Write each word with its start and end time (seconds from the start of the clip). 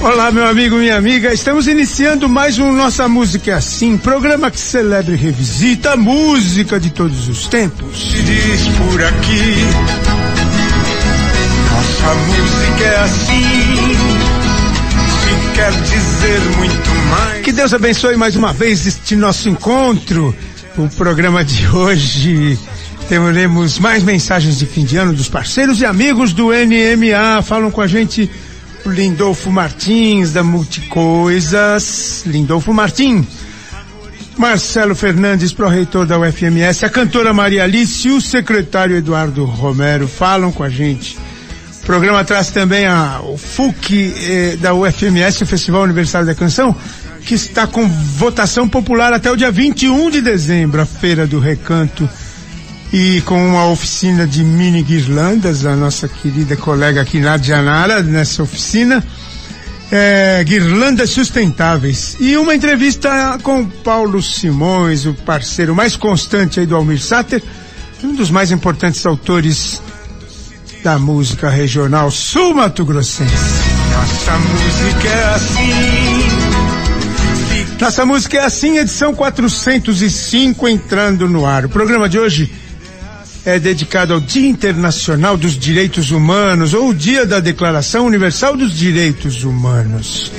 Olá, 0.00 0.30
meu 0.30 0.46
amigo, 0.46 0.76
minha 0.76 0.96
amiga. 0.96 1.34
Estamos 1.34 1.66
iniciando 1.66 2.28
mais 2.28 2.56
um 2.56 2.72
Nossa 2.72 3.08
Música 3.08 3.50
é 3.50 3.54
Assim, 3.54 3.98
programa 3.98 4.48
que 4.48 4.60
celebra 4.60 5.12
e 5.12 5.16
revisita 5.16 5.92
a 5.92 5.96
música 5.96 6.78
de 6.78 6.90
todos 6.90 7.28
os 7.28 7.48
tempos. 7.48 8.12
Se 8.12 8.22
diz 8.22 8.68
por 8.76 9.02
aqui, 9.02 9.54
nossa 11.72 12.14
música 12.14 12.84
é 12.84 13.00
assim. 13.00 13.96
Se 15.18 15.56
quer 15.56 15.72
dizer 15.72 16.40
muito 16.56 16.90
mais. 17.10 17.42
Que 17.42 17.50
Deus 17.50 17.74
abençoe 17.74 18.16
mais 18.16 18.36
uma 18.36 18.52
vez 18.52 18.86
este 18.86 19.16
nosso 19.16 19.48
encontro. 19.48 20.32
O 20.76 20.88
programa 20.90 21.44
de 21.44 21.66
hoje 21.66 22.56
teremos 23.08 23.80
mais 23.80 24.04
mensagens 24.04 24.58
de 24.58 24.66
fim 24.66 24.84
de 24.84 24.96
ano 24.96 25.12
dos 25.12 25.28
parceiros 25.28 25.80
e 25.80 25.84
amigos 25.84 26.32
do 26.32 26.50
NMA. 26.50 27.42
Falam 27.42 27.68
com 27.68 27.80
a 27.80 27.86
gente 27.88 28.30
Lindolfo 28.88 29.50
Martins, 29.50 30.32
da 30.32 30.42
Multicoisas. 30.42 32.22
Lindolfo 32.26 32.72
Martins. 32.72 33.26
Marcelo 34.36 34.94
Fernandes, 34.94 35.52
pró-reitor 35.52 36.06
da 36.06 36.18
UFMS, 36.18 36.84
a 36.84 36.88
cantora 36.88 37.34
Maria 37.34 37.64
Alice 37.64 38.06
e 38.06 38.12
o 38.12 38.20
secretário 38.20 38.96
Eduardo 38.96 39.44
Romero 39.44 40.06
falam 40.06 40.52
com 40.52 40.62
a 40.62 40.68
gente. 40.68 41.18
O 41.82 41.86
programa 41.86 42.24
traz 42.24 42.50
também 42.50 42.86
a, 42.86 43.20
o 43.20 43.36
FUC 43.36 44.14
eh, 44.16 44.56
da 44.60 44.74
UFMS, 44.74 45.42
o 45.42 45.46
Festival 45.46 45.82
Universitário 45.82 46.26
da 46.26 46.36
Canção, 46.36 46.74
que 47.24 47.34
está 47.34 47.66
com 47.66 47.88
votação 47.88 48.68
popular 48.68 49.12
até 49.12 49.30
o 49.30 49.36
dia 49.36 49.50
21 49.50 50.08
de 50.08 50.20
dezembro, 50.20 50.80
a 50.80 50.86
Feira 50.86 51.26
do 51.26 51.40
Recanto 51.40 52.08
e 52.92 53.20
com 53.22 53.48
uma 53.48 53.66
oficina 53.66 54.26
de 54.26 54.42
mini 54.42 54.82
guirlandas, 54.82 55.66
a 55.66 55.76
nossa 55.76 56.08
querida 56.08 56.56
colega 56.56 57.02
aqui 57.02 57.20
Nadia 57.20 57.56
Janara, 57.56 58.02
nessa 58.02 58.42
oficina, 58.42 59.04
é, 59.90 60.42
guirlandas 60.44 61.10
sustentáveis. 61.10 62.16
E 62.18 62.36
uma 62.36 62.54
entrevista 62.54 63.38
com 63.42 63.66
Paulo 63.66 64.22
Simões, 64.22 65.04
o 65.04 65.12
parceiro 65.12 65.74
mais 65.74 65.96
constante 65.96 66.60
aí 66.60 66.66
do 66.66 66.76
Almir 66.76 67.00
Sater, 67.00 67.42
um 68.02 68.14
dos 68.14 68.30
mais 68.30 68.50
importantes 68.50 69.04
autores 69.04 69.82
da 70.82 70.98
música 70.98 71.50
regional 71.50 72.10
sul-mato-grossense. 72.10 73.34
Nossa 73.92 74.38
música 74.38 75.08
é 75.08 75.34
assim. 75.34 76.48
Nossa 77.80 78.06
música 78.06 78.38
é 78.38 78.44
assim, 78.44 78.78
edição 78.78 79.14
405 79.14 80.68
entrando 80.68 81.28
no 81.28 81.44
ar. 81.44 81.64
O 81.66 81.68
programa 81.68 82.08
de 82.08 82.18
hoje 82.18 82.50
é 83.48 83.58
dedicado 83.58 84.12
ao 84.12 84.20
Dia 84.20 84.46
Internacional 84.46 85.34
dos 85.34 85.58
Direitos 85.58 86.10
Humanos 86.10 86.74
ou 86.74 86.90
o 86.90 86.94
Dia 86.94 87.24
da 87.24 87.40
Declaração 87.40 88.04
Universal 88.04 88.54
dos 88.58 88.76
Direitos 88.76 89.42
Humanos. 89.42 90.30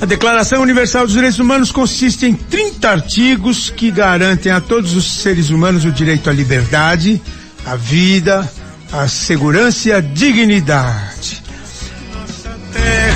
A 0.00 0.06
Declaração 0.06 0.62
Universal 0.62 1.06
dos 1.06 1.14
Direitos 1.14 1.40
Humanos 1.40 1.72
consiste 1.72 2.26
em 2.26 2.34
30 2.34 2.88
artigos 2.88 3.68
que 3.68 3.90
garantem 3.90 4.52
a 4.52 4.60
todos 4.60 4.94
os 4.94 5.22
seres 5.22 5.50
humanos 5.50 5.84
o 5.84 5.90
direito 5.90 6.30
à 6.30 6.32
liberdade, 6.32 7.20
à 7.66 7.74
vida, 7.74 8.48
à 8.92 9.08
segurança 9.08 9.88
e 9.88 9.92
à 9.92 10.00
dignidade. 10.00 11.43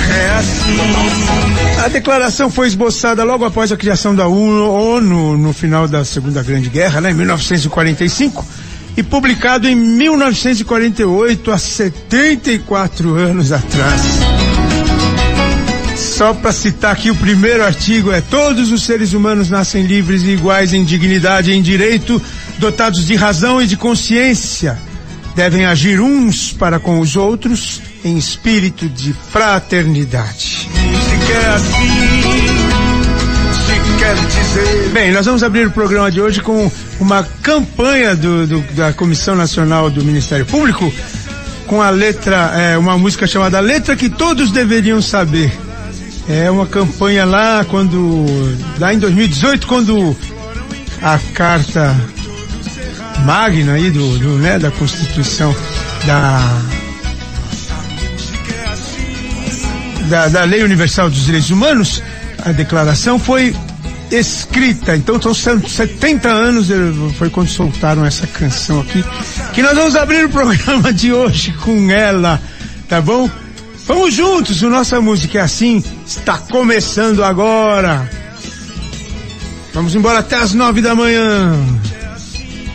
É 0.09 0.29
assim. 0.31 1.79
A 1.83 1.87
declaração 1.87 2.49
foi 2.49 2.67
esboçada 2.67 3.23
logo 3.23 3.45
após 3.45 3.71
a 3.71 3.77
criação 3.77 4.13
da 4.13 4.27
ONU 4.27 5.37
no 5.37 5.53
final 5.53 5.87
da 5.87 6.03
Segunda 6.03 6.43
Grande 6.43 6.69
Guerra, 6.69 6.99
né, 6.99 7.11
em 7.11 7.13
1945, 7.13 8.45
e 8.97 9.03
publicado 9.03 9.67
em 9.67 9.75
1948, 9.75 11.51
há 11.51 11.57
74 11.57 13.15
anos 13.15 13.51
atrás. 13.51 14.01
Só 15.95 16.33
para 16.33 16.51
citar 16.51 16.91
aqui 16.91 17.09
o 17.09 17.15
primeiro 17.15 17.63
artigo 17.63 18.11
é 18.11 18.19
todos 18.19 18.73
os 18.73 18.83
seres 18.83 19.13
humanos 19.13 19.49
nascem 19.49 19.83
livres 19.83 20.23
e 20.23 20.31
iguais 20.31 20.73
em 20.73 20.83
dignidade 20.83 21.51
e 21.51 21.55
em 21.55 21.61
direito, 21.61 22.21
dotados 22.57 23.05
de 23.05 23.15
razão 23.15 23.61
e 23.61 23.67
de 23.67 23.77
consciência. 23.77 24.77
Devem 25.33 25.65
agir 25.65 26.01
uns 26.01 26.51
para 26.51 26.77
com 26.77 26.99
os 26.99 27.15
outros 27.15 27.81
em 28.03 28.17
espírito 28.17 28.87
de 28.87 29.13
fraternidade. 29.13 30.69
Música 30.73 31.33
é 31.33 31.49
assim. 31.55 32.69
Se 33.53 33.99
quer 33.99 34.15
dizer. 34.15 34.89
Bem, 34.91 35.11
nós 35.11 35.25
vamos 35.25 35.43
abrir 35.43 35.67
o 35.67 35.71
programa 35.71 36.09
de 36.09 36.21
hoje 36.21 36.41
com 36.41 36.71
uma 36.99 37.23
campanha 37.41 38.15
do, 38.15 38.47
do- 38.47 38.73
da 38.73 38.93
Comissão 38.93 39.35
Nacional 39.35 39.89
do 39.89 40.03
Ministério 40.03 40.45
Público 40.45 40.91
com 41.67 41.81
a 41.81 41.89
letra, 41.91 42.51
é, 42.55 42.77
uma 42.77 42.97
música 42.97 43.27
chamada 43.27 43.59
Letra 43.59 43.95
que 43.95 44.09
Todos 44.09 44.49
Deveriam 44.51 45.01
Saber. 45.01 45.51
É 46.27 46.49
uma 46.49 46.65
campanha 46.65 47.25
lá 47.25 47.63
quando, 47.67 48.25
lá 48.79 48.93
em 48.93 48.99
2018, 48.99 49.67
quando 49.67 50.15
a 51.01 51.19
carta 51.33 51.95
magna 53.25 53.73
aí 53.73 53.89
do, 53.91 54.17
do, 54.19 54.29
né, 54.37 54.57
da 54.59 54.71
Constituição 54.71 55.55
da, 56.05 56.61
da, 60.09 60.27
da 60.27 60.43
Lei 60.43 60.63
Universal 60.63 61.09
dos 61.09 61.23
Direitos 61.23 61.51
Humanos, 61.51 62.01
a 62.43 62.51
declaração 62.51 63.19
foi 63.19 63.55
escrita. 64.11 64.95
Então 64.95 65.21
são 65.21 65.33
70 65.33 66.27
anos, 66.27 66.67
foi 67.17 67.29
quando 67.29 67.47
soltaram 67.47 68.05
essa 68.05 68.25
canção 68.27 68.81
aqui, 68.81 69.05
que 69.53 69.61
nós 69.61 69.75
vamos 69.75 69.95
abrir 69.95 70.25
o 70.25 70.29
programa 70.29 70.91
de 70.91 71.13
hoje 71.13 71.53
com 71.53 71.91
ela, 71.91 72.41
tá 72.87 72.99
bom? 72.99 73.29
Vamos 73.85 74.13
juntos, 74.13 74.61
o 74.61 74.69
Nossa 74.69 74.99
Música 74.99 75.39
é 75.39 75.41
Assim 75.41 75.83
está 76.05 76.37
começando 76.37 77.23
agora. 77.23 78.09
Vamos 79.73 79.95
embora 79.95 80.19
até 80.19 80.35
as 80.37 80.53
nove 80.53 80.81
da 80.81 80.95
manhã. 80.95 81.53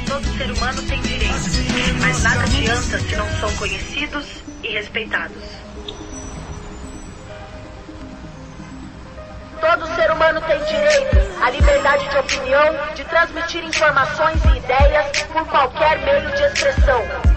Todo 0.06 0.38
ser 0.38 0.50
humano 0.52 0.82
tem 0.82 1.00
direitos, 1.02 1.52
mas 2.00 2.22
nada 2.22 2.42
adianta 2.42 2.98
se 2.98 3.16
não 3.16 3.26
são 3.40 3.52
conhecidos 3.52 4.24
e 4.62 4.68
respeitados. 4.72 5.53
Todo 9.64 9.86
ser 9.94 10.10
humano 10.10 10.42
tem 10.42 10.62
direito 10.64 11.16
à 11.42 11.48
liberdade 11.48 12.06
de 12.10 12.18
opinião, 12.18 12.66
de 12.94 13.02
transmitir 13.04 13.64
informações 13.64 14.38
e 14.44 14.58
ideias 14.58 15.06
por 15.32 15.46
qualquer 15.46 15.98
meio 16.00 16.30
de 16.32 16.42
expressão. 16.42 17.33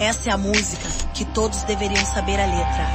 Essa 0.00 0.30
é 0.30 0.32
a 0.32 0.38
música 0.38 0.88
que 1.12 1.26
todos 1.26 1.62
deveriam 1.64 2.06
saber 2.06 2.40
a 2.40 2.46
letra. 2.46 2.88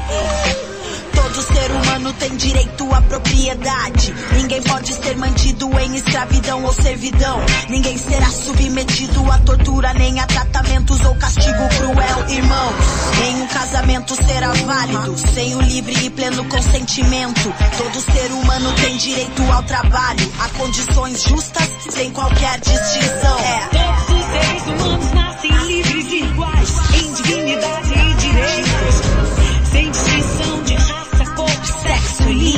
Todo 1.14 1.42
ser 1.44 1.72
humano 1.72 2.12
tem 2.14 2.36
direito 2.36 2.92
à 2.92 3.00
propriedade. 3.00 4.12
Ninguém 4.34 4.64
pode 4.64 4.92
ser 4.92 5.16
mantido 5.16 5.70
em 5.80 5.96
escravidão 5.98 6.64
ou 6.64 6.74
servidão. 6.74 7.40
Ninguém 7.70 7.96
será 7.96 8.28
submetido 8.28 9.32
a 9.32 9.38
tortura, 9.38 9.94
nem 9.94 10.20
a 10.20 10.26
tratamentos 10.26 11.00
ou 11.06 11.14
castigo 11.16 11.70
cruel, 11.78 12.30
irmãos. 12.30 12.76
Nenhum 13.20 13.48
casamento 13.50 14.16
será 14.16 14.52
válido 14.54 15.16
sem 15.32 15.56
o 15.56 15.62
livre 15.62 16.06
e 16.06 16.10
pleno 16.10 16.44
consentimento. 16.46 17.54
Todo 17.78 18.02
ser 18.02 18.32
humano 18.32 18.74
tem 18.82 18.98
direito 18.98 19.44
ao 19.52 19.62
trabalho, 19.62 20.32
a 20.40 20.50
condições 20.58 21.22
justas, 21.22 21.70
sem 21.92 22.10
qualquer 22.12 22.60
distinção. 22.60 23.40
É. 23.40 23.60
Todos 23.68 24.10
os 24.10 24.26
seres 24.32 24.62
humanos 24.64 24.85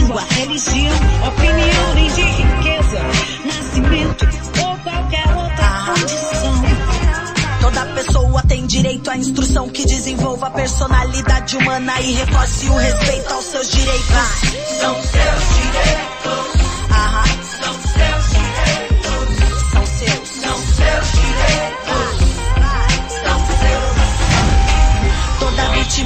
língua, 0.07 0.21
religião, 0.21 0.95
opinião, 1.27 1.93
nem 1.95 2.09
de 2.09 2.21
riqueza, 2.21 2.99
nascimento 3.45 4.25
ou 4.65 4.77
qualquer 4.77 5.27
outra 5.35 5.85
condição. 5.85 6.63
Toda 7.61 7.85
pessoa 7.87 8.43
tem 8.43 8.65
direito 8.65 9.09
à 9.09 9.17
instrução 9.17 9.67
que 9.69 9.85
desenvolva 9.85 10.47
a 10.47 10.51
personalidade 10.51 11.57
humana 11.57 11.99
e 11.99 12.13
reforce 12.13 12.69
o 12.69 12.77
respeito 12.77 13.33
aos 13.33 13.45
seus 13.45 13.69
direitos. 13.69 14.07
São 14.79 14.95
seus 14.95 15.55
direitos. 15.55 16.56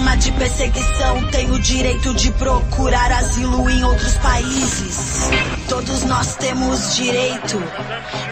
Vítima 0.01 0.17
de 0.17 0.31
perseguição, 0.31 1.27
tem 1.29 1.51
o 1.51 1.59
direito 1.59 2.11
de 2.15 2.31
procurar 2.31 3.11
asilo 3.11 3.69
em 3.69 3.83
outros 3.83 4.15
países. 4.15 5.60
Todos 5.71 6.03
nós 6.03 6.35
temos 6.35 6.95
direito 6.97 7.63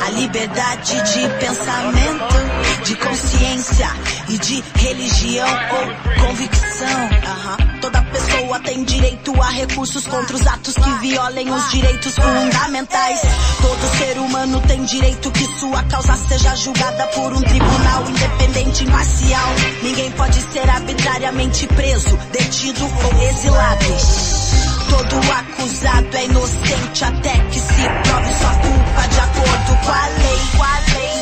à 0.06 0.09
liberdade 0.09 0.91
de 0.91 1.30
pensamento, 1.39 2.83
de 2.83 2.95
consciência 2.97 3.88
e 4.27 4.38
de 4.38 4.62
religião 4.75 5.47
ou 5.47 6.27
convicção. 6.27 7.09
Aham. 7.25 7.80
Toda 7.80 8.01
pessoa 8.01 8.59
tem 8.59 8.83
direito 8.83 9.41
a 9.41 9.51
recursos 9.51 10.06
contra 10.06 10.36
os 10.36 10.45
atos 10.45 10.74
que 10.74 10.89
violem 11.00 11.50
os 11.50 11.71
direitos 11.71 12.13
fundamentais. 12.15 13.21
Todo 13.62 13.97
ser 13.97 14.19
humano 14.19 14.62
tem 14.68 14.83
direito 14.83 15.31
que 15.31 15.45
sua 15.59 15.81
causa 15.83 16.18
seja 16.18 16.53
julgada 16.57 17.07
por 17.07 17.31
um 17.31 17.41
tribunal 17.41 18.03
independente 18.09 18.83
e 18.83 18.88
imparcial. 18.88 19.50
Ninguém 19.81 20.12
pode 20.12 20.41
ser 20.51 20.69
arbitrariamente 20.69 21.65
preso, 21.68 22.18
detido 22.33 22.83
ou 22.83 23.30
exilado. 23.30 24.38
Todo 24.89 25.15
acusado 25.31 26.18
é 26.18 26.25
inocente 26.25 27.06
até 27.06 27.39
que 27.50 27.59
se 27.59 27.89
prove 28.03 28.33
sua 28.33 28.53
culpa 28.56 29.07
de 29.07 29.19
acordo 29.19 29.77
com 29.86 29.91
a 29.91 30.07
lei. 30.07 30.39
Com 30.56 30.63
a. 30.63 30.80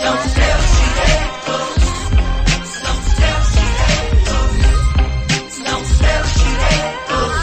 São 0.07 0.17
seus 0.23 0.65
direitos. 0.77 1.65
São 2.71 2.95
seus 3.17 3.45
direitos. 3.53 4.51
São 5.65 5.79
seus 5.87 6.27
direitos. 6.33 7.35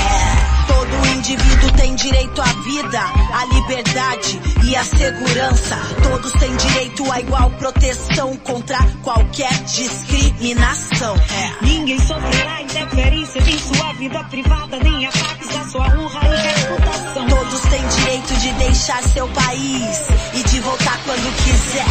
É, 0.00 0.24
todo 0.66 0.94
indivíduo 1.16 1.70
tem 1.72 1.94
direito 1.96 2.40
à 2.40 2.52
vida, 2.62 3.00
à 3.32 3.44
liberdade 3.54 4.45
e 4.66 4.74
à 4.74 4.84
segurança. 4.84 5.76
Todos 6.02 6.32
têm 6.32 6.56
direito 6.56 7.12
à 7.12 7.20
igual 7.20 7.50
proteção 7.52 8.36
contra 8.38 8.78
qualquer 9.02 9.52
discriminação. 9.64 11.14
É. 11.16 11.64
Ninguém 11.64 11.98
sofrerá 12.00 12.62
interferências 12.62 13.46
em 13.46 13.58
sua 13.58 13.92
vida 13.94 14.24
privada, 14.24 14.76
nem 14.78 15.06
ataques 15.06 15.56
à 15.56 15.64
sua 15.70 15.86
honra 15.86 16.20
e 16.24 16.36
reputação. 16.36 17.26
Todos 17.28 17.60
têm 17.60 17.86
direito 17.86 18.34
de 18.40 18.52
deixar 18.52 19.02
seu 19.04 19.28
país 19.28 19.98
e 20.34 20.42
de 20.42 20.60
voltar 20.60 20.98
quando 21.04 21.36
quiser. 21.44 21.86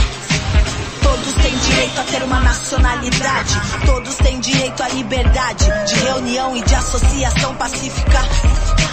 Todos 1.02 1.34
têm 1.36 1.58
direito 1.58 2.02
a 2.02 2.04
ter 2.04 2.24
uma 2.24 2.40
nacionalidade. 2.42 3.62
Todos 3.86 4.16
têm 4.16 4.40
direito 4.40 4.84
à 4.84 4.90
liberdade 4.90 5.66
de 5.88 5.96
reunião 6.04 6.58
e 6.58 6.62
de 6.62 6.76
associação 6.76 7.56
pacífica. 7.56 8.85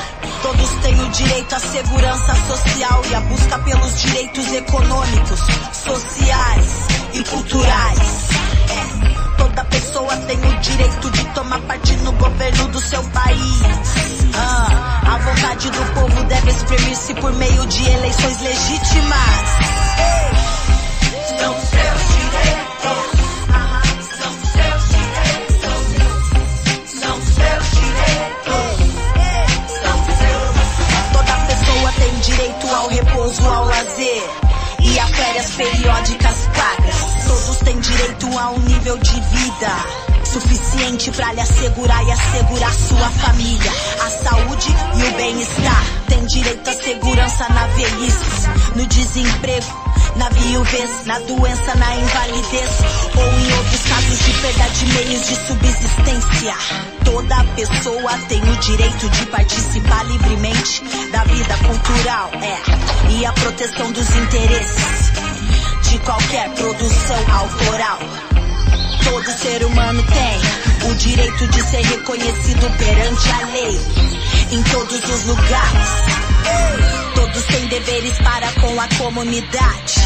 Todos 0.42 0.70
têm 0.82 1.00
o 1.00 1.08
direito 1.10 1.54
à 1.54 1.60
segurança 1.60 2.34
social 2.48 3.02
e 3.08 3.14
à 3.14 3.20
busca 3.20 3.58
pelos 3.60 4.02
direitos 4.02 4.52
econômicos, 4.52 5.40
sociais 5.72 6.66
e 7.14 7.24
culturais. 7.24 7.98
Toda 9.38 9.64
pessoa 9.66 10.16
tem 10.16 10.38
o 10.38 10.60
direito 10.60 11.10
de 11.10 11.24
tomar 11.26 11.60
parte 11.60 11.94
no 11.98 12.12
governo 12.12 12.68
do 12.68 12.80
seu 12.80 13.02
país. 13.10 13.62
Ah, 14.34 15.14
a 15.14 15.18
vontade 15.18 15.70
do 15.70 15.94
povo 15.94 16.24
deve 16.24 16.50
exprimir-se 16.50 17.14
por 17.14 17.32
meio 17.34 17.66
de 17.66 17.88
eleições 17.88 18.40
legítimas. 18.40 19.48
São 21.38 21.54
seus 21.54 22.08
direitos. 22.16 23.21
Ao 32.74 32.88
repouso, 32.88 33.46
ao 33.46 33.64
lazer 33.66 34.22
e 34.80 34.98
a 34.98 35.06
férias 35.06 35.50
periódicas 35.52 36.48
pagas. 36.54 37.24
Todos 37.26 37.56
têm 37.58 37.78
direito 37.80 38.38
a 38.38 38.50
um 38.50 38.58
nível 38.60 38.98
de 38.98 39.20
vida 39.20 40.12
suficiente 40.24 41.10
pra 41.10 41.32
lhe 41.32 41.40
assegurar 41.40 42.02
e 42.04 42.10
assegurar 42.10 42.72
sua 42.72 43.10
família, 43.10 43.70
a 44.00 44.10
saúde 44.10 44.74
e 44.96 45.04
o 45.04 45.16
bem-estar. 45.16 45.84
Tem 46.08 46.24
direito 46.24 46.68
à 46.68 46.72
segurança 46.72 47.48
na 47.50 47.66
velhice, 47.68 48.48
no 48.74 48.86
desemprego, 48.86 49.81
na 50.16 50.28
viuvez, 50.28 51.06
na 51.06 51.18
doença, 51.20 51.74
na 51.76 51.96
invalidez 51.96 52.70
ou 53.16 53.40
em 53.40 53.52
outros 53.58 53.82
casos 53.82 54.18
de 54.18 54.32
perda 54.40 54.68
de 54.70 54.86
meios 54.86 55.26
de 55.26 55.36
subsistência. 55.46 56.54
Toda 57.04 57.44
pessoa 57.56 58.18
tem 58.28 58.42
o 58.42 58.56
direito 58.56 59.08
de 59.08 59.26
participar 59.26 60.04
livremente 60.04 60.82
da 61.10 61.24
vida 61.24 61.56
cultural, 61.58 62.30
é, 62.34 63.10
e 63.12 63.26
a 63.26 63.32
proteção 63.32 63.92
dos 63.92 64.10
interesses 64.16 65.12
de 65.90 65.98
qualquer 66.00 66.48
produção 66.50 67.32
autoral. 67.32 67.98
Todo 69.04 69.38
ser 69.38 69.64
humano 69.64 70.02
tem 70.04 70.90
o 70.90 70.94
direito 70.94 71.46
de 71.48 71.62
ser 71.62 71.82
reconhecido 71.82 72.78
perante 72.78 73.30
a 73.30 73.46
lei 73.46 73.80
em 74.52 74.62
todos 74.62 75.04
os 75.04 75.24
lugares. 75.24 76.31
Todos 77.14 77.44
têm 77.44 77.66
deveres 77.68 78.18
para 78.18 78.52
com 78.60 78.80
a 78.80 78.88
comunidade. 78.98 80.00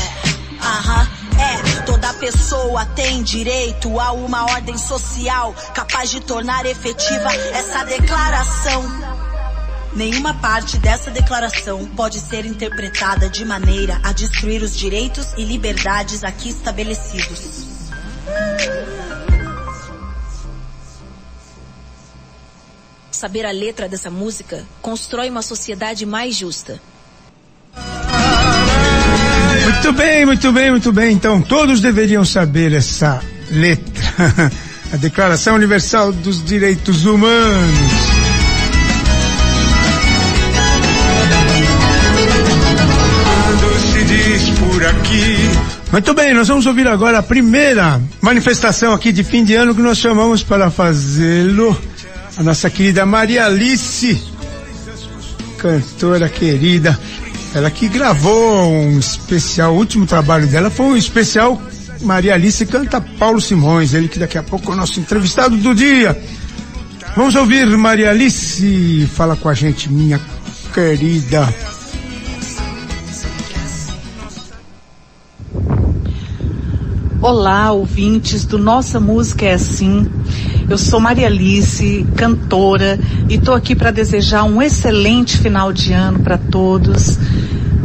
Aham. 0.61 1.09
É, 1.39 1.83
toda 1.83 2.15
pessoa 2.15 2.87
tem 2.87 3.23
direito 3.23 4.01
a 4.01 4.13
uma 4.13 4.45
ordem 4.45 4.79
social 4.79 5.55
capaz 5.75 6.11
de 6.11 6.21
tornar 6.21 6.65
efetiva 6.65 7.31
essa 7.53 7.85
declaração. 7.85 8.83
Nenhuma 9.93 10.35
parte 10.35 10.79
dessa 10.79 11.11
declaração 11.11 11.87
pode 11.97 12.21
ser 12.21 12.45
interpretada 12.47 13.29
de 13.29 13.45
maneira 13.45 14.01
a 14.03 14.13
destruir 14.13 14.63
os 14.63 14.77
direitos 14.77 15.33
e 15.37 15.45
liberdades 15.45 16.25
aqui 16.25 16.51
estabelecidos. 16.51 17.67
Saber 23.17 23.47
a 23.47 23.51
letra 23.51 23.89
dessa 23.89 24.11
música 24.11 24.63
constrói 24.83 25.31
uma 25.31 25.41
sociedade 25.41 26.05
mais 26.05 26.37
justa. 26.37 26.79
Muito 29.65 29.93
bem, 29.95 30.27
muito 30.27 30.53
bem, 30.53 30.71
muito 30.71 30.93
bem. 30.93 31.15
Então, 31.15 31.41
todos 31.41 31.81
deveriam 31.81 32.27
saber 32.27 32.75
essa 32.75 33.23
letra. 33.51 34.53
A 34.93 34.97
Declaração 34.99 35.55
Universal 35.55 36.13
dos 36.13 36.45
Direitos 36.45 37.07
Humanos. 37.07 37.81
Muito 45.91 46.13
bem, 46.13 46.35
nós 46.35 46.49
vamos 46.49 46.67
ouvir 46.67 46.87
agora 46.87 47.19
a 47.19 47.23
primeira 47.23 47.99
manifestação 48.21 48.93
aqui 48.93 49.11
de 49.11 49.25
fim 49.25 49.43
de 49.43 49.55
ano 49.55 49.75
que 49.75 49.81
nós 49.81 49.97
chamamos 49.97 50.43
para 50.43 50.71
fazê-lo 50.71 51.77
a 52.37 52.43
nossa 52.43 52.69
querida 52.69 53.07
Maria 53.07 53.47
Alice, 53.47 54.23
cantora 55.59 56.29
querida. 56.29 56.99
Ela 57.55 57.71
que 57.71 57.89
gravou 57.89 58.71
um 58.71 58.99
especial, 58.99 59.75
o 59.75 59.79
último 59.79 60.07
trabalho 60.07 60.47
dela 60.47 60.69
foi 60.69 60.87
um 60.87 60.97
especial 60.97 61.61
Maria 62.03 62.35
Alice 62.35 62.65
canta 62.67 63.01
Paulo 63.01 63.41
Simões, 63.41 63.95
ele 63.95 64.09
que 64.09 64.19
daqui 64.19 64.37
a 64.37 64.43
pouco 64.43 64.71
é 64.71 64.75
o 64.75 64.77
nosso 64.77 65.01
entrevistado 65.01 65.57
do 65.57 65.75
dia. 65.75 66.17
Vamos 67.17 67.35
ouvir 67.35 67.67
Maria 67.79 68.11
Alice, 68.11 69.09
fala 69.15 69.35
com 69.35 69.49
a 69.49 69.55
gente, 69.55 69.91
minha 69.91 70.21
querida. 70.75 71.49
Olá, 77.23 77.73
ouvintes 77.73 78.45
do 78.45 78.59
Nossa 78.59 79.01
Música 79.01 79.47
é 79.47 79.55
Assim. 79.55 80.07
Eu 80.69 80.77
sou 80.77 80.99
Maria 80.99 81.27
Alice, 81.27 82.07
cantora, 82.17 82.99
e 83.29 83.35
estou 83.35 83.55
aqui 83.55 83.75
para 83.75 83.91
desejar 83.91 84.45
um 84.45 84.61
excelente 84.61 85.39
final 85.39 85.73
de 85.73 85.93
ano 85.93 86.21
para 86.21 86.37
todos. 86.37 87.19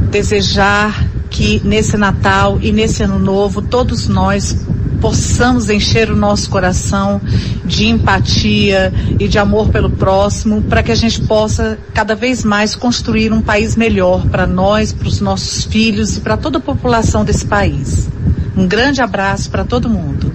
Desejar 0.10 1.08
que 1.30 1.62
nesse 1.64 1.96
Natal 1.98 2.60
e 2.62 2.72
nesse 2.72 3.04
Ano 3.04 3.20
Novo 3.20 3.62
todos 3.62 4.08
nós 4.08 4.66
possamos 5.02 5.70
encher 5.70 6.12
o 6.12 6.16
nosso 6.16 6.50
coração 6.50 7.20
de 7.66 7.88
empatia 7.88 8.94
e 9.20 9.28
de 9.28 9.40
amor 9.40 9.70
pelo 9.70 9.90
próximo, 9.90 10.62
para 10.62 10.84
que 10.84 10.92
a 10.92 10.96
gente 10.96 11.22
possa 11.22 11.80
cada 11.94 12.14
vez 12.14 12.44
mais 12.44 12.76
construir 12.76 13.34
um 13.34 13.42
país 13.42 13.76
melhor 13.76 14.28
para 14.28 14.46
nós, 14.46 14.94
para 14.94 15.08
os 15.08 15.20
nossos 15.20 15.64
filhos 15.66 16.18
e 16.18 16.22
para 16.22 16.38
toda 16.38 16.60
a 16.60 16.62
população 16.62 17.26
desse 17.26 17.46
país. 17.46 18.08
Um 18.56 18.68
grande 18.68 19.02
abraço 19.02 19.50
para 19.50 19.64
todo 19.64 19.90
mundo. 19.90 20.32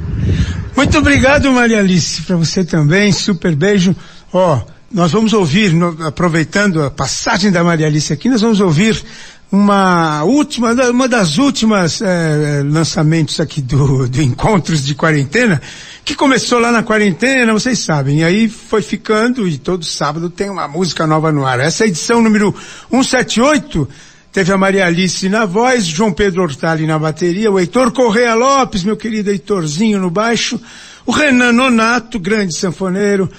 Muito 0.77 0.99
obrigado, 0.99 1.51
Maria 1.53 1.79
Alice, 1.79 2.23
para 2.23 2.37
você 2.37 2.65
também, 2.65 3.11
super 3.13 3.55
beijo. 3.57 3.97
Ó, 4.33 4.61
nós 4.93 5.11
vamos 5.11 5.33
ouvir, 5.33 5.73
no- 5.73 5.97
aproveitando 6.07 6.83
a 6.83 6.91
passagem 6.91 7.51
da 7.51 7.65
Maria 7.65 7.87
Alice 7.87 8.13
aqui, 8.13 8.29
nós 8.29 8.43
vamos 8.43 8.61
ouvir 8.61 9.03
uma 9.51 10.23
última, 10.25 10.73
uma 10.91 11.09
das 11.09 11.39
últimas 11.39 12.01
eh, 12.03 12.63
lançamentos 12.67 13.41
aqui 13.41 13.63
do, 13.63 14.07
do 14.09 14.21
Encontros 14.21 14.85
de 14.85 14.95
Quarentena, 14.95 15.63
que 16.05 16.15
começou 16.15 16.59
lá 16.59 16.71
na 16.71 16.83
quarentena, 16.83 17.53
vocês 17.53 17.79
sabem, 17.79 18.19
e 18.21 18.25
aí 18.25 18.49
foi 18.49 18.83
ficando, 18.83 19.49
e 19.49 19.57
todo 19.57 19.85
sábado 19.85 20.29
tem 20.29 20.51
uma 20.51 20.69
música 20.69 21.07
nova 21.07 21.33
no 21.33 21.47
ar. 21.47 21.59
Essa 21.61 21.85
é 21.85 21.87
a 21.87 21.89
edição 21.89 22.21
número 22.21 22.55
178, 22.91 23.89
Teve 24.37 24.53
a 24.53 24.59
Maria 24.59 24.85
Alice 24.85 25.27
na 25.31 25.47
voz, 25.47 25.87
João 25.87 26.13
Pedro 26.13 26.43
Hortali 26.43 26.87
na 26.87 26.99
bateria, 26.99 27.51
o 27.51 27.59
Heitor 27.59 27.91
Correa 27.91 28.35
Lopes, 28.35 28.85
meu 28.85 28.95
querido 28.95 29.31
Heitorzinho 29.31 29.99
no 29.99 30.11
baixo, 30.11 30.61
o 31.07 31.11
Renan 31.11 31.53
Nonato, 31.53 32.21
grande 32.21 32.55
sanfoneiro, 32.55 33.33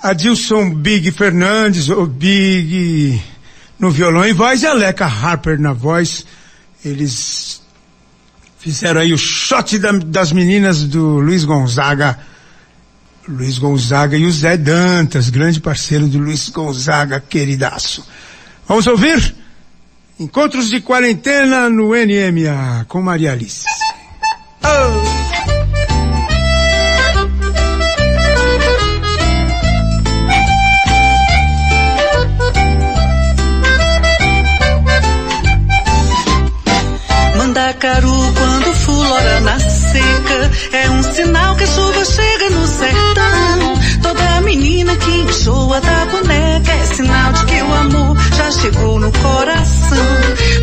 Adilson 0.00 0.72
Big 0.72 1.10
Fernandes, 1.10 1.88
o 1.88 2.06
Big 2.06 3.20
no 3.80 3.90
violão 3.90 4.24
e 4.24 4.32
voz, 4.32 4.62
e 4.62 4.66
a 4.68 4.74
Leca 4.74 5.06
Harper 5.06 5.60
na 5.60 5.72
voz. 5.72 6.24
Eles 6.84 7.60
fizeram 8.60 9.00
aí 9.00 9.12
o 9.12 9.18
shot 9.18 9.76
da, 9.76 9.90
das 9.90 10.30
meninas 10.30 10.84
do 10.84 11.18
Luiz 11.18 11.44
Gonzaga. 11.44 12.16
Luiz 13.26 13.58
Gonzaga 13.58 14.16
e 14.16 14.24
o 14.24 14.30
Zé 14.30 14.56
Dantas, 14.56 15.30
grande 15.30 15.58
parceiro 15.58 16.06
do 16.06 16.18
Luiz 16.18 16.48
Gonzaga, 16.48 17.18
queridaço. 17.18 18.06
Vamos 18.68 18.86
ouvir? 18.86 19.45
Encontros 20.18 20.70
de 20.70 20.80
quarentena 20.80 21.68
no 21.68 21.90
NMA 21.90 22.86
com 22.88 23.02
Maria 23.02 23.32
Alice. 23.32 23.66
Oh! 24.64 25.26
Mandacaru 37.36 38.08
quando 38.38 38.74
fulora 38.74 39.40
na 39.40 39.58
seca 39.60 40.50
é 40.72 40.90
um 40.92 41.02
sinal 41.02 41.56
que 41.56 41.64
a 41.64 41.66
chuva 41.66 42.04
chega 42.06 42.50
no 42.50 42.66
sertão. 42.66 43.65
Menina 44.46 44.94
que 44.94 45.10
enjoa 45.10 45.80
da 45.80 46.06
boneca 46.06 46.70
é 46.70 46.84
sinal 46.86 47.32
de 47.32 47.46
que 47.46 47.62
o 47.62 47.74
amor 47.74 48.16
já 48.36 48.48
chegou 48.52 49.00
no 49.00 49.10
coração. 49.10 50.06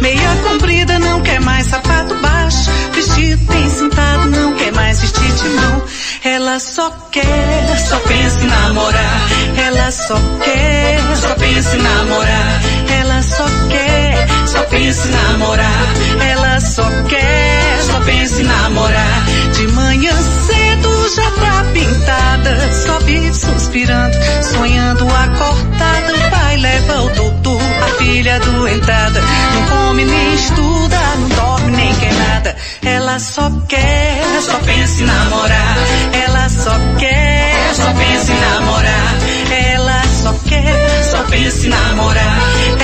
Meia 0.01 0.35
comprida 0.41 0.97
não 0.99 1.19
quer 1.21 1.41
mais 1.41 1.67
sapato 1.67 2.15
baixo, 2.15 2.71
vestido 2.93 3.43
bem 3.43 3.69
sentado 3.69 4.29
não 4.29 4.53
quer 4.53 4.71
mais 4.71 5.01
vestir 5.01 5.33
de 5.33 5.49
mão. 5.49 5.83
Ela 6.23 6.59
só 6.61 6.89
quer, 7.11 7.77
só 7.77 7.99
pensa 7.99 8.39
em 8.41 8.47
namorar. 8.47 9.29
Ela 9.57 9.91
só 9.91 10.15
quer, 10.41 11.15
só 11.17 11.35
pensa 11.35 11.75
em 11.75 11.81
namorar. 11.81 12.61
Ela 12.99 13.21
só 13.21 13.45
quer, 13.69 14.27
só 14.47 14.63
pensa 14.63 15.07
em 15.09 15.11
namorar. 15.11 15.93
Ela 16.31 16.59
só 16.61 16.89
quer, 17.09 17.83
só 17.83 17.99
pensa 17.99 18.41
em 18.41 18.45
namorar. 18.45 19.25
De 19.51 19.67
manhã 19.67 20.13
cedo 20.47 20.62
já 21.09 21.31
tá 21.31 21.65
pintada, 21.73 22.73
só 22.73 22.99
vive 22.99 23.33
suspirando, 23.33 24.15
sonhando 24.41 25.07
acordada. 25.07 26.13
O 26.13 26.31
pai 26.31 26.57
leva 26.57 27.01
o 27.01 27.09
doutor, 27.09 27.61
a 27.61 27.87
filha 27.97 28.39
doentada. 28.39 29.21
Não 29.21 29.77
come 29.77 30.05
nem 30.05 30.33
estuda, 30.35 30.99
não 31.19 31.29
dorme 31.29 31.71
nem 31.71 31.93
quer 31.95 32.13
nada. 32.13 32.55
Ela 32.85 33.19
só 33.19 33.51
quer, 33.67 34.41
só 34.41 34.57
pensa 34.59 35.01
em 35.01 35.05
namorar. 35.05 35.77
Ela 36.25 36.49
só 36.49 36.79
quer, 36.99 37.73
só 37.75 37.93
pensa 37.93 38.31
em 38.31 38.39
namorar. 38.39 39.15
Ela 39.51 40.03
só 40.03 40.33
quer, 40.47 41.03
só 41.03 41.23
pensa 41.23 41.65
em 41.65 41.69
namorar. 41.69 42.39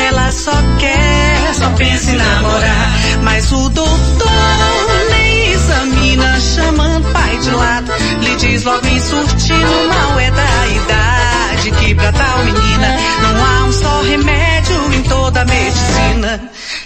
Ela 0.08 0.32
só 0.32 0.54
quer, 0.80 1.54
só 1.54 1.70
pensa 1.72 2.12
em 2.12 2.16
namorar. 2.16 2.92
Mas 3.24 3.52
o 3.52 3.70
doutor 3.70 5.08
nem 5.10 5.52
examina, 5.52 6.40
chamando 6.40 7.12
pai 7.12 7.38
de 7.38 7.52
lado. 7.52 7.79
Diz 8.40 8.64
logo 8.64 8.88
em 8.88 9.00
surtindo, 9.00 9.90
mal 9.90 10.20
é 10.20 10.32
da 10.32 10.68
idade. 10.68 11.72
Que 11.72 11.94
pra 11.94 12.12
tal 12.12 12.38
menina 12.46 12.98
não 13.22 13.46
há 13.46 13.66
um 13.66 13.72
só 13.74 14.02
remédio 14.02 14.94
em 14.94 15.04
toda 15.04 15.42
a 15.42 15.46
medicina. 15.46 16.42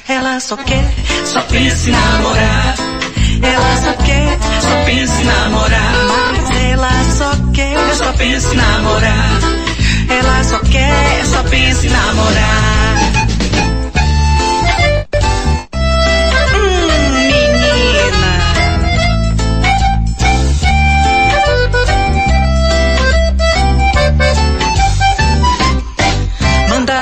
Ela 0.07 0.39
só 0.39 0.57
quer, 0.57 0.93
só 1.25 1.41
pensa 1.41 1.89
em 1.89 1.91
namorar. 1.91 2.75
Ela 3.41 3.77
só 3.83 3.93
quer, 4.03 4.37
só 4.61 4.85
pensa 4.85 5.21
em 5.21 5.25
namorar. 5.25 5.93
Mas 6.31 6.49
ela 6.57 7.03
só 7.17 7.31
quer, 7.53 7.95
só 7.95 8.13
pensa 8.13 8.53
em 8.53 8.57
namorar. 8.57 9.39
Ela 10.09 10.43
só 10.43 10.59
quer, 10.59 11.25
só 11.25 11.43
pensa 11.43 11.85
em 11.85 11.89
namorar. 11.89 13.22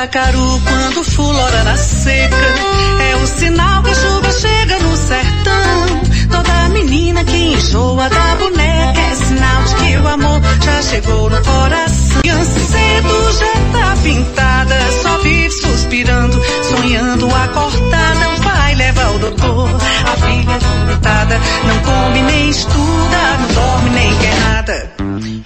Quando 0.01 1.03
fulora 1.03 1.63
na 1.63 1.77
seca 1.77 2.35
é 2.35 3.15
o 3.17 3.27
sinal 3.27 3.83
que 3.83 3.91
a 3.91 3.93
chuva 3.93 4.31
chega 4.31 4.79
no 4.79 4.97
sertão. 4.97 6.01
Toda 6.31 6.69
menina 6.69 7.23
que 7.23 7.37
enjoa 7.37 8.09
da 8.09 8.35
boneca 8.35 8.99
é 8.99 9.13
sinal 9.15 9.63
de 9.63 9.75
que 9.75 9.97
o 9.97 10.07
amor 10.07 10.41
já 10.59 10.81
chegou 10.81 11.29
no 11.29 11.39
coração. 11.43 12.21
Criança 12.21 12.59
cedo 12.59 13.33
já 13.37 13.79
tá 13.79 13.95
pintada, 14.01 14.75
só 15.03 15.17
vive 15.19 15.51
suspirando, 15.51 16.41
sonhando 16.63 17.27
acordada. 17.35 18.29
O 18.37 18.41
pai 18.41 18.73
leva 18.73 19.11
o 19.11 19.19
doutor, 19.19 19.69
a 19.69 20.15
filha 20.17 20.57
doentada, 20.57 21.39
não 21.67 21.79
come 21.79 22.21
nem 22.23 22.49
estuda, 22.49 23.37
não 23.39 23.53
dorme 23.53 23.89
nem 23.91 24.17
quer 24.17 24.39
nada. 24.39 24.91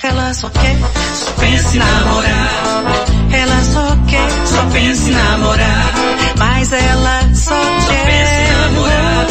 Ela 0.02 0.34
só 0.34 0.50
quer, 0.50 0.78
só 1.14 1.32
pensa 1.42 1.76
em 1.76 1.80
namorar. 1.80 3.06
Ela 3.34 3.64
só 3.64 3.85
só 4.46 4.64
pensa 4.72 5.10
em 5.10 5.14
namorar. 5.14 5.94
Mas 6.38 6.72
ela 6.72 7.22
só, 7.34 7.62
quer 7.90 8.58
namorar. 8.62 9.28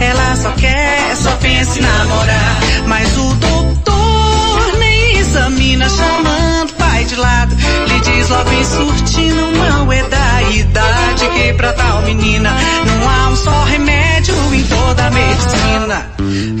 Ela 0.00 0.36
só 0.36 0.50
quer, 0.52 1.16
só 1.16 1.30
pensa 1.36 1.78
em 1.78 1.82
namorar. 1.82 2.60
Mas 2.86 3.16
o 3.16 3.34
doutor 3.34 4.78
nem 4.78 5.16
examina, 5.18 5.88
chamando 5.88 6.72
pai 6.78 7.04
de 7.04 7.16
lado. 7.16 7.54
Lhe 7.86 8.00
diz 8.00 8.28
logo 8.28 8.52
em 8.52 8.64
surtindo, 8.64 9.50
não 9.52 9.92
é 9.92 10.02
da 10.04 10.42
idade 10.50 11.28
que 11.28 11.52
pra 11.54 11.72
tal 11.72 12.02
menina 12.02 12.54
não 12.86 13.08
há 13.08 13.28
um 13.30 13.36
só 13.36 13.64
remédio 13.64 14.34
em 14.54 14.62
toda 14.64 15.06
a 15.06 15.10
medicina. 15.10 16.09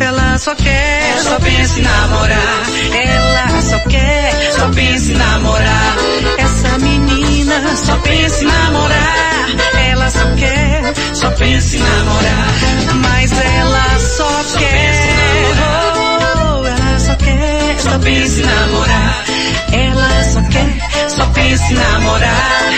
Ela 0.00 0.38
só 0.38 0.54
quer, 0.54 1.18
só 1.20 1.38
pensa 1.38 1.78
em 1.78 1.82
namorar. 1.82 2.62
Ela 2.92 3.62
só 3.62 3.78
quer, 3.88 4.52
só 4.56 4.68
pensa 4.70 5.12
em 5.12 5.16
namorar. 5.16 5.96
Essa 6.38 6.78
menina 6.78 7.76
só 7.76 7.96
pensa 7.96 8.42
em 8.42 8.46
namorar. 8.46 9.46
Ela 9.88 10.10
só 10.10 10.24
quer, 10.36 10.94
só 11.14 11.30
pensa 11.30 11.76
em 11.76 11.80
namorar. 11.80 12.48
Mas 12.96 13.32
ela 13.32 13.98
só 13.98 14.58
quer, 14.58 15.44
oh, 15.60 16.66
ela 16.66 16.98
só 16.98 17.14
quer, 17.16 17.78
só 17.78 17.98
pensa 17.98 18.40
em 18.40 18.44
namorar. 18.44 19.24
Ela 19.72 20.24
só 20.24 20.42
quer, 20.50 21.10
só 21.10 21.26
pensa 21.26 21.64
em 21.64 21.74
namorar. 21.74 22.72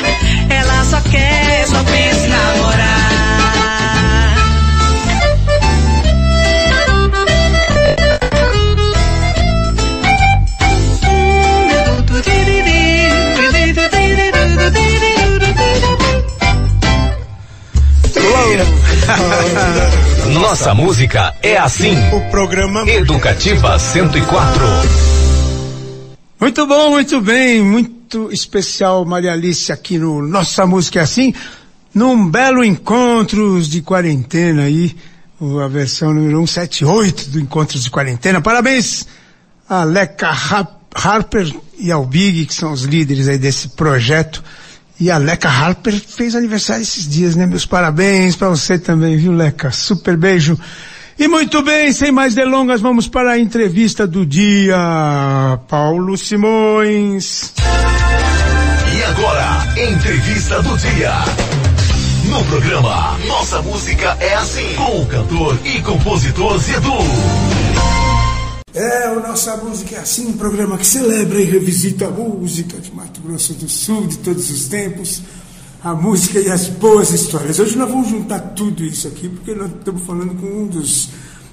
Ela 0.51 0.85
só 0.85 1.01
quer, 1.11 1.67
só 1.67 1.83
pensa 1.85 2.12
Nossa 20.40 20.75
música 20.75 21.35
é 21.42 21.57
assim. 21.59 21.95
O 22.12 22.31
programa 22.31 22.88
Educativa 22.88 23.78
104. 23.78 24.64
Muito 26.40 26.66
bom, 26.66 26.90
muito 26.90 27.21
bem, 27.21 27.62
muito 27.62 28.31
especial 28.33 29.04
Maria 29.04 29.33
Alice 29.33 29.71
aqui 29.71 29.99
no 29.99 30.23
Nossa 30.26 30.66
Música 30.66 31.00
é 31.00 31.02
Assim, 31.02 31.35
num 31.95 32.28
belo 32.28 32.64
Encontros 32.64 33.69
de 33.69 33.81
Quarentena 33.83 34.62
aí, 34.64 34.97
a 35.62 35.69
versão 35.69 36.12
número 36.12 36.45
178 36.47 37.31
do 37.31 37.40
Encontros 37.40 37.85
de 37.85 37.90
Quarentena. 37.90 38.40
Parabéns 38.40 39.07
a 39.69 39.85
Leca 39.85 40.28
Har- 40.31 40.78
Harper 40.95 41.52
e 41.78 41.90
ao 41.92 42.04
Big, 42.04 42.47
que 42.47 42.54
são 42.54 42.73
os 42.73 42.83
líderes 42.83 43.28
aí 43.28 43.38
desse 43.38 43.69
projeto. 43.69 44.42
E 45.01 45.11
a 45.11 45.19
Leca 45.19 45.49
Harper 45.49 45.95
fez 45.95 46.35
aniversário 46.35 46.83
esses 46.83 47.09
dias, 47.09 47.35
né? 47.35 47.47
Meus 47.47 47.67
parabéns 47.67 48.37
para 48.37 48.49
você 48.49 48.79
também, 48.79 49.17
viu, 49.17 49.33
Leca? 49.33 49.71
Super 49.71 50.17
beijo. 50.17 50.59
E 51.19 51.29
muito 51.29 51.63
bem, 51.63 51.93
sem 51.93 52.11
mais 52.11 52.35
delongas, 52.35 52.81
vamos 52.81 53.07
para 53.07 53.33
a 53.33 53.39
entrevista 53.39 54.07
do 54.07 54.25
dia. 54.25 54.77
Paulo 55.69 56.17
Simões. 56.17 57.53
E 58.95 59.03
agora, 59.05 59.67
entrevista 59.77 60.63
do 60.63 60.77
dia. 60.79 61.13
No 62.25 62.45
programa 62.45 63.19
Nossa 63.27 63.61
Música 63.63 64.17
é 64.21 64.35
Assim, 64.35 64.75
com 64.75 65.03
o 65.03 65.07
cantor 65.07 65.59
e 65.65 65.81
compositor 65.83 66.59
Zedu. 66.59 68.01
É, 68.75 69.11
o 69.11 69.21
Nossa 69.21 69.55
Música 69.59 69.97
é 69.97 69.99
assim, 69.99 70.29
um 70.29 70.33
programa 70.33 70.79
que 70.79 70.87
celebra 70.87 71.38
e 71.38 71.45
revisita 71.45 72.07
a 72.07 72.11
música 72.11 72.79
de 72.79 72.91
Mato 72.91 73.21
Grosso 73.21 73.52
do 73.52 73.69
Sul, 73.69 74.07
de 74.07 74.17
todos 74.17 74.50
os 74.50 74.67
tempos, 74.67 75.21
a 75.85 75.95
música 75.95 76.41
e 76.41 76.50
as 76.50 76.69
boas 76.69 77.11
histórias. 77.11 77.59
Hoje 77.59 77.76
nós 77.76 77.91
vamos 77.91 78.09
juntar 78.09 78.41
tudo 78.41 78.83
isso 78.83 79.07
aqui, 79.09 79.29
porque 79.29 79.55
nós 79.55 79.71
estamos 79.71 80.00
falando 80.05 80.35
com 80.41 80.47
um 80.47 80.67
dos 80.67 81.11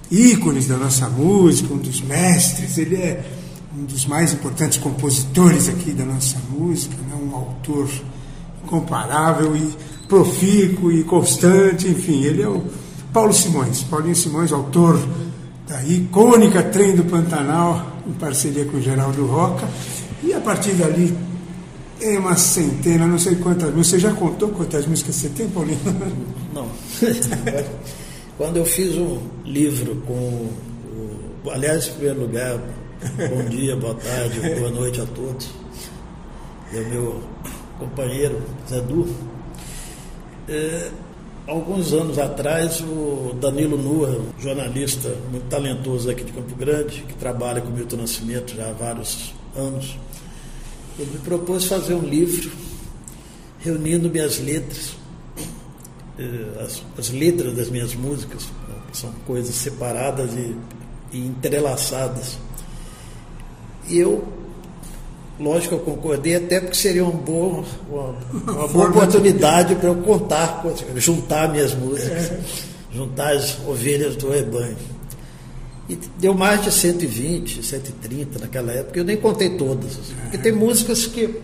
ícones 0.09 0.65
da 0.67 0.77
nossa 0.77 1.09
música, 1.09 1.73
um 1.73 1.77
dos 1.77 1.99
mestres, 1.99 2.77
ele 2.77 2.95
é 2.95 3.29
um 3.77 3.83
dos 3.83 4.05
mais 4.05 4.31
importantes 4.31 4.77
compositores 4.77 5.67
aqui 5.67 5.91
da 5.91 6.05
nossa 6.05 6.37
música, 6.49 6.95
né? 6.95 7.19
um 7.21 7.35
autor 7.35 7.89
incomparável 8.63 9.57
e 9.57 9.75
profícuo 10.07 10.89
e 10.89 11.03
constante, 11.03 11.85
enfim, 11.85 12.23
ele 12.23 12.43
é 12.43 12.47
o 12.47 12.63
Paulo 13.11 13.33
Simões, 13.33 13.81
Paulinho 13.81 14.15
Simões, 14.15 14.53
autor 14.53 14.97
da 15.69 15.83
icônica 15.83 16.63
Trem 16.63 16.95
do 16.95 17.05
Pantanal, 17.05 18.01
em 18.07 18.13
parceria 18.13 18.65
com 18.65 18.77
o 18.77 18.81
Geraldo 18.81 19.27
Roca, 19.27 19.69
e 20.23 20.33
a 20.33 20.41
partir 20.41 20.73
dali 20.73 21.15
tem 21.99 22.17
uma 22.17 22.35
centena, 22.35 23.05
não 23.05 23.19
sei 23.19 23.35
quantas 23.35 23.71
músicas. 23.73 23.87
Você 23.87 23.99
já 23.99 24.13
contou 24.13 24.49
quantas 24.49 24.87
músicas 24.87 25.15
você 25.15 25.29
tem, 25.29 25.47
Paulinho? 25.49 25.79
Não. 26.53 26.67
Quando 28.35 28.57
eu 28.57 28.65
fiz 28.65 28.95
um 28.95 29.19
livro 29.45 29.97
com. 30.07 30.49
O, 31.43 31.51
aliás, 31.51 31.87
em 31.87 31.91
primeiro 31.91 32.21
lugar, 32.21 32.57
bom 33.29 33.43
dia, 33.49 33.75
boa 33.75 33.95
tarde, 33.95 34.39
boa 34.39 34.71
noite 34.71 35.01
a 35.01 35.05
todos. 35.05 35.49
E 36.73 36.77
o 36.77 36.89
meu 36.89 37.23
companheiro, 37.77 38.41
Zé 38.67 38.79
Du. 38.81 39.07
É, 40.47 40.89
alguns 41.49 41.93
anos 41.93 42.19
atrás, 42.19 42.79
o 42.81 43.33
Danilo 43.39 43.77
Nua, 43.77 44.21
jornalista 44.39 45.09
muito 45.31 45.47
talentoso 45.49 46.09
aqui 46.09 46.23
de 46.23 46.31
Campo 46.31 46.55
Grande, 46.55 47.03
que 47.07 47.13
trabalha 47.15 47.59
com 47.59 47.69
Milton 47.69 47.97
Nascimento 47.97 48.55
já 48.55 48.69
há 48.69 48.73
vários 48.73 49.33
anos, 49.55 49.97
ele 50.97 51.11
me 51.11 51.19
propôs 51.19 51.65
fazer 51.65 51.95
um 51.95 52.03
livro 52.03 52.51
reunindo 53.59 54.09
minhas 54.09 54.39
letras, 54.39 54.95
eh, 56.19 56.63
as, 56.63 56.83
as 56.97 57.09
letras 57.09 57.55
das 57.55 57.69
minhas 57.69 57.95
músicas, 57.95 58.43
né, 58.67 58.75
são 58.93 59.11
coisas 59.25 59.55
separadas 59.55 60.31
e, 60.33 60.55
e 61.11 61.19
entrelaçadas. 61.19 62.37
E 63.87 63.97
eu, 63.97 64.27
lógico, 65.39 65.75
eu 65.75 65.79
concordei, 65.79 66.35
até 66.35 66.59
porque 66.59 66.75
seria 66.75 67.03
uma 67.03 67.13
boa, 67.13 67.63
uma, 67.89 68.15
uma 68.51 68.67
boa 68.67 68.89
oportunidade 68.89 69.75
para 69.75 69.89
eu 69.89 69.95
contar, 69.95 70.63
juntar 70.95 71.49
minhas 71.49 71.73
músicas, 71.73 72.31
juntar 72.91 73.33
as 73.33 73.57
ovelhas 73.65 74.15
do 74.15 74.29
rebanho. 74.29 74.77
E 75.87 75.97
deu 76.19 76.35
mais 76.35 76.63
de 76.63 76.71
120, 76.71 77.63
130 77.63 78.39
naquela 78.39 78.71
época. 78.71 78.99
Eu 78.99 79.03
nem 79.03 79.17
contei 79.17 79.49
todas. 79.57 79.97
Porque 80.21 80.37
tem 80.37 80.51
músicas 80.51 81.07
que. 81.07 81.35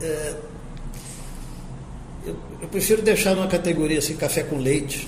É, 0.00 0.34
eu, 2.24 2.34
eu, 2.62 2.68
prefiro 2.68 3.02
deixar 3.02 3.34
numa 3.34 3.48
categoria 3.48 3.98
assim, 3.98 4.16
café 4.16 4.42
com 4.42 4.56
leite. 4.56 5.06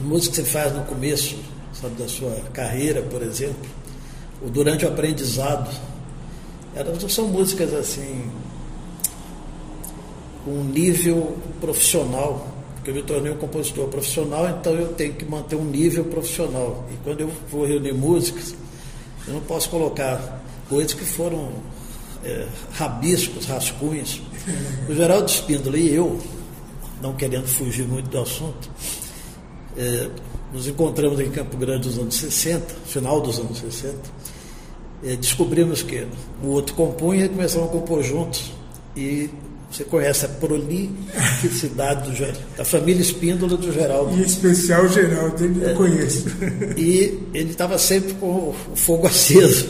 Música 0.00 0.30
que 0.36 0.42
você 0.42 0.44
faz 0.44 0.72
no 0.72 0.82
começo 0.84 1.36
sabe, 1.74 1.94
da 1.96 2.08
sua 2.08 2.34
carreira, 2.54 3.02
por 3.02 3.22
exemplo, 3.22 3.68
ou 4.42 4.48
durante 4.48 4.86
o 4.86 4.88
aprendizado. 4.88 5.70
Elas 6.74 7.12
são 7.12 7.28
músicas 7.28 7.72
assim, 7.74 8.30
um 10.46 10.64
nível 10.64 11.36
profissional 11.60 12.52
porque 12.82 12.90
eu 12.90 12.96
me 12.96 13.02
tornei 13.04 13.30
um 13.30 13.36
compositor 13.36 13.86
profissional, 13.86 14.48
então 14.48 14.74
eu 14.74 14.88
tenho 14.94 15.14
que 15.14 15.24
manter 15.24 15.54
um 15.54 15.64
nível 15.64 16.04
profissional. 16.06 16.84
E 16.92 16.96
quando 17.04 17.20
eu 17.20 17.30
vou 17.48 17.64
reunir 17.64 17.92
músicas, 17.92 18.56
eu 19.24 19.34
não 19.34 19.40
posso 19.42 19.70
colocar 19.70 20.42
coisas 20.68 20.92
que 20.92 21.04
foram 21.04 21.48
é, 22.24 22.44
rabiscos, 22.72 23.46
rascunhos. 23.46 24.20
O 24.88 24.94
Geraldo 24.96 25.30
Espíndola 25.30 25.78
e 25.78 25.94
eu, 25.94 26.18
não 27.00 27.14
querendo 27.14 27.46
fugir 27.46 27.86
muito 27.86 28.10
do 28.10 28.18
assunto, 28.18 28.68
é, 29.76 30.10
nos 30.52 30.66
encontramos 30.66 31.20
em 31.20 31.30
Campo 31.30 31.56
Grande 31.56 31.86
nos 31.86 31.98
anos 31.98 32.16
60, 32.16 32.74
final 32.84 33.20
dos 33.20 33.38
anos 33.38 33.58
60, 33.58 33.96
é, 35.04 35.16
descobrimos 35.16 35.82
que 35.82 36.06
o 36.42 36.48
outro 36.48 36.74
compunha 36.74 37.24
e 37.24 37.28
começamos 37.28 37.68
a 37.68 37.72
compor 37.72 38.02
juntos. 38.02 38.52
E 38.96 39.28
você 39.70 39.84
conhece 39.84 40.26
a 40.26 40.28
prolificidade 40.28 42.10
do, 42.10 42.56
da 42.56 42.64
família 42.64 43.00
Espíndola 43.00 43.56
do 43.56 43.72
Geraldo. 43.72 44.14
Em 44.14 44.22
especial 44.22 44.84
o 44.84 44.88
Geraldo, 44.88 45.42
ele 45.44 45.64
é, 45.64 45.72
conheço. 45.74 46.26
E 46.76 47.18
ele 47.32 47.50
estava 47.50 47.78
sempre 47.78 48.12
com 48.14 48.26
o 48.26 48.76
fogo 48.76 49.06
aceso. 49.06 49.66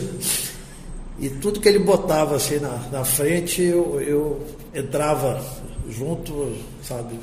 E 1.19 1.29
tudo 1.29 1.61
que 1.61 1.69
ele 1.69 1.79
botava 1.79 2.35
assim 2.35 2.59
na, 2.59 2.89
na 2.91 3.05
frente, 3.05 3.61
eu, 3.61 4.01
eu 4.01 4.41
entrava 4.75 5.41
junto, 5.89 6.53
sabe? 6.83 7.15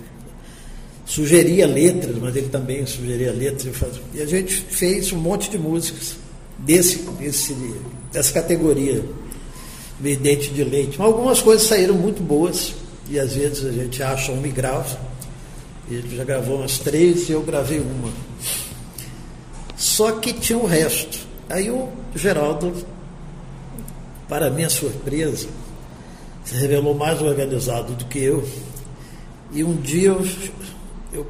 Sugeria 1.05 1.67
letras, 1.67 2.17
mas 2.17 2.35
ele 2.35 2.49
também 2.49 2.87
sugeria 2.87 3.33
letras. 3.33 3.77
E 4.15 4.23
a 4.23 4.27
gente 4.27 4.55
fez 4.55 5.13
um 5.13 5.19
monte 5.19 5.51
de 5.51 5.59
músicas 5.59 6.17
desse, 6.59 6.99
desse, 7.19 7.55
dessa 8.13 8.33
categoria 8.33 9.05
meio 10.01 10.19
dente 10.19 10.51
de 10.51 10.65
leite. 10.65 10.99
Mas 10.99 11.07
algumas 11.07 11.43
coisas 11.43 11.67
saíram 11.67 11.95
muito 11.95 12.23
boas 12.23 12.75
e 13.09 13.19
às 13.19 13.35
vezes 13.35 13.65
a 13.65 13.73
gente 13.73 14.03
acha 14.03 14.33
um 14.33 14.45
e 14.45 14.51
grava. 14.51 14.99
Ele 15.91 16.17
já 16.17 16.25
gravou 16.25 16.59
umas 16.59 16.79
três 16.79 17.29
e 17.29 17.33
eu 17.33 17.43
gravei 17.43 17.81
uma. 17.81 18.13
Só 19.77 20.13
que 20.13 20.33
tinha 20.33 20.59
o 20.59 20.67
resto. 20.67 21.19
Aí 21.49 21.71
o 21.71 21.89
Geraldo, 22.15 22.73
para 24.29 24.51
minha 24.51 24.71
surpresa, 24.71 25.49
se 26.45 26.55
revelou 26.55 26.95
mais 26.95 27.21
organizado 27.21 27.95
do 27.95 28.05
que 28.05 28.21
eu. 28.21 28.47
E 29.53 29.65
um 29.65 29.75
dia 29.75 30.11
eu, 30.11 30.25
eu 31.13 31.27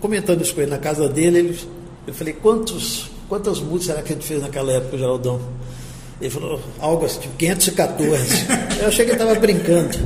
comentando 0.00 0.40
isso 0.40 0.54
com 0.54 0.62
ele 0.62 0.70
na 0.70 0.78
casa 0.78 1.08
dele, 1.08 1.38
ele, 1.38 1.60
eu 2.06 2.14
falei, 2.14 2.32
quantos, 2.32 3.10
quantas 3.28 3.60
músicas 3.60 3.86
será 3.86 4.02
que 4.02 4.12
a 4.12 4.16
gente 4.16 4.26
fez 4.26 4.40
naquela 4.40 4.72
época, 4.72 4.96
Geraldão? 4.96 5.40
Ele 6.20 6.30
falou 6.30 6.60
algo 6.78 7.06
assim, 7.06 7.20
tipo 7.20 7.36
514. 7.36 8.46
Eu 8.80 8.88
achei 8.88 9.04
que 9.04 9.12
ele 9.12 9.22
estava 9.22 9.34
brincando. 9.38 9.98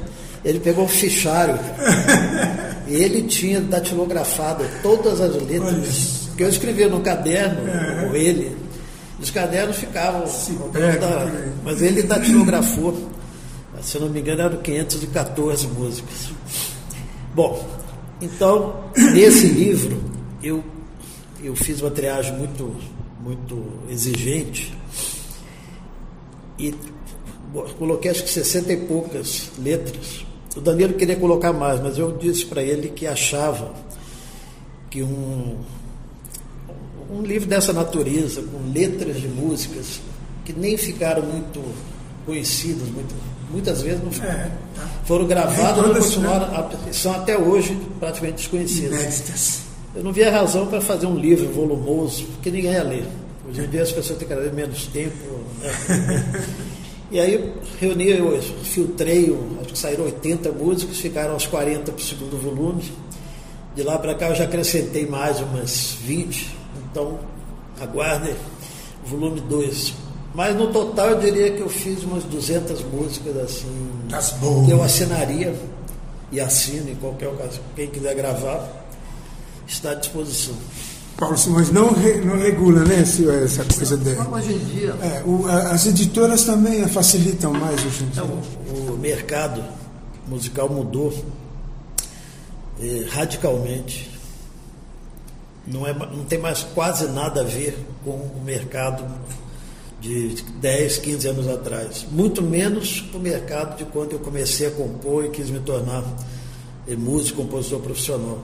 Ele 0.45 0.61
pegou 0.61 0.85
um 0.85 0.89
fichário 0.89 1.59
e 2.87 2.95
ele 2.95 3.23
tinha 3.23 3.61
datilografado 3.61 4.65
todas 4.83 5.21
as 5.21 5.35
letras 5.43 6.29
que 6.37 6.43
eu 6.43 6.49
escrevia 6.51 6.87
no 6.87 7.01
caderno 7.01 7.63
com 8.01 8.15
ele. 8.15 8.55
Os 9.19 9.31
cadernos 9.31 9.77
ficavam. 9.77 10.25
Da, 10.73 11.33
mas 11.65 11.81
ele 11.81 12.03
datilografou. 12.03 13.11
Se 13.81 13.97
eu 13.97 14.03
não 14.03 14.11
me 14.11 14.21
engano, 14.21 14.43
eram 14.43 14.59
514 14.59 15.67
músicas. 15.69 16.31
Bom, 17.35 17.67
então, 18.21 18.85
nesse 19.15 19.47
livro, 19.47 20.03
eu, 20.43 20.63
eu 21.43 21.57
fiz 21.57 21.81
uma 21.81 21.91
triagem 21.91 22.37
muito, 22.37 22.77
muito 23.23 23.65
exigente 23.89 24.75
e 26.59 26.75
coloquei 27.79 28.11
acho 28.11 28.23
que 28.23 28.31
60 28.31 28.73
e 28.73 28.77
poucas 28.77 29.51
letras. 29.59 30.25
O 30.57 30.61
Danilo 30.61 30.95
queria 30.95 31.17
colocar 31.17 31.53
mais, 31.53 31.81
mas 31.81 31.99
eu 31.99 32.17
disse 32.17 32.47
para 32.47 32.63
ele 32.63 32.89
que 32.89 33.07
achava 33.07 33.73
que 34.89 35.03
um, 35.03 35.57
um 37.11 37.23
livro 37.23 37.49
dessa 37.49 37.73
natureza, 37.73 38.43
com 38.43 38.73
letras 38.73 39.21
de 39.21 39.29
músicas 39.29 40.01
que 40.45 40.53
nem 40.53 40.77
ficaram 40.77 41.23
muito 41.23 41.61
conhecidas, 42.25 42.89
muito, 42.89 43.15
muitas 43.51 43.83
vezes 43.83 44.03
não 44.03 44.13
foram, 44.13 44.31
é, 44.31 44.51
tá. 44.75 44.89
foram 45.05 45.27
gravadas, 45.27 45.87
não 45.87 45.95
continuaram, 45.95 46.49
né? 46.49 46.93
são 46.93 47.13
até 47.13 47.37
hoje 47.37 47.77
praticamente 47.99 48.37
desconhecidas. 48.37 49.01
Inéditas. 49.01 49.61
Eu 49.95 50.03
não 50.03 50.13
vi 50.13 50.25
a 50.25 50.31
razão 50.31 50.67
para 50.67 50.81
fazer 50.81 51.07
um 51.07 51.17
livro 51.17 51.49
volumoso, 51.53 52.25
porque 52.27 52.51
ninguém 52.51 52.73
ia 52.73 52.83
ler. 52.83 53.07
Hoje 53.49 53.63
em 53.63 53.69
dia 53.69 53.83
as 53.83 53.93
pessoas 53.93 54.19
têm 54.19 54.27
cada 54.27 54.41
vez 54.41 54.53
menos 54.53 54.87
tempo. 54.87 55.34
E 57.11 57.21
aí 57.21 57.55
reuni, 57.79 58.11
eu 58.11 58.43
filtrei, 58.65 59.33
acho 59.61 59.73
que 59.73 59.79
saíram 59.79 60.05
80 60.05 60.51
músicas, 60.51 60.97
ficaram 60.97 61.37
os 61.37 61.47
40 61.47 61.93
para 61.93 62.01
o 62.01 62.05
segundo 62.05 62.37
volume. 62.37 62.83
De 63.77 63.85
lá 63.85 63.99
para 63.99 64.17
cá 64.17 64.31
eu 64.31 64.35
já 64.35 64.45
acrescentei 64.45 65.07
mais 65.07 65.41
umas 65.41 65.97
20, 66.03 66.57
então 66.91 67.21
aguardem 67.81 68.35
volume 69.05 69.41
2. 69.43 69.95
Mas 70.35 70.57
no 70.57 70.73
total 70.73 71.11
eu 71.11 71.21
diria 71.21 71.53
que 71.53 71.61
eu 71.61 71.69
fiz 71.69 72.03
umas 72.03 72.25
200 72.25 72.83
músicas 72.83 73.37
assim. 73.37 73.91
Das 74.09 74.31
boas. 74.33 74.67
Que 74.67 74.73
eu 74.73 74.83
assinaria 74.83 75.55
e 76.33 76.41
assino 76.41 76.91
em 76.91 76.97
qualquer 76.97 77.29
ocasião. 77.29 77.63
Quem 77.77 77.89
quiser 77.89 78.15
gravar, 78.17 78.69
está 79.69 79.93
à 79.93 79.95
disposição. 79.95 80.57
Paulo 81.17 81.37
Simões 81.39 81.71
não, 81.71 81.93
re, 81.93 82.21
não 82.21 82.37
regula, 82.37 82.85
né, 82.85 83.01
essa 83.01 83.65
coisa 83.65 83.97
dele. 83.97 84.21
Hoje 84.21 84.53
em 84.53 84.59
dia. 84.59 84.97
É, 85.01 85.23
o, 85.25 85.47
as 85.47 85.87
editoras 85.87 86.45
também 86.45 86.87
facilitam 86.89 87.53
mais 87.53 87.85
hoje 87.85 88.05
em 88.05 88.09
dia. 88.09 88.25
o, 88.25 88.93
o 88.95 88.99
mercado 88.99 89.63
musical 90.27 90.69
mudou 90.69 91.13
eh, 92.81 93.07
radicalmente. 93.11 94.11
Não, 95.67 95.87
é, 95.87 95.95
não 95.95 96.25
tem 96.25 96.39
mais 96.39 96.63
quase 96.75 97.07
nada 97.09 97.41
a 97.41 97.45
ver 97.45 97.79
com 98.05 98.11
o 98.11 98.43
mercado 98.45 99.05
de 100.01 100.35
10, 100.61 100.99
15 100.99 101.29
anos 101.29 101.49
atrás. 101.49 102.07
Muito 102.11 102.43
menos 102.43 103.01
com 103.13 103.19
o 103.19 103.21
mercado 103.21 103.79
de 103.79 103.85
quando 103.87 104.13
eu 104.13 104.19
comecei 104.19 104.67
a 104.67 104.71
compor 104.71 105.25
e 105.25 105.31
quis 105.31 105.49
me 105.49 105.61
tornar 105.61 106.03
eh, 106.89 106.97
músico, 106.97 107.43
compositor 107.43 107.81
profissional. 107.81 108.39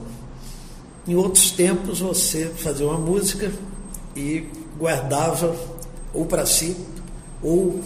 Em 1.10 1.16
outros 1.16 1.50
tempos, 1.50 1.98
você 1.98 2.52
fazia 2.56 2.86
uma 2.86 2.96
música, 2.96 3.50
e 4.14 4.46
guardava 4.78 5.56
ou 6.14 6.24
para 6.24 6.46
si 6.46 6.76
ou 7.42 7.82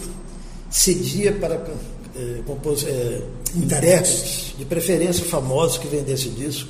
cedia 0.69 1.33
para 1.33 1.55
eh, 2.15 2.41
compos, 2.45 2.83
eh, 2.83 3.23
intérpretes, 3.55 4.53
de 4.55 4.63
preferência 4.65 5.25
famosos 5.25 5.79
que 5.79 5.87
vendessem 5.87 6.33
disco. 6.33 6.69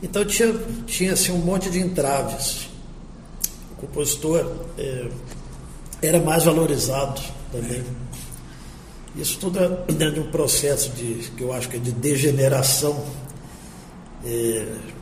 Então 0.00 0.24
tinha, 0.24 0.54
tinha 0.86 1.14
assim, 1.14 1.32
um 1.32 1.38
monte 1.38 1.68
de 1.68 1.80
entraves. 1.80 2.68
O 3.72 3.80
compositor 3.80 4.48
eh, 4.78 5.08
era 6.00 6.20
mais 6.20 6.44
valorizado 6.44 7.20
também. 7.50 7.82
Isso 9.16 9.36
tudo 9.40 9.58
é 9.58 9.68
dentro 9.92 10.14
de 10.14 10.20
um 10.20 10.30
processo 10.30 10.90
de, 10.90 11.28
que 11.36 11.42
eu 11.42 11.52
acho 11.52 11.68
que 11.68 11.76
é 11.76 11.80
de 11.80 11.90
degeneração 11.90 13.04
eh, 14.24 14.94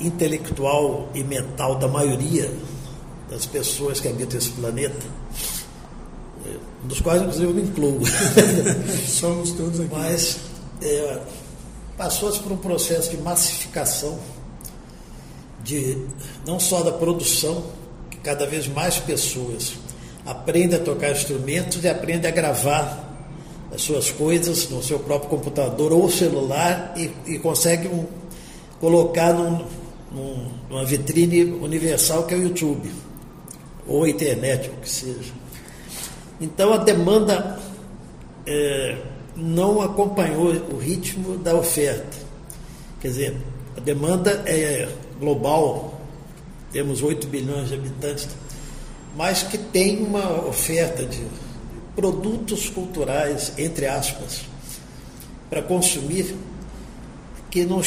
intelectual 0.00 1.08
e 1.14 1.22
mental 1.22 1.76
da 1.76 1.88
maioria 1.88 2.50
das 3.30 3.46
pessoas 3.46 4.00
que 4.00 4.08
habitam 4.08 4.38
esse 4.38 4.50
planeta, 4.50 5.06
dos 6.84 7.00
quais 7.00 7.22
inclusive 7.22 7.46
eu 7.46 7.54
me 7.54 7.62
incluo. 7.62 8.00
Somos 9.08 9.52
todos 9.52 9.80
aqui. 9.80 9.88
Mas 9.92 10.38
é, 10.82 11.20
passou-se 11.96 12.38
por 12.40 12.52
um 12.52 12.56
processo 12.56 13.10
de 13.10 13.16
massificação, 13.18 14.18
de 15.62 15.98
não 16.46 16.60
só 16.60 16.82
da 16.82 16.92
produção, 16.92 17.64
que 18.10 18.18
cada 18.18 18.46
vez 18.46 18.68
mais 18.68 18.98
pessoas 18.98 19.72
aprendem 20.26 20.78
a 20.78 20.82
tocar 20.82 21.10
instrumentos 21.10 21.82
e 21.82 21.88
aprendem 21.88 22.30
a 22.30 22.34
gravar 22.34 23.12
as 23.74 23.82
suas 23.82 24.10
coisas 24.10 24.68
no 24.68 24.82
seu 24.82 24.98
próprio 24.98 25.30
computador 25.30 25.92
ou 25.92 26.10
celular 26.10 26.94
e, 26.96 27.10
e 27.26 27.38
conseguem 27.38 27.90
um, 27.90 28.06
colocar 28.78 29.32
num, 29.32 29.64
num, 30.14 30.50
numa 30.70 30.84
vitrine 30.84 31.44
universal 31.44 32.24
que 32.24 32.34
é 32.34 32.36
o 32.36 32.42
YouTube 32.42 32.90
ou 33.86 34.04
a 34.04 34.08
internet, 34.08 34.70
ou 34.70 34.76
o 34.76 34.80
que 34.80 34.88
seja. 34.88 35.32
Então 36.40 36.72
a 36.72 36.78
demanda 36.78 37.58
é, 38.46 38.98
não 39.36 39.80
acompanhou 39.80 40.52
o 40.72 40.78
ritmo 40.78 41.36
da 41.38 41.54
oferta. 41.54 42.16
Quer 43.00 43.08
dizer, 43.08 43.36
a 43.76 43.80
demanda 43.80 44.42
é 44.46 44.88
global, 45.18 46.00
temos 46.72 47.02
8 47.02 47.26
bilhões 47.26 47.68
de 47.68 47.74
habitantes, 47.74 48.28
mas 49.16 49.42
que 49.42 49.58
tem 49.58 50.02
uma 50.02 50.46
oferta 50.46 51.04
de 51.04 51.22
produtos 51.94 52.68
culturais, 52.68 53.52
entre 53.56 53.86
aspas, 53.86 54.42
para 55.48 55.62
consumir, 55.62 56.34
que 57.50 57.64
não, 57.64 57.80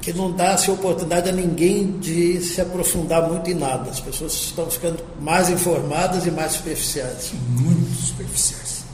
que 0.00 0.12
não 0.12 0.32
dá 0.32 0.56
-se 0.56 0.70
oportunidade 0.70 1.28
a 1.28 1.32
ninguém 1.32 1.98
de 1.98 2.40
se 2.40 2.60
aprofundar 2.60 3.28
muito 3.28 3.50
em 3.50 3.54
nada. 3.54 3.90
As 3.90 4.00
pessoas 4.00 4.32
estão 4.32 4.70
ficando 4.70 4.98
mais 5.20 5.50
informadas 5.50 6.26
e 6.26 6.30
mais 6.30 6.52
superficiais. 6.52 7.32
Muito 7.50 7.94
superficiais. 8.00 8.84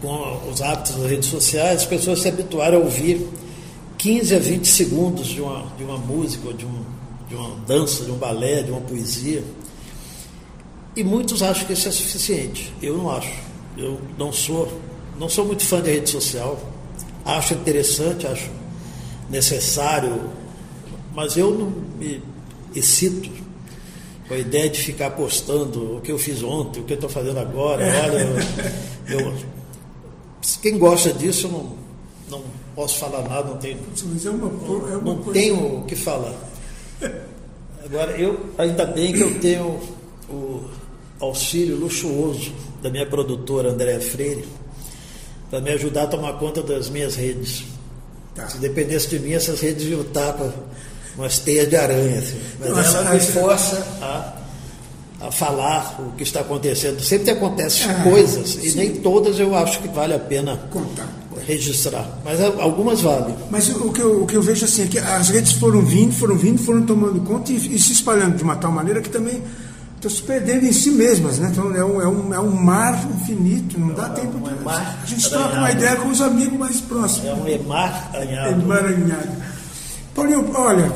Com 0.00 0.48
os 0.48 0.62
hábitos 0.62 0.94
das 0.94 1.10
redes 1.10 1.28
sociais, 1.28 1.80
as 1.80 1.86
pessoas 1.86 2.20
se 2.20 2.28
habituaram 2.28 2.78
a 2.78 2.80
ouvir 2.84 3.28
15 3.98 4.36
a 4.36 4.38
20 4.38 4.64
segundos 4.64 5.26
de 5.26 5.40
uma, 5.40 5.66
de 5.76 5.82
uma 5.82 5.98
música, 5.98 6.54
de, 6.54 6.64
um, 6.64 6.84
de 7.28 7.34
uma 7.34 7.56
dança, 7.66 8.04
de 8.04 8.10
um 8.12 8.16
balé, 8.16 8.62
de 8.62 8.70
uma 8.70 8.80
poesia. 8.80 9.42
E 10.94 11.02
muitos 11.02 11.42
acham 11.42 11.66
que 11.66 11.72
isso 11.72 11.88
é 11.88 11.90
suficiente. 11.90 12.72
Eu 12.80 12.96
não 12.96 13.10
acho. 13.10 13.32
Eu 13.76 14.00
não 14.16 14.32
sou, 14.32 14.80
não 15.18 15.28
sou 15.28 15.44
muito 15.44 15.64
fã 15.64 15.80
de 15.80 15.90
rede 15.90 16.10
social. 16.10 16.60
Acho 17.24 17.54
interessante, 17.54 18.26
acho 18.26 18.48
necessário, 19.30 20.20
mas 21.14 21.36
eu 21.36 21.50
não 21.52 21.72
me 21.98 22.22
excito 22.74 23.30
com 24.26 24.34
a 24.34 24.38
ideia 24.38 24.68
de 24.68 24.80
ficar 24.80 25.10
postando 25.12 25.96
o 25.96 26.00
que 26.00 26.12
eu 26.12 26.18
fiz 26.18 26.42
ontem, 26.42 26.80
o 26.80 26.84
que 26.84 26.92
eu 26.92 26.96
estou 26.96 27.10
fazendo 27.10 27.38
agora. 27.38 27.82
Olha, 28.04 28.18
eu, 29.08 29.18
eu, 29.20 29.34
quem 30.62 30.78
gosta 30.78 31.12
disso, 31.12 31.46
eu 31.46 31.50
não, 31.52 31.72
não 32.30 32.44
posso 32.74 32.98
falar 32.98 33.22
nada, 33.28 33.48
não 33.50 33.56
tenho, 33.58 33.78
Mas 34.06 34.26
é 34.26 34.30
uma, 34.30 34.46
é 34.46 34.96
uma 34.96 35.00
não 35.00 35.16
coisa- 35.22 35.32
tenho 35.40 35.78
o 35.80 35.84
que 35.84 35.96
falar. 35.96 36.34
Agora, 37.84 38.12
eu, 38.18 38.38
ainda 38.58 38.84
bem 38.84 39.12
que 39.12 39.20
eu 39.22 39.38
tenho 39.40 39.80
o 40.28 40.62
auxílio 41.20 41.76
luxuoso 41.76 42.52
da 42.82 42.90
minha 42.90 43.06
produtora 43.06 43.70
Andréa 43.70 44.00
Freire 44.00 44.44
para 45.50 45.60
me 45.60 45.70
ajudar 45.70 46.02
a 46.02 46.06
tomar 46.06 46.34
conta 46.34 46.62
das 46.62 46.90
minhas 46.90 47.16
redes. 47.16 47.64
Tá. 48.38 48.48
Se 48.48 48.58
dependesse 48.58 49.08
de 49.08 49.18
mim, 49.18 49.32
essas 49.32 49.60
redes 49.60 49.86
iam 49.88 50.00
estar 50.02 50.32
com 50.34 50.50
umas 51.16 51.38
teias 51.40 51.68
de 51.68 51.76
aranha. 51.76 52.18
Assim. 52.20 52.38
Mas 52.60 52.70
Nossa, 52.70 52.88
ela 52.98 53.04
me 53.10 53.16
mas- 53.16 53.30
força 53.30 53.86
a, 54.00 54.34
a 55.26 55.32
falar 55.32 55.96
o 56.00 56.12
que 56.12 56.22
está 56.22 56.40
acontecendo. 56.40 57.00
Sempre 57.02 57.32
acontecem 57.32 57.90
Ah, 57.90 58.02
coisas, 58.04 58.54
e 58.62 58.70
sim. 58.70 58.78
nem 58.78 58.94
todas 58.96 59.38
eu 59.40 59.54
acho 59.54 59.80
que 59.80 59.88
vale 59.88 60.14
a 60.14 60.18
pena 60.18 60.56
Contar. 60.70 61.08
registrar. 61.46 62.08
Mas 62.24 62.40
algumas 62.40 63.00
valem. 63.00 63.34
Mas 63.50 63.68
o 63.68 63.90
que, 63.92 64.00
eu, 64.00 64.22
o 64.22 64.26
que 64.26 64.36
eu 64.36 64.42
vejo 64.42 64.64
assim 64.64 64.84
é 64.84 64.86
que 64.86 64.98
as 64.98 65.28
redes 65.28 65.52
foram 65.52 65.82
vindo, 65.82 66.12
foram 66.14 66.36
vindo, 66.36 66.58
foram 66.62 66.82
tomando 66.86 67.20
conta 67.22 67.50
e, 67.52 67.56
e 67.74 67.78
se 67.80 67.92
espalhando 67.92 68.36
de 68.36 68.42
uma 68.44 68.54
tal 68.56 68.70
maneira 68.70 69.00
que 69.02 69.08
também 69.08 69.42
estão 69.98 70.10
se 70.10 70.22
perdendo 70.22 70.64
em 70.64 70.72
si 70.72 70.90
mesmas, 70.90 71.38
né? 71.38 71.48
Então 71.50 71.74
é 71.74 71.84
um, 71.84 72.00
é 72.00 72.08
um, 72.08 72.34
é 72.34 72.40
um 72.40 72.50
mar 72.50 73.06
infinito, 73.12 73.78
não 73.78 73.94
dá 73.94 74.08
tempo 74.10 74.38
de. 74.38 74.64
mar 74.64 75.00
a 75.02 75.06
gente 75.06 75.28
troca 75.28 75.44
uma 75.44 75.66
aranhado. 75.66 75.78
ideia 75.78 75.96
com 75.96 76.08
os 76.08 76.20
amigos 76.20 76.58
mais 76.58 76.80
próximos. 76.80 77.26
É 77.26 77.34
um 77.34 77.48
emaranhado. 77.48 78.62
Emaranhado. 78.62 79.28
Paulinho, 80.14 80.50
olha, 80.54 80.92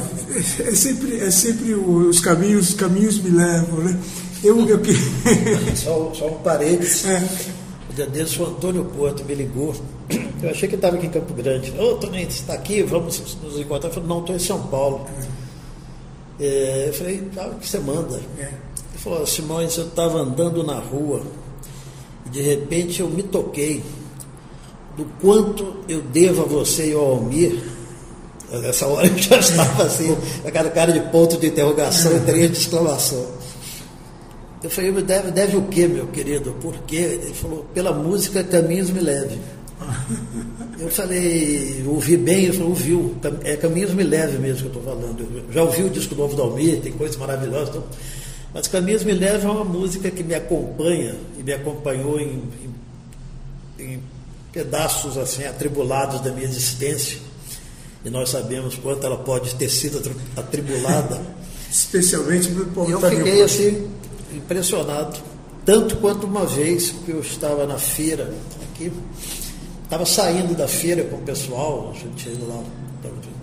é 0.61 0.75
sempre, 0.75 1.21
é 1.21 1.31
sempre 1.31 1.75
os 1.75 2.21
caminhos, 2.21 2.71
os 2.71 2.75
caminhos 2.75 3.19
me 3.21 3.31
levam, 3.31 3.79
né? 3.81 3.99
Eu, 4.43 4.69
eu. 4.69 4.81
Só, 5.77 6.13
só 6.15 6.27
um 6.27 6.39
parênteses. 6.43 7.07
É. 7.07 7.23
O 7.89 7.95
dia 7.95 8.07
desses, 8.07 8.39
o 8.39 8.47
Antônio 8.47 8.85
Porto 8.85 9.25
me 9.25 9.35
ligou. 9.35 9.75
Eu 10.43 10.51
achei 10.51 10.69
que 10.69 10.75
estava 10.75 10.97
aqui 10.97 11.07
em 11.07 11.11
Campo 11.11 11.33
Grande. 11.35 11.73
Ô, 11.79 11.95
Toninho, 11.95 12.29
você 12.29 12.41
está 12.41 12.55
aqui? 12.55 12.83
Vamos 12.83 13.37
nos 13.43 13.59
encontrar. 13.59 13.91
Eu 13.91 13.95
falei, 13.95 14.09
não, 14.09 14.21
estou 14.21 14.35
em 14.35 14.39
São 14.41 14.67
Paulo. 14.67 15.07
É, 16.41 16.87
eu 16.89 16.93
falei, 16.93 17.23
ah, 17.37 17.47
o 17.47 17.55
que 17.61 17.69
você 17.69 17.79
manda? 17.79 18.21
É. 18.39 18.51
Falou, 19.03 19.27
Simões, 19.27 19.77
eu 19.77 19.87
estava 19.87 20.21
andando 20.21 20.63
na 20.63 20.79
rua 20.79 21.23
e 22.25 22.29
de 22.29 22.41
repente 22.41 23.01
eu 23.01 23.09
me 23.09 23.25
toquei 23.25 23.83
do 24.97 25.05
quanto 25.21 25.75
eu 25.89 26.01
devo 26.03 26.43
a 26.43 26.45
você 26.45 26.91
e 26.91 26.93
ao 26.93 27.05
Almir. 27.05 27.59
Nessa 28.53 28.87
hora 28.87 29.09
eu 29.09 29.19
já 29.19 29.39
estava 29.39 29.83
assim, 29.83 30.17
aquela 30.47 30.71
cara 30.71 30.93
de 30.93 31.01
ponto 31.11 31.37
de 31.37 31.49
interrogação 31.49 32.17
e 32.17 32.21
três 32.21 32.53
de 32.53 32.59
exclamação. 32.59 33.27
Eu 34.63 34.71
falei, 34.71 34.93
"Me 34.93 35.03
deve, 35.03 35.33
deve 35.33 35.57
o 35.57 35.63
quê, 35.63 35.89
meu 35.89 36.07
querido? 36.07 36.53
Por 36.61 36.79
quê? 36.87 37.19
Ele 37.25 37.35
falou, 37.35 37.67
pela 37.75 37.93
música 37.93 38.45
Caminhos 38.45 38.91
Me 38.91 39.01
Leve. 39.01 39.37
Eu 40.79 40.89
falei, 40.89 41.83
ouvi 41.89 42.17
bem, 42.17 42.45
ele 42.45 42.53
falou, 42.53 42.69
ouviu, 42.69 43.17
é 43.43 43.57
Caminhos 43.57 43.93
Me 43.95 44.05
Leve 44.05 44.39
mesmo 44.39 44.71
que 44.71 44.77
eu 44.77 44.81
estou 44.81 44.95
falando. 44.95 45.27
Eu 45.49 45.53
já 45.53 45.63
ouvi 45.65 45.83
o 45.83 45.91
disco 45.91 46.15
novo 46.15 46.37
do 46.37 46.43
Almir, 46.43 46.81
tem 46.81 46.93
coisas 46.93 47.17
maravilhosas. 47.17 47.71
então, 47.71 47.83
mas 48.55 48.67
Caminhos 48.69 49.03
Me 49.05 49.13
Leve 49.13 49.47
é 49.47 49.51
uma 49.51 49.65
música 49.65 50.11
que 50.11 50.23
me 50.23 50.35
acompanha 50.35 51.15
e 51.39 51.43
me 51.43 51.53
acompanhou 51.53 52.21
em, 52.21 52.43
em- 53.79 53.85
em 53.85 54.03
pedaços 54.53 55.17
assim 55.17 55.45
atribulados 55.45 56.21
da 56.21 56.31
minha 56.31 56.47
existência. 56.47 57.19
E 58.05 58.11
nós 58.11 58.31
sabemos 58.31 58.75
quanto 58.77 59.07
ela 59.07 59.17
pode 59.19 59.55
ter 59.55 59.69
sido 59.69 59.99
atri- 59.99 60.17
atribulada. 60.37 61.21
Especialmente 61.71 62.49
para 62.51 62.63
o 62.63 62.67
povo 62.67 62.91
eu 62.91 63.01
que 63.01 63.17
fiquei 63.17 63.43
assim, 63.43 63.89
impressionado. 64.35 65.19
Tanto 65.65 65.97
quanto 65.97 66.27
uma 66.27 66.45
vez 66.45 66.91
que 66.91 67.13
eu 67.13 67.21
estava 67.21 67.67
na 67.67 67.79
feira 67.79 68.35
aqui, 68.75 68.93
estava 69.85 70.05
saindo 70.05 70.55
da 70.55 70.67
feira 70.69 71.05
com 71.05 71.17
o 71.17 71.23
pessoal, 71.23 71.93
a 71.95 71.99
gente 71.99 72.15
tinha 72.17 72.35
ido 72.35 72.47
lá 72.49 72.63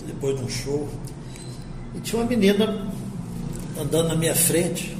depois 0.05 0.37
de 0.37 0.43
um 0.43 0.49
show, 0.49 0.87
e 1.95 1.99
tinha 2.01 2.21
uma 2.21 2.27
menina 2.29 2.87
andando 3.79 4.09
na 4.09 4.15
minha 4.15 4.35
frente, 4.35 4.95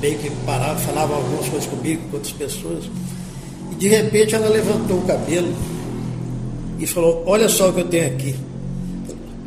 meio 0.00 0.18
que 0.18 0.30
parava, 0.44 0.78
falava 0.78 1.14
algumas 1.14 1.48
coisas 1.48 1.68
comigo, 1.68 2.02
com 2.10 2.16
outras 2.16 2.32
pessoas, 2.32 2.84
e 3.72 3.74
de 3.74 3.88
repente 3.88 4.34
ela 4.34 4.48
levantou 4.48 4.98
o 4.98 5.02
cabelo 5.02 5.54
e 6.78 6.86
falou, 6.86 7.24
olha 7.26 7.48
só 7.48 7.70
o 7.70 7.72
que 7.72 7.80
eu 7.80 7.88
tenho 7.88 8.06
aqui. 8.06 8.36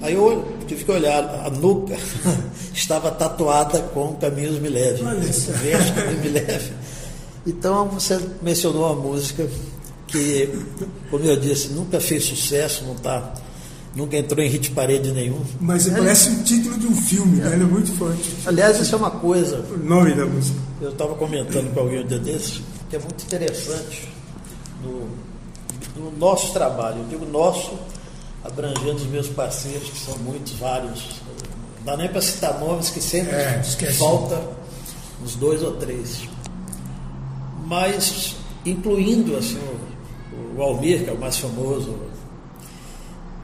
Aí 0.02 0.14
eu 0.14 0.46
tive 0.68 0.84
que 0.84 0.92
olhar, 0.92 1.24
a 1.46 1.50
nuca 1.50 1.96
estava 2.74 3.12
tatuada 3.12 3.80
com 3.94 4.16
Caminhos 4.16 4.60
Me 4.60 4.70
Leve. 4.70 5.04
Olha. 5.04 5.20
Verso 5.20 5.94
Caminhos 5.94 6.22
Me 6.22 6.30
Leve. 6.30 6.72
Então 7.46 7.88
você 7.88 8.20
mencionou 8.42 8.86
uma 8.86 8.96
música 8.96 9.48
que, 10.08 10.50
como 11.10 11.24
eu 11.24 11.40
disse, 11.40 11.70
nunca 11.70 12.00
fez 12.00 12.26
sucesso, 12.26 12.84
não 12.86 12.96
tá, 12.96 13.34
nunca 13.96 14.18
entrou 14.18 14.44
em 14.44 14.50
hit 14.50 14.72
parede 14.72 15.12
nenhum. 15.12 15.42
Mas 15.60 15.88
parece 15.90 16.30
um 16.30 16.44
título 16.44 16.78
de 16.78 16.88
um 16.88 16.96
filme, 16.96 17.38
né? 17.38 17.54
Ele 17.54 17.64
é 17.64 17.68
muito 17.68 17.92
forte. 17.98 18.36
Aliás, 18.46 18.80
isso 18.80 18.94
é 18.96 18.98
uma 18.98 19.12
coisa, 19.12 19.66
O 19.74 19.78
nome 19.78 20.14
da 20.14 20.26
música. 20.26 20.58
eu 20.82 20.90
estava 20.90 21.14
comentando 21.16 21.74
com 21.74 21.80
alguém 21.82 22.04
um 22.04 22.08
dia 22.08 22.20
desses, 22.20 22.62
que 22.90 22.96
é 22.96 23.00
muito 23.00 23.24
interessante 23.24 24.10
no, 24.84 25.08
no 26.04 26.18
nosso 26.18 26.54
trabalho. 26.54 27.00
Eu 27.00 27.06
digo 27.10 27.26
nosso, 27.26 27.74
abrangendo 28.44 28.96
os 28.96 29.06
meus 29.08 29.28
parceiros, 29.28 29.90
que 29.90 30.00
são 30.00 30.18
muitos, 30.20 30.54
vários, 30.54 31.22
Não 31.80 31.86
dá 31.86 31.98
nem 31.98 32.08
para 32.10 32.22
citar 32.22 32.60
nomes 32.60 32.90
que 32.90 33.02
sempre 33.02 33.36
É, 33.36 33.62
falta 33.98 34.42
uns 35.24 35.36
dois 35.36 35.62
ou 35.64 35.74
três. 35.74 36.22
Mas, 37.66 38.36
incluindo 38.66 39.36
assim, 39.38 39.60
o, 40.56 40.60
o 40.60 40.62
Almir, 40.62 41.04
que 41.04 41.10
é 41.10 41.14
o 41.14 41.18
mais 41.20 41.38
famoso, 41.38 41.96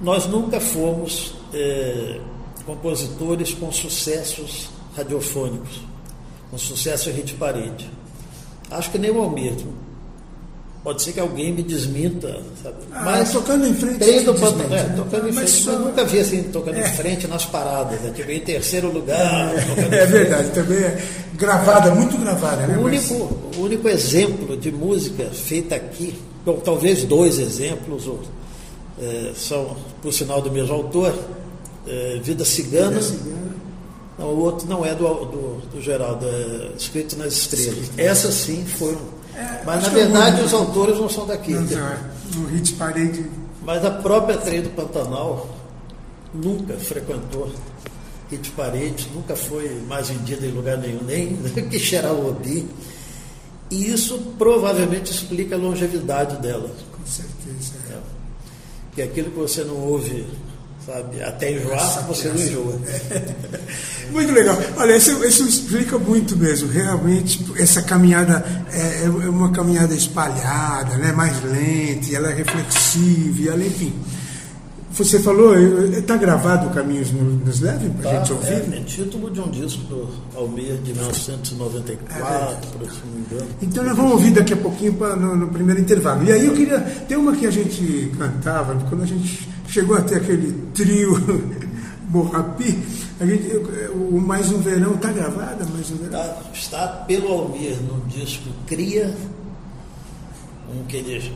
nós 0.01 0.25
nunca 0.27 0.59
fomos 0.59 1.33
eh, 1.53 2.19
compositores 2.65 3.53
com 3.53 3.71
sucessos 3.71 4.69
radiofônicos, 4.95 5.81
com 6.51 6.57
sucesso 6.57 7.09
em 7.09 7.13
hit 7.13 7.33
parede. 7.35 7.89
Acho 8.69 8.91
que 8.91 8.97
nem 8.97 9.11
o 9.11 9.21
Almir. 9.21 9.53
Pode 10.83 11.01
ser 11.01 11.11
que 11.11 11.19
alguém 11.19 11.51
me 11.51 11.63
desminta, 11.63 12.39
sabe? 12.63 12.75
Ah, 12.93 13.23
tocando 13.29 13.67
em 13.67 13.73
frente, 13.73 13.97
Pantanal, 13.99 14.33
desmente, 14.33 14.73
é, 14.73 14.83
né? 14.87 14.93
tocando 14.95 15.27
em 15.27 15.31
Mas 15.33 15.49
frente. 15.51 15.63
só- 15.65 15.71
Eu 15.71 15.79
nunca 15.79 16.05
vi 16.05 16.19
assim, 16.19 16.43
tocando 16.43 16.77
É. 16.77 16.79
em 16.79 16.93
frente 16.93 17.27
nas 17.27 17.45
paradas, 17.45 17.99
né? 18.01 18.13
Tipo, 18.15 18.31
em 18.31 18.39
terceiro 18.39 18.91
lugar. 18.91 19.53
em 19.53 19.57
É 19.57 19.61
frente. 19.61 20.05
verdade, 20.07 20.49
também 20.51 20.77
é 20.77 21.03
gravada, 21.35 21.93
muito 21.93 22.17
gravada, 22.17 22.67
né? 22.67 22.77
O 22.77 22.83
Mas- 22.83 23.09
único, 23.11 23.35
o 23.57 23.61
único 23.63 23.89
exemplo 23.89 24.55
de 24.55 24.71
música 24.71 25.25
feita 25.25 25.75
aqui, 25.75 26.15
bom, 26.45 26.53
talvez 26.63 27.03
dois 27.03 27.37
exemplos, 27.37 28.07
ou, 28.07 28.21
eh, 28.99 29.33
são, 29.35 29.75
por 30.01 30.11
sinal, 30.11 30.41
do 30.41 30.51
mesmo 30.51 30.73
autor, 30.73 31.13
eh, 31.87 32.19
Vida 32.23 32.43
Cigana. 32.43 32.99
Vida 32.99 33.03
Cigana. 33.03 33.37
Não, 34.17 34.27
o 34.29 34.39
outro 34.39 34.67
não 34.67 34.83
é 34.83 34.95
do, 34.95 35.07
do, 35.07 35.61
do 35.69 35.81
Geraldo, 35.81 36.25
é 36.25 36.71
Escrito 36.75 37.17
nas 37.17 37.33
Estrelas. 37.33 37.91
Essas 37.97 38.33
sim 38.33 38.65
foram. 38.65 39.17
Mas, 39.63 39.83
acho 39.83 39.91
na 39.91 39.99
é 39.99 40.03
verdade, 40.03 40.41
os 40.41 40.53
autores 40.53 40.97
não 40.97 41.07
são 41.07 41.27
daqui. 41.27 41.53
Não, 41.53 41.61
não, 41.61 42.41
no 42.41 42.47
hit 42.49 42.73
parede. 42.73 43.29
Mas 43.63 43.85
a 43.85 43.91
própria 43.91 44.37
Trem 44.37 44.61
do 44.61 44.69
Pantanal 44.71 45.47
nunca 46.33 46.73
frequentou 46.75 47.51
hit 48.31 48.49
parede, 48.51 49.07
nunca 49.13 49.35
foi 49.35 49.81
mais 49.87 50.09
vendida 50.09 50.45
em 50.45 50.51
lugar 50.51 50.77
nenhum, 50.77 51.03
nem 51.03 51.37
que 51.69 51.77
Xeraobi. 51.77 52.67
E 53.69 53.91
isso 53.91 54.17
provavelmente 54.37 55.11
explica 55.11 55.55
a 55.55 55.57
longevidade 55.57 56.37
dela. 56.41 56.71
Com 56.91 57.05
certeza. 57.05 57.73
É. 57.91 58.16
Que 58.97 59.03
aquilo 59.03 59.29
que 59.29 59.37
você 59.37 59.63
não 59.63 59.75
ouve, 59.75 60.25
sabe, 60.83 61.21
até 61.21 61.51
enjoar, 61.51 61.77
Essa 61.77 62.01
você 62.01 62.29
não 62.29 62.35
enjoa. 62.35 62.81
Muito 64.09 64.31
legal. 64.31 64.57
Olha, 64.75 64.97
isso, 64.97 65.23
isso 65.23 65.47
explica 65.47 65.99
muito 65.99 66.35
mesmo. 66.35 66.67
Realmente, 66.67 67.45
essa 67.59 67.83
caminhada 67.83 68.43
é, 68.73 69.03
é 69.03 69.29
uma 69.29 69.51
caminhada 69.51 69.93
espalhada, 69.93 70.97
né? 70.97 71.11
mais 71.11 71.43
lenta, 71.43 72.09
e 72.09 72.15
ela 72.15 72.31
é 72.31 72.33
reflexiva, 72.33 73.39
e 73.39 73.47
ela, 73.47 73.63
enfim. 73.63 73.93
Você 74.97 75.19
falou, 75.19 75.55
está 75.89 76.17
gravado 76.17 76.67
o 76.67 76.69
Caminhos 76.71 77.11
no- 77.11 77.23
nos 77.45 77.59
Leve 77.61 77.87
para 77.91 78.09
a 78.09 78.13
Tá? 78.13 78.19
gente 78.19 78.33
ouvir? 78.33 78.73
É, 78.73 78.77
é 78.77 78.81
título 78.81 79.29
de 79.29 79.39
um 79.39 79.49
disco 79.51 79.81
do 79.83 80.09
Almir 80.35 80.73
de 80.77 80.91
1994, 80.93 82.67
por 82.79 82.89
se 82.91 82.99
não 83.05 83.13
me 83.13 83.21
engano. 83.21 83.47
Então 83.61 83.83
nós 83.83 83.95
vamos 83.95 84.11
ouvir 84.13 84.31
daqui 84.31 84.53
a 84.53 84.57
pouquinho 84.57 84.93
pra, 84.93 85.15
no, 85.15 85.35
no 85.35 85.47
primeiro 85.49 85.79
intervalo. 85.79 86.23
E 86.23 86.31
aí 86.31 86.45
eu 86.47 86.53
queria. 86.53 86.79
Tem 87.07 87.15
uma 87.15 87.35
que 87.35 87.45
a 87.45 87.51
gente 87.51 88.11
cantava, 88.17 88.75
quando 88.89 89.03
a 89.03 89.05
gente 89.05 89.47
chegou 89.67 89.95
até 89.97 90.15
aquele 90.15 90.51
trio 90.73 91.13
Borrapi, 92.09 92.79
a 93.19 93.25
gente, 93.25 93.55
o 93.93 94.19
Mais 94.19 94.51
um 94.51 94.59
Verão, 94.59 94.95
está 94.95 95.11
gravada 95.11 95.65
Mais 95.73 95.91
um 95.91 95.97
Verão? 95.97 96.11
Tá, 96.19 96.37
está 96.53 96.87
pelo 97.07 97.27
Almir 97.27 97.75
no 97.83 98.01
disco 98.07 98.49
Cria, 98.65 99.13
um 100.73 100.83
que 100.85 100.97
ele 100.97 101.31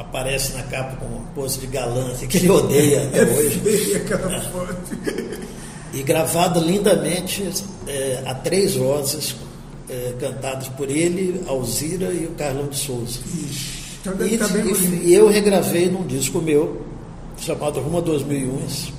aparece 0.00 0.52
na 0.54 0.62
capa 0.64 0.96
com 0.96 1.06
uma 1.06 1.24
pose 1.34 1.58
de 1.60 1.66
galã, 1.66 2.10
assim, 2.12 2.26
que 2.26 2.38
ele 2.38 2.50
odeia 2.50 3.04
até 3.08 3.22
hoje. 3.24 3.60
feia 3.60 3.96
aquela 3.98 4.40
foto. 4.42 4.74
E 5.92 6.02
gravada 6.02 6.60
lindamente 6.60 7.48
é, 7.86 8.22
a 8.26 8.34
três 8.34 8.76
vozes, 8.76 9.34
é, 9.88 10.14
cantadas 10.20 10.68
por 10.68 10.88
ele, 10.88 11.42
Alzira 11.48 12.12
e 12.12 12.26
o 12.26 12.30
Carlão 12.30 12.68
de 12.68 12.76
Souza. 12.76 13.18
Então 14.00 14.14
deve 14.14 14.30
E, 14.30 14.34
estar 14.34 14.48
bem 14.48 14.64
e- 14.72 15.08
e 15.08 15.14
eu 15.14 15.28
regravei 15.28 15.90
num 15.90 16.06
disco 16.06 16.40
meu, 16.40 16.80
chamado 17.38 17.80
Rumo 17.80 17.98
a 17.98 18.00
2001. 18.00 18.92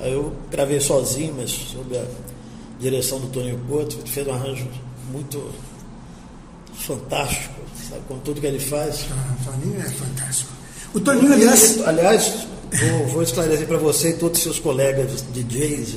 Aí 0.00 0.12
eu 0.12 0.32
gravei 0.50 0.80
sozinho, 0.80 1.34
mas 1.36 1.50
sob 1.50 1.96
a 1.96 2.04
direção 2.80 3.20
do 3.20 3.28
Toninho 3.28 3.60
Couto, 3.68 3.96
fez 4.06 4.26
um 4.26 4.32
arranjo 4.32 4.66
muito 5.12 5.50
fantástico, 6.74 7.54
sabe, 7.90 8.02
com 8.08 8.18
tudo 8.18 8.40
que 8.40 8.46
ele 8.46 8.60
faz. 8.60 9.06
Ah, 9.10 9.34
o 9.40 9.44
Toninho 9.52 9.80
é 9.80 9.90
fantástico. 9.90 10.50
O 10.94 11.00
Toninho, 11.00 11.32
aliás. 11.32 11.76
Ele- 11.76 11.84
aliás, 11.88 12.46
vou, 12.72 13.06
vou 13.08 13.22
esclarecer 13.22 13.66
para 13.66 13.78
você 13.78 14.10
e 14.10 14.14
todos 14.14 14.38
os 14.38 14.42
seus 14.44 14.58
colegas 14.58 15.24
DJs 15.32 15.96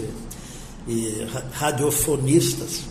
e, 0.88 0.92
e 0.92 1.28
ra- 1.32 1.44
radiofonistas 1.54 2.82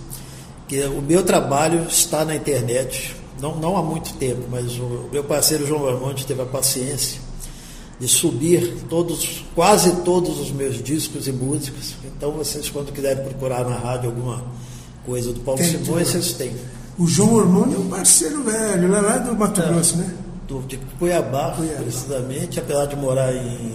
que 0.69 0.81
o 0.85 1.03
meu 1.03 1.23
trabalho 1.23 1.87
está 1.89 2.25
na 2.25 2.35
internet, 2.35 3.15
não, 3.41 3.57
não 3.59 3.77
há 3.77 3.83
muito 3.83 4.15
tempo, 4.15 4.43
mas 4.51 4.73
o 4.79 5.09
meu 5.13 5.23
parceiro 5.25 5.67
João 5.67 5.87
Armando 5.87 6.25
teve 6.25 6.41
a 6.41 6.47
paciência 6.47 7.21
de 8.01 8.09
subir 8.09 8.75
todos, 8.89 9.45
quase 9.55 9.93
todos 10.03 10.41
os 10.41 10.51
meus 10.51 10.83
discos 10.83 11.29
e 11.29 11.33
músicas. 11.33 11.95
Então 12.05 12.33
vocês, 12.33 12.69
quando 12.71 12.91
quiserem 12.93 13.23
procurar 13.23 13.65
na 13.69 13.77
rádio 13.77 14.09
alguma 14.11 14.43
coisa 15.05 15.33
do 15.33 15.41
Paulo 15.41 15.61
Simões, 15.63 16.09
vocês 16.09 16.33
têm. 16.33 16.53
O 16.99 17.07
João 17.07 17.35
Hormônio 17.35 17.77
é 17.77 17.79
um 17.79 17.89
parceiro 17.89 18.43
velho, 18.43 18.91
lá, 18.91 19.01
lá 19.01 19.19
do 19.19 19.35
Mato 19.35 19.61
É. 19.61 19.67
Grosso, 19.67 19.97
né? 19.97 20.15
Do, 20.47 20.61
de 20.63 20.77
Cuiabá, 20.99 21.53
Cuiabá. 21.57 21.83
precisamente, 21.83 22.61
apesar 22.61 22.87
de 22.87 22.97
morar 22.97 23.35
em 23.35 23.75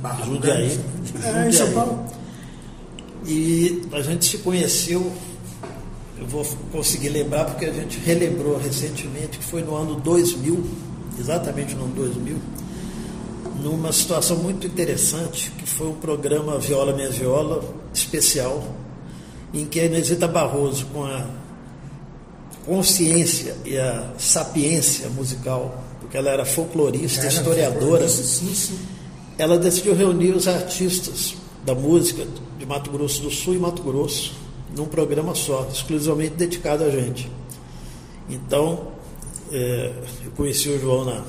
Barra 0.00 0.24
Jundiaí. 0.24 0.78
É, 1.22 1.48
em 1.48 1.52
São 1.52 1.70
Paulo. 1.72 2.04
E 3.26 3.82
a 3.92 4.00
gente 4.00 4.24
se 4.24 4.38
conheceu, 4.38 5.12
eu 6.18 6.26
vou 6.26 6.44
conseguir 6.72 7.10
lembrar 7.10 7.44
porque 7.44 7.66
a 7.66 7.72
gente 7.72 7.98
relembrou 7.98 8.58
recentemente, 8.58 9.38
que 9.38 9.44
foi 9.44 9.62
no 9.62 9.74
ano 9.74 9.96
2000, 9.96 10.64
exatamente 11.18 11.74
no 11.74 11.84
ano 11.84 11.94
2000, 11.94 12.36
numa 13.62 13.92
situação 13.92 14.36
muito 14.36 14.66
interessante, 14.66 15.50
que 15.58 15.66
foi 15.66 15.88
um 15.88 15.94
programa 15.94 16.58
Viola 16.58 16.92
Minha 16.94 17.10
Viola 17.10 17.62
especial, 17.92 18.62
em 19.52 19.64
que 19.64 19.80
a 19.80 19.84
Inesita 19.84 20.28
Barroso, 20.28 20.86
com 20.86 21.04
a 21.04 21.26
consciência 22.64 23.56
e 23.64 23.76
a 23.76 24.12
sapiência 24.18 25.08
musical, 25.10 25.82
porque 26.00 26.16
ela 26.16 26.30
era 26.30 26.44
folclorista, 26.44 27.26
historiadora, 27.26 28.08
sim, 28.08 28.54
sim. 28.54 28.78
ela 29.38 29.58
decidiu 29.58 29.94
reunir 29.94 30.32
os 30.32 30.48
artistas 30.48 31.34
da 31.64 31.74
música 31.74 32.26
de 32.58 32.66
Mato 32.66 32.90
Grosso 32.90 33.22
do 33.22 33.30
Sul 33.30 33.54
e 33.54 33.58
Mato 33.58 33.82
Grosso 33.82 34.32
num 34.76 34.86
programa 34.86 35.34
só, 35.34 35.68
exclusivamente 35.72 36.34
dedicado 36.34 36.84
a 36.84 36.90
gente. 36.90 37.30
Então, 38.28 38.88
é, 39.52 39.92
eu 40.24 40.30
conheci 40.32 40.68
o 40.68 40.80
João 40.80 41.04
na, 41.04 41.22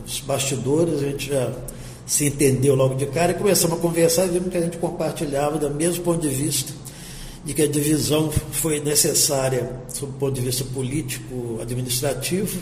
nos 0.00 0.20
bastidores, 0.20 1.02
a 1.02 1.06
gente 1.06 1.28
já 1.28 1.50
se 2.06 2.26
entendeu 2.26 2.74
logo 2.74 2.94
de 2.94 3.06
cara 3.06 3.32
e 3.32 3.34
começamos 3.34 3.78
a 3.78 3.80
conversar 3.80 4.26
e 4.26 4.30
vimos 4.30 4.50
que 4.50 4.58
a 4.58 4.60
gente 4.60 4.76
compartilhava 4.76 5.58
do 5.58 5.70
mesmo 5.70 6.04
ponto 6.04 6.20
de 6.20 6.28
vista 6.28 6.72
de 7.44 7.54
que 7.54 7.62
a 7.62 7.68
divisão 7.68 8.30
foi 8.52 8.80
necessária 8.80 9.70
sob 9.88 10.12
o 10.12 10.14
ponto 10.14 10.32
de 10.34 10.40
vista 10.40 10.64
político, 10.64 11.58
administrativo, 11.60 12.58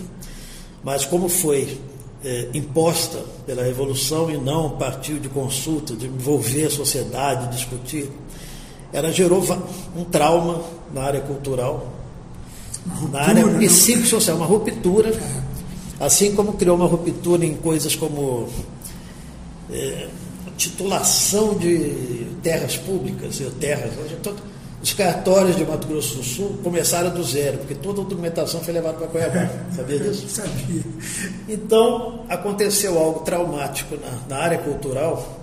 mas 0.83 1.05
como 1.05 1.29
foi 1.29 1.79
é, 2.25 2.49
imposta 2.55 3.23
pela 3.47 3.63
Revolução 3.63 4.31
e 4.31 4.39
não 4.39 4.71
partiu 4.71 5.19
de 5.19 5.29
consulta, 5.29 5.95
de 5.95 6.07
envolver 6.07 6.67
a 6.67 6.71
sociedade, 6.71 7.55
discutir, 7.55 8.11
ela 8.93 9.13
gerou 9.13 9.45
um 9.97 10.05
trauma 10.05 10.63
na 10.93 11.03
área 11.03 11.21
cultural, 11.21 11.93
na 13.13 13.21
área 13.21 13.45
né? 13.47 13.67
psicossocial, 13.67 14.37
uma 14.39 14.47
ruptura, 14.47 15.13
assim 16.01 16.35
como 16.35 16.55
criou 16.55 16.77
uma 16.77 16.87
ruptura 16.87 17.45
em 17.45 17.55
coisas 17.55 17.95
como 17.95 18.49
é, 19.71 20.09
titulação 20.57 21.55
de 21.55 22.27
terras 22.43 22.77
públicas, 22.79 23.41
terras, 23.61 23.93
hoje, 24.03 24.17
todo- 24.23 24.50
os 24.83 24.95
cartórios 24.95 25.57
de 25.57 25.65
Mato 25.65 25.87
Grosso 25.87 26.17
do 26.17 26.23
Sul 26.23 26.59
começaram 26.65 27.11
do 27.11 27.23
zero, 27.23 27.59
porque 27.59 27.75
toda 27.75 28.01
a 28.01 28.05
documentação 28.05 28.61
foi 28.61 28.73
levada 28.73 28.97
para 28.97 29.09
Cuiabá. 29.09 29.51
Sabia 29.77 29.99
disso? 30.01 30.27
Sabia. 30.29 30.83
Então, 31.49 32.25
aconteceu 32.29 32.99
algo 32.99 33.21
traumático 33.21 33.97
na, 33.97 34.37
na 34.37 34.43
área 34.43 34.59
cultural, 34.59 35.39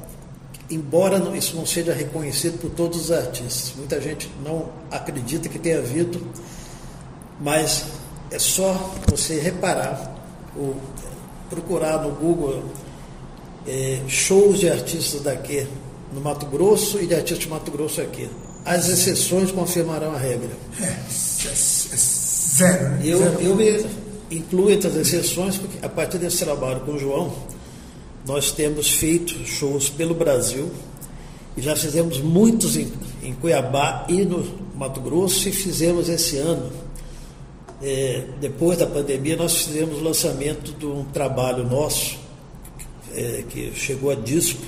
embora 0.72 1.20
isso 1.38 1.56
não 1.56 1.68
seja 1.68 1.94
reconhecido 1.94 2.60
por 2.60 2.72
todos 2.72 3.00
os 3.00 3.12
artistas. 3.12 3.74
Muita 3.78 4.02
gente 4.02 4.28
não 4.44 4.70
acredita 4.90 5.48
que 5.48 5.60
tenha 5.60 5.78
havido, 5.78 6.20
mas 7.40 7.86
é 8.32 8.40
só 8.40 8.92
você 9.08 9.40
reparar, 9.40 10.16
ou 10.58 10.76
procurar 11.48 12.02
no 12.02 12.10
Google 12.16 12.64
eh, 13.68 14.02
shows 14.08 14.60
de 14.60 14.68
artistas 14.68 15.22
daqui 15.22 15.68
no 16.12 16.22
Mato 16.22 16.48
Grosso 16.48 17.00
e 17.00 17.06
de 17.06 17.14
artistas 17.14 17.40
de 17.40 17.50
Mato 17.50 17.70
Grosso 17.70 18.02
aqui. 18.02 18.28
As 18.68 18.90
exceções 18.90 19.50
confirmarão 19.52 20.12
a 20.14 20.18
regra. 20.18 20.50
É, 20.82 20.84
é- 20.84 20.92
é 20.92 21.96
zero, 21.96 22.90
né? 22.90 23.02
Eu, 23.02 23.18
Zero. 23.20 23.42
eu 23.42 23.56
me 23.56 23.86
incluo 24.30 24.70
entre 24.70 24.90
as 24.90 24.96
exceções, 24.96 25.58
porque 25.58 25.78
a 25.86 25.88
partir 25.88 26.18
desse 26.18 26.44
trabalho 26.44 26.82
com 26.82 26.92
o 26.92 27.00
João, 27.00 27.34
nós 28.28 28.52
temos 28.52 28.92
feito 28.92 29.34
shows 29.46 29.90
pelo 29.90 30.14
Brasil 30.14 30.70
E 31.56 31.62
já 31.62 31.76
fizemos 31.76 32.20
muitos 32.20 32.76
em, 32.76 32.92
em 33.24 33.34
Cuiabá 33.34 34.06
e 34.10 34.24
no 34.26 34.46
Mato 34.76 35.00
Grosso 35.02 35.48
e 35.50 35.52
fizemos 35.52 36.08
esse 36.10 36.38
ano. 36.38 36.70
É, 37.82 38.26
depois 38.40 38.78
da 38.78 38.86
pandemia, 38.86 39.36
nós 39.38 39.56
fizemos 39.64 39.98
o 40.00 40.04
lançamento 40.04 40.74
de 40.74 40.86
um 40.86 41.06
trabalho 41.06 41.64
nosso, 41.64 42.18
é, 43.16 43.44
que 43.50 43.72
chegou 43.74 44.12
a 44.12 44.16
disco, 44.16 44.62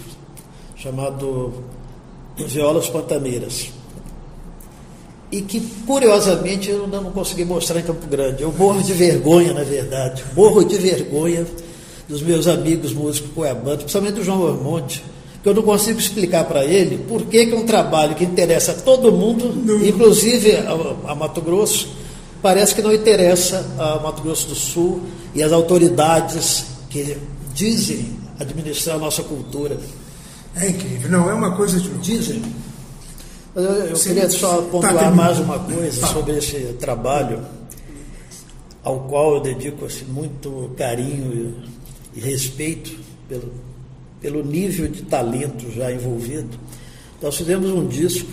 chamado 0.76 1.64
Violas 2.38 2.88
Pantaneiras. 2.90 3.72
E 5.32 5.42
que, 5.42 5.60
curiosamente, 5.86 6.70
eu 6.70 6.86
ainda 6.86 7.00
não 7.02 7.12
consegui 7.12 7.46
mostrar 7.46 7.80
em 7.80 7.84
Campo 7.84 8.08
Grande. 8.08 8.42
Eu 8.42 8.52
morro 8.52 8.82
de 8.82 8.94
vergonha, 8.94 9.54
na 9.54 9.64
verdade. 9.64 10.24
Morro 10.36 10.64
de 10.64 10.76
vergonha 10.78 11.46
dos 12.08 12.24
meus 12.24 12.48
amigos 12.48 12.92
músicos 12.92 13.30
cuiabanos, 13.34 13.84
principalmente 13.84 14.16
do 14.16 14.24
João 14.24 14.42
Ormonte, 14.42 15.04
que 15.44 15.48
eu 15.48 15.54
não 15.54 15.62
consigo 15.62 16.00
explicar 16.00 16.44
para 16.46 16.66
ele 16.66 16.98
por 17.08 17.24
que, 17.26 17.46
que 17.46 17.54
um 17.54 17.66
trabalho 17.66 18.16
que 18.16 18.24
interessa 18.24 18.72
a 18.72 18.76
todo 18.76 19.12
mundo, 19.12 19.54
não. 19.54 19.86
inclusive 19.86 20.56
a, 20.56 21.12
a, 21.12 21.16
Mato 21.16 21.40
Grosso, 21.40 21.88
parece 22.42 22.74
que 22.74 22.82
não 22.82 22.92
interessa 22.92 23.64
a 23.78 24.00
Mato 24.00 24.24
Grosso 24.24 24.48
do 24.48 24.56
Sul 24.56 25.02
e 25.36 25.44
as 25.44 25.52
autoridades 25.52 26.66
que 26.90 27.16
dizem 27.54 28.18
administrar 28.40 28.96
a 28.96 29.00
nossa 29.00 29.22
cultura. 29.22 29.78
É 30.56 30.68
incrível, 30.68 31.12
não 31.12 31.30
é 31.30 31.34
uma 31.34 31.56
coisa 31.56 31.80
de. 31.80 31.90
Dizem. 32.00 32.42
Eu, 33.56 33.64
eu 33.64 33.96
queria 33.96 34.30
só 34.30 34.62
pontuar 34.62 34.96
tá 34.96 35.12
mais 35.12 35.40
uma 35.40 35.58
coisa 35.58 36.02
tá. 36.02 36.08
sobre 36.08 36.38
esse 36.38 36.74
trabalho, 36.80 37.42
ao 38.84 39.00
qual 39.02 39.36
eu 39.36 39.40
dedico 39.40 39.86
assim, 39.86 40.06
muito 40.06 40.72
carinho 40.78 41.56
e, 42.14 42.20
e 42.20 42.22
respeito 42.22 42.96
pelo, 43.28 43.52
pelo 44.22 44.44
nível 44.44 44.88
de 44.88 45.02
talento 45.02 45.70
já 45.72 45.92
envolvido. 45.92 46.58
Nós 47.22 47.36
fizemos 47.36 47.72
um 47.72 47.88
disco 47.88 48.30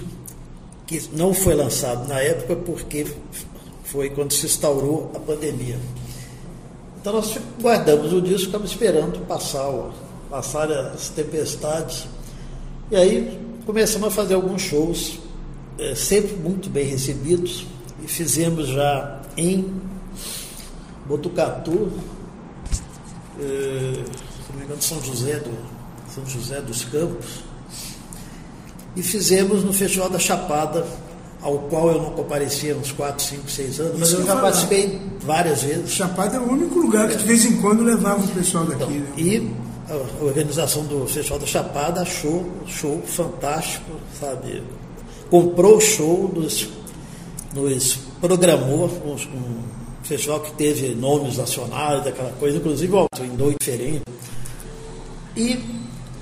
que 0.86 1.02
não 1.12 1.32
foi 1.32 1.54
lançado 1.54 2.06
na 2.06 2.20
época 2.20 2.54
porque 2.54 3.06
foi 3.84 4.10
quando 4.10 4.32
se 4.32 4.44
instaurou 4.44 5.10
a 5.14 5.18
pandemia. 5.18 5.78
Então 7.00 7.14
nós 7.14 7.38
guardamos 7.60 8.12
o 8.12 8.20
disco, 8.20 8.46
ficamos 8.46 8.70
esperando 8.70 9.26
passar, 9.26 9.72
passar 10.28 10.70
as 10.70 11.08
tempestades. 11.08 12.06
E 12.90 12.96
aí 12.96 13.45
começamos 13.66 14.08
a 14.08 14.10
fazer 14.10 14.34
alguns 14.34 14.62
shows, 14.62 15.18
é, 15.78 15.94
sempre 15.94 16.34
muito 16.36 16.70
bem 16.70 16.86
recebidos, 16.86 17.66
e 18.02 18.06
fizemos 18.06 18.68
já 18.68 19.20
em 19.36 19.74
Botucatu, 21.06 21.90
é, 23.40 23.42
se 23.42 24.52
não 24.52 24.58
me 24.58 24.64
engano, 24.64 24.80
São 24.80 25.02
José, 25.02 25.40
do, 25.40 25.52
São 26.14 26.24
José 26.26 26.60
dos 26.60 26.84
Campos, 26.84 27.44
e 28.94 29.02
fizemos 29.02 29.64
no 29.64 29.72
Festival 29.72 30.08
da 30.08 30.18
Chapada, 30.18 30.86
ao 31.42 31.58
qual 31.58 31.90
eu 31.90 32.02
não 32.02 32.10
comparecia 32.12 32.74
uns 32.76 32.92
4, 32.92 33.22
5, 33.22 33.50
6 33.50 33.80
anos, 33.80 33.98
mas 33.98 34.08
Isso 34.08 34.20
eu 34.20 34.26
já 34.26 34.36
participei 34.36 35.00
várias 35.20 35.62
vezes. 35.62 35.90
Chapada 35.90 36.36
é 36.36 36.40
o 36.40 36.50
único 36.50 36.78
lugar 36.78 37.08
que 37.08 37.16
de 37.16 37.24
vez 37.24 37.44
em 37.44 37.60
quando 37.60 37.84
levava 37.84 38.24
o 38.24 38.28
pessoal 38.28 38.64
daqui. 38.64 38.84
Então, 38.84 38.88
né? 38.90 39.12
E 39.16 39.65
a 39.88 40.24
organização 40.24 40.84
do 40.84 41.06
Festival 41.06 41.38
da 41.38 41.46
Chapada 41.46 42.02
achou 42.02 42.44
show 42.66 43.00
fantástico, 43.02 43.92
sabe? 44.18 44.62
Comprou 45.30 45.76
o 45.76 45.80
show, 45.80 46.30
nos, 46.34 46.68
nos 47.54 47.98
programou 48.20 48.88
um, 49.04 49.12
um, 49.12 49.62
festival 50.02 50.40
que 50.40 50.52
teve 50.52 50.94
nomes 50.94 51.36
nacionais, 51.36 52.04
daquela 52.04 52.30
coisa, 52.32 52.58
inclusive 52.58 52.92
em 53.20 53.36
dois 53.36 53.56
diferentes. 53.58 54.02
E 55.36 55.58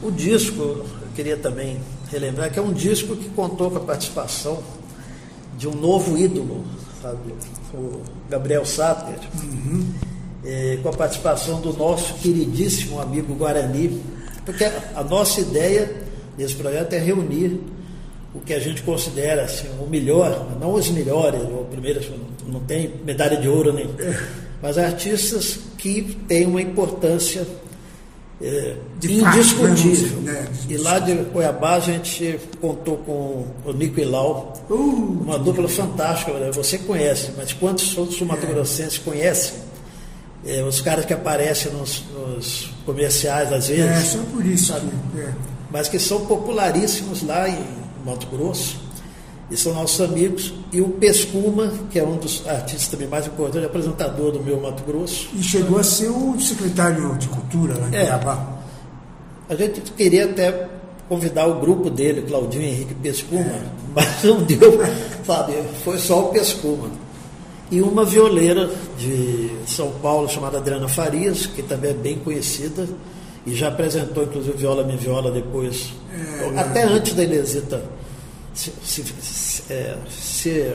o 0.02 0.10
disco, 0.10 0.60
eu 0.60 0.86
queria 1.14 1.36
também 1.36 1.78
relembrar 2.10 2.50
que 2.50 2.58
é 2.58 2.62
um 2.62 2.72
disco 2.72 3.16
que 3.16 3.28
contou 3.30 3.70
com 3.70 3.78
a 3.78 3.80
participação 3.80 4.62
de 5.56 5.68
um 5.68 5.74
novo 5.74 6.18
ídolo, 6.18 6.64
sabe? 7.00 7.34
O 7.72 8.02
Gabriel 8.28 8.64
Satter. 8.64 9.18
Uhum 9.42 10.13
é, 10.44 10.78
com 10.82 10.88
a 10.88 10.92
participação 10.92 11.60
do 11.60 11.72
nosso 11.72 12.14
queridíssimo 12.14 13.00
amigo 13.00 13.34
Guarani, 13.34 14.00
porque 14.44 14.64
a 14.64 15.02
nossa 15.02 15.40
ideia 15.40 15.90
nesse 16.36 16.54
projeto 16.54 16.92
é 16.92 16.98
reunir 16.98 17.60
o 18.34 18.40
que 18.40 18.52
a 18.52 18.58
gente 18.58 18.82
considera 18.82 19.44
assim, 19.44 19.68
o 19.80 19.86
melhor, 19.86 20.56
não 20.60 20.74
os 20.74 20.90
melhores, 20.90 21.40
o 21.40 21.66
primeiro 21.70 22.00
não 22.46 22.60
tem 22.60 22.92
medalha 23.04 23.36
de 23.36 23.48
ouro 23.48 23.72
nem, 23.72 23.88
mas 24.60 24.76
artistas 24.76 25.60
que 25.78 26.02
têm 26.26 26.46
uma 26.46 26.60
importância 26.60 27.46
é, 28.42 28.74
indiscutível. 29.02 30.20
Né? 30.22 30.48
E 30.68 30.76
lá 30.76 30.98
de 30.98 31.14
Cuiabá 31.26 31.74
a 31.74 31.80
gente 31.80 32.38
contou 32.60 32.98
com 32.98 33.46
o 33.64 33.72
Nico 33.72 34.00
Ilau, 34.00 34.52
uh, 34.68 34.74
uma 34.74 35.38
dupla 35.38 35.68
fantástica, 35.68 36.32
você 36.52 36.78
conhece, 36.78 37.32
mas 37.36 37.52
quantos 37.52 37.96
outros 37.96 38.18
sumatogrossenses 38.18 38.98
conhecem? 38.98 39.63
É, 40.46 40.62
os 40.62 40.80
caras 40.80 41.04
que 41.04 41.12
aparecem 41.12 41.72
nos, 41.72 42.04
nos, 42.12 42.70
comerciais 42.84 43.52
às 43.52 43.68
vezes. 43.68 43.84
É, 43.84 44.00
só 44.00 44.18
por 44.30 44.44
isso. 44.44 44.72
Sabe? 44.72 44.88
É. 45.16 45.32
Mas 45.70 45.88
que 45.88 45.98
são 45.98 46.26
popularíssimos 46.26 47.22
lá 47.22 47.48
em 47.48 47.58
Mato 48.04 48.26
Grosso. 48.26 48.82
E 49.50 49.56
são 49.56 49.74
nossos 49.74 50.00
amigos. 50.00 50.54
E 50.72 50.80
o 50.80 50.88
Pescuma, 50.88 51.72
que 51.90 51.98
é 51.98 52.04
um 52.04 52.16
dos 52.16 52.46
artistas 52.46 52.88
também 52.88 53.08
mais 53.08 53.26
importantes, 53.26 53.66
apresentador 53.66 54.32
do 54.32 54.42
meu 54.42 54.60
Mato 54.60 54.82
Grosso. 54.84 55.28
E 55.34 55.42
chegou 55.42 55.78
a 55.78 55.84
ser 55.84 56.08
o 56.08 56.38
secretário 56.40 57.16
de 57.16 57.28
Cultura 57.28 57.78
lá 57.78 57.88
em 57.88 57.94
é, 57.94 58.04
Cuiabá. 58.04 58.58
A 59.48 59.54
gente 59.54 59.80
queria 59.92 60.24
até 60.24 60.68
convidar 61.08 61.46
o 61.46 61.60
grupo 61.60 61.90
dele, 61.90 62.22
Claudinho 62.22 62.64
Henrique 62.64 62.94
Pescuma, 62.94 63.42
é. 63.42 63.62
mas 63.94 64.24
não 64.24 64.42
deu, 64.42 64.80
sabe? 65.26 65.52
Foi 65.84 65.98
só 65.98 66.26
o 66.26 66.28
Pescuma 66.30 67.03
e 67.74 67.82
uma 67.82 68.04
violeira 68.04 68.70
de 68.96 69.50
São 69.66 69.90
Paulo 70.00 70.28
chamada 70.28 70.58
Adriana 70.58 70.86
Farias, 70.86 71.46
que 71.46 71.60
também 71.60 71.90
é 71.90 71.94
bem 71.94 72.18
conhecida 72.18 72.88
e 73.44 73.52
já 73.52 73.66
apresentou 73.66 74.22
inclusive 74.22 74.56
Viola 74.56 74.84
Me 74.84 74.96
Viola 74.96 75.32
depois, 75.32 75.92
é, 76.12 76.58
até 76.60 76.82
é. 76.82 76.84
antes 76.84 77.14
da 77.14 77.24
Inesita 77.24 77.82
se, 78.54 78.72
se, 78.84 79.04
se, 79.20 79.72
é, 79.72 79.96
se 80.08 80.72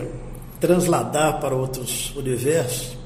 transladar 0.60 1.40
para 1.40 1.56
outros 1.56 2.14
universos. 2.18 2.98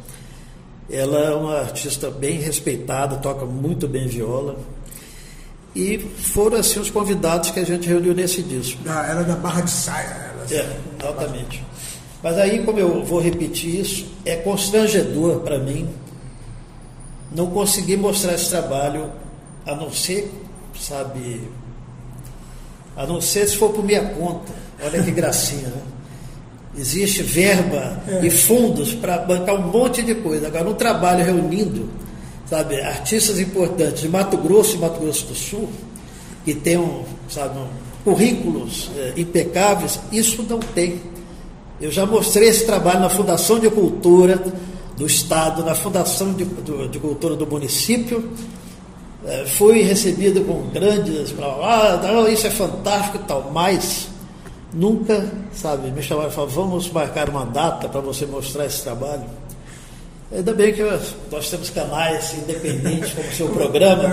Ela 0.90 1.20
é 1.20 1.36
uma 1.36 1.60
artista 1.60 2.10
bem 2.10 2.40
respeitada, 2.40 3.18
toca 3.18 3.46
muito 3.46 3.88
bem 3.88 4.08
viola. 4.08 4.58
E 5.76 5.98
foram 5.98 6.58
assim 6.58 6.80
os 6.80 6.90
convidados 6.90 7.52
que 7.52 7.60
a 7.60 7.64
gente 7.64 7.88
reuniu 7.88 8.14
nesse 8.14 8.42
disco. 8.42 8.82
Ah, 8.88 9.08
era 9.08 9.24
da 9.24 9.36
Barra 9.36 9.62
de 9.62 9.72
Saia. 9.72 10.06
Ela, 10.06 10.46
é, 10.52 10.80
exatamente. 11.00 11.64
Mas 12.24 12.38
aí, 12.38 12.64
como 12.64 12.80
eu 12.80 13.04
vou 13.04 13.20
repetir 13.20 13.82
isso, 13.82 14.06
é 14.24 14.38
constrangedor 14.38 15.42
para 15.42 15.60
mim 15.60 15.90
não 17.36 17.48
conseguir 17.48 17.98
mostrar 17.98 18.34
esse 18.34 18.50
trabalho, 18.50 19.12
a 19.66 19.76
não 19.76 19.92
ser, 19.92 20.32
sabe, 20.80 21.42
a 22.96 23.06
não 23.06 23.20
ser 23.20 23.48
se 23.48 23.58
for 23.58 23.72
por 23.72 23.84
minha 23.84 24.06
conta. 24.10 24.54
Olha 24.82 25.04
que 25.04 25.12
gracinha, 25.12 25.68
né? 25.68 25.82
Existe 26.78 27.22
verba 27.22 28.02
é. 28.08 28.26
e 28.26 28.30
fundos 28.30 28.94
para 28.94 29.20
bancar 29.20 29.56
um 29.56 29.68
monte 29.72 30.02
de 30.02 30.16
coisa. 30.16 30.48
Agora, 30.48 30.70
um 30.70 30.74
trabalho 30.74 31.24
reunindo, 31.24 31.90
sabe, 32.50 32.82
artistas 32.82 33.40
importantes 33.40 34.02
de 34.02 34.10
Mato 34.10 34.38
Grosso 34.38 34.76
e 34.76 34.80
Mato 34.80 35.00
Grosso 35.00 35.28
do 35.28 35.36
Sul, 35.36 35.70
que 36.44 36.54
tenham, 36.54 37.06
sabe, 37.30 37.60
um, 37.60 37.68
currículos 38.04 38.90
é, 38.98 39.14
impecáveis, 39.18 40.00
isso 40.12 40.44
não 40.50 40.60
tem. 40.60 41.00
Eu 41.82 41.92
já 41.92 42.06
mostrei 42.06 42.50
esse 42.50 42.66
trabalho 42.66 43.00
na 43.00 43.10
Fundação 43.10 43.60
de 43.60 43.70
Cultura 43.70 44.42
do 44.96 45.06
Estado, 45.06 45.64
na 45.64 45.76
Fundação 45.76 46.34
de, 46.34 46.46
de, 46.46 46.88
de 46.88 47.00
Cultura 47.00 47.36
do 47.36 47.48
município. 47.48 48.30
É, 49.26 49.46
fui 49.46 49.82
recebido 49.82 50.42
com 50.42 50.70
grandes. 50.70 51.34
Ah, 51.40 52.00
não, 52.04 52.28
isso 52.28 52.46
é 52.46 52.50
fantástico 52.50 53.18
e 53.18 53.28
tal, 53.28 53.52
mas 53.54 54.10
nunca, 54.74 55.32
sabe, 55.54 55.92
me 55.92 56.02
chamaram 56.02 56.30
e 56.30 56.32
falaram: 56.32 56.54
vamos 56.54 56.92
marcar 56.92 57.30
uma 57.30 57.46
data 57.46 57.88
para 57.88 58.02
você 58.02 58.26
mostrar 58.26 58.66
esse 58.66 58.84
trabalho. 58.84 59.24
Ainda 60.32 60.52
bem 60.54 60.74
que 60.74 60.82
nós 61.32 61.50
temos 61.50 61.70
canais 61.70 62.34
independentes 62.34 63.14
como 63.14 63.28
o 63.28 63.32
seu 63.32 63.50
programa 63.50 64.04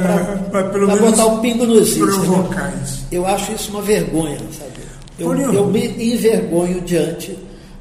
para 0.50 0.96
botar 0.96 1.24
o 1.24 1.36
um 1.36 1.40
pingo 1.40 1.64
nos 1.64 1.96
is. 1.96 1.98
Né? 1.98 3.06
Eu 3.10 3.26
acho 3.26 3.52
isso 3.52 3.70
uma 3.70 3.80
vergonha, 3.80 4.38
sabe? 4.52 4.80
Eu, 5.18 5.34
eu 5.34 5.66
me 5.66 5.86
envergonho 6.12 6.82
diante 6.82 7.38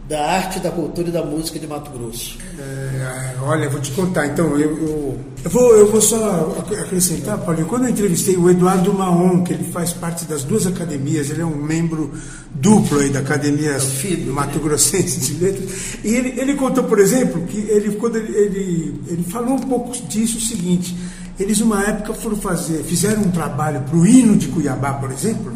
da 0.09 0.25
arte, 0.25 0.59
da 0.59 0.71
cultura 0.71 1.07
e 1.07 1.11
da 1.11 1.23
música 1.23 1.59
de 1.59 1.67
Mato 1.67 1.91
Grosso. 1.91 2.35
É, 2.57 3.35
olha, 3.43 3.69
vou 3.69 3.79
te 3.79 3.91
contar, 3.91 4.25
então, 4.25 4.57
eu, 4.57 4.75
eu, 4.75 5.19
eu, 5.43 5.51
vou, 5.51 5.75
eu 5.75 5.91
vou 5.91 6.01
só 6.01 6.57
acrescentar, 6.81 7.37
Paulinho, 7.37 7.67
quando 7.67 7.83
eu 7.83 7.91
entrevistei 7.91 8.35
o 8.35 8.49
Eduardo 8.49 8.91
Maon, 8.91 9.43
que 9.43 9.53
ele 9.53 9.65
faz 9.65 9.93
parte 9.93 10.25
das 10.25 10.43
duas 10.43 10.65
academias, 10.65 11.29
ele 11.29 11.43
é 11.43 11.45
um 11.45 11.55
membro 11.55 12.11
duplo 12.49 12.97
aí 12.99 13.11
da 13.11 13.19
Academia 13.19 13.77
é 13.77 14.17
Mato 14.31 14.57
Grossense 14.57 15.19
de 15.19 15.43
Letras, 15.43 15.69
e 16.03 16.15
ele, 16.15 16.39
ele 16.39 16.55
contou, 16.55 16.85
por 16.85 16.97
exemplo, 16.97 17.43
que 17.43 17.59
ele, 17.69 17.95
quando 17.97 18.15
ele, 18.15 18.35
ele, 18.35 19.01
ele 19.09 19.23
falou 19.25 19.53
um 19.53 19.59
pouco 19.59 19.91
disso, 20.07 20.39
o 20.39 20.41
seguinte, 20.41 20.97
eles 21.39 21.61
uma 21.61 21.83
época 21.83 22.15
foram 22.15 22.35
fazer, 22.35 22.83
fizeram 22.83 23.21
um 23.21 23.29
trabalho 23.29 23.81
para 23.81 23.95
o 23.95 24.07
hino 24.07 24.35
de 24.35 24.47
Cuiabá, 24.47 24.93
por 24.93 25.11
exemplo, 25.11 25.53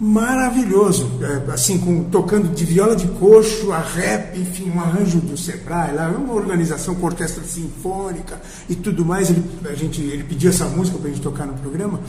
maravilhoso, 0.00 1.10
é, 1.20 1.52
assim, 1.52 1.78
com, 1.78 2.04
tocando 2.04 2.54
de 2.54 2.64
viola 2.64 2.94
de 2.94 3.08
coxo 3.08 3.72
a 3.72 3.80
rap, 3.80 4.38
enfim, 4.38 4.70
um 4.70 4.80
arranjo 4.80 5.18
do 5.18 5.36
Sebrae, 5.36 5.92
lá, 5.92 6.08
uma 6.08 6.34
organização 6.34 6.94
com 6.94 7.06
orquestra 7.06 7.42
sinfônica 7.42 8.40
e 8.68 8.76
tudo 8.76 9.04
mais. 9.04 9.28
Ele, 9.28 9.42
a 9.68 9.74
gente, 9.74 10.00
ele 10.00 10.22
pediu 10.22 10.50
essa 10.50 10.66
música 10.66 10.96
para 10.98 11.08
a 11.08 11.12
gente 11.12 11.22
tocar 11.22 11.46
no 11.46 11.54
programa, 11.54 12.00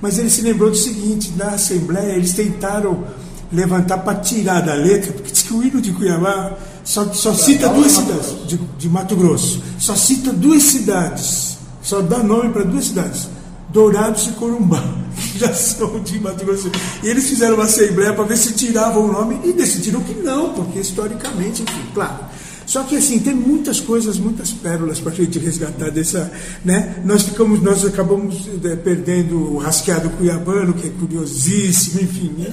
mas 0.00 0.18
ele 0.18 0.28
se 0.28 0.42
lembrou 0.42 0.70
do 0.70 0.76
seguinte: 0.76 1.32
na 1.36 1.50
Assembleia 1.50 2.14
eles 2.14 2.32
tentaram 2.32 3.04
levantar 3.52 3.98
para 3.98 4.18
tirar 4.18 4.60
da 4.60 4.74
letra, 4.74 5.12
porque 5.12 5.30
diz 5.30 5.42
que 5.42 5.54
o 5.54 5.62
hino 5.62 5.80
de 5.80 5.92
Cuiabá 5.92 6.56
só, 6.82 7.12
só 7.12 7.32
cita 7.32 7.68
duas 7.68 7.92
cidades, 7.92 8.46
de, 8.48 8.56
de 8.56 8.88
Mato 8.88 9.14
Grosso, 9.14 9.62
só 9.78 9.94
cita 9.94 10.32
duas 10.32 10.64
cidades, 10.64 11.58
só 11.80 12.00
dá 12.00 12.24
nome 12.24 12.50
para 12.50 12.64
duas 12.64 12.86
cidades. 12.86 13.35
Dourados 13.76 14.28
e 14.28 14.30
Corumbá, 14.30 14.82
já 15.36 15.52
são 15.52 16.00
de 16.00 16.18
Mato 16.18 16.42
Grosso. 16.46 16.72
E 17.02 17.08
eles 17.08 17.28
fizeram 17.28 17.56
uma 17.56 17.64
assembleia 17.64 18.14
para 18.14 18.24
ver 18.24 18.38
se 18.38 18.54
tiravam 18.54 19.04
o 19.04 19.12
nome 19.12 19.38
e 19.44 19.52
decidiram 19.52 20.02
que 20.02 20.14
não, 20.14 20.54
porque 20.54 20.78
historicamente, 20.78 21.62
enfim, 21.62 21.82
claro. 21.92 22.24
Só 22.64 22.84
que 22.84 22.96
assim, 22.96 23.18
tem 23.18 23.34
muitas 23.34 23.78
coisas, 23.78 24.18
muitas 24.18 24.50
pérolas 24.50 24.98
para 24.98 25.12
a 25.12 25.14
gente 25.14 25.38
resgatar 25.38 25.90
dessa. 25.90 26.32
Né? 26.64 27.02
Nós 27.04 27.24
ficamos, 27.24 27.60
nós 27.60 27.84
acabamos 27.84 28.48
é, 28.64 28.76
perdendo 28.76 29.36
o 29.52 29.58
rasqueado 29.58 30.08
cuiabano, 30.08 30.72
que 30.72 30.86
é 30.86 30.90
curiosíssimo, 30.90 32.00
enfim. 32.00 32.34
Né? 32.38 32.50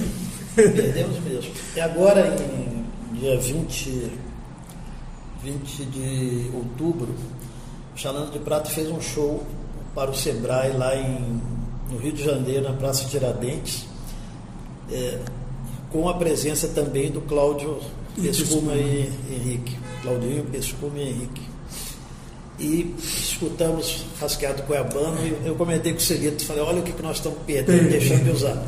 Perdemos 0.54 1.20
mesmo. 1.20 1.50
E 1.74 1.80
agora, 1.80 2.36
em 2.38 3.18
dia 3.18 3.40
20, 3.40 4.10
20 5.42 5.84
de 5.86 6.50
outubro, 6.52 7.08
o 7.96 7.98
Xalando 7.98 8.30
de 8.30 8.40
Prata 8.40 8.68
fez 8.68 8.90
um 8.90 9.00
show 9.00 9.42
para 9.94 10.10
o 10.10 10.14
Sebrae 10.14 10.72
lá 10.72 10.94
em, 10.96 11.40
no 11.90 11.98
Rio 11.98 12.12
de 12.12 12.24
Janeiro, 12.24 12.64
na 12.64 12.72
Praça 12.72 13.04
Tiradentes, 13.08 13.86
é, 14.90 15.18
com 15.90 16.08
a 16.08 16.14
presença 16.14 16.68
também 16.68 17.10
do 17.10 17.20
Cláudio 17.20 17.78
Pescuma 18.20 18.74
e 18.74 19.10
Henrique. 19.30 19.76
Claudinho 20.02 20.44
Pescuma 20.44 20.98
e 20.98 21.08
Henrique. 21.08 21.42
E 22.58 22.94
escutamos 22.98 24.04
Rasqueado 24.20 24.62
Cuiabano 24.62 25.18
e 25.26 25.46
eu 25.46 25.56
comentei 25.56 25.92
com 25.92 25.98
o 25.98 26.02
Celito, 26.02 26.44
falei, 26.44 26.62
olha 26.62 26.80
o 26.80 26.82
que, 26.82 26.92
que 26.92 27.02
nós 27.02 27.16
estamos 27.16 27.38
perdendo, 27.44 27.90
deixando 27.90 28.24
de 28.24 28.30
usar. 28.30 28.62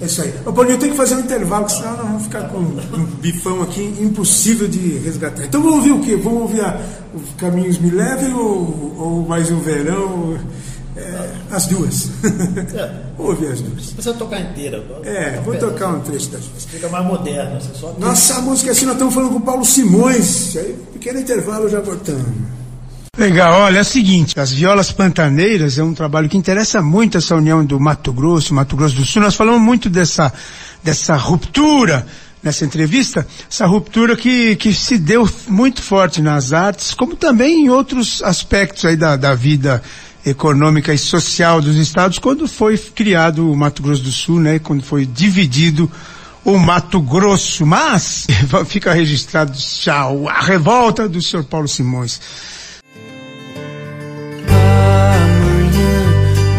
É 0.00 0.04
isso 0.04 0.22
aí. 0.22 0.34
Ô, 0.44 0.52
Paulinho, 0.52 0.74
eu 0.74 0.78
tenho 0.78 0.92
que 0.92 0.96
fazer 0.96 1.14
um 1.14 1.20
intervalo, 1.20 1.68
senão 1.68 1.96
nós 1.96 2.06
vamos 2.06 2.22
ficar 2.24 2.48
com 2.48 2.58
um 2.58 3.04
bifão 3.20 3.62
aqui 3.62 3.82
impossível 3.98 4.68
de 4.68 4.98
resgatar. 4.98 5.44
Então 5.44 5.62
vamos 5.62 5.78
ouvir 5.78 5.92
o 5.92 6.00
quê? 6.00 6.16
Vamos 6.16 6.42
ouvir 6.42 6.60
a, 6.60 6.80
o 7.14 7.20
Caminhos 7.38 7.78
Me 7.78 7.90
Levem 7.90 8.34
ou, 8.34 8.94
ou 8.98 9.26
Mais 9.26 9.50
um 9.50 9.58
Verão? 9.60 10.38
É, 10.96 11.30
as 11.50 11.66
duas. 11.66 12.10
É. 12.74 12.92
vou 13.16 13.28
ouvir 13.28 13.48
as 13.48 13.60
duas. 13.60 13.90
Precisa 13.90 14.14
tocar 14.14 14.40
inteira. 14.40 14.82
É, 15.04 15.40
vou 15.40 15.54
tocar 15.56 15.88
um 15.88 16.00
trecho 16.00 16.30
das 16.30 16.42
duas. 16.42 16.64
Fica 16.64 16.88
mais 16.88 17.06
moderno. 17.06 17.60
Você 17.60 17.86
Nossa, 17.98 18.34
a 18.36 18.40
música 18.40 18.72
assim, 18.72 18.86
nós 18.86 18.94
estamos 18.94 19.14
falando 19.14 19.32
com 19.32 19.38
o 19.38 19.42
Paulo 19.42 19.64
Simões. 19.64 20.56
Aí, 20.56 20.74
pequeno 20.92 21.20
intervalo, 21.20 21.68
já 21.68 21.80
voltamos. 21.80 22.55
Legal, 23.18 23.60
olha, 23.62 23.78
é 23.78 23.80
o 23.80 23.84
seguinte, 23.84 24.38
as 24.38 24.52
violas 24.52 24.92
pantaneiras 24.92 25.78
é 25.78 25.82
um 25.82 25.94
trabalho 25.94 26.28
que 26.28 26.36
interessa 26.36 26.82
muito 26.82 27.16
essa 27.16 27.34
união 27.34 27.64
do 27.64 27.80
Mato 27.80 28.12
Grosso, 28.12 28.52
Mato 28.52 28.76
Grosso 28.76 28.94
do 28.94 29.06
Sul. 29.06 29.22
Nós 29.22 29.34
falamos 29.34 29.62
muito 29.62 29.88
dessa, 29.88 30.30
dessa 30.84 31.16
ruptura 31.16 32.06
nessa 32.42 32.64
entrevista, 32.64 33.26
essa 33.50 33.66
ruptura 33.66 34.14
que, 34.16 34.54
que 34.56 34.72
se 34.72 34.98
deu 34.98 35.28
muito 35.48 35.82
forte 35.82 36.20
nas 36.20 36.52
artes, 36.52 36.92
como 36.92 37.16
também 37.16 37.64
em 37.64 37.70
outros 37.70 38.22
aspectos 38.22 38.84
aí 38.84 38.96
da, 38.96 39.16
da 39.16 39.34
vida 39.34 39.82
econômica 40.24 40.92
e 40.92 40.98
social 40.98 41.60
dos 41.62 41.76
estados, 41.76 42.18
quando 42.18 42.46
foi 42.46 42.76
criado 42.76 43.50
o 43.50 43.56
Mato 43.56 43.82
Grosso 43.82 44.02
do 44.02 44.12
Sul, 44.12 44.40
né, 44.40 44.58
quando 44.58 44.82
foi 44.82 45.06
dividido 45.06 45.90
o 46.44 46.58
Mato 46.58 47.00
Grosso. 47.00 47.64
Mas 47.64 48.26
fica 48.68 48.92
registrado 48.92 49.56
já 49.58 50.02
a 50.04 50.42
revolta 50.42 51.08
do 51.08 51.22
senhor 51.22 51.44
Paulo 51.44 51.66
Simões. 51.66 52.20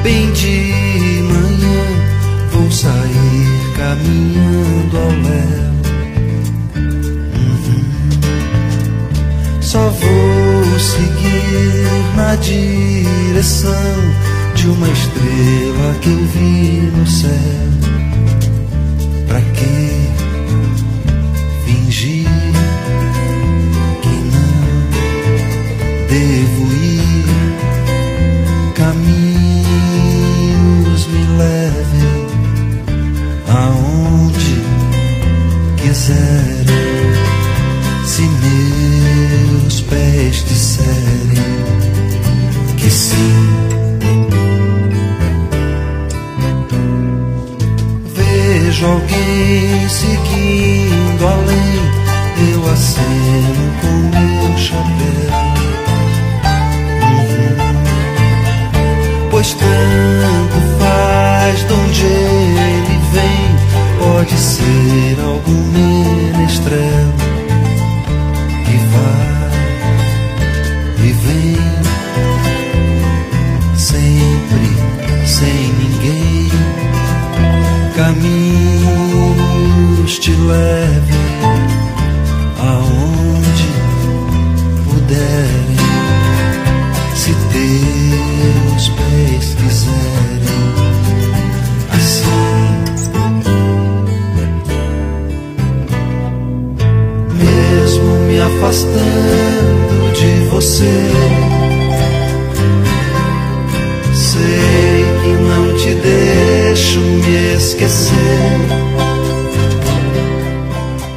Bem 0.08 0.32
de 0.32 1.22
manhã 1.34 1.84
vou 2.54 2.72
sair 2.72 3.74
caminhando 3.76 4.98
ao 4.98 5.10
léu. 5.10 5.68
Uhum. 7.36 7.84
Só 9.60 9.90
vou 9.90 10.80
seguir 10.80 12.16
na 12.16 12.36
direção 12.36 13.96
de 14.56 14.70
uma 14.70 14.88
estrela 14.88 15.94
que 16.02 16.10
eu 16.10 16.26
vi 16.28 16.90
no 16.96 17.06
céu. 17.06 17.68
Pra 19.28 19.42
que 19.42 20.08
fingir 21.66 22.30
que 24.02 24.16
não 24.34 24.68
devo 26.08 26.64
ir? 26.78 27.26
Caminhos 28.74 29.17
me 31.38 31.44
levem 31.44 32.28
aonde 33.48 34.56
quiserem. 35.78 36.66
Se 38.06 38.22
meus 38.24 39.82
pés 39.82 40.44
disserem 40.48 41.58
que 42.78 42.90
sim. 42.90 43.50
Vejo 48.16 48.86
alguém 48.86 49.90
seguindo 49.90 51.28
além, 51.28 51.92
eu 52.54 52.72
aceno 52.72 53.74
com 53.82 53.94
meu 54.18 54.58
chapéu. 54.58 55.38
Uhum. 57.04 57.56
Pois 59.30 59.54
tanto 59.54 60.77
faz 61.48 61.64
de 61.66 61.74
onde 61.74 62.06
ele 62.06 63.00
vem, 63.14 63.56
pode 64.00 64.38
ser 64.38 65.18
algum 65.24 65.64
menestrel 65.72 67.14
que 68.66 68.78
vai 68.92 69.52
e 71.06 71.12
vem 71.14 71.58
sempre 73.78 74.68
sem 75.26 75.74
ninguém. 75.74 76.52
Caminhos 77.96 79.40
te 80.20 80.32
levem 80.32 81.28
aonde 82.60 83.70
puderem, 84.84 85.78
se 87.16 87.34
teus 87.54 88.90
pés 88.90 89.56
quiserem. 89.56 90.27
Me 98.38 98.44
afastando 98.44 100.14
de 100.14 100.46
você. 100.50 100.94
Sei 104.14 105.06
que 105.24 105.32
não 105.42 105.76
te 105.76 105.96
deixo 105.96 107.00
me 107.00 107.56
esquecer, 107.56 108.14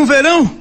verão? 0.05 0.53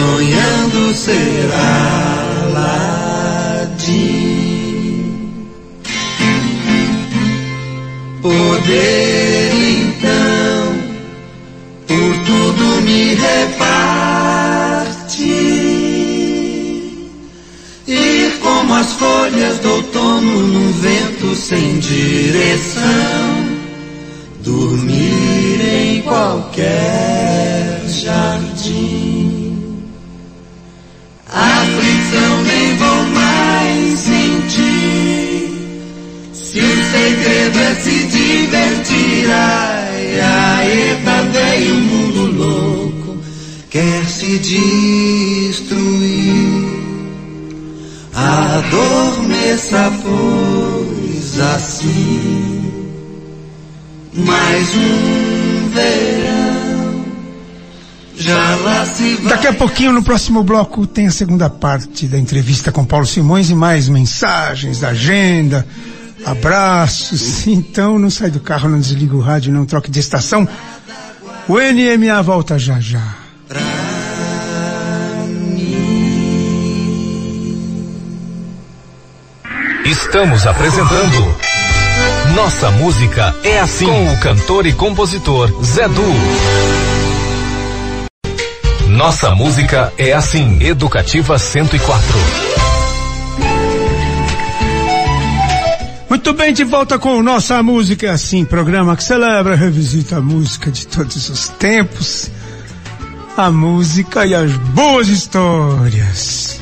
Sonhando 0.00 0.94
ser 0.94 1.50
Aladim. 1.52 1.90
Poder 8.22 9.52
então 9.52 10.64
por 11.86 12.16
tudo 12.24 12.64
me 12.82 13.14
repartir, 13.14 13.60
ir 17.86 18.38
como 18.40 18.74
as 18.74 18.92
folhas 18.94 19.58
do 19.58 19.70
outono 19.70 20.46
num 20.46 20.72
vento 20.72 21.34
sem 21.34 21.78
direção, 21.78 22.82
dormir 24.42 25.60
em 25.60 26.00
qualquer 26.02 27.82
jardim. 27.86 28.49
Segredo 37.20 37.58
é 37.58 37.74
se 37.74 38.06
divertir, 38.06 39.30
ai, 39.30 40.20
ai, 40.20 41.02
também 41.04 41.70
o 41.70 41.74
mundo 41.74 42.30
louco 42.38 43.18
quer 43.68 44.06
se 44.06 44.38
destruir. 44.38 45.60
Adormeça, 48.14 49.92
pois 50.02 51.40
assim, 51.40 52.72
mais 54.14 54.68
um 54.74 55.68
verão. 55.74 57.04
Já 58.16 58.56
lá 58.56 58.86
se 58.86 59.14
vai. 59.16 59.34
Daqui 59.34 59.46
a 59.46 59.52
pouquinho, 59.52 59.92
no 59.92 60.02
próximo 60.02 60.42
bloco, 60.42 60.86
tem 60.86 61.06
a 61.06 61.10
segunda 61.10 61.48
parte 61.50 62.06
da 62.06 62.18
entrevista 62.18 62.72
com 62.72 62.84
Paulo 62.84 63.06
Simões 63.06 63.50
e 63.50 63.54
mais 63.54 63.88
mensagens 63.88 64.80
da 64.80 64.88
agenda, 64.88 65.66
abraços. 66.24 67.46
Então, 67.50 67.98
não 67.98 68.10
sai 68.10 68.30
do 68.30 68.40
carro, 68.40 68.68
não 68.68 68.80
desliga 68.80 69.16
o 69.16 69.20
rádio, 69.20 69.52
não 69.52 69.66
troque 69.66 69.90
de 69.90 70.00
estação. 70.00 70.48
O 71.48 71.58
NMA 71.58 72.22
volta 72.22 72.58
já 72.58 72.78
já. 72.78 73.16
Estamos 79.84 80.46
apresentando 80.46 81.34
Nossa 82.34 82.70
Música 82.70 83.34
é 83.42 83.58
Assim 83.58 83.86
com 83.86 84.12
o 84.12 84.18
cantor 84.18 84.66
e 84.66 84.72
compositor 84.72 85.50
Zé 85.64 85.88
Du. 85.88 86.04
Nossa 88.88 89.30
Música 89.34 89.92
é 89.98 90.12
Assim, 90.12 90.62
Educativa 90.62 91.38
104. 91.38 92.69
Muito 96.10 96.32
bem, 96.32 96.52
de 96.52 96.64
volta 96.64 96.98
com 96.98 97.22
Nossa 97.22 97.62
Música 97.62 98.04
é 98.04 98.10
Assim, 98.10 98.44
programa 98.44 98.96
que 98.96 99.04
celebra 99.04 99.54
revisita 99.54 100.16
a 100.16 100.20
música 100.20 100.68
de 100.68 100.84
todos 100.84 101.28
os 101.30 101.48
tempos, 101.50 102.28
a 103.36 103.48
música 103.48 104.26
e 104.26 104.34
as 104.34 104.50
boas 104.50 105.06
histórias. 105.06 106.58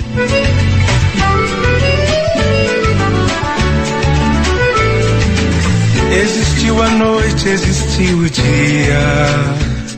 Existiu 6.12 6.82
a 6.82 6.90
noite, 6.90 7.48
existiu 7.48 8.18
o 8.18 8.28
dia. 8.28 9.00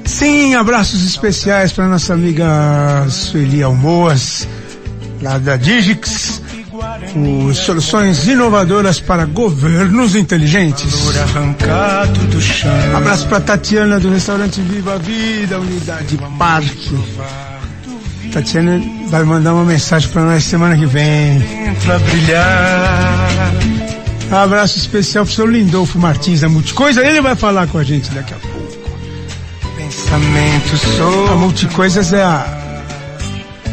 Sim, 0.05 0.55
abraços 0.55 1.05
especiais 1.05 1.73
para 1.73 1.89
nossa 1.89 2.15
amiga 2.15 3.05
Sueli 3.11 3.65
Almoas, 3.65 4.47
lá 5.21 5.39
da 5.39 5.57
Digix, 5.57 6.41
os 7.49 7.59
soluções 7.59 8.27
inovadoras 8.27 9.01
para 9.01 9.25
governos 9.25 10.15
inteligentes. 10.15 10.93
Abraço 12.95 13.27
para 13.29 13.41
Tatiana 13.41 13.99
do 13.99 14.11
restaurante 14.11 14.61
Viva 14.61 14.95
a 14.95 14.99
Vida, 14.99 15.59
Unidade 15.59 16.19
Parque. 16.39 16.99
Tatiana 18.33 18.81
vai 19.09 19.25
mandar 19.25 19.55
uma 19.55 19.65
mensagem 19.65 20.09
para 20.11 20.23
nós 20.23 20.45
semana 20.45 20.77
que 20.77 20.87
vem. 20.87 21.43
Abraço 24.31 24.79
especial 24.79 25.25
pro 25.25 25.35
seu 25.35 25.47
Lindolfo 25.47 25.99
Martins 25.99 26.41
da 26.41 26.49
Multicoisa, 26.49 27.05
ele 27.05 27.21
vai 27.21 27.35
falar 27.35 27.67
com 27.67 27.79
a 27.79 27.83
gente 27.83 28.11
daqui 28.13 28.33
a 28.33 28.37
pouco. 28.37 28.61
Pensamento. 29.77 31.33
A 31.33 31.37
Multicoisas 31.37 32.13
é 32.13 32.23
a, 32.23 32.47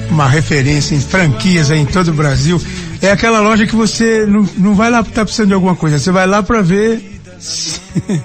uma 0.09 0.27
referência 0.27 0.95
em 0.95 0.99
franquias 0.99 1.69
em 1.69 1.85
todo 1.85 2.09
o 2.09 2.13
Brasil. 2.13 2.59
É 3.01 3.11
aquela 3.11 3.39
loja 3.39 3.67
que 3.67 3.75
você 3.75 4.25
não, 4.25 4.47
não 4.57 4.75
vai 4.75 4.89
lá 4.89 5.03
porque 5.03 5.15
tá 5.15 5.23
precisando 5.23 5.49
de 5.49 5.53
alguma 5.53 5.75
coisa, 5.75 5.99
você 5.99 6.11
vai 6.11 6.25
lá 6.25 6.41
para 6.41 6.61
ver 6.61 7.21
se, 7.39 7.79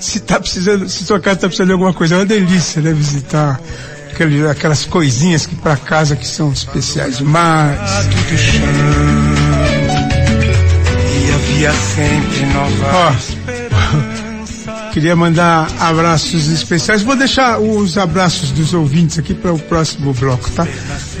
se 0.00 0.20
tá 0.20 0.38
precisando, 0.38 0.88
se 0.88 1.04
sua 1.04 1.20
casa 1.20 1.40
tá 1.40 1.46
precisando 1.46 1.68
de 1.68 1.72
alguma 1.72 1.92
coisa. 1.92 2.14
É 2.14 2.18
uma 2.18 2.26
delícia, 2.26 2.82
né? 2.82 2.92
Visitar 2.92 3.60
aquele, 4.10 4.48
aquelas 4.48 4.84
coisinhas 4.84 5.46
que 5.46 5.54
para 5.56 5.76
casa 5.76 6.16
que 6.16 6.26
são 6.26 6.52
especiais 6.52 7.18
demais. 7.18 7.78
nova 12.52 12.90
Ó, 12.92 14.25
queria 14.96 15.14
mandar 15.14 15.68
abraços 15.78 16.48
especiais. 16.48 17.02
Vou 17.02 17.14
deixar 17.14 17.58
os 17.58 17.98
abraços 17.98 18.50
dos 18.50 18.72
ouvintes 18.72 19.18
aqui 19.18 19.34
para 19.34 19.52
o 19.52 19.58
próximo 19.58 20.14
bloco, 20.14 20.50
tá? 20.52 20.66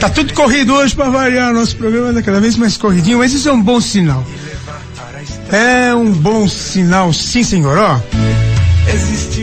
Tá 0.00 0.08
tudo 0.08 0.32
corrido 0.32 0.72
hoje 0.72 0.94
para 0.94 1.10
variar. 1.10 1.52
Nosso 1.52 1.76
programa 1.76 2.18
é 2.18 2.22
cada 2.22 2.40
vez 2.40 2.56
mais 2.56 2.78
corridinho, 2.78 3.18
mas 3.18 3.34
isso 3.34 3.50
é 3.50 3.52
um 3.52 3.62
bom 3.62 3.78
sinal. 3.78 4.26
É 5.52 5.94
um 5.94 6.10
bom 6.10 6.48
sinal, 6.48 7.12
sim, 7.12 7.44
senhor. 7.44 7.76
Ó, 7.76 8.00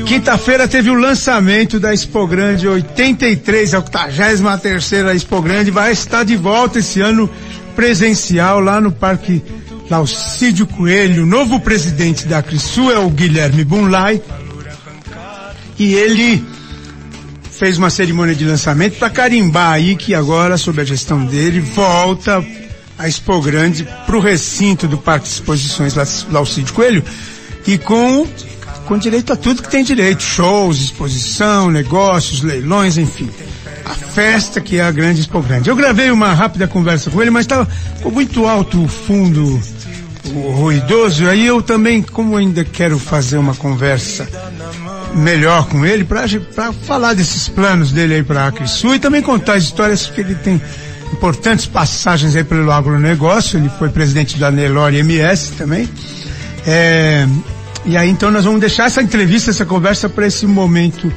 Quinta-feira 0.03 0.67
teve 0.67 0.89
o 0.89 0.95
lançamento 0.95 1.79
da 1.79 1.93
Expo 1.93 2.25
Grande 2.25 2.67
83, 2.67 3.75
a 3.75 3.77
83 3.77 5.15
Expo 5.15 5.43
Grande, 5.43 5.69
vai 5.69 5.91
estar 5.91 6.23
de 6.23 6.35
volta 6.35 6.79
esse 6.79 7.01
ano 7.01 7.29
presencial 7.75 8.59
lá 8.59 8.81
no 8.81 8.91
Parque 8.91 9.43
Laucídio 9.93 10.65
Coelho. 10.65 11.21
O 11.21 11.27
novo 11.27 11.59
presidente 11.59 12.25
da 12.25 12.41
Crisul 12.41 12.91
é 12.91 12.97
o 12.97 13.11
Guilherme 13.11 13.63
Bunlai. 13.63 14.19
E 15.77 15.93
ele 15.93 16.43
fez 17.51 17.77
uma 17.77 17.91
cerimônia 17.91 18.33
de 18.33 18.43
lançamento 18.43 18.97
para 18.97 19.11
carimbar 19.11 19.73
aí 19.73 19.95
que 19.95 20.15
agora, 20.15 20.57
sob 20.57 20.81
a 20.81 20.83
gestão 20.83 21.23
dele, 21.23 21.59
volta 21.59 22.43
a 22.97 23.07
Expo 23.07 23.39
Grande 23.39 23.87
para 24.07 24.17
o 24.17 24.19
recinto 24.19 24.87
do 24.87 24.97
Parque 24.97 25.27
de 25.27 25.33
Exposições 25.33 25.93
Laucídio 26.31 26.73
Coelho 26.73 27.03
e 27.67 27.77
com 27.77 28.27
com 28.87 28.97
direito 28.97 29.31
a 29.31 29.35
tudo 29.35 29.61
que 29.61 29.69
tem 29.69 29.83
direito, 29.83 30.23
shows, 30.23 30.81
exposição, 30.81 31.69
negócios, 31.69 32.41
leilões, 32.41 32.97
enfim. 32.97 33.29
A 33.85 33.93
festa 33.93 34.59
que 34.59 34.77
é 34.77 34.81
a 34.81 34.91
grande 34.91 35.21
Expo 35.21 35.41
Grande. 35.41 35.69
Eu 35.69 35.75
gravei 35.75 36.09
uma 36.11 36.33
rápida 36.33 36.67
conversa 36.67 37.09
com 37.09 37.21
ele, 37.21 37.31
mas 37.31 37.45
estava 37.45 37.67
muito 38.11 38.45
alto 38.45 38.83
o 38.83 38.87
fundo, 38.87 39.61
o 40.25 40.51
ruidoso, 40.51 41.27
aí 41.27 41.45
eu 41.45 41.61
também, 41.61 42.01
como 42.01 42.37
ainda 42.37 42.63
quero 42.63 42.97
fazer 42.97 43.37
uma 43.37 43.53
conversa 43.53 44.27
melhor 45.15 45.67
com 45.67 45.85
ele, 45.85 46.03
para 46.03 46.73
falar 46.73 47.13
desses 47.13 47.47
planos 47.49 47.91
dele 47.91 48.15
aí 48.15 48.23
para 48.23 48.43
a 48.43 48.47
Acrisul 48.47 48.95
e 48.95 48.99
também 48.99 49.21
contar 49.21 49.55
as 49.55 49.63
histórias 49.63 50.07
que 50.07 50.21
ele 50.21 50.35
tem 50.35 50.61
importantes 51.11 51.65
passagens 51.65 52.35
aí 52.35 52.43
pelo 52.43 52.71
agronegócio, 52.71 53.59
ele 53.59 53.69
foi 53.77 53.89
presidente 53.89 54.37
da 54.37 54.49
Nelore 54.49 54.97
MS 54.97 55.51
também. 55.51 55.87
É, 56.65 57.27
e 57.85 57.97
aí 57.97 58.09
então 58.09 58.31
nós 58.31 58.45
vamos 58.45 58.59
deixar 58.59 58.85
essa 58.85 59.01
entrevista, 59.01 59.51
essa 59.51 59.65
conversa 59.65 60.09
para 60.09 60.25
esse 60.25 60.47
momento 60.47 61.11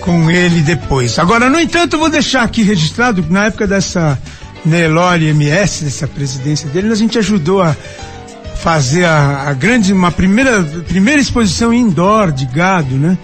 com 0.00 0.30
ele 0.30 0.62
depois. 0.62 1.18
Agora, 1.18 1.48
no 1.48 1.60
entanto, 1.60 1.94
eu 1.94 2.00
vou 2.00 2.08
deixar 2.08 2.42
aqui 2.42 2.62
registrado, 2.62 3.24
na 3.28 3.46
época 3.46 3.66
dessa 3.66 4.18
Nelore 4.64 5.26
MS, 5.28 5.84
dessa 5.84 6.06
presidência 6.06 6.68
dele, 6.68 6.92
a 6.92 6.94
gente 6.94 7.18
ajudou 7.18 7.62
a 7.62 7.76
fazer 8.60 9.04
a, 9.04 9.48
a, 9.48 9.54
grande, 9.54 9.92
uma 9.92 10.12
primeira, 10.12 10.62
primeira 10.86 11.20
exposição 11.20 11.72
indoor 11.72 12.30
de 12.30 12.44
gado, 12.44 12.94
né? 12.94 13.16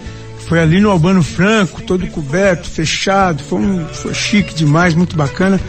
Foi 0.47 0.59
ali 0.59 0.79
no 0.79 0.89
Albano 0.89 1.21
Franco, 1.21 1.81
todo 1.81 2.07
coberto, 2.07 2.69
fechado, 2.69 3.43
foi, 3.43 3.59
um, 3.59 3.85
foi 3.87 4.13
chique 4.13 4.53
demais, 4.53 4.95
muito 4.95 5.15
bacana. 5.15 5.59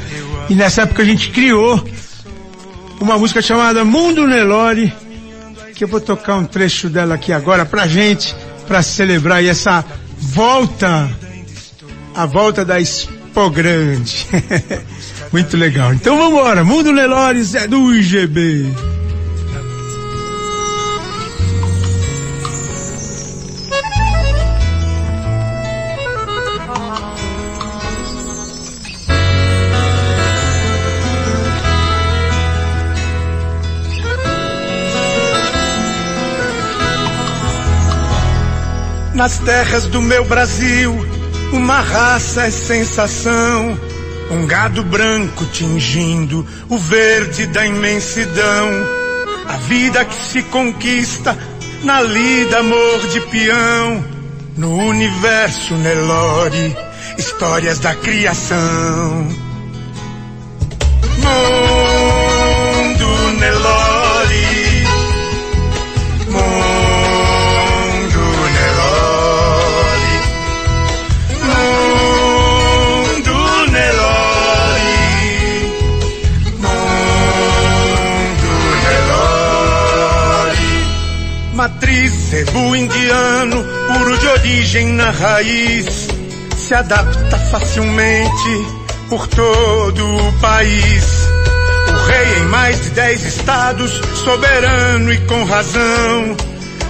E 0.48 0.54
nessa 0.54 0.82
época 0.82 1.02
a 1.02 1.04
gente 1.04 1.30
criou 1.30 1.84
uma 3.00 3.18
música 3.18 3.42
chamada 3.42 3.84
Mundo 3.84 4.26
Nelore, 4.26 4.92
que 5.74 5.84
eu 5.84 5.88
vou 5.88 6.00
tocar 6.00 6.36
um 6.36 6.44
trecho 6.44 6.88
dela 6.88 7.16
aqui 7.16 7.32
agora 7.32 7.66
pra 7.66 7.86
gente, 7.86 8.34
para 8.66 8.82
celebrar 8.82 9.44
essa 9.44 9.84
volta, 10.16 11.10
a 12.14 12.24
volta 12.24 12.64
da 12.64 12.80
Expo 12.80 13.50
Grande. 13.50 14.26
Muito 15.32 15.56
legal. 15.56 15.92
Então 15.92 16.16
vamos 16.16 16.38
embora. 16.38 16.64
Mundo 16.64 16.92
Nelores 16.92 17.54
é 17.54 17.66
do 17.66 17.94
IGB. 17.94 18.66
Nas 39.14 39.36
terras 39.40 39.84
do 39.86 40.00
meu 40.00 40.24
Brasil, 40.24 40.94
uma 41.52 41.80
raça 41.80 42.46
é 42.46 42.50
sensação. 42.50 43.76
Um 44.30 44.46
gado 44.46 44.82
branco 44.84 45.44
tingindo 45.46 46.46
o 46.68 46.78
verde 46.78 47.46
da 47.46 47.66
imensidão. 47.66 48.68
A 49.48 49.56
vida 49.68 50.04
que 50.04 50.14
se 50.14 50.42
conquista 50.44 51.36
na 51.82 52.02
lida, 52.02 52.58
amor 52.58 53.08
de 53.08 53.20
peão. 53.22 54.04
No 54.56 54.76
universo 54.76 55.74
Nelore, 55.74 56.76
histórias 57.16 57.78
da 57.78 57.94
criação. 57.94 59.28
Mundo 61.18 61.67
matriz, 81.68 82.32
indiano, 82.76 83.64
puro 83.92 84.18
de 84.18 84.26
origem 84.28 84.86
na 84.94 85.10
raiz, 85.10 86.08
se 86.56 86.74
adapta 86.74 87.38
facilmente 87.50 88.66
por 89.08 89.26
todo 89.28 90.28
o 90.28 90.32
país. 90.40 91.04
O 91.88 92.06
rei 92.06 92.38
em 92.38 92.44
mais 92.46 92.80
de 92.82 92.90
dez 92.90 93.24
estados, 93.24 93.92
soberano 94.24 95.12
e 95.12 95.18
com 95.26 95.44
razão. 95.44 96.36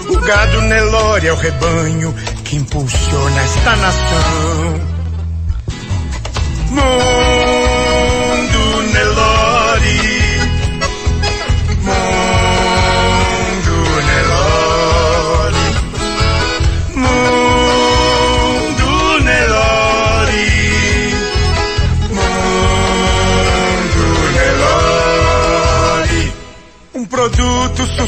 O 0.08 0.20
gado 0.20 0.60
Nelore 0.62 1.26
é 1.26 1.32
o 1.32 1.36
rebanho 1.36 2.14
que 2.44 2.56
impulsiona 2.56 3.40
esta 3.42 3.76
nação. 3.76 4.80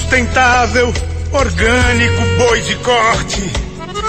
Sustentável, 0.00 0.92
orgânico, 1.32 2.22
boi 2.38 2.60
de 2.62 2.74
corte. 2.76 3.52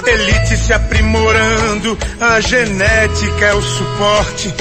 Elite 0.07 0.57
se 0.57 0.73
aprimorando, 0.73 1.97
a 2.19 2.39
genética 2.39 3.45
é 3.45 3.53
o 3.53 3.61
suporte. 3.61 4.53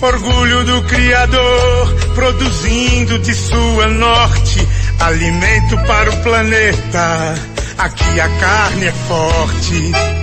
Orgulho 0.00 0.64
do 0.64 0.82
Criador, 0.82 1.94
produzindo 2.14 3.18
de 3.18 3.34
sua 3.34 3.88
norte. 3.88 4.66
Alimento 5.00 5.76
para 5.86 6.10
o 6.10 6.22
planeta, 6.22 7.34
aqui 7.78 8.20
a 8.20 8.28
carne 8.28 8.86
é 8.86 8.92
forte. 8.92 10.15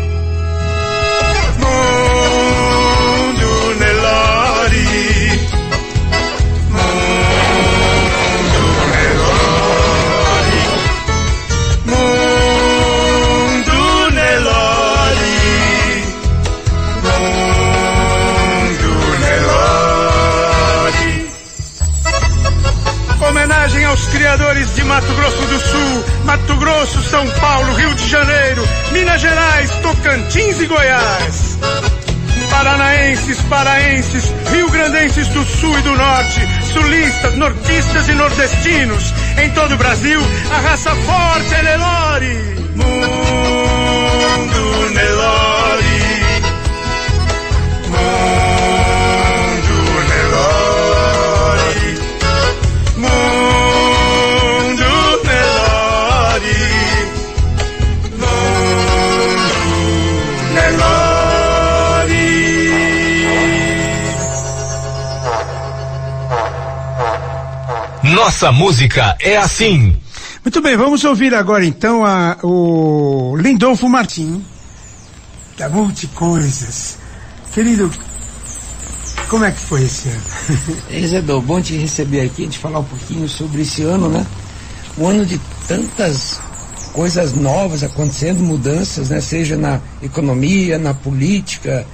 Criadores 24.14 24.76
de 24.76 24.84
Mato 24.84 25.14
Grosso 25.16 25.42
do 25.42 25.60
Sul, 25.60 26.06
Mato 26.24 26.56
Grosso, 26.58 27.02
São 27.04 27.28
Paulo, 27.32 27.74
Rio 27.74 27.94
de 27.96 28.08
Janeiro, 28.08 28.64
Minas 28.92 29.20
Gerais, 29.20 29.72
Tocantins 29.82 30.62
e 30.62 30.66
Goiás. 30.68 31.58
Paranaenses, 32.50 33.42
paraenses, 33.50 34.32
rio-grandenses 34.52 35.28
do 35.30 35.44
sul 35.44 35.78
e 35.78 35.82
do 35.82 35.96
norte, 35.96 36.48
sulistas, 36.72 37.36
nortistas 37.36 38.08
e 38.08 38.14
nordestinos. 38.14 39.14
Em 39.38 39.50
todo 39.52 39.74
o 39.74 39.78
Brasil, 39.78 40.22
a 40.52 40.60
raça 40.60 40.92
forte 40.96 41.54
é 41.56 41.64
Nelore. 41.64 42.56
Mundo 42.76 42.94
Nelore. 44.94 45.64
Nossa 68.24 68.54
música 68.54 69.18
é 69.20 69.36
assim. 69.36 69.98
Muito 70.46 70.62
bem, 70.62 70.78
vamos 70.78 71.04
ouvir 71.04 71.36
agora 71.36 71.66
então 71.66 72.06
a, 72.06 72.38
o 72.42 73.36
Lindolfo 73.36 73.90
Martim, 73.90 74.42
da 75.58 75.68
Multicoisas. 75.68 77.00
Querido, 77.54 77.92
como 79.28 79.44
é 79.44 79.52
que 79.52 79.60
foi 79.60 79.84
esse 79.84 80.08
ano? 80.08 80.24
Isidoro, 80.90 81.42
bom 81.42 81.62
te 81.62 81.76
receber 81.76 82.22
aqui, 82.22 82.48
de 82.48 82.58
falar 82.58 82.80
um 82.80 82.86
pouquinho 82.86 83.28
sobre 83.28 83.64
esse 83.64 83.84
ano, 83.84 84.08
né? 84.08 84.26
Um 84.98 85.06
ano 85.06 85.26
de 85.26 85.38
tantas 85.68 86.40
coisas 86.94 87.34
novas 87.34 87.84
acontecendo, 87.84 88.40
mudanças, 88.42 89.10
né? 89.10 89.20
Seja 89.20 89.58
na 89.58 89.82
economia, 90.02 90.78
na 90.78 90.94
política 90.94 91.86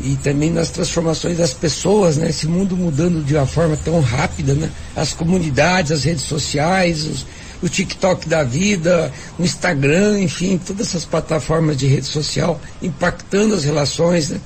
e 0.00 0.16
também 0.16 0.50
nas 0.50 0.70
transformações 0.70 1.38
das 1.38 1.52
pessoas, 1.52 2.16
né? 2.16 2.30
Esse 2.30 2.46
mundo 2.46 2.76
mudando 2.76 3.24
de 3.24 3.34
uma 3.34 3.46
forma 3.46 3.76
tão 3.76 4.00
rápida, 4.00 4.54
né? 4.54 4.70
As 4.94 5.12
comunidades, 5.12 5.90
as 5.90 6.04
redes 6.04 6.22
sociais, 6.22 7.04
os, 7.04 7.26
o 7.62 7.68
TikTok 7.68 8.28
da 8.28 8.44
vida, 8.44 9.12
o 9.38 9.42
Instagram, 9.42 10.20
enfim, 10.20 10.58
todas 10.64 10.88
essas 10.88 11.04
plataformas 11.04 11.76
de 11.76 11.86
rede 11.86 12.06
social 12.06 12.60
impactando 12.80 13.54
as 13.54 13.64
relações, 13.64 14.30
né? 14.30 14.40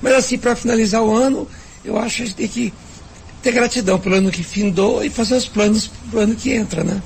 Mas 0.00 0.14
assim, 0.14 0.38
para 0.38 0.54
finalizar 0.54 1.02
o 1.02 1.14
ano, 1.14 1.48
eu 1.84 1.98
acho 1.98 2.16
que 2.16 2.22
a 2.22 2.26
gente 2.26 2.36
tem 2.36 2.48
que 2.48 2.72
ter 3.42 3.52
gratidão 3.52 3.98
pelo 3.98 4.16
ano 4.16 4.30
que 4.30 4.42
findou 4.42 5.04
e 5.04 5.10
fazer 5.10 5.34
os 5.34 5.48
planos 5.48 5.90
para 6.10 6.20
o 6.20 6.22
ano 6.22 6.34
que 6.36 6.52
entra, 6.52 6.84
né? 6.84 7.02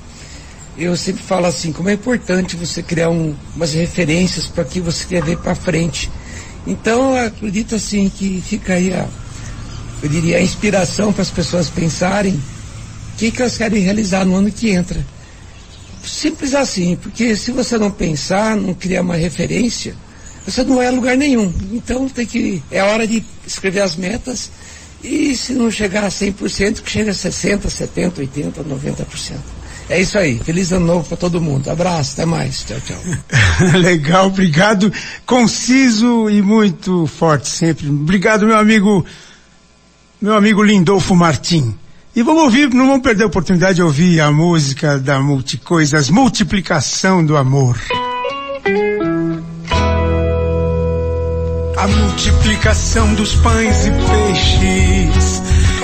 Eu 0.77 0.95
sempre 0.95 1.21
falo 1.21 1.45
assim, 1.45 1.73
como 1.73 1.89
é 1.89 1.93
importante 1.93 2.55
você 2.55 2.81
criar 2.81 3.09
um, 3.09 3.35
umas 3.55 3.73
referências 3.73 4.45
para 4.45 4.63
que 4.63 4.79
você 4.79 5.05
quer 5.05 5.23
ver 5.23 5.37
para 5.37 5.53
frente. 5.53 6.09
Então, 6.69 7.17
eu 7.17 7.25
acredito 7.25 7.73
assim 7.73 8.09
que 8.09 8.41
fica 8.45 8.73
aí 8.73 8.93
a, 8.93 9.07
eu 10.03 10.07
diria, 10.07 10.37
a 10.37 10.41
inspiração 10.41 11.11
para 11.11 11.23
as 11.23 11.31
pessoas 11.31 11.67
pensarem 11.67 12.33
o 12.33 13.17
que, 13.17 13.31
que 13.31 13.41
elas 13.41 13.57
querem 13.57 13.81
realizar 13.81 14.23
no 14.23 14.35
ano 14.35 14.51
que 14.51 14.69
entra. 14.69 15.03
Simples 16.03 16.53
assim, 16.53 16.95
porque 16.95 17.35
se 17.35 17.51
você 17.51 17.77
não 17.77 17.89
pensar, 17.89 18.55
não 18.55 18.73
criar 18.75 19.01
uma 19.01 19.15
referência, 19.15 19.95
você 20.45 20.63
não 20.63 20.75
vai 20.75 20.87
a 20.87 20.91
lugar 20.91 21.17
nenhum. 21.17 21.51
Então 21.73 22.07
tem 22.07 22.25
que. 22.25 22.63
É 22.71 22.83
hora 22.83 23.07
de 23.07 23.23
escrever 23.45 23.81
as 23.81 23.95
metas 23.95 24.51
e 25.03 25.35
se 25.35 25.53
não 25.53 25.71
chegar 25.71 26.03
a 26.03 26.09
100%, 26.09 26.81
que 26.81 26.91
chegue 26.91 27.09
a 27.09 27.13
60%, 27.13 27.61
70%, 27.61 28.11
80%, 28.11 28.63
90%. 28.63 29.58
É 29.89 29.99
isso 29.99 30.17
aí. 30.19 30.39
Feliz 30.39 30.71
ano 30.71 30.85
novo 30.85 31.07
para 31.07 31.17
todo 31.17 31.41
mundo. 31.41 31.69
Abraço, 31.69 32.13
até 32.13 32.25
mais. 32.25 32.63
Tchau, 32.63 32.77
tchau. 32.81 32.97
Legal, 33.73 34.27
obrigado. 34.27 34.93
Conciso 35.25 36.29
e 36.29 36.41
muito 36.41 37.07
forte 37.07 37.49
sempre. 37.49 37.89
Obrigado, 37.89 38.45
meu 38.45 38.57
amigo, 38.57 39.03
meu 40.21 40.35
amigo 40.35 40.63
Lindolfo 40.63 41.15
Martim. 41.15 41.75
E 42.15 42.21
vamos 42.21 42.43
ouvir, 42.43 42.69
não 42.73 42.87
vamos 42.87 43.01
perder 43.01 43.23
a 43.23 43.27
oportunidade 43.27 43.75
de 43.75 43.83
ouvir 43.83 44.19
a 44.19 44.31
música 44.31 44.99
da 44.99 45.19
Multicoisas, 45.19 46.09
Multiplicação 46.09 47.25
do 47.25 47.35
Amor. 47.35 47.79
A 51.77 51.87
multiplicação 51.87 53.13
dos 53.13 53.35
pães 53.35 53.85
e 53.85 53.91
peixes 53.91 55.41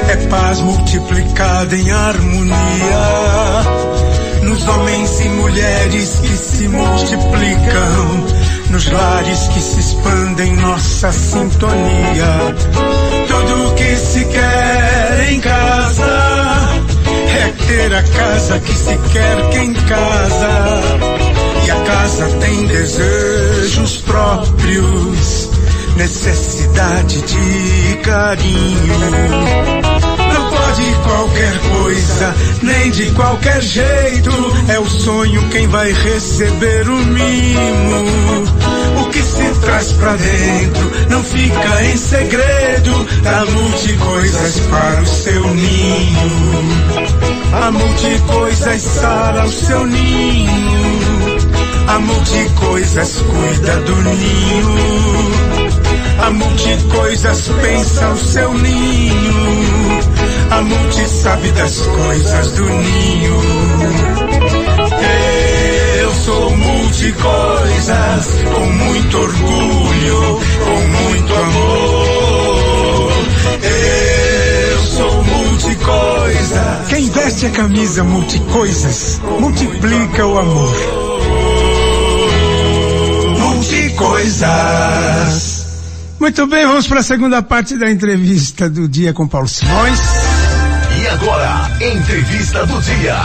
é 0.10 0.28
paz 0.28 0.60
multiplicada 0.60 1.76
em 1.76 1.90
harmonia. 1.90 3.85
Nos 4.56 4.68
homens 4.70 5.20
e 5.20 5.28
mulheres 5.28 6.20
que 6.22 6.38
se 6.38 6.68
multiplicam, 6.70 8.26
nos 8.70 8.90
lares 8.90 9.50
que 9.50 9.60
se 9.60 9.82
expandem 9.82 10.56
nossa 10.56 11.12
sintonia. 11.12 12.56
Tudo 13.28 13.68
o 13.68 13.76
que 13.76 13.96
se 13.98 14.24
quer 14.24 15.28
em 15.30 15.42
casa 15.42 16.08
é 17.38 17.54
ter 17.68 17.94
a 17.96 18.02
casa 18.02 18.60
que 18.62 18.74
se 18.74 18.98
quer 19.12 19.50
quem 19.50 19.74
casa. 19.74 20.82
E 21.68 21.72
a 21.72 21.80
casa 21.82 22.26
tem 22.40 22.68
desejos 22.68 23.98
próprios 23.98 25.50
necessidade 25.98 27.22
de 27.24 27.98
carinho. 28.04 29.95
Pode 30.76 30.94
qualquer 31.04 31.58
coisa, 31.60 32.36
nem 32.62 32.92
de 32.92 33.10
qualquer 33.12 33.62
jeito. 33.62 34.30
É 34.68 34.78
o 34.78 34.86
sonho 34.86 35.42
quem 35.48 35.70
vai 35.70 35.90
receber 35.90 36.90
o 36.90 36.98
mimo. 36.98 38.44
O 39.00 39.06
que 39.10 39.22
se 39.22 39.60
traz 39.62 39.94
pra 39.94 40.18
dentro 40.18 40.92
não 41.10 41.24
fica 41.24 41.82
em 41.86 41.96
segredo. 41.96 43.08
Dá 43.24 43.46
multicoisas 43.46 44.60
para 44.70 45.02
o 45.02 45.06
seu 45.06 45.48
ninho. 45.54 46.32
A 47.54 47.72
multicoisas 47.72 48.82
sara 48.82 49.46
o 49.46 49.52
seu 49.54 49.88
ninho. 49.88 51.38
A 51.88 52.00
multicoisas 52.00 53.16
cuida 53.16 53.76
do 53.78 53.96
ninho. 53.96 54.76
A 56.22 56.32
multicoisas 56.32 57.48
pensa 57.62 58.10
o 58.10 58.18
seu 58.18 58.54
ninho. 58.54 60.35
A 60.56 60.62
multi 60.62 61.06
sabe 61.06 61.52
das 61.52 61.82
coisas 61.82 62.52
do 62.54 62.64
ninho. 62.64 63.42
Eu 66.00 66.14
sou 66.14 66.56
multicoisas, 66.56 68.28
com 68.54 68.66
muito 68.66 69.18
orgulho, 69.18 70.40
com 70.64 70.88
muito 70.88 71.36
amor. 71.36 73.12
Eu 74.72 74.80
sou 74.80 75.24
multicoisas. 75.26 76.88
Quem 76.88 77.10
veste 77.10 77.48
a 77.48 77.50
camisa 77.50 78.06
multicoisas, 78.06 79.20
multiplica 79.38 80.26
o 80.26 80.40
amor. 80.40 80.74
Multicoisas. 83.40 85.66
Muito 86.18 86.48
bem, 86.48 86.66
vamos 86.66 86.88
para 86.88 87.02
a 87.02 87.04
segunda 87.04 87.44
parte 87.44 87.78
da 87.78 87.92
entrevista 87.92 88.70
do 88.70 88.88
dia 88.88 89.14
com 89.14 89.28
Paulo 89.28 89.50
Simões. 89.50 90.00
Agora, 91.16 91.72
entrevista 91.80 92.66
do 92.66 92.82
dia. 92.82 93.16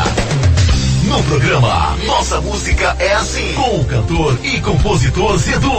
No 1.09 1.21
programa 1.25 1.97
Nossa 2.07 2.41
Música 2.41 2.95
é 3.01 3.15
Assim, 3.15 3.53
com 3.55 3.81
o 3.81 3.85
cantor 3.85 4.39
e 4.45 4.61
compositor 4.61 5.37
Zedu. 5.37 5.73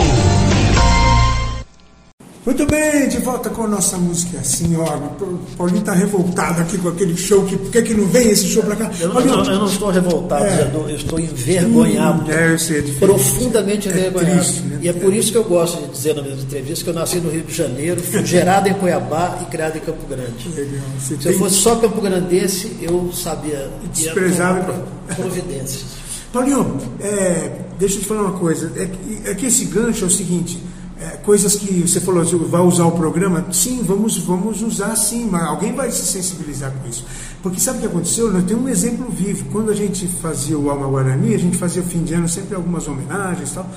Muito 2.43 2.65
bem, 2.65 3.07
de 3.07 3.19
volta 3.19 3.51
com 3.51 3.65
a 3.65 3.67
nossa 3.67 3.97
música 3.97 4.39
assim, 4.39 4.75
ó. 4.75 4.95
O 5.23 5.37
Paulinho 5.55 5.81
tá 5.83 5.93
revoltado 5.93 6.59
aqui 6.61 6.75
com 6.79 6.89
aquele 6.89 7.15
show, 7.15 7.45
que, 7.45 7.55
por 7.55 7.69
que, 7.71 7.83
que 7.83 7.93
não 7.93 8.07
vem 8.07 8.29
esse 8.31 8.47
show 8.47 8.63
pra 8.63 8.75
cá? 8.75 8.89
Eu, 8.99 9.09
não, 9.13 9.45
eu 9.45 9.59
não 9.59 9.67
estou 9.67 9.91
revoltado, 9.91 10.45
É. 10.45 10.71
Eu 10.73 10.95
estou 10.95 11.19
envergonhado. 11.19 12.23
Hum, 12.23 12.31
é, 12.31 12.53
eu 12.53 12.57
sei, 12.57 12.79
é 12.79 12.81
profundamente 12.99 13.89
É 13.89 13.91
envergonhado. 13.91 14.39
triste, 14.41 14.61
né? 14.61 14.79
E 14.81 14.89
é 14.89 14.93
por 14.93 15.13
isso 15.13 15.31
que 15.31 15.37
eu 15.37 15.43
gosto 15.43 15.83
de 15.85 15.91
dizer 15.91 16.15
na 16.15 16.23
minha 16.23 16.33
entrevista 16.33 16.83
que 16.83 16.89
eu 16.89 16.93
nasci 16.95 17.17
no 17.19 17.29
Rio 17.29 17.43
de 17.43 17.53
Janeiro, 17.53 18.01
fui 18.01 18.25
gerado 18.25 18.67
em 18.67 18.73
Cuiabá 18.73 19.37
e 19.43 19.45
criado 19.45 19.77
em 19.77 19.81
Campo 19.81 20.07
Grande. 20.09 20.49
Legal. 20.55 20.81
Se 20.99 21.19
eu 21.23 21.33
fosse 21.37 21.55
só 21.57 21.75
Campo 21.75 22.01
Grandense, 22.01 22.75
eu 22.81 23.11
sabia. 23.13 23.53
ia 23.53 23.71
Desprezava 23.93 24.83
providências. 25.15 25.85
Paulinho, 26.33 26.77
é, 27.01 27.51
deixa 27.77 27.97
eu 27.97 27.99
te 27.99 28.05
falar 28.07 28.21
uma 28.23 28.39
coisa. 28.39 28.71
É 28.77 28.85
que, 28.87 29.29
é 29.29 29.35
que 29.35 29.45
esse 29.45 29.65
gancho 29.65 30.05
é 30.05 30.07
o 30.07 30.11
seguinte: 30.11 30.57
é, 31.01 31.17
coisas 31.17 31.55
que 31.55 31.81
você 31.81 31.99
falou, 31.99 32.23
vai 32.47 32.61
usar 32.61 32.85
o 32.85 32.91
programa? 32.91 33.43
Sim, 33.51 33.81
vamos, 33.83 34.19
vamos 34.19 34.61
usar 34.61 34.95
sim, 34.95 35.27
mas 35.29 35.43
alguém 35.47 35.73
vai 35.73 35.89
se 35.91 36.05
sensibilizar 36.05 36.71
com 36.71 36.87
isso. 36.87 37.03
Porque 37.41 37.59
sabe 37.59 37.79
o 37.79 37.81
que 37.81 37.87
aconteceu? 37.87 38.31
Nós 38.31 38.43
temos 38.43 38.63
um 38.65 38.69
exemplo 38.69 39.09
vivo. 39.09 39.45
Quando 39.51 39.71
a 39.71 39.75
gente 39.75 40.05
fazia 40.07 40.55
o 40.57 40.69
Alma 40.69 40.85
Guarani, 40.85 41.33
a 41.33 41.39
gente 41.39 41.57
fazia 41.57 41.81
o 41.81 41.85
fim 41.85 42.03
de 42.03 42.13
ano 42.13 42.29
sempre 42.29 42.55
algumas 42.55 42.87
homenagens 42.87 43.49
e 43.49 43.53
tal. 43.55 43.67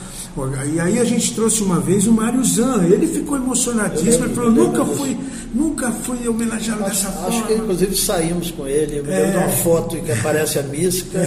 E 0.74 0.80
aí 0.80 0.98
a 0.98 1.04
gente 1.04 1.34
trouxe 1.34 1.62
uma 1.62 1.80
vez 1.80 2.06
o 2.06 2.12
Mário 2.12 2.44
Zan. 2.44 2.84
Ele 2.84 3.06
ficou 3.06 3.38
emocionadíssimo. 3.38 4.26
Ele 4.26 4.34
falou: 4.34 4.50
Eu 4.50 4.54
nunca 4.54 4.84
fui, 4.84 5.16
nunca 5.54 5.90
fui 5.90 6.28
homenageado 6.28 6.84
dessa 6.84 7.08
forma. 7.10 7.28
Acho 7.28 7.46
que 7.46 7.54
inclusive 7.54 7.96
saímos 7.96 8.50
com 8.50 8.66
ele. 8.66 8.98
Eu 8.98 9.04
me 9.04 9.12
É. 9.12 9.38
uma 9.38 9.48
foto 9.48 9.96
em 9.96 10.02
que 10.02 10.12
aparece 10.12 10.58
a 10.58 10.62
mística. 10.64 11.20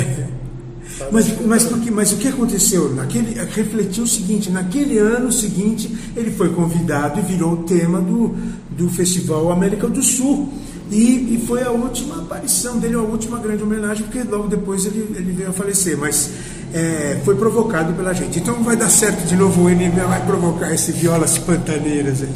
Mas, 1.12 1.41
mas, 1.45 1.64
porque, 1.64 1.91
mas 1.91 2.12
o 2.12 2.18
que 2.18 2.28
aconteceu? 2.28 2.93
Naquele, 2.93 3.39
refletiu 3.45 4.04
o 4.04 4.08
seguinte: 4.08 4.50
naquele 4.50 4.98
ano 4.98 5.32
seguinte, 5.32 5.95
ele 6.16 6.32
foi 6.32 6.50
convidado 6.50 7.20
e 7.20 7.24
virou 7.24 7.54
o 7.54 7.58
tema 7.64 8.02
do, 8.02 8.36
do 8.72 8.89
Festival 8.89 9.52
América 9.52 9.88
do 9.88 10.02
Sul. 10.02 10.52
E, 10.89 11.36
e 11.36 11.43
foi 11.45 11.64
a 11.64 11.72
última 11.72 12.20
aparição 12.20 12.80
dele, 12.80 12.95
a 12.95 13.02
última 13.02 13.39
grande 13.39 13.62
homenagem, 13.62 14.04
porque 14.04 14.24
logo 14.24 14.48
depois 14.48 14.86
ele, 14.86 15.16
ele 15.16 15.34
veio 15.34 15.50
a 15.50 15.54
falecer. 15.54 15.98
Mas 15.98 16.32
é, 16.74 17.20
foi 17.24 17.36
provocado 17.36 17.93
pela 17.93 18.14
gente. 18.14 18.39
Então 18.39 18.64
vai 18.64 18.76
dar 18.76 18.89
certo 18.89 19.26
de 19.28 19.36
novo, 19.36 19.64
o 19.64 20.08
vai 20.08 20.26
provocar 20.26 20.74
esse 20.74 20.91
violas 20.91 21.38
pantaneiras 21.38 22.22
aí. 22.22 22.30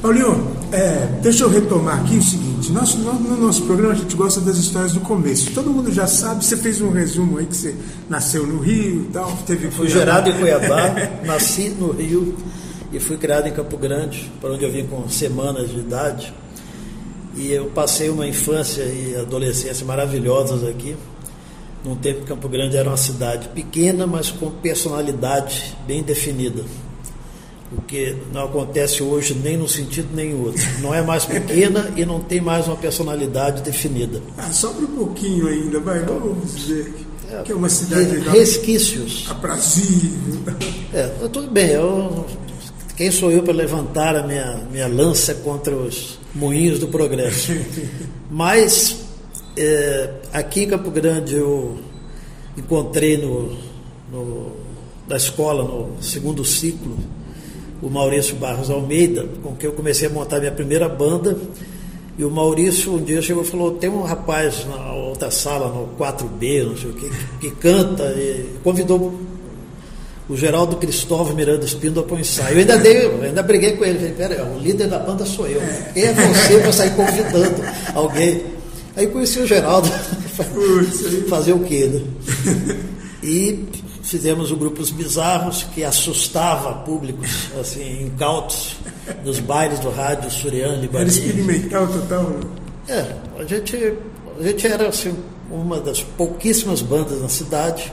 Paulinho, 0.00 0.61
é, 0.72 1.06
deixa 1.20 1.44
eu 1.44 1.50
retomar 1.50 2.00
aqui 2.00 2.16
o 2.16 2.22
seguinte: 2.22 2.72
nós, 2.72 2.94
no, 2.94 3.12
no 3.14 3.36
nosso 3.36 3.62
programa 3.62 3.92
a 3.92 3.96
gente 3.96 4.16
gosta 4.16 4.40
das 4.40 4.56
histórias 4.56 4.92
do 4.92 5.00
começo. 5.00 5.52
Todo 5.52 5.70
mundo 5.70 5.92
já 5.92 6.06
sabe, 6.06 6.44
você 6.44 6.56
fez 6.56 6.80
um 6.80 6.90
resumo 6.90 7.38
aí 7.38 7.46
que 7.46 7.56
você 7.56 7.76
nasceu 8.08 8.46
no 8.46 8.58
Rio 8.58 9.02
e 9.02 9.12
tal, 9.12 9.36
teve 9.46 9.70
Fui 9.70 9.88
gerado 9.88 10.30
em 10.30 10.32
Cuiabá, 10.32 10.94
nasci 11.24 11.68
no 11.68 11.92
Rio 11.92 12.36
e 12.92 12.98
fui 12.98 13.16
criado 13.16 13.46
em 13.46 13.52
Campo 13.52 13.76
Grande, 13.76 14.30
para 14.40 14.52
onde 14.52 14.64
eu 14.64 14.72
vim 14.72 14.86
com 14.86 15.08
semanas 15.08 15.70
de 15.70 15.78
idade. 15.78 16.32
E 17.36 17.50
eu 17.50 17.66
passei 17.66 18.10
uma 18.10 18.26
infância 18.26 18.82
e 18.82 19.16
adolescência 19.16 19.86
maravilhosas 19.86 20.64
aqui. 20.64 20.96
num 21.84 21.96
tempo 21.96 22.20
que 22.20 22.26
Campo 22.26 22.48
Grande 22.48 22.76
era 22.76 22.88
uma 22.88 22.96
cidade 22.96 23.48
pequena, 23.48 24.06
mas 24.06 24.30
com 24.30 24.50
personalidade 24.50 25.76
bem 25.86 26.02
definida. 26.02 26.62
O 27.76 27.82
que 27.82 28.16
não 28.32 28.44
acontece 28.44 29.02
hoje 29.02 29.34
nem 29.34 29.56
num 29.56 29.68
sentido 29.68 30.08
nem 30.14 30.34
outro. 30.34 30.62
Não 30.80 30.94
é 30.94 31.02
mais 31.02 31.24
pequena 31.24 31.90
e 31.96 32.04
não 32.04 32.20
tem 32.20 32.40
mais 32.40 32.66
uma 32.66 32.76
personalidade 32.76 33.62
definida. 33.62 34.20
Ah, 34.36 34.52
sobre 34.52 34.84
um 34.84 34.96
pouquinho 34.96 35.48
ainda, 35.48 35.80
vai, 35.80 36.00
vamos 36.00 36.54
dizer 36.54 36.92
que 37.44 37.52
é 37.52 37.54
uma 37.54 37.68
cidade 37.68 38.18
resquícios 38.28 39.26
aprazível. 39.30 40.42
É, 40.92 41.06
tudo 41.32 41.50
bem, 41.50 41.70
eu, 41.70 42.26
quem 42.96 43.10
sou 43.10 43.32
eu 43.32 43.42
para 43.42 43.54
levantar 43.54 44.14
a 44.14 44.26
minha, 44.26 44.66
minha 44.70 44.86
lança 44.86 45.34
contra 45.36 45.74
os 45.74 46.18
moinhos 46.34 46.78
do 46.78 46.88
progresso? 46.88 47.52
Mas 48.30 48.98
é, 49.56 50.10
aqui 50.32 50.64
em 50.64 50.68
Campo 50.68 50.90
Grande 50.90 51.34
eu 51.34 51.78
encontrei 52.56 53.16
no, 53.16 53.56
no, 54.10 54.52
na 55.08 55.16
escola, 55.16 55.62
no 55.64 56.02
segundo 56.02 56.44
ciclo, 56.44 56.96
o 57.82 57.90
Maurício 57.90 58.36
Barros 58.36 58.70
Almeida, 58.70 59.26
com 59.42 59.56
quem 59.56 59.68
eu 59.68 59.74
comecei 59.74 60.06
a 60.08 60.10
montar 60.10 60.38
minha 60.38 60.52
primeira 60.52 60.88
banda. 60.88 61.36
E 62.16 62.24
o 62.24 62.30
Maurício 62.30 62.94
um 62.94 63.02
dia 63.02 63.20
chegou 63.20 63.42
e 63.42 63.46
falou: 63.46 63.72
tem 63.72 63.90
um 63.90 64.02
rapaz 64.02 64.64
na 64.66 64.92
outra 64.92 65.30
sala, 65.30 65.68
no 65.68 65.88
4B, 65.98 66.64
não 66.64 66.76
sei 66.76 66.90
o 66.90 66.92
que, 66.92 67.10
que 67.40 67.50
canta, 67.56 68.04
e 68.16 68.46
convidou 68.62 69.12
o 70.28 70.36
Geraldo 70.36 70.76
Cristóvão 70.76 71.34
Miranda 71.34 71.64
Espíndola 71.64 72.06
para 72.06 72.16
o 72.16 72.20
ensaio. 72.20 72.54
Eu 72.54 72.60
ainda 72.60 72.78
dei, 72.78 73.06
eu 73.06 73.22
ainda 73.22 73.42
briguei 73.42 73.72
com 73.72 73.84
ele, 73.84 73.98
falei, 73.98 74.14
pera, 74.14 74.44
o 74.44 74.58
líder 74.58 74.88
da 74.88 74.98
banda 74.98 75.26
sou 75.26 75.48
eu. 75.48 75.60
Quem 75.92 76.04
é 76.04 76.12
você 76.12 76.58
para 76.58 76.72
sair 76.72 76.94
convidando 76.94 77.62
alguém? 77.94 78.42
Aí 78.94 79.06
conheci 79.06 79.40
o 79.40 79.46
Geraldo, 79.46 79.88
fazer 81.28 81.52
o 81.52 81.60
quê, 81.60 81.86
né? 81.86 82.76
E 83.22 83.64
fizemos 84.02 84.50
o 84.50 84.56
Grupos 84.56 84.90
Bizarros, 84.90 85.64
que 85.74 85.84
assustava 85.84 86.74
públicos 86.84 87.48
assim, 87.60 88.02
incautos 88.02 88.76
nos 89.24 89.38
bailes 89.38 89.78
do 89.78 89.90
rádio 89.90 90.30
Surian 90.30 90.76
Libanês. 90.76 91.18
Era 91.18 91.26
experimental 91.26 91.86
total? 91.86 92.40
É, 92.88 93.14
a 93.38 93.44
gente, 93.44 93.94
a 94.38 94.42
gente 94.42 94.66
era 94.66 94.88
assim, 94.88 95.16
uma 95.50 95.80
das 95.80 96.02
pouquíssimas 96.02 96.82
bandas 96.82 97.20
na 97.20 97.28
cidade, 97.28 97.92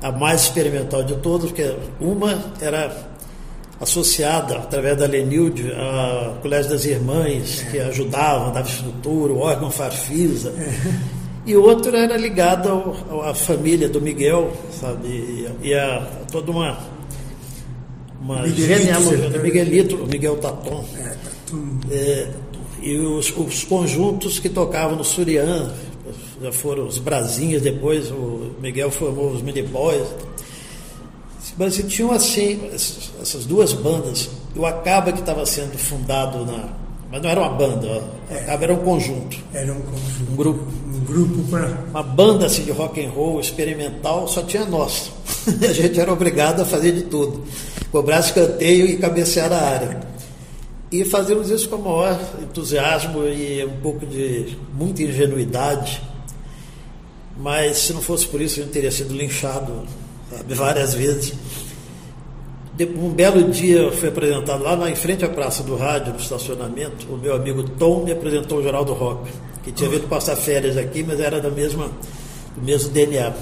a 0.00 0.12
mais 0.12 0.42
experimental 0.42 1.02
de 1.02 1.16
todas, 1.16 1.50
porque 1.50 1.74
uma 2.00 2.38
era 2.60 3.08
associada, 3.80 4.56
através 4.56 4.96
da 4.98 5.06
Lenilde, 5.06 5.72
ao 5.72 6.36
Colégio 6.36 6.70
das 6.70 6.84
Irmãs, 6.84 7.64
que 7.70 7.78
ajudavam, 7.78 8.52
dava 8.52 8.68
estrutura, 8.68 9.32
o 9.32 9.38
órgão 9.38 9.70
Farfisa. 9.70 10.52
E 11.48 11.56
outro 11.56 11.96
era 11.96 12.14
ligado 12.14 12.68
ao, 12.68 13.22
à 13.22 13.34
família 13.34 13.88
do 13.88 14.02
Miguel, 14.02 14.52
sabe? 14.70 15.48
E, 15.62 15.72
a, 15.72 16.06
toda 16.30 16.50
uma, 16.50 16.78
uma 18.20 18.42
do 18.42 19.40
Miguelito, 19.42 19.96
o 19.96 20.06
Miguel 20.06 20.36
Taton. 20.36 20.84
É, 20.94 21.16
é, 21.90 22.30
e 22.82 22.98
os, 22.98 23.34
os, 23.34 23.64
conjuntos 23.64 24.38
que 24.38 24.50
tocavam 24.50 24.94
no 24.94 25.02
Surian, 25.02 25.72
já 26.42 26.52
foram 26.52 26.86
os 26.86 26.98
Brasinhas, 26.98 27.62
depois 27.62 28.10
o 28.10 28.50
Miguel 28.60 28.90
formou 28.90 29.30
os 29.30 29.40
Mini 29.40 29.62
Boys. 29.62 30.06
Mas 31.56 31.82
tinham 31.88 32.12
assim, 32.12 32.60
essas 32.74 33.46
duas 33.46 33.72
bandas. 33.72 34.28
O 34.54 34.66
Acaba 34.66 35.12
que 35.12 35.20
estava 35.20 35.46
sendo 35.46 35.78
fundado 35.78 36.44
na. 36.44 36.68
Mas 37.10 37.22
não 37.22 37.30
era 37.30 37.40
uma 37.40 37.48
banda, 37.48 38.04
o 38.30 38.34
Acaba 38.34 38.64
era 38.64 38.74
um 38.74 38.84
conjunto. 38.84 39.38
Era 39.54 39.72
um 39.72 39.80
conjunto. 39.80 40.30
Um 40.30 40.36
grupo. 40.36 40.87
Grupo 41.08 41.42
para. 41.50 41.66
Uma 41.90 42.02
banda 42.02 42.46
assim, 42.46 42.64
de 42.64 42.70
rock 42.70 43.02
and 43.02 43.08
roll 43.08 43.40
experimental, 43.40 44.28
só 44.28 44.42
tinha 44.42 44.66
nós. 44.66 45.10
a 45.66 45.72
gente 45.72 45.98
era 45.98 46.12
obrigado 46.12 46.60
a 46.60 46.64
fazer 46.66 46.92
de 46.92 47.02
tudo. 47.02 47.42
Cobrar 47.90 48.20
escanteio 48.20 48.86
e 48.86 48.98
cabecear 48.98 49.50
a 49.50 49.60
área. 49.60 50.00
E 50.92 51.04
fazíamos 51.06 51.50
isso 51.50 51.68
com 51.68 51.76
o 51.76 51.82
maior 51.82 52.20
entusiasmo 52.42 53.24
e 53.24 53.64
um 53.64 53.80
pouco 53.80 54.04
de 54.04 54.56
muita 54.74 55.02
ingenuidade. 55.02 56.02
Mas 57.38 57.78
se 57.78 57.92
não 57.94 58.02
fosse 58.02 58.26
por 58.26 58.40
isso, 58.40 58.60
a 58.60 58.62
gente 58.64 58.72
teria 58.72 58.90
sido 58.90 59.14
linchado 59.14 59.86
sabe, 60.30 60.54
várias 60.54 60.92
vezes. 60.92 61.34
Um 62.80 63.10
belo 63.10 63.50
dia 63.50 63.90
foi 63.92 64.08
apresentado 64.08 64.62
lá 64.62 64.76
na, 64.76 64.90
em 64.90 64.94
frente 64.94 65.24
à 65.24 65.28
Praça 65.28 65.62
do 65.64 65.74
Rádio, 65.74 66.12
no 66.12 66.20
estacionamento, 66.20 67.12
o 67.12 67.16
meu 67.16 67.34
amigo 67.34 67.64
Tom 67.70 68.04
me 68.04 68.12
apresentou 68.12 68.58
o 68.58 68.62
Geraldo 68.62 68.92
Roca, 68.92 69.28
que 69.68 69.72
tinha 69.72 69.90
vindo 69.90 70.08
passar 70.08 70.34
férias 70.34 70.78
aqui, 70.78 71.02
mas 71.02 71.20
era 71.20 71.42
da 71.42 71.50
mesma, 71.50 71.90
do 72.56 72.62
mesmo 72.62 72.90
DNA. 72.90 73.34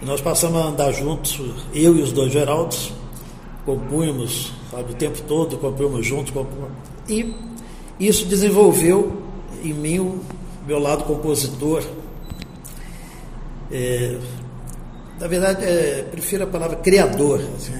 E 0.00 0.04
nós 0.04 0.20
passamos 0.20 0.60
a 0.60 0.66
andar 0.66 0.92
juntos, 0.92 1.40
eu 1.74 1.96
e 1.96 2.02
os 2.02 2.12
dois 2.12 2.32
Geraldos, 2.32 2.92
compunhamos, 3.66 4.52
sabe, 4.70 4.92
o 4.92 4.94
tempo 4.94 5.20
todo, 5.22 5.58
compunhamos 5.58 6.06
juntos, 6.06 6.30
compunhamos. 6.32 6.76
E 7.08 7.34
isso 7.98 8.26
desenvolveu 8.26 9.22
em 9.64 9.72
mim 9.72 9.98
o 9.98 10.20
meu 10.68 10.78
lado 10.78 11.02
compositor. 11.02 11.82
É, 13.72 14.16
na 15.18 15.26
verdade, 15.26 15.64
é, 15.64 16.06
prefiro 16.12 16.44
a 16.44 16.46
palavra 16.46 16.76
criador, 16.76 17.40
assim, 17.56 17.72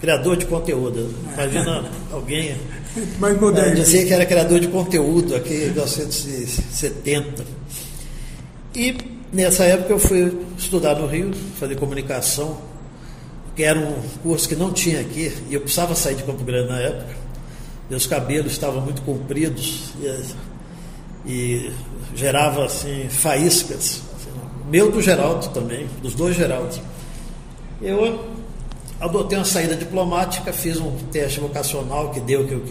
criador 0.00 0.36
de 0.36 0.46
conteúdo. 0.46 1.12
Imagina 1.34 1.84
alguém 2.12 2.56
Mais 3.18 3.40
moderno. 3.40 3.74
dizer 3.74 4.06
que 4.06 4.12
era 4.12 4.24
criador 4.24 4.60
de 4.60 4.68
conteúdo 4.68 5.34
aqui 5.34 5.54
em 5.54 5.70
1970. 5.70 7.44
E 8.74 8.96
nessa 9.32 9.64
época 9.64 9.92
eu 9.92 9.98
fui 9.98 10.38
estudar 10.56 10.94
no 10.96 11.06
Rio, 11.06 11.32
fazer 11.58 11.76
comunicação, 11.76 12.58
que 13.56 13.62
era 13.62 13.78
um 13.78 13.94
curso 14.22 14.48
que 14.48 14.54
não 14.54 14.72
tinha 14.72 15.00
aqui, 15.00 15.32
e 15.48 15.54
eu 15.54 15.60
precisava 15.60 15.94
sair 15.94 16.14
de 16.14 16.22
Campo 16.22 16.44
Grande 16.44 16.68
na 16.68 16.78
época. 16.78 17.16
Meus 17.90 18.06
cabelos 18.06 18.52
estavam 18.52 18.80
muito 18.82 19.02
compridos 19.02 19.92
e, 21.26 21.30
e 21.30 21.72
gerava 22.14 22.66
assim 22.66 23.08
faíscas 23.08 24.02
meu 24.70 24.90
do 24.90 25.00
Geraldo 25.00 25.48
também, 25.48 25.86
dos 26.02 26.14
dois 26.14 26.36
Geraldos. 26.36 26.80
Eu 27.80 28.37
adotei 29.00 29.38
uma 29.38 29.44
saída 29.44 29.76
diplomática, 29.76 30.52
fiz 30.52 30.78
um 30.78 30.90
teste 31.10 31.40
vocacional 31.40 32.10
que 32.10 32.20
deu 32.20 32.46
que 32.46 32.52
eu 32.52 32.62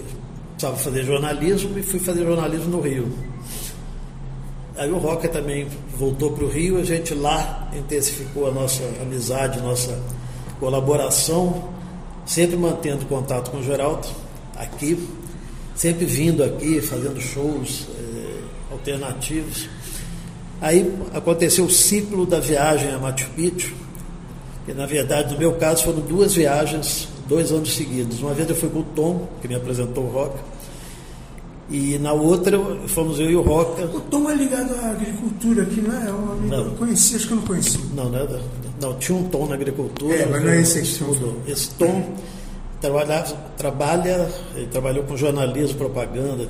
precisava 0.52 0.78
fazer 0.78 1.04
jornalismo 1.04 1.78
e 1.78 1.84
fui 1.84 2.00
fazer 2.00 2.26
jornalismo 2.26 2.70
no 2.70 2.82
Rio. 2.82 3.12
Aí 4.76 4.92
o 4.92 4.98
Roca 4.98 5.28
também 5.28 5.68
voltou 5.98 6.32
para 6.32 6.46
o 6.46 6.50
Rio, 6.50 6.78
a 6.78 6.84
gente 6.84 7.14
lá 7.14 7.68
intensificou 7.76 8.48
a 8.48 8.52
nossa 8.52 8.84
amizade, 9.02 9.60
nossa 9.62 10.00
colaboração, 10.60 11.70
sempre 12.26 12.56
mantendo 12.58 13.06
contato 13.06 13.50
com 13.50 13.58
o 13.58 13.64
Geraldo 13.64 14.08
aqui, 14.56 15.08
sempre 15.76 16.06
vindo 16.06 16.44
aqui, 16.44 16.82
fazendo 16.82 17.20
shows 17.22 17.88
eh, 17.98 18.42
alternativos. 18.72 19.68
Aí 20.62 20.94
aconteceu 21.14 21.66
o 21.66 21.70
ciclo 21.70 22.26
da 22.26 22.40
viagem 22.40 22.92
a 22.92 23.00
Machu 23.00 23.30
Picchu, 23.36 23.74
que 24.68 24.74
na 24.74 24.86
verdade, 24.86 25.34
no 25.34 25.40
meu 25.40 25.54
caso, 25.54 25.84
foram 25.84 26.02
duas 26.02 26.34
viagens, 26.36 27.08
dois 27.28 27.52
anos 27.52 27.74
seguidos. 27.76 28.20
Uma 28.22 28.34
vez 28.36 28.48
eu 28.50 28.56
fui 28.56 28.70
com 28.70 28.80
o 28.80 28.84
Tom, 28.84 29.28
que 29.42 29.48
me 29.48 29.56
apresentou 29.56 30.04
o 30.04 30.10
Roca, 30.10 30.38
e 31.70 31.98
na 31.98 32.14
outra 32.14 32.58
fomos 32.88 33.20
eu 33.20 33.30
e 33.32 33.36
o 33.36 33.42
Roca. 33.42 33.84
O 33.86 34.00
Tom 34.02 34.30
é 34.30 34.36
ligado 34.36 34.74
à 34.76 34.92
agricultura 34.92 35.64
aqui, 35.64 35.82
não 35.82 35.94
é? 35.98 36.08
Eu 36.10 36.14
Não. 36.48 36.66
não. 36.66 36.76
conheci, 36.76 37.16
acho 37.16 37.28
que 37.28 37.34
eu 37.34 37.38
não 37.38 37.44
conheci. 37.46 37.80
Não, 37.96 38.10
não, 38.10 38.20
é- 38.20 38.40
não, 38.82 38.94
tinha 38.98 39.18
um 39.18 39.24
Tom 39.24 39.48
na 39.48 39.56
agricultura. 39.56 40.14
É, 40.16 40.26
mas 40.26 40.44
não 40.44 40.52
é 40.52 40.62
esse 40.62 40.82
que 40.82 41.04
mudou. 41.04 41.38
Esse 41.48 41.70
Tom 41.72 42.14
trabalha, 42.80 43.24
trabalha, 43.58 44.30
ele 44.56 44.68
trabalhou 44.68 45.04
com 45.06 45.18
jornalismo, 45.18 45.78
propaganda. 45.78 46.48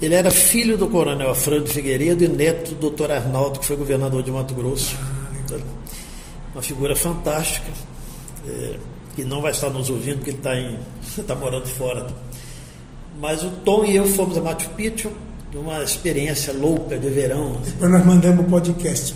Ele 0.00 0.14
era 0.14 0.30
filho 0.30 0.78
do 0.78 0.88
coronel 0.88 1.30
Afrânio 1.30 1.66
Figueiredo 1.66 2.24
e 2.24 2.28
neto 2.28 2.70
do 2.70 2.76
doutor 2.80 3.10
Arnaldo, 3.10 3.58
que 3.60 3.66
foi 3.66 3.76
governador 3.76 4.22
de 4.22 4.30
Mato 4.30 4.54
Grosso. 4.54 4.96
Uma 6.52 6.62
figura 6.62 6.96
fantástica, 6.96 7.70
é, 8.46 8.76
que 9.14 9.24
não 9.24 9.40
vai 9.40 9.52
estar 9.52 9.70
nos 9.70 9.88
ouvindo, 9.90 10.16
porque 10.16 10.30
ele 10.30 10.38
está 10.38 10.54
está 11.18 11.34
morando 11.36 11.66
fora. 11.66 12.06
Mas 13.20 13.42
o 13.42 13.50
Tom 13.64 13.84
e 13.84 13.96
eu 13.96 14.06
fomos 14.06 14.36
a 14.36 14.40
Machu 14.40 14.68
Picchu, 14.70 15.10
numa 15.52 15.82
experiência 15.82 16.52
louca 16.52 16.98
de 16.98 17.08
verão. 17.08 17.60
Depois 17.64 17.90
nós 17.90 18.04
mandamos 18.04 18.44
o 18.44 18.48
podcast. 18.48 19.14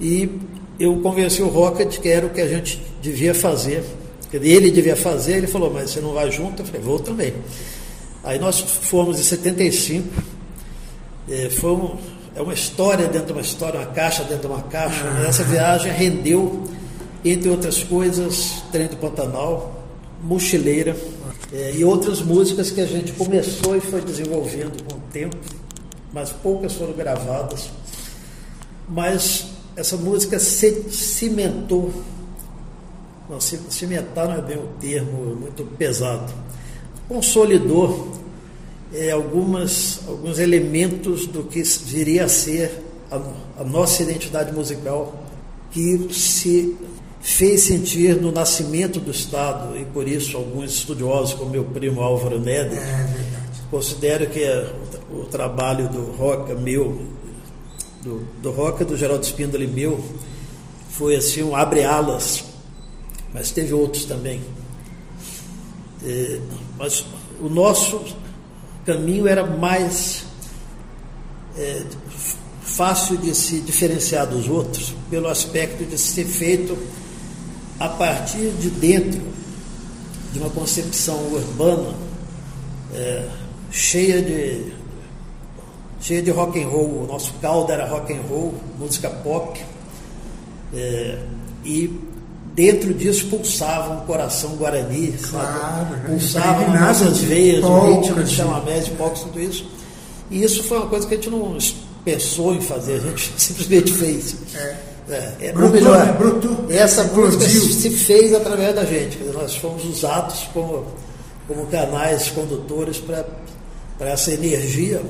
E 0.00 0.30
eu 0.78 1.00
convenci 1.00 1.42
o 1.42 1.48
Roca 1.48 1.84
de 1.84 1.98
que 1.98 2.08
era 2.08 2.26
o 2.26 2.30
que 2.30 2.40
a 2.40 2.48
gente 2.48 2.80
devia 3.00 3.34
fazer. 3.34 3.82
Ele 4.32 4.70
devia 4.70 4.96
fazer, 4.96 5.38
ele 5.38 5.46
falou, 5.46 5.72
mas 5.72 5.90
você 5.90 6.00
não 6.00 6.12
vai 6.12 6.30
junto? 6.30 6.60
Eu 6.60 6.66
falei, 6.66 6.82
vou 6.82 6.98
também. 6.98 7.32
Aí 8.22 8.38
nós 8.38 8.60
fomos 8.60 9.18
em 9.18 9.22
75, 9.22 10.08
eh, 11.30 11.48
foi 11.48 11.70
um, 11.70 11.96
é 12.36 12.42
uma 12.42 12.52
história 12.52 13.08
dentro 13.08 13.28
de 13.28 13.32
uma 13.32 13.40
história, 13.40 13.80
uma 13.80 13.86
caixa 13.86 14.22
dentro 14.22 14.40
de 14.40 14.46
uma 14.46 14.62
caixa. 14.64 15.02
né? 15.04 15.26
Essa 15.26 15.42
viagem 15.42 15.90
rendeu, 15.90 16.64
entre 17.24 17.48
outras 17.48 17.82
coisas, 17.82 18.62
Trem 18.70 18.88
do 18.88 18.96
Pantanal, 18.98 19.82
Mochileira 20.22 20.94
eh, 21.50 21.72
e 21.76 21.84
outras 21.84 22.20
músicas 22.20 22.70
que 22.70 22.82
a 22.82 22.86
gente 22.86 23.12
começou 23.12 23.74
e 23.74 23.80
foi 23.80 24.02
desenvolvendo 24.02 24.84
com 24.84 24.96
o 24.98 25.00
tempo, 25.10 25.34
mas 26.12 26.30
poucas 26.30 26.74
foram 26.74 26.92
gravadas. 26.92 27.70
Mas 28.86 29.46
essa 29.74 29.96
música 29.96 30.38
se 30.38 30.90
cimentou. 30.90 31.90
Não, 33.30 33.40
cimentar 33.40 34.28
não 34.28 34.34
é 34.34 34.42
bem 34.42 34.58
o 34.58 34.68
termo 34.78 35.34
muito 35.36 35.64
pesado. 35.78 36.30
Consolidou 37.08 38.12
é, 38.92 39.10
algumas, 39.10 40.00
alguns 40.06 40.38
elementos 40.38 41.26
do 41.26 41.44
que 41.44 41.62
viria 41.62 42.24
a 42.24 42.28
ser 42.28 42.82
a, 43.10 43.20
a 43.60 43.64
nossa 43.64 44.02
identidade 44.02 44.52
musical, 44.52 45.22
que 45.70 46.08
se 46.12 46.76
fez 47.20 47.62
sentir 47.62 48.20
no 48.20 48.30
nascimento 48.30 49.00
do 49.00 49.10
Estado, 49.10 49.76
e 49.76 49.84
por 49.84 50.06
isso 50.06 50.36
alguns 50.36 50.72
estudiosos, 50.72 51.34
como 51.34 51.50
meu 51.50 51.64
primo 51.64 52.00
Álvaro 52.00 52.38
Neder, 52.38 52.78
é 52.78 53.36
considero 53.70 54.28
que 54.28 54.44
o, 55.10 55.22
o, 55.22 55.24
trabalho 55.24 55.88
do 55.88 56.12
Roca, 56.12 56.54
meu, 56.54 57.02
do, 58.02 58.24
do 58.40 58.50
Roca, 58.50 58.84
do 58.84 58.96
Geraldo 58.96 59.24
Espíndola 59.24 59.64
e 59.64 59.66
meu, 59.66 60.02
foi 60.90 61.16
assim 61.16 61.42
um 61.42 61.54
abre-alas, 61.54 62.44
mas 63.34 63.50
teve 63.50 63.74
outros 63.74 64.04
também. 64.04 64.40
É, 66.04 66.38
mas 66.78 67.04
o 67.40 67.48
nosso 67.48 68.00
caminho 68.86 69.26
era 69.26 69.44
mais 69.44 70.24
é, 71.58 71.82
fácil 72.62 73.16
de 73.16 73.34
se 73.34 73.60
diferenciar 73.60 74.26
dos 74.26 74.48
outros 74.48 74.94
pelo 75.10 75.28
aspecto 75.28 75.84
de 75.84 75.98
ser 75.98 76.24
feito 76.24 76.78
a 77.78 77.88
partir 77.88 78.50
de 78.52 78.70
dentro 78.70 79.20
de 80.32 80.38
uma 80.38 80.50
concepção 80.50 81.16
urbana 81.32 81.94
é, 82.94 83.28
cheia 83.70 84.22
de 84.22 84.72
cheia 86.00 86.22
de 86.22 86.30
rock 86.30 86.62
and 86.62 86.68
roll. 86.68 87.02
O 87.02 87.06
nosso 87.06 87.32
caldo 87.34 87.72
era 87.72 87.86
rock 87.86 88.12
and 88.12 88.22
roll, 88.28 88.54
música 88.78 89.10
pop. 89.10 89.60
É, 90.72 91.18
e 91.64 91.88
dentro 92.56 92.94
disso 92.94 93.26
pulsava 93.26 93.92
um 93.92 94.06
coração 94.06 94.56
guarani, 94.56 95.14
claro, 95.28 95.90
sabe? 95.90 96.06
Pulsava 96.06 96.68
nas 96.68 96.80
nossas 96.80 97.18
veias, 97.18 97.62
o 97.62 97.80
ritmo 97.80 98.24
de 98.24 98.34
chamamé, 98.34 98.80
de 98.80 98.90
tudo 98.92 99.38
isso. 99.38 99.66
E 100.30 100.42
isso 100.42 100.64
foi 100.64 100.78
uma 100.78 100.86
coisa 100.86 101.06
que 101.06 101.14
a 101.14 101.16
gente 101.18 101.28
não 101.28 101.56
pensou 102.02 102.54
em 102.54 102.60
fazer, 102.62 102.94
a 102.94 103.00
gente 103.00 103.30
simplesmente 103.36 103.92
fez. 103.92 104.36
É. 104.54 104.96
É, 105.08 105.34
é 105.40 105.52
Bruto, 105.52 105.74
melhor, 105.74 106.04
né? 106.04 106.12
Bruto, 106.14 106.66
essa 106.68 107.04
música 107.04 107.44
se 107.48 107.90
fez 107.90 108.34
através 108.34 108.74
da 108.74 108.84
gente. 108.84 109.16
Nós 109.32 109.54
fomos 109.54 109.84
usados 109.84 110.48
como, 110.52 110.84
como 111.46 111.64
canais 111.66 112.28
condutores 112.30 112.98
para 112.98 113.24
essa 114.00 114.32
energia 114.32 115.00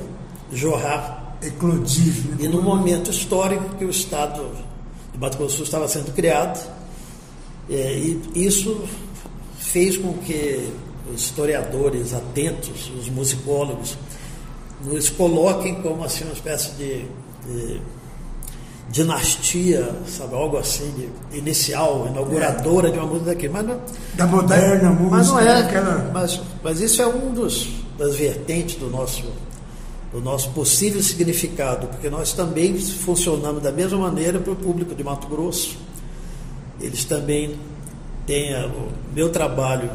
jorrar. 0.51 1.35
Eclodir. 1.41 2.13
Né? 2.29 2.37
E 2.41 2.47
no 2.47 2.61
momento 2.61 3.09
histórico 3.09 3.75
que 3.75 3.85
o 3.85 3.89
Estado 3.89 4.43
de 5.13 5.19
Mato 5.19 5.37
Grosso 5.37 5.63
estava 5.63 5.87
sendo 5.87 6.13
criado, 6.13 6.59
é, 7.69 7.97
e 7.97 8.21
isso 8.35 8.83
fez 9.59 9.97
com 9.97 10.13
que 10.13 10.69
os 11.13 11.21
historiadores 11.21 12.13
atentos, 12.13 12.91
os 12.97 13.09
musicólogos, 13.09 13.97
nos 14.83 15.09
coloquem 15.09 15.75
como 15.81 16.03
assim 16.03 16.23
uma 16.23 16.33
espécie 16.33 16.71
de, 16.71 17.05
de 17.45 17.81
dinastia, 18.89 19.95
sabe, 20.07 20.35
algo 20.35 20.57
assim, 20.57 20.91
de, 20.91 21.37
inicial, 21.37 22.07
inauguradora 22.09 22.89
é. 22.89 22.91
de 22.91 22.97
uma 22.97 23.07
música 23.07 23.31
daqui. 23.31 23.49
Mas 23.49 23.65
não, 23.65 23.81
da 24.15 24.27
moderna 24.27 24.89
música. 24.91 25.17
Mas 25.17 25.27
não 25.27 25.39
é, 25.39 25.61
aquela... 25.61 26.11
mas, 26.13 26.41
mas 26.63 26.81
isso 26.81 27.01
é 27.01 27.07
um 27.07 27.33
dos 27.33 27.69
das 27.97 28.15
vertentes 28.15 28.75
do 28.75 28.89
nosso 28.89 29.23
do 30.11 30.21
nosso 30.21 30.51
possível 30.51 31.03
significado, 31.03 31.87
porque 31.87 32.09
nós 32.09 32.31
também 32.31 32.79
funcionamos 32.79 33.61
da 33.61 33.73
mesma 33.73 33.97
maneira 33.97 34.39
para 34.39 34.53
o 34.53 34.55
público 34.55 34.95
de 34.95 35.03
Mato 35.03 35.27
Grosso. 35.27 35.77
Eles 36.79 37.05
também 37.05 37.55
têm 38.25 38.53
a, 38.53 38.67
o 38.67 38.89
meu 39.13 39.29
trabalho 39.29 39.89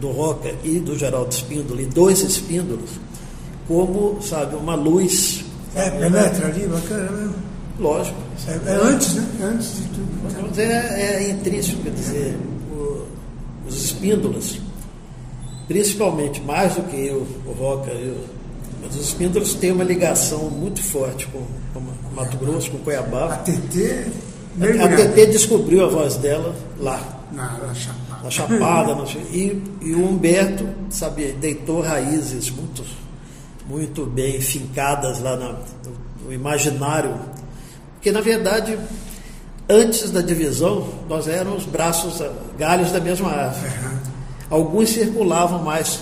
do 0.00 0.10
Roca 0.10 0.52
e 0.64 0.80
do 0.80 0.98
Geraldo 0.98 1.32
Espíndola, 1.32 1.80
e 1.80 1.86
dois 1.86 2.20
Espíndolos, 2.20 2.90
como, 3.68 4.20
sabe, 4.20 4.56
uma 4.56 4.74
luz. 4.74 5.44
É, 5.74 5.90
penetra 5.90 6.48
ali, 6.48 6.66
bacana 6.66 7.10
mesmo. 7.12 7.34
Lógico. 7.78 8.18
É, 8.48 8.72
é, 8.72 8.74
antes, 8.74 9.14
né? 9.14 9.26
É 9.40 9.44
antes 9.44 9.76
de 9.76 9.82
tudo. 9.88 10.60
É, 10.60 11.24
é 11.24 11.30
intrínseco, 11.30 11.82
quer 11.82 11.92
dizer, 11.92 12.36
o, 12.72 13.06
os 13.66 13.84
espíndolas, 13.84 14.58
principalmente, 15.68 16.40
mais 16.42 16.74
do 16.74 16.82
que 16.82 17.06
eu, 17.06 17.26
o 17.46 17.52
Roca, 17.52 17.90
eu, 17.92 18.18
mas 18.82 18.96
os 18.96 19.08
espíndolas 19.08 19.54
têm 19.54 19.72
uma 19.72 19.84
ligação 19.84 20.50
muito 20.50 20.82
forte 20.82 21.26
com, 21.28 21.44
com 21.72 21.80
Mato 22.14 22.36
Grosso, 22.38 22.70
com 22.70 22.78
Cuiabá. 22.78 23.34
A 23.34 23.36
TT. 23.36 24.06
A, 24.58 24.84
a 24.84 24.88
TT 24.88 25.26
descobriu 25.26 25.84
a 25.84 25.88
voz 25.88 26.16
dela 26.16 26.54
lá. 26.78 27.00
Na, 27.32 27.58
na 27.58 27.74
Chapada. 27.74 28.24
Na 28.24 28.30
Chapada. 28.30 29.04
e, 29.32 29.62
e 29.80 29.94
o 29.94 30.08
Humberto, 30.08 30.68
sabe, 30.90 31.32
deitou 31.32 31.80
raízes 31.80 32.50
muito 32.50 32.82
muito 33.70 34.04
bem 34.04 34.40
fincadas 34.40 35.20
lá 35.20 35.36
na, 35.36 35.56
no, 36.24 36.32
imaginário. 36.32 37.14
Porque, 37.94 38.10
na 38.10 38.20
verdade, 38.20 38.76
antes 39.68 40.10
da 40.10 40.20
divisão, 40.20 40.88
nós 41.08 41.28
éramos 41.28 41.64
braços, 41.64 42.20
galhos 42.58 42.90
da 42.90 43.00
mesma 43.00 43.30
árvore. 43.30 43.72
Alguns 44.50 44.90
circulavam 44.90 45.62
mais, 45.62 46.00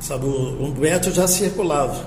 sabe, 0.00 0.26
o 0.26 0.62
Humberto 0.62 1.10
já 1.10 1.26
circulava. 1.26 2.04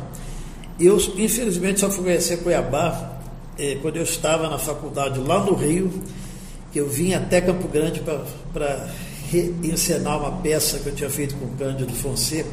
Eu, 0.80 0.98
infelizmente, 1.18 1.80
só 1.80 1.90
fui 1.90 2.04
conhecer 2.04 2.38
Cuiabá 2.38 3.11
eh, 3.58 3.78
quando 3.82 3.98
eu 3.98 4.04
estava 4.04 4.50
na 4.50 4.58
faculdade 4.58 5.20
lá 5.20 5.44
no 5.44 5.54
Rio, 5.54 5.92
que 6.72 6.80
eu 6.80 6.90
vim 6.90 7.14
até 7.14 7.42
Campo 7.42 7.68
Grande 7.68 8.02
para 8.02 8.90
encenar 9.64 10.20
uma 10.20 10.42
peça 10.42 10.80
que 10.80 10.88
eu 10.88 10.96
tinha 10.96 11.10
feito 11.10 11.36
com 11.36 11.46
o 11.46 11.50
Cândido 11.50 11.94
Fonseca. 11.94 12.50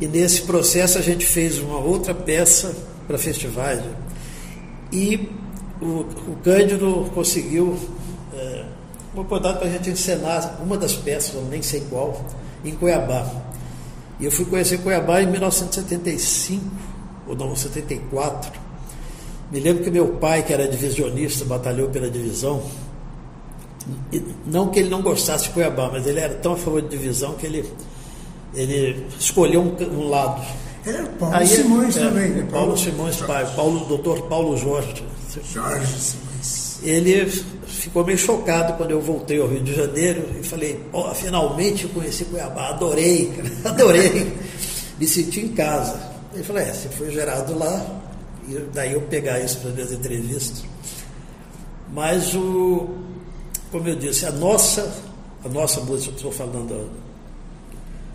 E 0.00 0.06
nesse 0.06 0.42
processo 0.42 0.98
a 0.98 1.00
gente 1.00 1.24
fez 1.24 1.58
uma 1.58 1.78
outra 1.78 2.14
peça 2.14 2.74
para 3.06 3.18
festivais. 3.18 3.82
E 4.92 5.28
o, 5.80 6.00
o 6.32 6.36
Cândido 6.42 7.10
conseguiu 7.14 7.78
é, 8.32 8.64
uma 9.12 9.22
oportunidade 9.22 9.58
para 9.58 9.68
a 9.68 9.70
gente 9.72 9.90
encenar 9.90 10.60
uma 10.62 10.76
das 10.76 10.94
peças, 10.94 11.34
nem 11.48 11.62
sei 11.62 11.82
qual, 11.88 12.24
em 12.64 12.72
Cuiabá. 12.72 13.28
E 14.18 14.24
eu 14.24 14.30
fui 14.30 14.44
conhecer 14.44 14.78
Cuiabá 14.78 15.22
em 15.22 15.26
1975, 15.26 16.64
ou 17.26 17.36
não, 17.36 17.54
74. 17.54 18.63
Me 19.52 19.60
lembro 19.60 19.84
que 19.84 19.90
meu 19.90 20.08
pai, 20.14 20.42
que 20.42 20.52
era 20.52 20.66
divisionista, 20.66 21.44
batalhou 21.44 21.88
pela 21.88 22.10
divisão, 22.10 22.62
não 24.46 24.68
que 24.68 24.80
ele 24.80 24.88
não 24.88 25.02
gostasse 25.02 25.44
de 25.44 25.50
Cuiabá, 25.50 25.90
mas 25.92 26.06
ele 26.06 26.20
era 26.20 26.34
tão 26.34 26.54
a 26.54 26.56
favor 26.56 26.80
de 26.80 26.88
divisão 26.88 27.34
que 27.34 27.46
ele, 27.46 27.64
ele 28.54 29.06
escolheu 29.18 29.60
um, 29.60 29.76
um 29.94 30.08
lado. 30.08 30.42
É, 30.86 31.02
Paulo 31.18 31.34
Aí, 31.34 31.46
Simões 31.46 31.96
é, 31.96 32.00
também. 32.00 32.30
Né? 32.30 32.46
Paulo, 32.50 32.66
Paulo 32.66 32.78
Simões, 32.78 33.16
pai, 33.22 33.54
Paulo, 33.54 33.84
doutor 33.86 34.22
Paulo 34.22 34.56
Jorge. 34.56 35.04
Jorge 35.52 35.86
Simões. 35.86 36.80
Ele 36.82 37.26
ficou 37.66 38.04
meio 38.04 38.18
chocado 38.18 38.74
quando 38.74 38.90
eu 38.90 39.00
voltei 39.00 39.40
ao 39.40 39.48
Rio 39.48 39.62
de 39.62 39.74
Janeiro 39.74 40.24
e 40.38 40.42
falei, 40.42 40.80
oh, 40.92 41.14
finalmente 41.14 41.84
eu 41.84 41.90
conheci 41.90 42.24
Cuiabá, 42.26 42.70
adorei, 42.70 43.32
adorei, 43.64 44.32
me 44.98 45.06
senti 45.06 45.40
em 45.40 45.48
casa. 45.48 46.12
Ele 46.34 46.42
falou, 46.42 46.62
é, 46.62 46.72
você 46.72 46.88
foi 46.88 47.10
gerado 47.10 47.58
lá, 47.58 48.02
daí 48.72 48.92
eu 48.92 49.00
pegar 49.02 49.40
isso 49.40 49.58
para 49.58 49.82
as 49.82 49.92
entrevistas. 49.92 50.64
Mas 51.92 52.34
o, 52.34 52.88
como 53.70 53.88
eu 53.88 53.96
disse, 53.96 54.26
a 54.26 54.32
nossa, 54.32 55.02
a 55.44 55.48
nossa 55.48 55.80
música, 55.80 56.14
estou 56.14 56.32
falando 56.32 56.88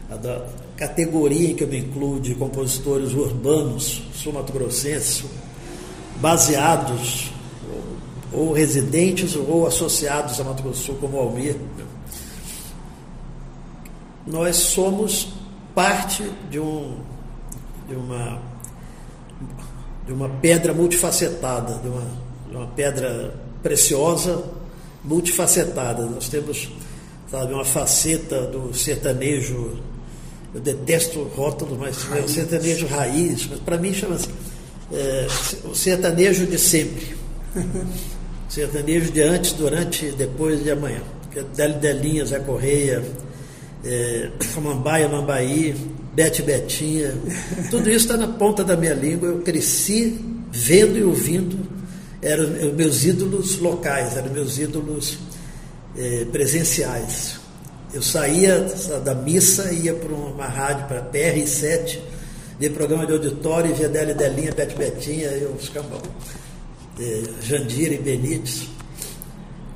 a, 0.09 0.13
a 0.13 0.17
da 0.17 0.45
categoria 0.75 1.51
em 1.51 1.55
que 1.55 1.63
eu 1.63 1.67
me 1.67 1.79
incluo 1.79 2.19
de 2.19 2.33
compositores 2.35 3.13
urbanos, 3.13 4.03
sul-mato-grossenses, 4.13 5.25
baseados 6.21 7.31
ou, 8.31 8.53
residentes 8.53 9.35
ou 9.35 9.67
associados 9.67 10.39
a 10.39 10.43
Mato 10.43 10.63
Grosso 10.63 10.83
Sul, 10.83 10.95
como 10.95 11.17
Almir. 11.17 11.57
Nós 14.25 14.55
somos 14.57 15.33
parte 15.73 16.23
de, 16.49 16.59
um, 16.59 16.97
de, 17.87 17.95
uma, 17.95 18.39
de 20.09 20.13
uma 20.13 20.27
pedra 20.27 20.73
multifacetada, 20.73 21.75
de 21.75 21.87
uma, 21.87 22.03
de 22.49 22.55
uma 22.55 22.65
pedra 22.65 23.31
preciosa 23.61 24.43
multifacetada. 25.03 26.03
Nós 26.03 26.27
temos, 26.27 26.67
sabe, 27.29 27.53
uma 27.53 27.63
faceta 27.63 28.41
do 28.47 28.73
sertanejo, 28.73 29.77
eu 30.51 30.59
detesto 30.59 31.21
rótulos, 31.35 31.77
mas 31.77 32.11
é 32.11 32.21
o 32.21 32.27
sertanejo 32.27 32.87
raiz, 32.87 33.47
mas 33.51 33.59
para 33.59 33.77
mim 33.77 33.93
chama-se 33.93 34.29
é, 34.91 35.27
o 35.65 35.75
sertanejo 35.75 36.47
de 36.47 36.57
sempre. 36.57 37.15
sertanejo 38.49 39.11
de 39.11 39.21
antes, 39.21 39.53
durante 39.53 40.07
e 40.07 40.11
depois 40.11 40.63
de 40.63 40.71
amanhã. 40.71 41.03
Que 41.31 41.37
é 41.37 41.43
Deli 41.43 41.73
Delinha, 41.75 42.25
Zé 42.25 42.39
Correia, 42.39 43.03
é, 43.85 44.31
Mambaia, 44.59 45.07
Mambaí, 45.07 45.75
Bete 46.13 46.41
Betinha, 46.41 47.13
tudo 47.69 47.89
isso 47.89 48.05
está 48.05 48.17
na 48.17 48.27
ponta 48.27 48.63
da 48.63 48.75
minha 48.75 48.93
língua. 48.93 49.29
Eu 49.29 49.41
cresci 49.41 50.19
vendo 50.51 50.97
e 50.97 51.03
ouvindo 51.03 51.57
eram 52.21 52.49
meus 52.73 53.05
ídolos 53.05 53.59
locais, 53.59 54.17
eram 54.17 54.31
meus 54.31 54.57
ídolos 54.57 55.19
eh, 55.97 56.25
presenciais. 56.31 57.39
Eu 57.93 58.01
saía 58.01 58.59
da 59.03 59.15
missa, 59.15 59.71
ia 59.71 59.93
para 59.93 60.13
uma 60.13 60.45
rádio, 60.45 60.87
para 60.87 61.01
PR7, 61.01 61.99
via 62.59 62.69
programa 62.69 63.05
de 63.05 63.13
auditório, 63.13 63.73
via 63.73 63.89
Deli 63.89 64.13
Delinha, 64.13 64.51
Bete 64.51 64.75
Betinha, 64.75 65.27
eu 65.29 65.55
ficava 65.55 66.01
eh, 66.99 67.23
Jandira 67.41 67.93
e 67.93 67.97
Benítez. 67.97 68.67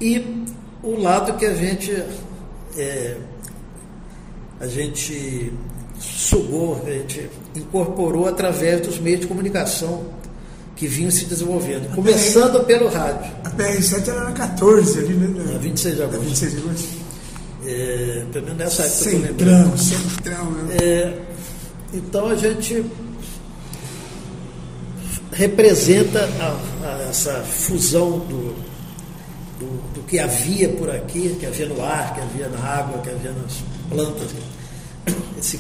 E 0.02 0.46
o 0.84 1.00
lado 1.00 1.38
que 1.38 1.46
a 1.46 1.56
gente 1.56 1.92
eh, 2.78 3.18
a 4.60 4.68
gente 4.68 5.52
sugou, 6.00 6.82
a 6.86 6.90
gente 6.90 7.30
incorporou 7.56 8.28
através 8.28 8.82
dos 8.82 9.00
meios 9.00 9.22
de 9.22 9.28
comunicação 9.28 10.04
que 10.76 10.88
vinham 10.88 11.12
se 11.12 11.26
desenvolvendo, 11.26 11.94
começando 11.96 12.64
pelo 12.66 12.90
rádio. 12.90 13.32
A 13.44 13.50
PR7 13.52 14.08
era 14.08 14.24
na 14.26 14.32
14 14.32 15.00
ali, 15.00 15.14
né? 15.14 15.52
Na 15.54 15.58
26 15.60 15.96
de 15.96 16.04
agosto. 16.04 16.22
26 16.22 16.52
de 16.52 16.58
agosto. 16.58 17.04
É, 17.66 18.26
pelo 18.34 18.46
menos 18.46 18.60
nessa 18.60 18.84
época 18.84 19.12
Centrão, 19.12 19.78
centrão. 19.78 20.52
Né? 20.52 20.78
É, 20.82 21.20
então 21.94 22.28
a 22.28 22.36
gente 22.36 22.84
representa 25.32 26.30
a, 26.40 26.88
a, 26.88 27.10
essa 27.10 27.42
fusão 27.44 28.20
do, 28.20 28.56
do, 29.60 29.94
do, 29.94 30.04
que 30.04 30.20
havia 30.20 30.70
por 30.70 30.90
aqui, 30.90 31.36
que 31.40 31.46
havia 31.46 31.68
no 31.68 31.84
ar, 31.84 32.14
que 32.14 32.22
havia 32.22 32.50
na 32.50 32.60
água, 32.60 33.02
que 33.02 33.10
havia 33.10 33.32
nas 33.32 33.64
plantas, 33.90 34.32
esse, 35.38 35.60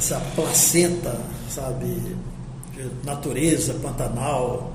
essa 0.00 0.18
placenta, 0.34 1.14
sabe, 1.50 2.16
natureza, 3.04 3.74
Pantanal, 3.74 4.72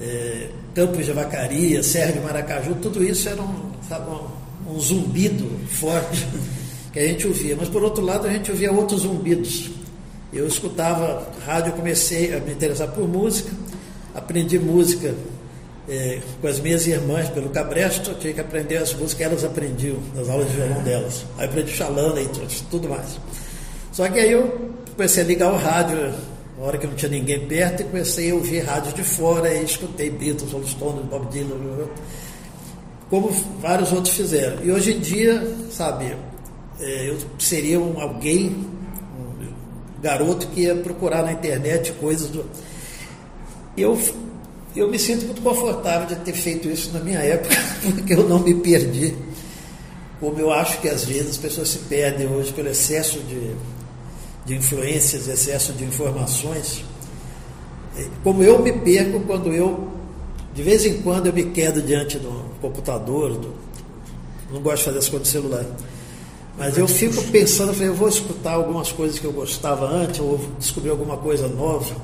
é, 0.00 0.48
Campos 0.74 1.04
de 1.04 1.12
Vacaria, 1.12 1.82
Serra 1.82 2.12
de 2.12 2.20
Maracaju, 2.20 2.76
tudo 2.76 3.04
isso 3.04 3.28
era 3.28 3.40
um, 3.42 3.70
sabe, 3.86 4.10
um, 4.10 4.72
um 4.74 4.80
zumbido 4.80 5.46
forte 5.68 6.26
que 6.90 6.98
a 6.98 7.06
gente 7.06 7.26
ouvia. 7.26 7.54
Mas 7.54 7.68
por 7.68 7.84
outro 7.84 8.02
lado 8.02 8.26
a 8.26 8.32
gente 8.32 8.50
ouvia 8.50 8.72
outros 8.72 9.02
zumbidos. 9.02 9.70
Eu 10.32 10.46
escutava 10.46 11.30
rádio, 11.44 11.74
comecei 11.74 12.34
a 12.34 12.40
me 12.40 12.52
interessar 12.52 12.88
por 12.88 13.06
música, 13.06 13.50
aprendi 14.14 14.58
música 14.58 15.14
é, 15.86 16.20
com 16.40 16.48
as 16.48 16.58
minhas 16.60 16.86
irmãs 16.86 17.28
pelo 17.28 17.50
Cabresto, 17.50 18.14
tinha 18.14 18.32
que 18.32 18.40
aprender 18.40 18.78
as 18.78 18.94
músicas 18.94 19.14
que 19.14 19.24
elas 19.24 19.44
aprendiam 19.44 19.98
nas 20.14 20.30
aulas 20.30 20.48
de 20.48 20.56
violão 20.56 20.82
delas. 20.82 21.26
Aí 21.36 21.44
aprendi 21.44 21.72
chalana 21.72 22.22
e 22.22 22.28
tudo 22.70 22.88
mais. 22.88 23.18
Só 23.92 24.08
que 24.08 24.18
aí 24.18 24.32
eu 24.32 24.72
comecei 24.96 25.22
a 25.22 25.26
ligar 25.26 25.52
o 25.52 25.56
rádio, 25.56 26.12
na 26.58 26.64
hora 26.64 26.78
que 26.78 26.86
não 26.86 26.94
tinha 26.94 27.10
ninguém 27.10 27.46
perto, 27.46 27.82
e 27.82 27.84
comecei 27.84 28.30
a 28.30 28.34
ouvir 28.34 28.60
rádio 28.60 28.92
de 28.92 29.04
fora, 29.04 29.52
e 29.52 29.64
escutei 29.64 30.10
Beatles, 30.10 30.50
Rolling 30.50 30.66
Stones, 30.66 31.04
Bob 31.04 31.26
Dylan, 31.30 31.88
como 33.10 33.28
vários 33.60 33.92
outros 33.92 34.14
fizeram. 34.14 34.64
E 34.64 34.72
hoje 34.72 34.94
em 34.94 35.00
dia, 35.00 35.46
sabe, 35.70 36.16
é, 36.80 37.10
eu 37.10 37.18
seria 37.38 37.78
um, 37.78 38.00
alguém, 38.00 38.48
um 38.48 40.00
garoto 40.02 40.46
que 40.48 40.62
ia 40.62 40.74
procurar 40.74 41.22
na 41.22 41.32
internet 41.32 41.92
coisas 41.92 42.28
do. 42.30 42.44
Eu 43.76 43.96
eu 44.74 44.88
me 44.88 44.98
sinto 44.98 45.26
muito 45.26 45.42
confortável 45.42 46.06
de 46.06 46.16
ter 46.24 46.32
feito 46.32 46.68
isso 46.68 46.90
na 46.92 47.00
minha 47.00 47.18
época, 47.18 47.54
porque 47.82 48.14
eu 48.14 48.26
não 48.26 48.38
me 48.38 48.54
perdi. 48.54 49.14
Como 50.18 50.38
eu 50.38 50.50
acho 50.50 50.80
que 50.80 50.88
às 50.88 51.04
vezes 51.04 51.30
as 51.30 51.36
pessoas 51.36 51.68
se 51.68 51.78
perdem 51.80 52.26
hoje 52.28 52.52
pelo 52.52 52.68
excesso 52.68 53.18
de, 53.20 53.54
de 54.44 54.54
influências, 54.56 55.28
excesso 55.28 55.72
de 55.72 55.84
informações. 55.84 56.84
Como 58.24 58.42
eu 58.42 58.62
me 58.62 58.72
perco 58.72 59.20
quando 59.20 59.52
eu, 59.52 59.88
de 60.54 60.62
vez 60.62 60.84
em 60.84 61.02
quando, 61.02 61.26
eu 61.26 61.32
me 61.32 61.44
quedo 61.44 61.82
diante 61.82 62.18
do 62.18 62.44
computador, 62.60 63.32
do, 63.32 63.54
não 64.50 64.60
gosto 64.60 64.78
de 64.78 64.84
fazer 64.84 64.98
as 64.98 65.08
coisas 65.08 65.28
no 65.28 65.40
celular. 65.40 65.66
Mas 66.58 66.76
eu 66.76 66.86
fico 66.86 67.22
pensando, 67.24 67.70
eu, 67.70 67.74
falei, 67.74 67.88
eu 67.88 67.94
vou 67.94 68.08
escutar 68.08 68.52
algumas 68.52 68.92
coisas 68.92 69.18
que 69.18 69.24
eu 69.24 69.32
gostava 69.32 69.86
antes, 69.86 70.20
ou 70.20 70.38
descobrir 70.58 70.90
alguma 70.90 71.16
coisa 71.16 71.48
nova. 71.48 71.94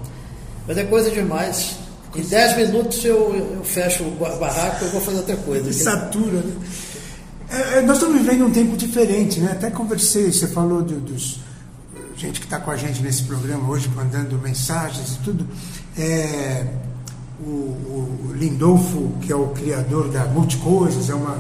Mas 0.66 0.76
é 0.78 0.84
coisa 0.84 1.10
demais. 1.10 1.76
Em 2.14 2.22
10 2.22 2.56
minutos 2.56 3.04
eu, 3.04 3.34
eu 3.56 3.64
fecho 3.64 4.02
o 4.02 4.10
barraco 4.12 4.84
eu 4.84 4.90
vou 4.90 5.00
fazer 5.00 5.18
outra 5.18 5.36
coisa. 5.36 5.72
Satura, 5.72 6.40
né? 6.40 6.56
É, 7.50 7.80
nós 7.82 7.96
estamos 7.96 8.20
vivendo 8.20 8.46
um 8.46 8.50
tempo 8.50 8.76
diferente, 8.76 9.40
né? 9.40 9.52
Até 9.52 9.70
conversei, 9.70 10.30
você 10.30 10.46
falou 10.46 10.82
de, 10.82 10.94
dos 10.94 11.38
gente 12.18 12.40
que 12.40 12.46
está 12.46 12.58
com 12.58 12.70
a 12.70 12.76
gente 12.76 13.00
nesse 13.00 13.22
programa 13.22 13.68
hoje, 13.68 13.88
mandando 13.94 14.36
mensagens 14.38 15.14
e 15.14 15.18
tudo. 15.18 15.46
É, 15.96 16.66
o, 17.40 17.44
o, 17.50 18.32
Lindolfo, 18.34 19.12
que 19.20 19.32
é 19.32 19.36
o 19.36 19.48
criador 19.48 20.10
da 20.10 20.24
Multicoisas, 20.24 21.08
é 21.08 21.14
uma, 21.14 21.38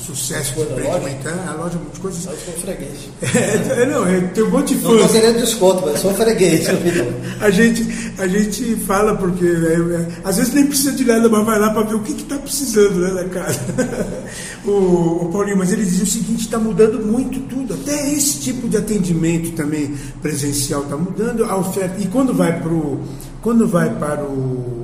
sucesso 0.00 0.54
de 0.54 0.62
empreendimento, 0.62 1.28
a 1.28 1.52
loja 1.52 1.78
muitas 1.78 1.98
coisas. 1.98 2.26
Eu 2.26 2.36
sou 2.36 2.54
freguês. 2.54 3.08
É, 3.70 3.86
não, 3.86 4.08
eu 4.08 4.28
tenho 4.28 4.46
um 4.46 4.50
monte 4.50 4.74
de 4.74 4.80
fãs. 4.80 4.92
Não 4.92 4.96
estou 4.96 5.20
querendo 5.20 5.40
desconto, 5.40 5.82
mas 5.86 6.00
sou 6.00 6.14
freguês. 6.14 6.66
a, 7.40 7.50
gente, 7.50 8.12
a 8.18 8.26
gente 8.26 8.76
fala 8.76 9.16
porque 9.16 9.44
é, 9.44 9.48
é, 9.48 10.08
às 10.24 10.36
vezes 10.36 10.52
nem 10.52 10.66
precisa 10.66 10.92
de 10.92 11.04
nada, 11.04 11.28
mas 11.28 11.46
vai 11.46 11.58
lá 11.58 11.70
para 11.70 11.82
ver 11.82 11.94
o 11.94 12.00
que 12.00 12.12
está 12.12 12.36
precisando 12.36 12.98
né, 12.98 13.22
na 13.22 13.28
casa. 13.28 13.60
o, 14.64 14.70
o, 14.70 15.30
Paulinho, 15.32 15.58
mas 15.58 15.72
ele 15.72 15.84
dizia 15.84 16.04
o 16.04 16.06
seguinte: 16.06 16.42
está 16.42 16.58
mudando 16.58 17.04
muito 17.04 17.40
tudo, 17.48 17.74
até 17.74 18.12
esse 18.12 18.40
tipo 18.40 18.68
de 18.68 18.76
atendimento 18.76 19.52
também 19.52 19.94
presencial 20.20 20.82
está 20.82 20.96
mudando, 20.96 21.44
a 21.44 21.56
oferta. 21.56 22.00
E 22.00 22.06
quando 22.06 22.34
vai 22.34 22.60
para 22.60 22.72
o. 22.72 23.00
Quando 23.42 23.66
vai 23.66 23.88
para 23.94 24.22
o 24.22 24.80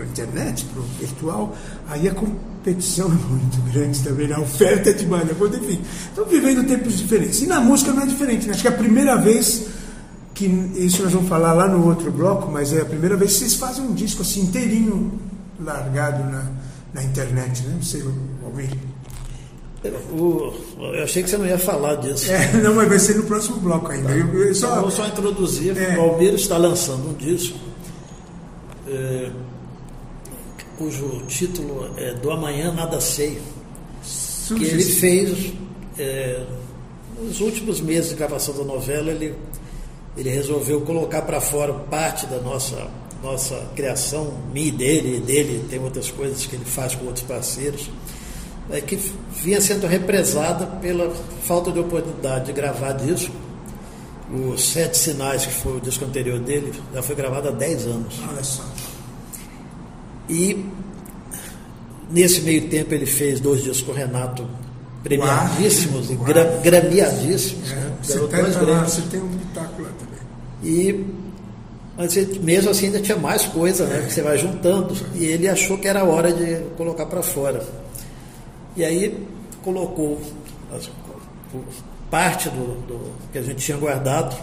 para 0.00 0.06
a 0.06 0.08
internet, 0.08 0.64
para 0.64 0.80
o 0.80 0.84
virtual, 0.98 1.54
aí 1.88 2.08
a 2.08 2.14
competição 2.60 3.06
é 3.06 3.10
muito 3.10 3.72
grande 3.72 4.00
também, 4.00 4.28
né? 4.28 4.34
a 4.34 4.40
oferta 4.40 4.90
é 4.90 4.92
demanda, 4.92 5.34
mas 5.38 5.54
enfim, 5.54 5.80
estão 6.08 6.26
vivendo 6.26 6.66
tempos 6.66 6.98
diferentes. 6.98 7.40
E 7.40 7.46
na 7.46 7.58
música 7.58 7.92
não 7.92 8.02
é 8.02 8.06
diferente, 8.06 8.46
né? 8.46 8.52
acho 8.52 8.62
que 8.62 8.68
é 8.68 8.70
a 8.70 8.76
primeira 8.76 9.16
vez 9.16 9.66
que, 10.34 10.46
isso 10.76 11.02
nós 11.02 11.12
vamos 11.12 11.28
falar 11.28 11.54
lá 11.54 11.66
no 11.66 11.86
outro 11.86 12.12
bloco, 12.12 12.50
mas 12.50 12.72
é 12.72 12.82
a 12.82 12.84
primeira 12.84 13.16
vez 13.16 13.32
que 13.32 13.38
vocês 13.38 13.54
fazem 13.54 13.84
um 13.84 13.94
disco 13.94 14.22
assim 14.22 14.42
inteirinho 14.42 15.18
largado 15.58 16.22
na, 16.30 16.50
na 16.92 17.02
internet, 17.02 17.62
né? 17.62 17.74
Não 17.74 17.82
sei, 17.82 18.02
Almir. 18.44 18.70
Eu, 19.82 20.54
eu 20.78 21.02
achei 21.02 21.22
que 21.22 21.30
você 21.30 21.38
não 21.38 21.46
ia 21.46 21.58
falar 21.58 21.94
disso. 21.96 22.30
É, 22.30 22.52
não, 22.62 22.74
mas 22.74 22.88
vai 22.88 22.98
ser 22.98 23.16
no 23.16 23.22
próximo 23.22 23.56
bloco 23.58 23.90
ainda. 23.90 24.08
Tá. 24.08 24.14
Eu, 24.14 24.44
eu 24.44 24.54
só... 24.54 24.80
Vou 24.80 24.90
só 24.90 25.06
introduzir. 25.06 25.76
É. 25.76 25.98
O 25.98 26.02
Almir 26.02 26.34
está 26.34 26.58
lançando 26.58 27.08
um 27.08 27.14
disco. 27.14 27.58
É, 28.86 29.30
cujo 30.80 31.22
título 31.28 31.90
é 31.98 32.14
Do 32.14 32.30
Amanhã 32.30 32.72
Nada 32.72 33.02
Sei, 33.02 33.38
que 34.48 34.64
ele 34.64 34.82
fez 34.82 35.52
é, 35.98 36.42
nos 37.20 37.38
últimos 37.42 37.82
meses 37.82 38.08
de 38.08 38.16
gravação 38.16 38.56
da 38.56 38.64
novela, 38.64 39.10
ele, 39.10 39.34
ele 40.16 40.30
resolveu 40.30 40.80
colocar 40.80 41.20
para 41.20 41.38
fora 41.38 41.74
parte 41.74 42.24
da 42.24 42.38
nossa, 42.38 42.88
nossa 43.22 43.56
criação, 43.76 44.32
minha 44.54 44.68
e 44.68 44.70
dele, 44.70 45.16
e 45.18 45.20
dele, 45.20 45.66
tem 45.68 45.78
outras 45.78 46.10
coisas 46.10 46.46
que 46.46 46.56
ele 46.56 46.64
faz 46.64 46.94
com 46.94 47.04
outros 47.04 47.26
parceiros, 47.26 47.90
é, 48.70 48.80
que 48.80 48.98
vinha 49.34 49.60
sendo 49.60 49.86
represada 49.86 50.66
pela 50.66 51.14
falta 51.42 51.70
de 51.70 51.78
oportunidade 51.78 52.46
de 52.46 52.52
gravar 52.54 52.92
disco. 52.92 53.34
Os 54.32 54.70
Sete 54.70 54.96
Sinais, 54.96 55.44
que 55.44 55.52
foi 55.52 55.76
o 55.76 55.80
disco 55.80 56.04
anterior 56.06 56.38
dele, 56.38 56.72
já 56.94 57.02
foi 57.02 57.16
gravado 57.16 57.48
há 57.48 57.50
10 57.50 57.86
anos. 57.86 58.14
Olha 58.26 58.44
só. 58.44 58.69
E 60.30 60.64
nesse 62.10 62.40
meio 62.42 62.68
tempo 62.68 62.94
ele 62.94 63.06
fez 63.06 63.40
dois 63.40 63.62
dias 63.62 63.80
com 63.82 63.92
o 63.92 63.94
Renato 63.94 64.48
premiadíssimos 65.02 66.10
e 66.10 66.14
gra, 66.14 66.44
gramiadíssimos. 66.62 67.72
É, 67.72 67.74
né? 67.74 67.92
você, 68.02 68.18
tem, 68.18 68.42
lá, 68.42 68.84
você 68.84 69.02
tem 69.02 69.20
um 69.20 69.28
bitáculo 69.28 69.82
lá 69.82 69.92
também. 69.98 70.20
E 70.62 71.04
mas 71.96 72.14
mesmo 72.38 72.70
assim 72.70 72.86
ainda 72.86 73.00
tinha 73.00 73.18
mais 73.18 73.44
coisa, 73.44 73.84
né? 73.86 74.02
Que 74.06 74.12
você 74.12 74.22
vai 74.22 74.38
juntando. 74.38 74.96
E 75.14 75.24
ele 75.24 75.46
achou 75.48 75.76
que 75.76 75.86
era 75.86 76.02
hora 76.02 76.32
de 76.32 76.62
colocar 76.76 77.04
para 77.04 77.22
fora. 77.22 77.62
E 78.74 78.82
aí 78.82 79.26
colocou 79.62 80.18
as, 80.74 80.88
parte 82.10 82.48
do, 82.48 82.86
do, 82.86 83.12
que 83.32 83.38
a 83.38 83.42
gente 83.42 83.58
tinha 83.58 83.76
guardado, 83.76 84.34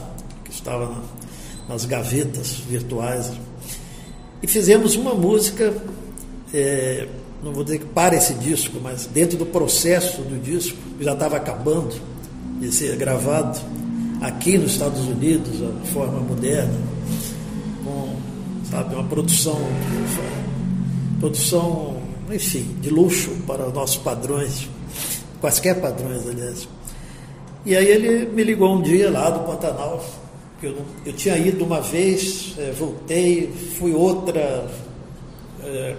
que 0.43 0.51
estava 0.51 0.85
na, 0.85 1.01
nas 1.68 1.85
gavetas 1.85 2.51
virtuais, 2.51 3.31
e 4.41 4.47
fizemos 4.47 4.95
uma 4.95 5.14
música, 5.14 5.73
é, 6.53 7.07
não 7.43 7.51
vou 7.51 7.64
dizer 7.64 7.80
que 7.80 7.85
para 7.85 8.15
esse 8.15 8.34
disco, 8.35 8.80
mas 8.81 9.05
dentro 9.07 9.38
do 9.38 9.45
processo 9.45 10.22
do 10.22 10.41
disco, 10.41 10.77
já 10.99 11.14
estava 11.14 11.38
acabando 11.38 11.95
de 12.59 12.72
ser 12.72 12.95
gravado 12.95 13.59
aqui 14.22 14.57
nos 14.57 14.72
Estados 14.72 15.01
Unidos, 15.01 15.57
de 15.84 15.89
forma 15.91 16.19
moderna, 16.19 16.73
com 17.84 18.15
sabe, 18.69 18.95
uma 18.95 19.03
produção, 19.03 19.59
produção, 21.19 21.97
enfim, 22.31 22.76
de 22.81 22.89
luxo 22.89 23.31
para 23.45 23.68
os 23.68 23.73
nossos 23.73 23.97
padrões, 23.97 24.69
quaisquer 25.39 25.80
padrões, 25.80 26.27
aliás. 26.27 26.68
E 27.65 27.76
aí 27.76 27.88
ele 27.88 28.26
me 28.27 28.43
ligou 28.43 28.76
um 28.76 28.81
dia 28.81 29.09
lá 29.09 29.30
do 29.30 29.39
Pantanal, 29.41 30.03
eu, 30.63 30.75
eu 31.05 31.13
tinha 31.13 31.38
ido 31.38 31.63
uma 31.63 31.81
vez, 31.81 32.53
é, 32.57 32.71
voltei, 32.71 33.51
fui 33.77 33.93
outra. 33.93 34.67
É, 35.63 35.95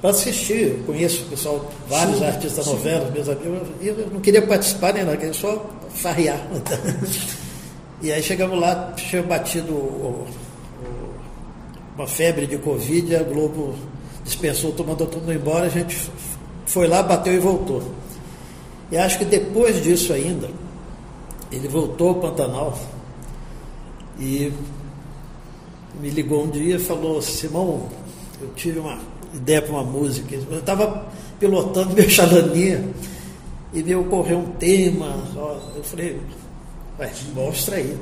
para 0.00 0.10
assistir. 0.10 0.76
Eu 0.78 0.84
conheço 0.86 1.22
o 1.24 1.26
pessoal, 1.28 1.70
vários 1.88 2.18
Sim, 2.18 2.26
artistas 2.26 2.64
sim. 2.64 2.70
novelas, 2.72 3.10
meus 3.12 3.28
amigos, 3.28 3.68
e 3.80 3.86
eu 3.88 4.08
não 4.12 4.20
queria 4.20 4.42
participar 4.46 4.92
nem 4.92 5.04
nada, 5.04 5.16
queria 5.16 5.32
só 5.32 5.64
farrear. 5.94 6.38
e 8.02 8.12
aí 8.12 8.22
chegamos 8.22 8.60
lá, 8.60 8.92
tinha 8.96 9.22
batido 9.22 9.72
o- 9.72 10.26
o- 10.26 10.26
uma 11.96 12.06
febre 12.06 12.46
de 12.46 12.58
Covid, 12.58 13.16
a 13.16 13.22
Globo 13.22 13.74
dispensou, 14.22 14.74
mandou 14.86 15.06
todo 15.06 15.20
mundo 15.22 15.32
embora, 15.32 15.64
a 15.64 15.68
gente 15.70 15.96
foi 16.66 16.86
lá, 16.86 17.02
bateu 17.02 17.32
e 17.32 17.38
voltou. 17.38 17.82
E 18.92 18.98
acho 18.98 19.18
que 19.18 19.24
depois 19.24 19.82
disso 19.82 20.12
ainda, 20.12 20.48
ele 21.50 21.68
voltou 21.68 22.08
ao 22.10 22.14
Pantanal 22.16 22.78
e 24.18 24.52
me 26.00 26.10
ligou 26.10 26.44
um 26.44 26.50
dia 26.50 26.76
e 26.76 26.78
falou, 26.78 27.20
Simão, 27.22 27.88
eu 28.40 28.48
tive 28.54 28.78
uma 28.78 28.98
ideia 29.34 29.62
para 29.62 29.72
uma 29.72 29.84
música. 29.84 30.34
Eu 30.34 30.58
estava 30.58 31.06
pilotando 31.38 31.94
meu 31.94 32.08
xalaninha 32.08 32.88
e 33.72 33.82
me 33.82 33.94
ocorreu 33.94 34.38
um 34.38 34.52
tema. 34.52 35.22
Eu 35.74 35.82
falei, 35.82 36.20
ué, 36.98 37.12
mostra 37.34 37.76
aí. 37.76 37.96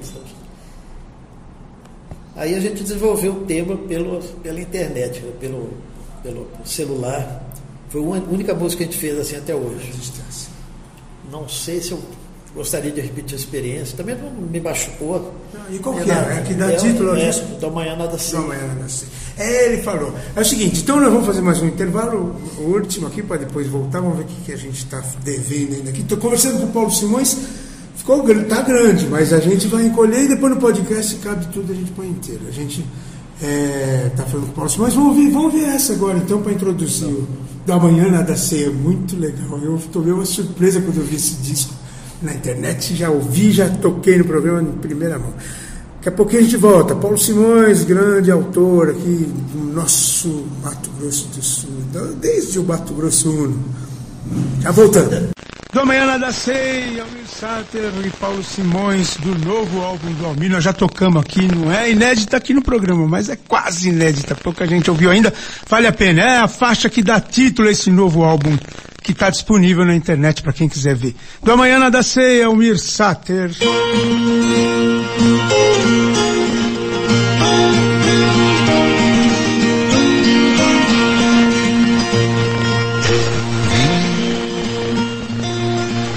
Aí 2.36 2.54
a 2.54 2.60
gente 2.60 2.82
desenvolveu 2.82 3.32
o 3.32 3.44
tema 3.44 3.76
pelo, 3.76 4.20
pela 4.42 4.60
internet, 4.60 5.22
pelo, 5.40 5.70
pelo 6.22 6.48
celular. 6.64 7.44
Foi 7.88 8.02
a 8.02 8.04
única 8.04 8.54
música 8.54 8.82
que 8.82 8.88
a 8.88 8.92
gente 8.92 9.00
fez 9.00 9.18
assim 9.18 9.36
até 9.36 9.54
hoje. 9.54 9.92
Não 11.30 11.48
sei 11.48 11.80
se 11.80 11.92
eu 11.92 12.00
gostaria 12.54 12.90
de 12.90 13.00
repetir 13.00 13.36
a 13.36 13.38
experiência. 13.38 13.96
Também 13.96 14.16
não 14.16 14.30
me 14.30 14.60
machucou. 14.60 15.34
E 15.70 15.78
qual 15.78 15.96
que 15.96 16.10
é? 16.10 16.14
É 16.14 16.44
que 16.46 16.54
dá 16.54 16.72
título 16.72 17.10
ao 17.10 17.16
é, 17.16 17.28
disco? 17.28 17.46
Da 17.60 17.68
manhã 17.68 17.96
nada 17.96 18.16
sei. 18.16 18.38
Da 18.38 18.46
manhã 18.46 18.66
nada 18.68 18.88
sei. 18.88 19.08
É, 19.36 19.72
ele 19.72 19.82
falou. 19.82 20.14
É 20.36 20.40
o 20.40 20.44
seguinte, 20.44 20.80
então 20.82 21.00
nós 21.00 21.10
vamos 21.10 21.26
fazer 21.26 21.40
mais 21.40 21.60
um 21.60 21.66
intervalo, 21.66 22.36
o 22.58 22.62
último 22.62 23.08
aqui, 23.08 23.22
para 23.22 23.38
depois 23.38 23.66
voltar. 23.66 24.00
Vamos 24.00 24.18
ver 24.18 24.24
o 24.24 24.26
que, 24.26 24.42
que 24.46 24.52
a 24.52 24.56
gente 24.56 24.78
está 24.78 25.02
devendo 25.24 25.74
ainda 25.74 25.90
aqui. 25.90 26.02
Estou 26.02 26.18
conversando 26.18 26.60
com 26.60 26.66
o 26.66 26.72
Paulo 26.72 26.90
Simões. 26.90 27.36
Ficou, 27.96 28.22
tá 28.44 28.60
grande, 28.60 29.06
mas 29.06 29.32
a 29.32 29.40
gente 29.40 29.66
vai 29.66 29.86
encolher 29.86 30.24
e 30.24 30.28
depois 30.28 30.54
no 30.54 30.60
podcast 30.60 31.14
cabe 31.16 31.46
tudo, 31.46 31.72
a 31.72 31.74
gente 31.74 31.90
põe 31.92 32.06
inteiro. 32.06 32.42
A 32.46 32.50
gente 32.50 32.84
está 34.10 34.24
falando 34.24 34.46
com 34.46 34.52
o 34.52 34.54
Paulo 34.54 34.70
Simões. 34.70 34.94
Vamos 34.94 35.16
ouvir, 35.16 35.30
vamos 35.30 35.54
ouvir 35.54 35.64
essa 35.64 35.94
agora, 35.94 36.18
então, 36.18 36.40
para 36.42 36.52
introduzir 36.52 37.08
o 37.08 37.26
Da 37.66 37.78
Manhã 37.78 38.10
Nada 38.10 38.36
Sei. 38.36 38.66
É 38.66 38.70
muito 38.70 39.16
legal. 39.18 39.58
Eu 39.58 39.80
tomei 39.90 40.12
uma 40.12 40.26
surpresa 40.26 40.80
quando 40.80 40.98
eu 40.98 41.04
vi 41.04 41.16
esse 41.16 41.34
disco 41.36 41.83
na 42.24 42.34
internet. 42.34 42.94
Já 42.96 43.10
ouvi, 43.10 43.52
já 43.52 43.68
toquei 43.68 44.18
no 44.18 44.24
programa 44.24 44.62
em 44.62 44.72
primeira 44.78 45.18
mão. 45.18 45.32
Daqui 45.96 46.08
a 46.08 46.12
pouquinho 46.12 46.40
a 46.40 46.44
gente 46.44 46.56
volta. 46.56 46.94
Paulo 46.94 47.16
Simões, 47.16 47.82
grande 47.84 48.30
autor 48.30 48.90
aqui 48.90 49.32
do 49.52 49.72
nosso 49.72 50.46
Mato 50.62 50.90
Grosso 50.98 51.28
do 51.28 51.42
Sul, 51.42 51.70
da- 51.92 52.12
desde 52.20 52.58
o 52.58 52.64
Mato 52.64 52.92
Grosso 52.94 53.30
Uno. 53.30 53.64
Já 54.60 54.70
voltando. 54.70 55.30
Do 55.72 55.80
Amanhã 55.80 56.06
Nada 56.06 56.30
Sei, 56.30 57.00
Almir 57.00 57.26
Sater 57.26 57.90
e 58.06 58.10
Paulo 58.10 58.44
Simões, 58.44 59.16
do 59.16 59.36
novo 59.44 59.80
álbum 59.82 60.12
do 60.12 60.24
Almir. 60.26 60.48
Nós 60.50 60.62
já 60.62 60.72
tocamos 60.72 61.20
aqui, 61.20 61.48
não 61.52 61.72
é 61.72 61.90
inédita 61.90 62.36
aqui 62.36 62.54
no 62.54 62.62
programa, 62.62 63.08
mas 63.08 63.28
é 63.28 63.34
quase 63.36 63.88
inédita, 63.88 64.36
pouca 64.36 64.66
gente 64.68 64.88
ouviu 64.88 65.10
ainda. 65.10 65.34
Vale 65.68 65.88
a 65.88 65.92
pena, 65.92 66.22
é 66.22 66.38
a 66.38 66.46
faixa 66.46 66.88
que 66.88 67.02
dá 67.02 67.20
título 67.20 67.66
a 67.68 67.72
esse 67.72 67.90
novo 67.90 68.22
álbum, 68.22 68.56
que 69.04 69.12
está 69.12 69.28
disponível 69.28 69.84
na 69.84 69.94
internet 69.94 70.42
para 70.42 70.52
quem 70.54 70.66
quiser 70.66 70.96
ver. 70.96 71.14
Do 71.42 71.52
Amanhã 71.52 71.78
Nada 71.78 72.02
Sei, 72.02 72.42
Almir 72.42 72.78
Sater. 72.78 73.50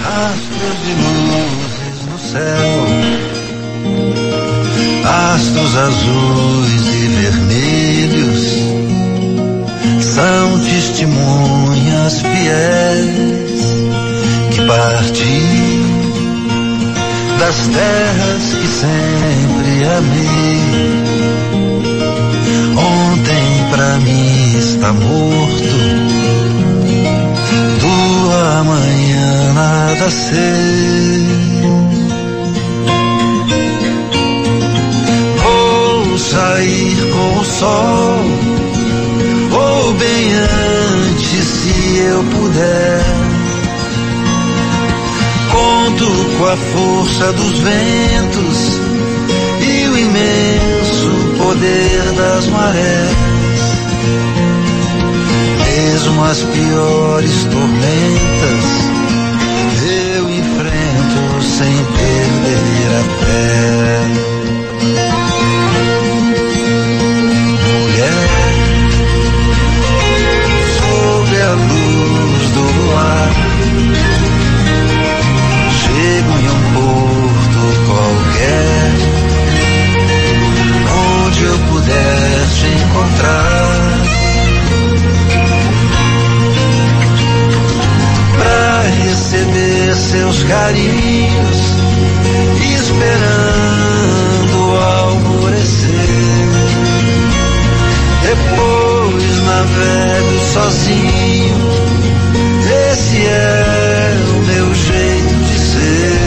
Astros 0.09 0.77
de 0.85 0.93
luzes 1.03 1.97
no 2.09 2.18
céu, 2.31 2.88
astros 5.35 5.76
azuis 5.76 6.66
testemunhas 10.69 12.22
fiéis 12.22 13.61
que 14.52 14.61
partiram 14.65 15.98
das 17.39 17.68
terras 17.68 18.53
que 18.60 18.68
sempre 18.68 19.85
amei. 19.98 21.07
Ontem 22.76 23.65
pra 23.72 23.98
mim 23.99 24.57
está 24.57 24.94
morto 24.94 25.77
do 27.80 28.31
amanhã 28.60 29.53
nada 29.53 30.10
sei. 30.10 31.27
Vou 35.44 36.18
sair 36.18 36.98
com 37.11 37.39
o 37.39 37.45
sol, 37.45 38.19
ou 39.52 39.94
bem 39.94 40.34
antes, 40.34 40.57
se 41.68 41.98
eu 41.99 42.23
puder. 42.23 43.02
Conto 45.52 46.06
com 46.38 46.45
a 46.45 46.57
força 46.57 47.34
dos 47.34 47.60
ventos 47.60 48.80
e 49.61 49.88
o 49.88 49.98
imenso 49.98 51.38
poder 51.38 52.11
das 52.15 52.48
marés 52.48 53.27
mesmo 55.77 56.23
as 56.23 56.41
piores 56.44 57.44
tormentas, 57.45 58.65
eu 60.15 60.30
enfrento 60.30 61.44
sem 61.44 61.76
perder 61.76 62.89
a 62.95 63.03
fé. 63.26 64.36
Encontrar. 83.18 83.98
pra 88.38 88.81
receber 89.06 89.95
seus 89.95 90.44
carinhos, 90.44 91.57
esperando 92.76 93.77
alvorecer. 94.80 95.89
Depois 98.23 99.41
navego 99.44 100.39
sozinho, 100.53 101.57
esse 102.91 103.26
é 103.26 104.18
o 104.30 104.39
meu 104.45 104.76
jeito 104.76 105.35
de 105.45 105.60
ser. 105.60 106.19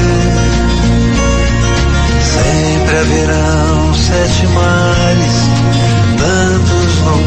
Sempre 2.22 2.96
haverão 2.96 3.94
sete 3.94 4.46
mares, 4.48 5.39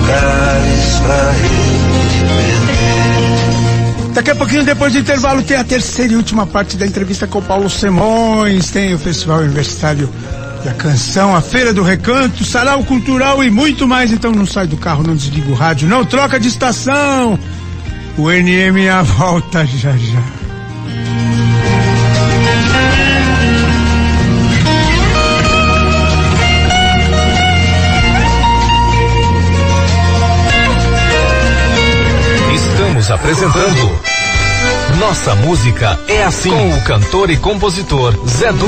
lugares 0.03 0.99
pra. 0.99 1.33
Daqui 4.13 4.29
a 4.29 4.35
pouquinho, 4.35 4.63
depois 4.63 4.93
do 4.93 4.99
intervalo, 4.99 5.41
tem 5.41 5.57
a 5.57 5.63
terceira 5.63 6.13
e 6.13 6.15
última 6.15 6.45
parte 6.45 6.77
da 6.77 6.85
entrevista 6.85 7.25
com 7.25 7.39
o 7.39 7.41
Paulo 7.41 7.69
Simões. 7.69 8.69
Tem 8.69 8.93
o 8.93 8.99
Festival 8.99 9.39
Universitário 9.39 10.07
da 10.63 10.71
Canção, 10.73 11.35
a 11.35 11.41
Feira 11.41 11.73
do 11.73 11.81
Recanto, 11.81 12.45
Sarau 12.45 12.83
Cultural 12.83 13.43
e 13.43 13.49
muito 13.49 13.87
mais. 13.87 14.11
Então 14.11 14.31
não 14.31 14.45
sai 14.45 14.67
do 14.67 14.77
carro, 14.77 15.03
não 15.03 15.15
desliga 15.15 15.49
o 15.49 15.55
rádio, 15.55 15.87
não 15.87 16.05
troca 16.05 16.39
de 16.39 16.47
estação. 16.47 17.39
O 18.17 18.29
NMA 18.29 19.01
volta 19.01 19.65
já 19.65 19.97
já. 19.97 20.42
Apresentando 33.13 34.01
Nossa 34.99 35.35
Música 35.35 35.99
é 36.07 36.23
Assim 36.23 36.49
com 36.49 36.77
o 36.77 36.81
cantor 36.81 37.29
e 37.29 37.37
compositor 37.37 38.13
Zé 38.27 38.51
Du. 38.51 38.67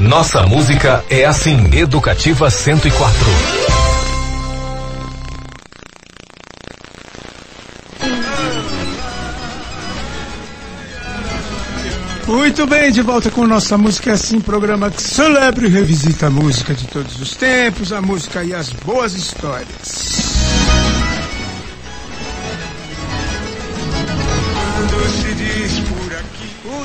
Nossa 0.00 0.44
Música 0.44 1.04
é 1.10 1.24
Assim, 1.24 1.70
Educativa 1.74 2.48
104. 2.48 3.16
Muito 12.28 12.66
bem, 12.66 12.92
de 12.92 13.02
volta 13.02 13.30
com 13.30 13.46
nossa 13.46 13.76
música 13.76 14.10
é 14.10 14.12
assim, 14.12 14.38
programa 14.38 14.90
que 14.90 15.02
celebra 15.02 15.66
e 15.66 15.68
revisita 15.68 16.26
a 16.26 16.30
música 16.30 16.74
de 16.74 16.86
todos 16.86 17.20
os 17.20 17.34
tempos, 17.34 17.92
a 17.92 18.00
música 18.02 18.44
e 18.44 18.54
as 18.54 18.70
boas 18.70 19.14
histórias. 19.14 20.27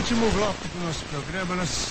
Último 0.03 0.30
bloco 0.31 0.67
do 0.75 0.85
nosso 0.85 1.05
programa. 1.05 1.55
Nós... 1.55 1.88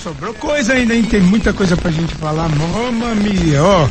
Sobrou 0.00 0.32
coisa 0.34 0.74
ainda, 0.74 0.94
hein? 0.94 1.02
Tem 1.02 1.20
muita 1.20 1.52
coisa 1.52 1.76
pra 1.76 1.90
gente 1.90 2.14
falar. 2.14 2.48
Mamma 2.48 3.14
mia, 3.16 3.62
ó. 3.64 3.88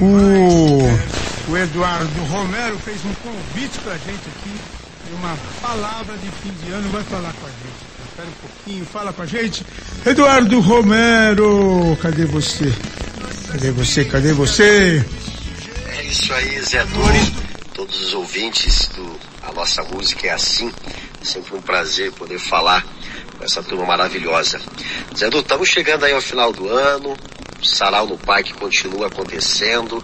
O, 0.00 1.50
o 1.50 1.56
Eduardo 1.56 2.24
Romero 2.26 2.78
fez 2.78 3.04
um 3.04 3.12
convite 3.14 3.78
pra 3.80 3.94
gente 3.94 4.22
aqui. 4.28 4.54
Uma 5.18 5.36
palavra 5.60 6.16
de 6.18 6.30
fim 6.40 6.52
de 6.64 6.70
ano. 6.70 6.88
Vai 6.90 7.02
falar 7.02 7.32
com 7.32 7.46
a 7.46 7.50
gente. 7.50 7.88
Espera 8.08 8.28
um 8.28 8.48
pouquinho, 8.48 8.86
fala 8.86 9.12
com 9.12 9.22
a 9.22 9.26
gente. 9.26 9.66
Eduardo 10.06 10.60
Romero, 10.60 11.98
cadê 12.00 12.26
você? 12.26 12.72
Cadê 13.50 13.72
você? 13.72 14.04
Cadê 14.04 14.32
você? 14.32 15.04
É 15.96 16.04
isso 16.04 16.32
aí, 16.32 16.62
Zé 16.62 16.84
Dores. 16.84 17.32
Todos 17.74 18.00
os 18.00 18.14
ouvintes 18.14 18.88
do 18.94 19.18
A 19.42 19.52
Nossa 19.52 19.82
Música 19.82 20.28
é 20.28 20.30
Assim. 20.30 20.70
Sempre 21.28 21.56
um 21.56 21.60
prazer 21.60 22.10
poder 22.12 22.38
falar 22.38 22.82
com 23.36 23.44
essa 23.44 23.62
turma 23.62 23.84
maravilhosa. 23.84 24.58
Du, 25.30 25.40
estamos 25.40 25.68
chegando 25.68 26.04
aí 26.04 26.12
ao 26.14 26.22
final 26.22 26.50
do 26.54 26.66
ano. 26.66 27.14
O 27.60 27.66
Sarau 27.66 28.06
no 28.06 28.16
Parque 28.16 28.54
continua 28.54 29.08
acontecendo. 29.08 30.02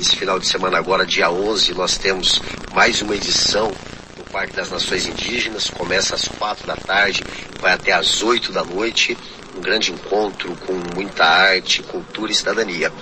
Esse 0.00 0.14
final 0.14 0.38
de 0.38 0.46
semana 0.46 0.78
agora, 0.78 1.04
dia 1.04 1.28
11, 1.28 1.74
nós 1.74 1.98
temos 1.98 2.40
mais 2.72 3.02
uma 3.02 3.16
edição 3.16 3.72
do 4.16 4.22
Parque 4.30 4.54
das 4.54 4.70
Nações 4.70 5.08
Indígenas. 5.08 5.68
Começa 5.68 6.14
às 6.14 6.28
quatro 6.28 6.68
da 6.68 6.76
tarde, 6.76 7.24
vai 7.60 7.72
até 7.72 7.90
às 7.90 8.22
oito 8.22 8.52
da 8.52 8.62
noite. 8.62 9.18
Um 9.56 9.60
grande 9.60 9.90
encontro 9.90 10.54
com 10.64 10.74
muita 10.94 11.24
arte, 11.24 11.82
cultura 11.82 12.30
e 12.30 12.34
cidadania. 12.34 12.92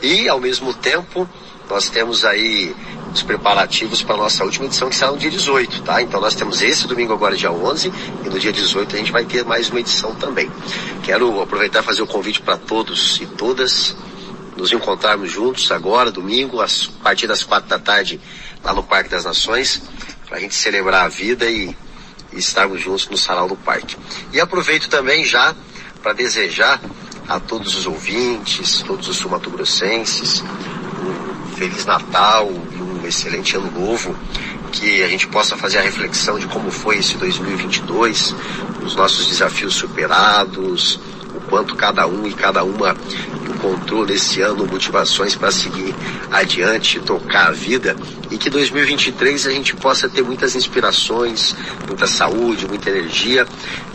E, 0.00 0.28
ao 0.28 0.38
mesmo 0.38 0.72
tempo, 0.72 1.28
nós 1.68 1.88
temos 1.88 2.24
aí 2.24 2.74
os 3.12 3.22
preparativos 3.22 4.02
para 4.02 4.14
a 4.14 4.18
nossa 4.18 4.44
última 4.44 4.66
edição, 4.66 4.88
que 4.88 4.96
será 4.96 5.10
no 5.10 5.18
dia 5.18 5.30
18, 5.30 5.82
tá? 5.82 6.00
Então 6.02 6.20
nós 6.20 6.34
temos 6.34 6.62
esse 6.62 6.86
domingo 6.86 7.12
agora, 7.12 7.36
dia 7.36 7.50
11, 7.50 7.92
e 8.24 8.28
no 8.28 8.38
dia 8.38 8.52
18 8.52 8.94
a 8.94 8.98
gente 8.98 9.12
vai 9.12 9.24
ter 9.24 9.44
mais 9.44 9.70
uma 9.70 9.80
edição 9.80 10.14
também. 10.14 10.50
Quero 11.02 11.40
aproveitar 11.40 11.80
e 11.80 11.82
fazer 11.82 12.02
o 12.02 12.06
convite 12.06 12.40
para 12.40 12.56
todos 12.56 13.20
e 13.20 13.26
todas 13.26 13.96
nos 14.56 14.72
encontrarmos 14.72 15.30
juntos 15.30 15.70
agora, 15.70 16.10
domingo, 16.10 16.60
a 16.60 16.66
partir 17.02 17.26
das 17.26 17.44
quatro 17.44 17.68
da 17.68 17.78
tarde, 17.78 18.20
lá 18.62 18.72
no 18.72 18.82
Parque 18.82 19.08
das 19.08 19.24
Nações, 19.24 19.80
para 20.26 20.38
a 20.38 20.40
gente 20.40 20.54
celebrar 20.54 21.04
a 21.04 21.08
vida 21.08 21.48
e, 21.48 21.76
e 22.32 22.38
estarmos 22.38 22.80
juntos 22.80 23.08
no 23.08 23.16
Sarau 23.16 23.48
do 23.48 23.56
Parque. 23.56 23.96
E 24.32 24.40
aproveito 24.40 24.88
também 24.88 25.24
já 25.24 25.54
para 26.02 26.12
desejar 26.12 26.80
a 27.28 27.38
todos 27.38 27.76
os 27.76 27.86
ouvintes, 27.86 28.82
todos 28.82 29.06
os 29.06 29.16
sumatogrossenses, 29.16 30.42
um 30.77 30.77
Feliz 31.58 31.84
Natal 31.84 32.48
e 32.72 32.76
um 32.80 33.04
excelente 33.04 33.56
ano 33.56 33.68
novo, 33.72 34.16
que 34.70 35.02
a 35.02 35.08
gente 35.08 35.26
possa 35.26 35.56
fazer 35.56 35.78
a 35.78 35.82
reflexão 35.82 36.38
de 36.38 36.46
como 36.46 36.70
foi 36.70 36.98
esse 36.98 37.16
2022, 37.16 38.32
os 38.84 38.94
nossos 38.94 39.26
desafios 39.26 39.74
superados, 39.74 41.00
quanto 41.48 41.74
cada 41.74 42.06
um 42.06 42.26
e 42.26 42.32
cada 42.32 42.62
uma 42.62 42.96
encontrou 43.48 44.06
nesse 44.06 44.40
ano 44.40 44.66
motivações 44.66 45.34
para 45.34 45.50
seguir 45.50 45.94
adiante, 46.30 47.00
tocar 47.00 47.48
a 47.48 47.52
vida 47.52 47.96
e 48.30 48.38
que 48.38 48.48
2023 48.48 49.46
a 49.46 49.50
gente 49.50 49.74
possa 49.74 50.08
ter 50.08 50.22
muitas 50.22 50.54
inspirações, 50.54 51.54
muita 51.86 52.06
saúde, 52.06 52.66
muita 52.66 52.90
energia 52.90 53.46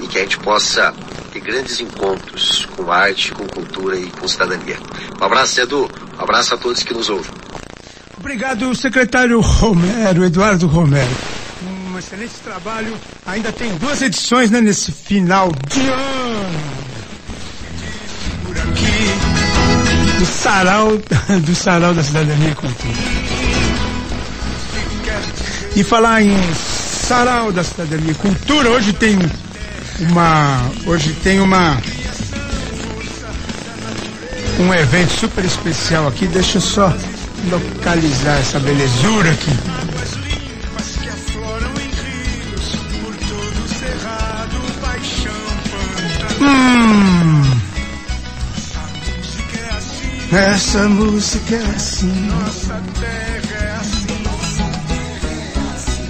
e 0.02 0.08
que 0.08 0.18
a 0.18 0.22
gente 0.22 0.38
possa 0.40 0.94
ter 1.32 1.40
grandes 1.40 1.80
encontros 1.80 2.68
com 2.76 2.92
arte, 2.92 3.32
com 3.32 3.48
cultura 3.48 3.98
e 3.98 4.08
com 4.08 4.28
cidadania. 4.28 4.78
Um 5.20 5.24
abraço, 5.24 5.62
Edu. 5.62 5.90
Um 6.18 6.22
abraço 6.22 6.54
a 6.54 6.58
todos 6.58 6.84
que 6.84 6.94
nos 6.94 7.10
ouvem. 7.10 7.32
Obrigado, 8.18 8.74
secretário 8.76 9.40
Romero, 9.40 10.24
Eduardo 10.24 10.68
Romero. 10.68 11.12
Um 11.94 11.98
excelente 11.98 12.36
trabalho. 12.44 12.96
Ainda 13.26 13.52
tem 13.52 13.76
duas 13.78 14.02
edições 14.02 14.50
né, 14.50 14.62
nesse 14.62 14.92
final 14.92 15.52
de 15.70 15.80
ano. 15.82 16.83
Aqui, 18.74 20.20
do 20.20 20.26
sarau, 20.26 20.98
do 21.46 21.56
sarau 21.56 21.94
da 21.94 22.04
cidadania 22.04 22.50
e 22.50 22.56
cultura. 22.56 22.94
E 25.76 25.84
falar 25.84 26.24
em 26.24 26.36
sarau 26.56 27.52
da 27.52 27.64
cidadania 27.64 28.12
e 28.12 28.16
cultura, 28.16 28.70
hoje 28.72 28.92
tem 28.94 29.20
uma, 30.00 30.72
hoje 30.88 31.14
tem 31.24 31.40
uma, 31.40 31.78
um 34.60 34.74
evento 34.74 35.12
super 35.12 35.46
especial 35.46 36.08
aqui. 36.08 36.26
Deixa 36.26 36.58
eu 36.58 36.62
só 36.62 36.92
localizar 37.52 38.40
essa 38.40 38.60
belezura 38.60 39.30
aqui. 39.32 39.52
Essa 50.36 50.90
música 50.90 51.54
é 51.54 51.76
assim. 51.76 52.12
Nossa 52.28 52.82
terra 53.00 53.66
é 53.66 53.76
assim. 53.80 54.08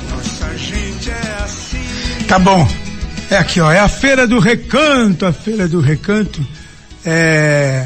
Nossa 0.09 0.57
gente 0.57 1.09
é 1.09 1.43
assim. 1.43 2.25
Tá 2.25 2.39
bom. 2.39 2.65
É 3.29 3.35
aqui, 3.35 3.59
ó. 3.59 3.69
É 3.69 3.79
a 3.79 3.89
Feira 3.89 4.25
do 4.25 4.39
Recanto. 4.39 5.25
A 5.25 5.33
Feira 5.33 5.67
do 5.67 5.81
Recanto 5.81 6.45
é 7.05 7.85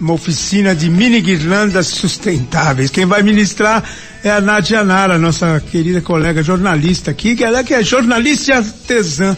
uma 0.00 0.14
oficina 0.14 0.74
de 0.74 0.90
mini 0.90 1.20
guirlandas 1.20 1.86
sustentáveis. 1.86 2.90
Quem 2.90 3.06
vai 3.06 3.22
ministrar 3.22 3.84
é 4.24 4.32
a 4.32 4.40
Nadia 4.40 4.82
Nara, 4.82 5.16
nossa 5.16 5.62
querida 5.70 6.00
colega 6.00 6.42
jornalista 6.42 7.12
aqui, 7.12 7.36
que 7.36 7.44
ela 7.44 7.62
que 7.62 7.72
é 7.72 7.84
jornalista 7.84 8.50
e 8.50 8.54
artesã. 8.54 9.36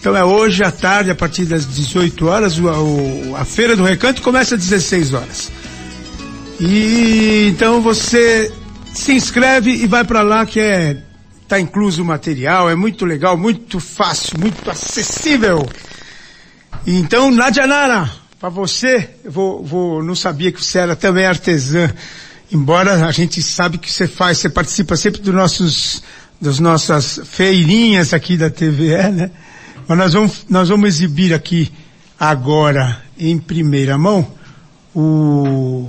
Então 0.00 0.16
é 0.16 0.24
hoje 0.24 0.64
à 0.64 0.72
tarde, 0.72 1.12
a 1.12 1.14
partir 1.14 1.44
das 1.44 1.64
18 1.72 2.26
horas, 2.26 2.58
o, 2.58 3.36
a 3.36 3.44
Feira 3.44 3.76
do 3.76 3.84
Recanto 3.84 4.22
começa 4.22 4.56
às 4.56 4.60
16 4.60 5.14
horas. 5.14 5.57
E 6.60 7.48
então 7.50 7.80
você 7.80 8.52
se 8.92 9.12
inscreve 9.12 9.70
e 9.70 9.86
vai 9.86 10.04
para 10.04 10.22
lá 10.22 10.44
que 10.44 10.58
é 10.58 10.96
tá 11.46 11.58
incluso 11.58 12.02
o 12.02 12.04
material, 12.04 12.68
é 12.68 12.74
muito 12.74 13.06
legal, 13.06 13.36
muito 13.36 13.80
fácil, 13.80 14.38
muito 14.38 14.70
acessível. 14.70 15.66
Então, 16.86 17.30
Nadia 17.30 17.66
Nara, 17.66 18.10
para 18.38 18.50
você, 18.50 19.08
eu 19.24 19.32
vou, 19.32 19.64
vou, 19.64 20.02
não 20.02 20.14
sabia 20.14 20.52
que 20.52 20.62
você 20.62 20.78
era 20.78 20.94
também 20.94 21.24
artesã, 21.24 21.90
embora 22.52 23.06
a 23.06 23.12
gente 23.12 23.42
sabe 23.42 23.78
que 23.78 23.90
você 23.90 24.06
faz, 24.06 24.38
você 24.38 24.50
participa 24.50 24.94
sempre 24.94 25.22
dos 25.22 25.34
nossos, 25.34 26.02
das 26.38 26.58
nossas 26.58 27.20
feirinhas 27.24 28.12
aqui 28.12 28.36
da 28.36 28.50
TVE, 28.50 29.10
né? 29.10 29.30
Mas 29.88 29.98
nós 29.98 30.12
vamos, 30.12 30.46
nós 30.50 30.68
vamos 30.68 30.86
exibir 30.86 31.32
aqui 31.32 31.72
agora, 32.20 33.02
em 33.18 33.38
primeira 33.38 33.96
mão, 33.96 34.30
o, 34.94 35.88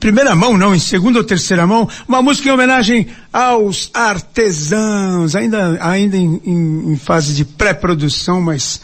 primeira 0.00 0.34
mão, 0.34 0.56
não, 0.56 0.74
em 0.74 0.78
segunda 0.78 1.18
ou 1.18 1.24
terceira 1.24 1.66
mão, 1.66 1.86
uma 2.08 2.22
música 2.22 2.48
em 2.48 2.52
homenagem 2.52 3.06
aos 3.30 3.90
artesãos, 3.92 5.36
ainda, 5.36 5.78
ainda 5.80 6.16
em, 6.16 6.40
em, 6.44 6.92
em 6.92 6.96
fase 6.96 7.34
de 7.34 7.44
pré-produção, 7.44 8.40
mas 8.40 8.80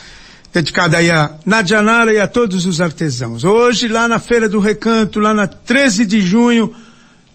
dedicada 0.53 0.99
aí 0.99 1.11
a 1.11 1.35
Nadia 1.45 1.83
Nara 1.83 2.13
e 2.13 2.21
a 2.21 2.29
todos 2.29 2.67
os 2.67 2.81
artesãos. 2.81 3.45
Hoje, 3.45 3.89
lá 3.89 4.07
na 4.07 4.19
Feira 4.19 4.49
do 4.49 4.61
Recanto, 4.61 5.19
lá 5.19 5.33
na 5.33 5.47
13 5.47 6.05
de 6.05 6.21
junho, 6.21 6.73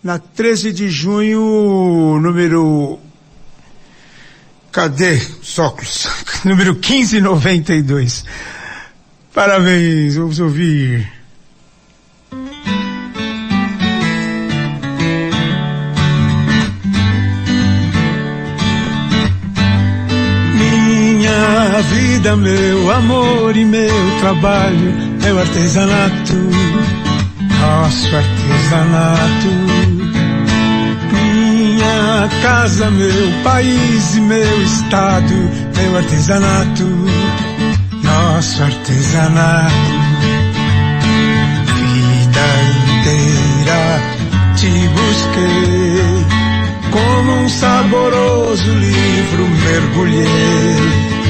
na 0.03 0.19
13 0.19 0.71
de 0.71 0.89
junho, 0.89 2.19
número. 2.21 2.99
Cadê 4.71 5.21
os 5.41 5.59
óculos? 5.59 6.07
número 6.45 6.73
1592. 6.73 8.23
Parabéns, 9.33 10.15
vamos 10.15 10.39
ouvir. 10.39 11.20
Minha 21.81 21.83
vida, 21.83 22.35
meu 22.37 22.91
amor 22.91 23.57
e 23.57 23.65
meu 23.65 24.19
trabalho, 24.19 24.93
meu 25.19 25.39
artesanato, 25.39 26.35
nosso 27.59 28.15
artesanato. 28.15 29.47
Minha 31.11 32.29
casa, 32.43 32.91
meu 32.91 33.43
país 33.43 34.15
e 34.15 34.21
meu 34.21 34.61
estado, 34.63 35.33
meu 35.75 35.97
artesanato, 35.97 36.83
nosso 38.03 38.61
artesanato. 38.61 39.73
Vida 41.65 42.47
inteira 42.99 44.01
te 44.55 44.87
busquei, 44.89 46.25
como 46.91 47.43
um 47.43 47.49
saboroso 47.49 48.69
livro 48.69 49.49
mergulhei 49.63 51.20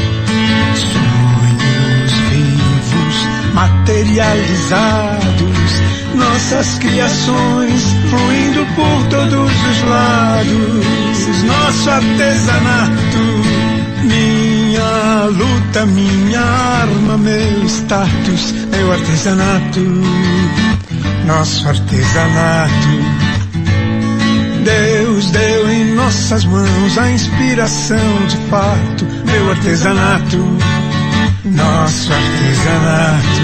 materializados, 3.54 5.82
nossas 6.16 6.80
criações 6.80 7.84
fluindo 8.10 8.66
por 8.76 9.08
todos 9.10 9.52
os 9.52 9.84
lados, 9.84 10.88
nosso 11.46 11.90
artesanato, 11.90 13.20
minha 14.04 15.26
luta 15.26 15.86
minha 15.86 16.42
arma, 16.42 17.18
meu 17.18 17.66
status, 17.66 18.54
meu 18.72 18.92
artesanato, 18.92 19.80
nosso 21.26 21.68
artesanato. 21.68 23.32
Deus 24.64 25.32
deu 25.32 25.72
em 25.72 25.96
nossas 25.96 26.46
mãos 26.46 26.98
a 26.98 27.12
inspiração 27.12 28.26
de 28.28 28.38
fato, 28.50 29.06
meu 29.26 29.50
artesanato, 29.50 30.38
nosso 31.46 32.12
artesanato. 32.14 33.42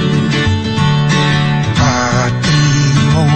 Patrimônios 3.08 3.36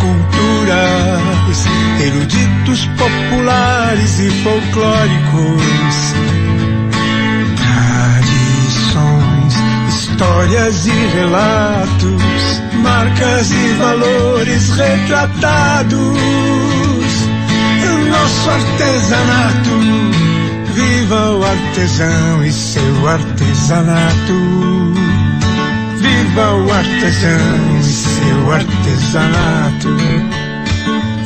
culturais, 0.00 1.66
eruditos 2.00 2.86
populares 2.98 4.18
e 4.20 4.30
folclóricos. 4.42 5.96
Tradições, 8.76 9.54
histórias 9.88 10.86
e 10.86 10.90
relatos 11.16 12.44
marcas 12.84 13.50
e 13.50 13.68
valores 13.78 14.70
retratados. 14.70 15.98
Nosso 18.10 18.50
artesanato, 18.50 20.13
viva 21.04 21.30
o 21.32 21.44
artesão 21.44 22.44
e 22.44 22.50
seu 22.50 23.08
artesanato. 23.08 24.32
Viva 25.98 26.54
o 26.54 26.72
artesão 26.72 27.78
e 27.78 27.82
seu 27.82 28.52
artesanato. 28.52 29.88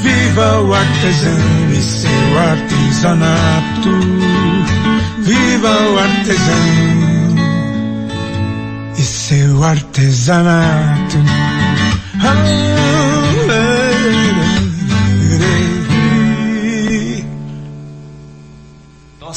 Viva 0.03 0.61
o 0.63 0.75
artesão 0.75 1.71
e 1.71 1.77
seu 1.77 2.39
artesanato. 2.51 3.91
Viva 5.19 5.69
o 5.69 5.99
artesão 5.99 7.37
e 8.97 9.03
seu 9.03 9.63
artesanato. 9.63 11.19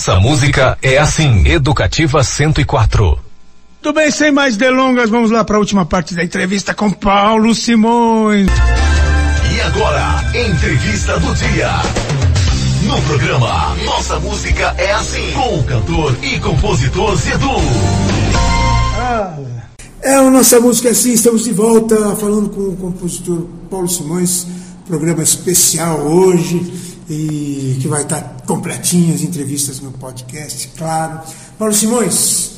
Nossa 0.02 0.20
música 0.20 0.80
é 0.82 0.98
assim, 0.98 1.48
Educativa 1.48 2.24
104. 2.24 3.20
Tudo 3.84 3.94
bem, 3.94 4.10
sem 4.10 4.32
mais 4.32 4.58
delongas, 4.58 5.12
vamos 5.12 5.30
lá 5.30 5.44
para 5.44 5.58
a 5.58 5.60
última 5.60 5.86
parte 5.86 6.16
da 6.16 6.24
entrevista 6.24 6.74
com 6.74 6.90
Paulo 6.90 7.54
Simões. 7.54 8.48
E 9.54 9.62
agora, 9.62 10.24
entrevista 10.34 11.20
do 11.20 11.36
dia. 11.36 11.70
No 12.88 13.00
programa 13.04 13.76
Nossa 13.86 14.20
Música 14.20 14.74
é 14.80 14.92
Assim, 14.92 15.34
com 15.34 15.60
o 15.60 15.64
cantor 15.66 16.18
e 16.24 16.40
compositor 16.40 17.16
Zedu. 17.18 17.52
É, 20.02 20.16
a 20.16 20.32
nossa 20.32 20.60
música 20.60 20.88
é 20.88 20.92
assim, 20.94 21.14
estamos 21.14 21.44
de 21.44 21.54
volta 21.54 22.16
falando 22.16 22.50
com 22.50 22.62
o 22.62 22.76
compositor 22.76 23.46
Paulo 23.70 23.88
Simões, 23.88 24.48
programa 24.88 25.22
especial 25.22 26.00
hoje, 26.00 26.91
e 27.14 27.78
que 27.82 27.90
vai 27.90 28.04
estar 28.04 28.22
completinho 28.48 29.14
as 29.14 29.22
entrevistas 29.22 29.82
no 29.82 29.92
podcast, 29.92 30.70
claro. 30.78 31.20
Paulo 31.60 31.74
Simões, 31.74 32.52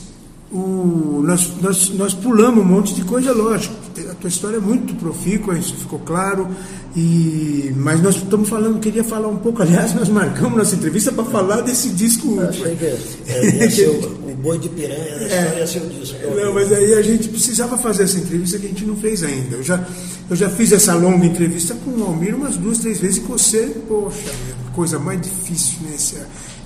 o, 0.51 1.23
nós, 1.25 1.51
nós, 1.59 1.89
nós 1.89 2.13
pulamos 2.13 2.63
um 2.63 2.67
monte 2.67 2.93
de 2.93 3.03
coisa, 3.03 3.33
lógico. 3.33 3.73
A 4.11 4.13
tua 4.13 4.27
história 4.27 4.57
é 4.57 4.59
muito 4.59 4.93
profícua, 4.95 5.57
isso 5.57 5.73
ficou 5.73 5.97
claro. 5.99 6.47
E, 6.95 7.73
mas 7.75 7.99
nós 7.99 8.15
estamos 8.17 8.47
falando, 8.47 8.79
queria 8.79 9.03
falar 9.03 9.27
um 9.27 9.37
pouco, 9.37 9.63
aliás, 9.63 9.95
nós 9.95 10.07
marcamos 10.09 10.55
nossa 10.55 10.75
entrevista 10.75 11.11
para 11.11 11.23
falar 11.25 11.61
desse 11.61 11.89
disco. 11.89 12.39
Achei 12.41 12.75
que 12.75 12.85
é, 12.85 13.87
o, 13.87 14.31
o 14.31 14.32
boi 14.43 14.59
de 14.59 14.67
piranha 14.67 15.19
da 15.19 15.25
história, 15.25 15.59
ia 15.59 15.67
ser 15.67 15.81
o 15.81 15.89
disco. 15.89 16.17
Não, 16.35 16.53
mas 16.53 16.71
aí 16.73 16.93
a 16.95 17.01
gente 17.01 17.29
precisava 17.29 17.77
fazer 17.77 18.03
essa 18.03 18.19
entrevista 18.19 18.59
que 18.59 18.65
a 18.65 18.69
gente 18.69 18.85
não 18.85 18.97
fez 18.97 19.23
ainda. 19.23 19.55
Eu 19.55 19.63
já, 19.63 19.87
eu 20.29 20.35
já 20.35 20.49
fiz 20.49 20.73
essa 20.73 20.93
longa 20.93 21.25
entrevista 21.25 21.73
com 21.73 21.91
o 21.91 22.03
Almir 22.03 22.35
umas 22.35 22.57
duas, 22.57 22.79
três 22.79 22.99
vezes 22.99 23.17
e 23.17 23.21
com 23.21 23.37
você, 23.37 23.67
poxa, 23.87 24.31
coisa 24.75 24.99
mais 24.99 25.21
difícil, 25.21 25.77
né? 25.83 25.95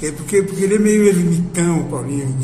É 0.02 0.12
porque, 0.12 0.42
porque 0.42 0.64
ele 0.64 0.76
é 0.76 0.80
meio 0.80 1.08
ermitão, 1.08 1.84
Paulinho. 1.84 2.36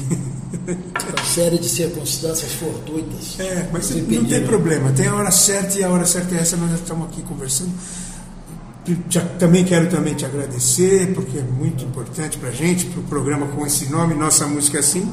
Uma 0.54 1.26
série 1.26 1.58
de 1.58 1.68
circunstâncias 1.68 2.52
fortuitas. 2.54 3.40
É, 3.40 3.68
mas 3.74 3.90
não 3.90 4.26
tem 4.26 4.46
problema. 4.46 4.92
Tem 4.92 5.08
a 5.08 5.16
hora 5.16 5.32
certa 5.32 5.80
e 5.80 5.84
a 5.84 5.90
hora 5.90 6.06
certa 6.06 6.36
é 6.36 6.40
essa. 6.40 6.56
Nós 6.56 6.70
já 6.70 6.76
estamos 6.76 7.08
aqui 7.08 7.24
conversando. 7.24 7.72
Também 9.40 9.64
quero 9.64 9.90
também 9.90 10.14
te 10.14 10.26
agradecer, 10.26 11.14
porque 11.14 11.38
é 11.38 11.42
muito 11.42 11.86
importante 11.86 12.38
para 12.38 12.50
a 12.50 12.52
gente, 12.52 12.86
para 12.88 13.00
o 13.00 13.04
programa 13.04 13.48
com 13.48 13.66
esse 13.66 13.90
nome, 13.90 14.14
Nossa 14.14 14.46
Música 14.46 14.78
é 14.78 14.80
Assim. 14.80 15.10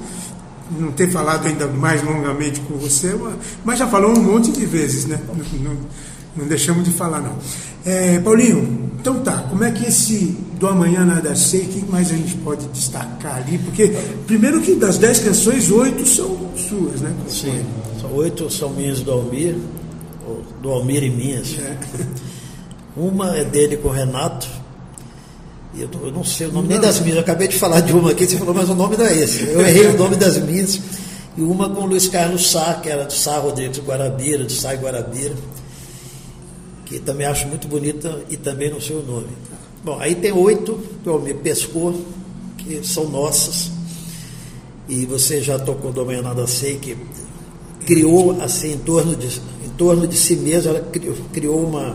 Não 0.78 0.90
ter 0.92 1.10
falado 1.10 1.46
ainda 1.46 1.66
mais 1.66 2.02
longamente 2.02 2.60
com 2.60 2.76
você, 2.76 3.16
mas 3.64 3.78
já 3.78 3.88
falou 3.88 4.16
um 4.16 4.22
monte 4.22 4.52
de 4.52 4.64
vezes, 4.66 5.06
né? 5.06 5.20
Não, 5.26 5.34
não, 5.60 5.76
não 6.36 6.46
deixamos 6.46 6.84
de 6.84 6.92
falar, 6.92 7.20
não. 7.20 7.36
É, 7.84 8.18
Paulinho, 8.20 8.90
então 9.00 9.20
tá, 9.20 9.46
como 9.48 9.64
é 9.64 9.70
que 9.70 9.86
esse 9.86 10.36
do 10.58 10.68
Amanhã 10.68 11.04
Nada 11.04 11.34
Sei, 11.34 11.62
o 11.62 11.68
que 11.68 11.90
mais 11.90 12.10
a 12.10 12.14
gente 12.14 12.36
pode 12.36 12.66
destacar 12.68 13.36
ali? 13.36 13.58
Porque, 13.58 13.88
primeiro 14.26 14.60
que 14.60 14.74
das 14.74 14.98
dez 14.98 15.20
canções, 15.20 15.70
oito 15.70 16.06
são 16.06 16.50
suas, 16.56 17.00
né? 17.00 17.12
Sim, 17.28 17.64
oito 18.12 18.50
são 18.50 18.70
minhas 18.70 19.00
do 19.00 19.10
Almir, 19.12 19.56
do 20.60 20.70
Almir 20.70 21.02
e 21.04 21.10
minhas. 21.10 21.56
É. 21.58 21.76
Uma 23.00 23.36
é 23.36 23.44
dele 23.44 23.76
com 23.76 23.88
o 23.88 23.92
Renato, 23.92 24.46
eu, 25.74 25.88
eu 26.02 26.12
não 26.12 26.24
sei 26.24 26.48
o 26.48 26.52
nome 26.52 26.68
não. 26.68 26.74
nem 26.74 26.80
das 26.80 27.00
minhas, 27.00 27.16
eu 27.16 27.22
acabei 27.22 27.48
de 27.48 27.58
falar 27.58 27.80
de 27.80 27.92
uma 27.92 28.10
aqui, 28.10 28.26
você 28.26 28.36
falou, 28.36 28.54
mas 28.54 28.68
o 28.68 28.74
nome 28.74 28.96
não 28.96 29.06
é 29.06 29.16
esse. 29.16 29.44
Eu 29.44 29.60
errei 29.60 29.86
o 29.86 29.96
nome 29.96 30.16
das 30.16 30.38
minhas. 30.38 30.80
E 31.36 31.42
uma 31.42 31.70
com 31.70 31.82
o 31.82 31.86
Luiz 31.86 32.08
Carlos 32.08 32.50
Sá, 32.50 32.74
que 32.74 32.88
era 32.88 33.04
do 33.04 33.12
Sá 33.12 33.38
Rodrigues 33.38 33.78
Guarabira, 33.78 34.44
do 34.44 34.52
Sá 34.52 34.72
Guarabira 34.74 35.34
que 36.90 36.98
também 36.98 37.24
acho 37.24 37.46
muito 37.46 37.68
bonita 37.68 38.20
e 38.28 38.36
também 38.36 38.68
no 38.68 38.80
seu 38.80 39.00
nome. 39.00 39.28
Bom, 39.84 39.96
aí 40.00 40.16
tem 40.16 40.32
oito 40.32 40.76
que 41.02 41.08
o 41.08 41.12
Almir 41.12 41.36
pescou, 41.36 41.94
que 42.58 42.84
são 42.84 43.08
nossas, 43.08 43.70
e 44.88 45.06
você 45.06 45.40
já 45.40 45.56
tocou 45.56 45.92
do 45.92 46.00
Amanhã 46.00 46.20
Nada 46.20 46.48
Sei, 46.48 46.78
que 46.78 46.96
criou 47.86 48.42
assim 48.42 48.72
em 48.72 48.78
torno 48.78 49.14
de, 49.14 49.40
em 49.64 49.68
torno 49.78 50.04
de 50.08 50.16
si 50.16 50.34
mesmo, 50.34 50.70
ela 50.70 50.80
criou, 50.80 51.16
criou 51.32 51.64
uma 51.64 51.94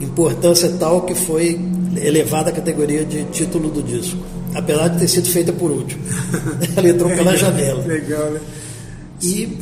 importância 0.00 0.68
tal 0.78 1.02
que 1.02 1.14
foi 1.14 1.60
elevada 1.96 2.50
à 2.50 2.52
categoria 2.52 3.04
de 3.04 3.24
título 3.24 3.70
do 3.70 3.82
disco, 3.82 4.18
apesar 4.54 4.88
de 4.88 4.98
ter 4.98 5.08
sido 5.08 5.28
feita 5.28 5.52
por 5.52 5.70
último. 5.70 6.02
ela 6.76 6.88
entrou 6.88 7.10
pela 7.10 7.36
janela. 7.36 7.84
Legal, 7.84 8.30
né? 8.30 8.40
E 9.22 9.58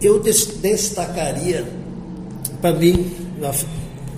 eu 0.00 0.20
destacaria, 0.20 1.64
para 2.60 2.74
mim, 2.74 3.12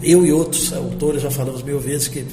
eu 0.03 0.25
e 0.25 0.33
outros 0.33 0.73
autores 0.73 1.23
já 1.23 1.31
falamos 1.31 1.63
mil 1.63 1.81
vezes 1.81 2.09
que 2.09 2.25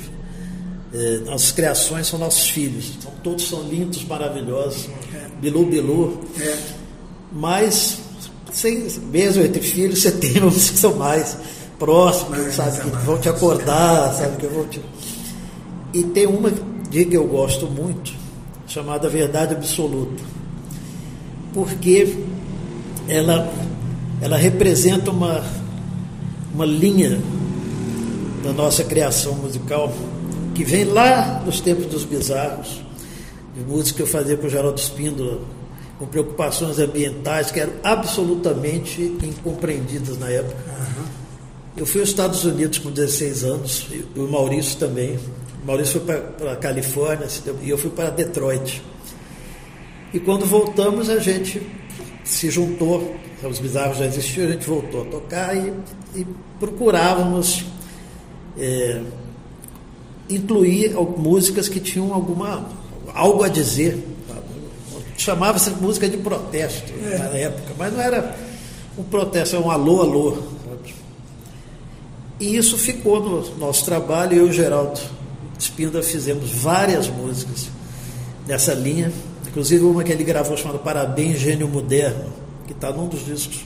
é, 0.93 1.17
nossas 1.19 1.51
criações 1.51 2.07
são 2.07 2.19
nossos 2.19 2.49
filhos. 2.49 2.93
Então, 2.97 3.11
todos 3.23 3.47
são 3.47 3.63
lindos, 3.63 4.03
maravilhosos. 4.05 4.89
Bilu, 5.41 5.65
Bilu. 5.65 6.21
É. 6.39 6.57
Mas, 7.31 7.99
sem, 8.51 8.87
mesmo 9.11 9.43
entre 9.43 9.61
filhos, 9.61 10.01
você 10.01 10.11
tem 10.11 10.43
uns 10.43 10.69
que 10.69 10.77
são 10.77 10.95
mais 10.95 11.37
próximos, 11.85 12.37
Mas, 12.37 12.55
sabe, 12.55 12.91
que 12.91 13.05
vão 13.05 13.17
te 13.17 13.27
acordar, 13.27 14.13
sabe, 14.13 14.37
que 14.37 14.47
vão 14.47 14.65
te... 14.67 14.81
E 15.93 16.03
tem 16.03 16.27
uma 16.27 16.51
de 16.89 17.05
que 17.05 17.17
eu 17.17 17.25
gosto 17.25 17.65
muito, 17.67 18.13
chamada 18.67 19.09
Verdade 19.09 19.55
Absoluta. 19.55 20.23
Porque 21.53 22.15
ela, 23.09 23.51
ela 24.21 24.37
representa 24.37 25.11
uma 25.11 25.43
uma 26.53 26.65
linha 26.65 27.19
da 28.43 28.51
nossa 28.51 28.83
criação 28.83 29.33
musical 29.35 29.91
que 30.53 30.63
vem 30.63 30.85
lá 30.85 31.41
dos 31.45 31.61
tempos 31.61 31.85
dos 31.85 32.03
bizarros, 32.03 32.81
de 33.55 33.63
música 33.63 33.97
que 33.97 34.03
eu 34.03 34.07
fazia 34.07 34.35
com 34.35 34.47
o 34.47 34.49
Geraldo 34.49 34.79
Espíndola, 34.79 35.39
com 35.97 36.05
preocupações 36.05 36.79
ambientais 36.79 37.51
que 37.51 37.59
eram 37.59 37.73
absolutamente 37.83 39.01
incompreendidas 39.23 40.17
na 40.17 40.29
época. 40.29 40.57
Uhum. 40.57 41.00
Eu 41.75 41.85
fui 41.85 42.01
aos 42.01 42.09
Estados 42.09 42.43
Unidos 42.43 42.79
com 42.79 42.91
16 42.91 43.43
anos, 43.45 43.87
e 43.91 44.19
o 44.19 44.27
Maurício 44.27 44.77
também. 44.77 45.17
O 45.63 45.67
Maurício 45.67 46.01
foi 46.01 46.17
para 46.17 46.51
a 46.51 46.55
Califórnia 46.55 47.27
e 47.61 47.69
eu 47.69 47.77
fui 47.77 47.89
para 47.89 48.09
Detroit. 48.09 48.83
E 50.13 50.19
quando 50.19 50.45
voltamos, 50.45 51.09
a 51.09 51.19
gente 51.19 51.61
se 52.25 52.49
juntou, 52.51 53.15
os 53.41 53.59
bizarros 53.59 53.97
já 53.97 54.05
existiam, 54.05 54.47
a 54.47 54.51
gente 54.51 54.67
voltou 54.67 55.03
a 55.03 55.05
tocar 55.05 55.55
e, 55.55 55.73
e 56.15 56.27
procurávamos 56.59 57.63
é, 58.57 59.01
incluir 60.29 60.93
músicas 61.17 61.69
que 61.69 61.79
tinham 61.79 62.13
alguma 62.13 62.69
algo 63.13 63.43
a 63.43 63.47
dizer. 63.47 64.07
Chamava-se 65.17 65.69
música 65.71 66.09
de 66.09 66.17
protesto 66.17 66.91
é. 67.03 67.17
na 67.17 67.37
época, 67.37 67.73
mas 67.77 67.93
não 67.93 68.01
era 68.01 68.35
um 68.97 69.03
protesto, 69.03 69.55
era 69.55 69.65
um 69.65 69.71
alô, 69.71 70.01
alô. 70.01 70.37
E 72.41 72.57
isso 72.57 72.77
ficou 72.77 73.21
no 73.21 73.57
nosso 73.57 73.85
trabalho, 73.85 74.35
eu 74.35 74.47
e 74.47 74.49
o 74.49 74.53
Geraldo 74.53 74.99
Espinda 75.57 76.03
fizemos 76.03 76.49
várias 76.49 77.07
músicas 77.07 77.69
nessa 78.45 78.73
linha 78.73 79.13
inclusive 79.51 79.83
uma 79.83 80.03
que 80.03 80.11
ele 80.11 80.23
gravou 80.23 80.55
chamada 80.55 80.79
Parabéns 80.79 81.39
Gênio 81.39 81.67
Moderno, 81.67 82.31
que 82.65 82.71
está 82.71 82.89
num 82.91 83.07
dos 83.07 83.25
discos. 83.25 83.65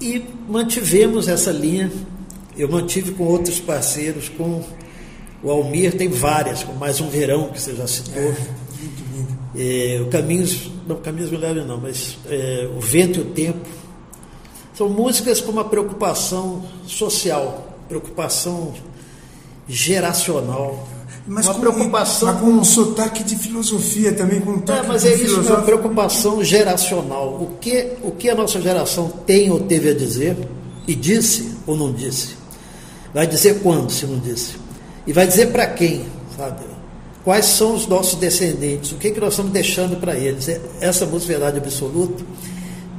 E 0.00 0.24
mantivemos 0.48 1.26
essa 1.26 1.50
linha. 1.50 1.90
Eu 2.56 2.68
mantive 2.68 3.12
com 3.12 3.24
outros 3.24 3.58
parceiros, 3.58 4.28
com 4.28 4.62
o 5.42 5.50
Almir, 5.50 5.96
tem 5.96 6.08
várias, 6.08 6.62
com 6.62 6.72
mais 6.74 7.00
um 7.00 7.08
verão 7.08 7.48
que 7.48 7.60
você 7.60 7.74
já 7.74 7.86
citou. 7.86 8.34
É, 9.56 10.00
o 10.00 10.06
Caminhos, 10.06 10.70
não, 10.86 10.96
Caminhos 10.96 11.30
Milagres 11.30 11.66
não, 11.66 11.78
mas 11.78 12.18
é, 12.28 12.68
O 12.76 12.80
Vento 12.80 13.18
e 13.18 13.22
o 13.22 13.24
Tempo. 13.26 13.66
São 14.78 14.88
músicas 14.88 15.40
com 15.40 15.50
uma 15.50 15.64
preocupação 15.64 16.62
social, 16.86 17.66
preocupação 17.88 18.72
geracional. 19.66 20.86
Mas 21.26 21.46
uma 21.46 21.54
com, 21.54 21.60
preocupação. 21.60 22.32
Mas 22.32 22.40
com 22.40 22.46
um 22.46 22.62
sotaque 22.62 23.24
de 23.24 23.34
filosofia 23.34 24.12
também, 24.12 24.40
com 24.40 24.52
um 24.52 24.60
toque 24.60 24.78
É, 24.78 24.82
mas 24.84 25.02
de 25.02 25.08
é 25.08 25.14
isso, 25.16 25.40
uma 25.40 25.62
preocupação 25.62 26.44
geracional. 26.44 27.26
O 27.40 27.58
que, 27.60 27.94
o 28.04 28.12
que 28.12 28.30
a 28.30 28.36
nossa 28.36 28.60
geração 28.60 29.08
tem 29.26 29.50
ou 29.50 29.58
teve 29.58 29.90
a 29.90 29.94
dizer, 29.94 30.36
e 30.86 30.94
disse 30.94 31.56
ou 31.66 31.76
não 31.76 31.92
disse. 31.92 32.36
Vai 33.12 33.26
dizer 33.26 33.58
quando, 33.58 33.90
se 33.90 34.06
não 34.06 34.20
disse. 34.20 34.54
E 35.04 35.12
vai 35.12 35.26
dizer 35.26 35.46
para 35.50 35.66
quem, 35.66 36.06
sabe? 36.36 36.64
Quais 37.24 37.46
são 37.46 37.74
os 37.74 37.84
nossos 37.88 38.14
descendentes, 38.14 38.92
o 38.92 38.94
que, 38.94 39.10
que 39.10 39.18
nós 39.18 39.30
estamos 39.30 39.50
deixando 39.50 39.96
para 40.00 40.16
eles. 40.16 40.48
É- 40.48 40.60
Essa 40.80 41.04
música 41.04 41.32
Verdade 41.32 41.58
Absoluta 41.58 42.22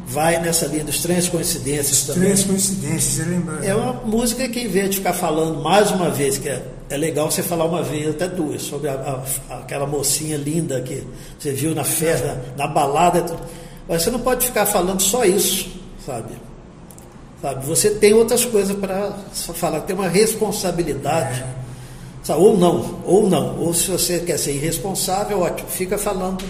vai 0.10 0.40
nessa 0.42 0.66
linha 0.68 0.84
dos 0.84 0.96
estranhas 0.96 1.28
coincidências 1.30 2.04
também. 2.04 2.24
Três 2.24 2.44
coincidências, 2.44 3.04
você 3.04 3.24
lembra? 3.24 3.64
É 3.66 3.76
uma 3.76 3.94
música 3.94 4.48
que, 4.50 4.60
em 4.62 4.68
vez 4.68 4.90
de 4.90 4.98
ficar 4.98 5.14
falando 5.14 5.62
mais 5.62 5.92
uma 5.92 6.10
vez, 6.10 6.38
que 6.38 6.50
é, 6.50 6.64
é 6.90 6.98
legal 6.98 7.30
você 7.30 7.44
falar 7.44 7.66
uma 7.66 7.84
vez, 7.84 8.10
até 8.10 8.28
duas, 8.28 8.62
sobre 8.64 8.90
a- 8.90 9.24
a- 9.50 9.56
aquela 9.60 9.86
mocinha 9.86 10.38
linda 10.38 10.82
que 10.82 11.04
você 11.38 11.52
viu 11.52 11.76
na 11.76 11.84
festa, 11.84 12.42
na 12.58 12.68
balada. 12.68 13.24
Mas 13.88 14.02
você 14.04 14.10
não 14.12 14.20
pode 14.20 14.46
ficar 14.46 14.66
falando 14.66 15.02
só 15.02 15.24
isso, 15.26 15.70
sabe? 16.06 16.34
sabe? 17.42 17.66
Você 17.66 17.92
tem 17.92 18.14
outras 18.14 18.44
coisas 18.46 18.76
para 18.76 19.14
falar, 19.54 19.82
tem 19.82 19.96
uma 19.96 20.08
responsabilidade. 20.10 21.44
sabe? 22.24 22.42
Ou 22.42 22.58
não, 22.58 23.00
ou 23.06 23.30
não. 23.30 23.58
Ou 23.60 23.74
se 23.74 23.90
você 23.90 24.20
quer 24.20 24.38
ser 24.38 24.54
irresponsável, 24.54 25.40
ótimo, 25.42 25.70
fica 25.70 25.98
falando. 25.98 26.44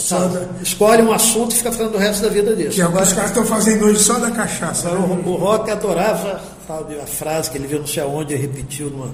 Sabe? 0.00 0.46
Escolhe 0.62 1.02
um 1.02 1.12
assunto 1.12 1.52
e 1.52 1.56
fica 1.56 1.72
falando 1.72 1.94
o 1.94 1.98
resto 1.98 2.22
da 2.22 2.28
vida 2.28 2.54
disso. 2.54 2.70
Que 2.76 2.82
agora 2.82 3.04
os 3.04 3.12
caras 3.12 3.30
estão 3.30 3.44
fazendo 3.44 3.84
hoje 3.86 4.00
só 4.00 4.18
da 4.18 4.30
cachaça. 4.30 4.88
Agora, 4.88 5.14
né? 5.14 5.22
o, 5.26 5.30
o 5.30 5.36
Rock 5.36 5.70
adorava 5.70 6.40
sabe, 6.66 7.00
a 7.00 7.06
frase 7.06 7.50
que 7.50 7.58
ele 7.58 7.66
viu 7.66 7.80
não 7.80 7.86
sei 7.86 8.02
aonde 8.02 8.34
e 8.34 8.36
repetiu 8.36 8.90
numa, 8.90 9.10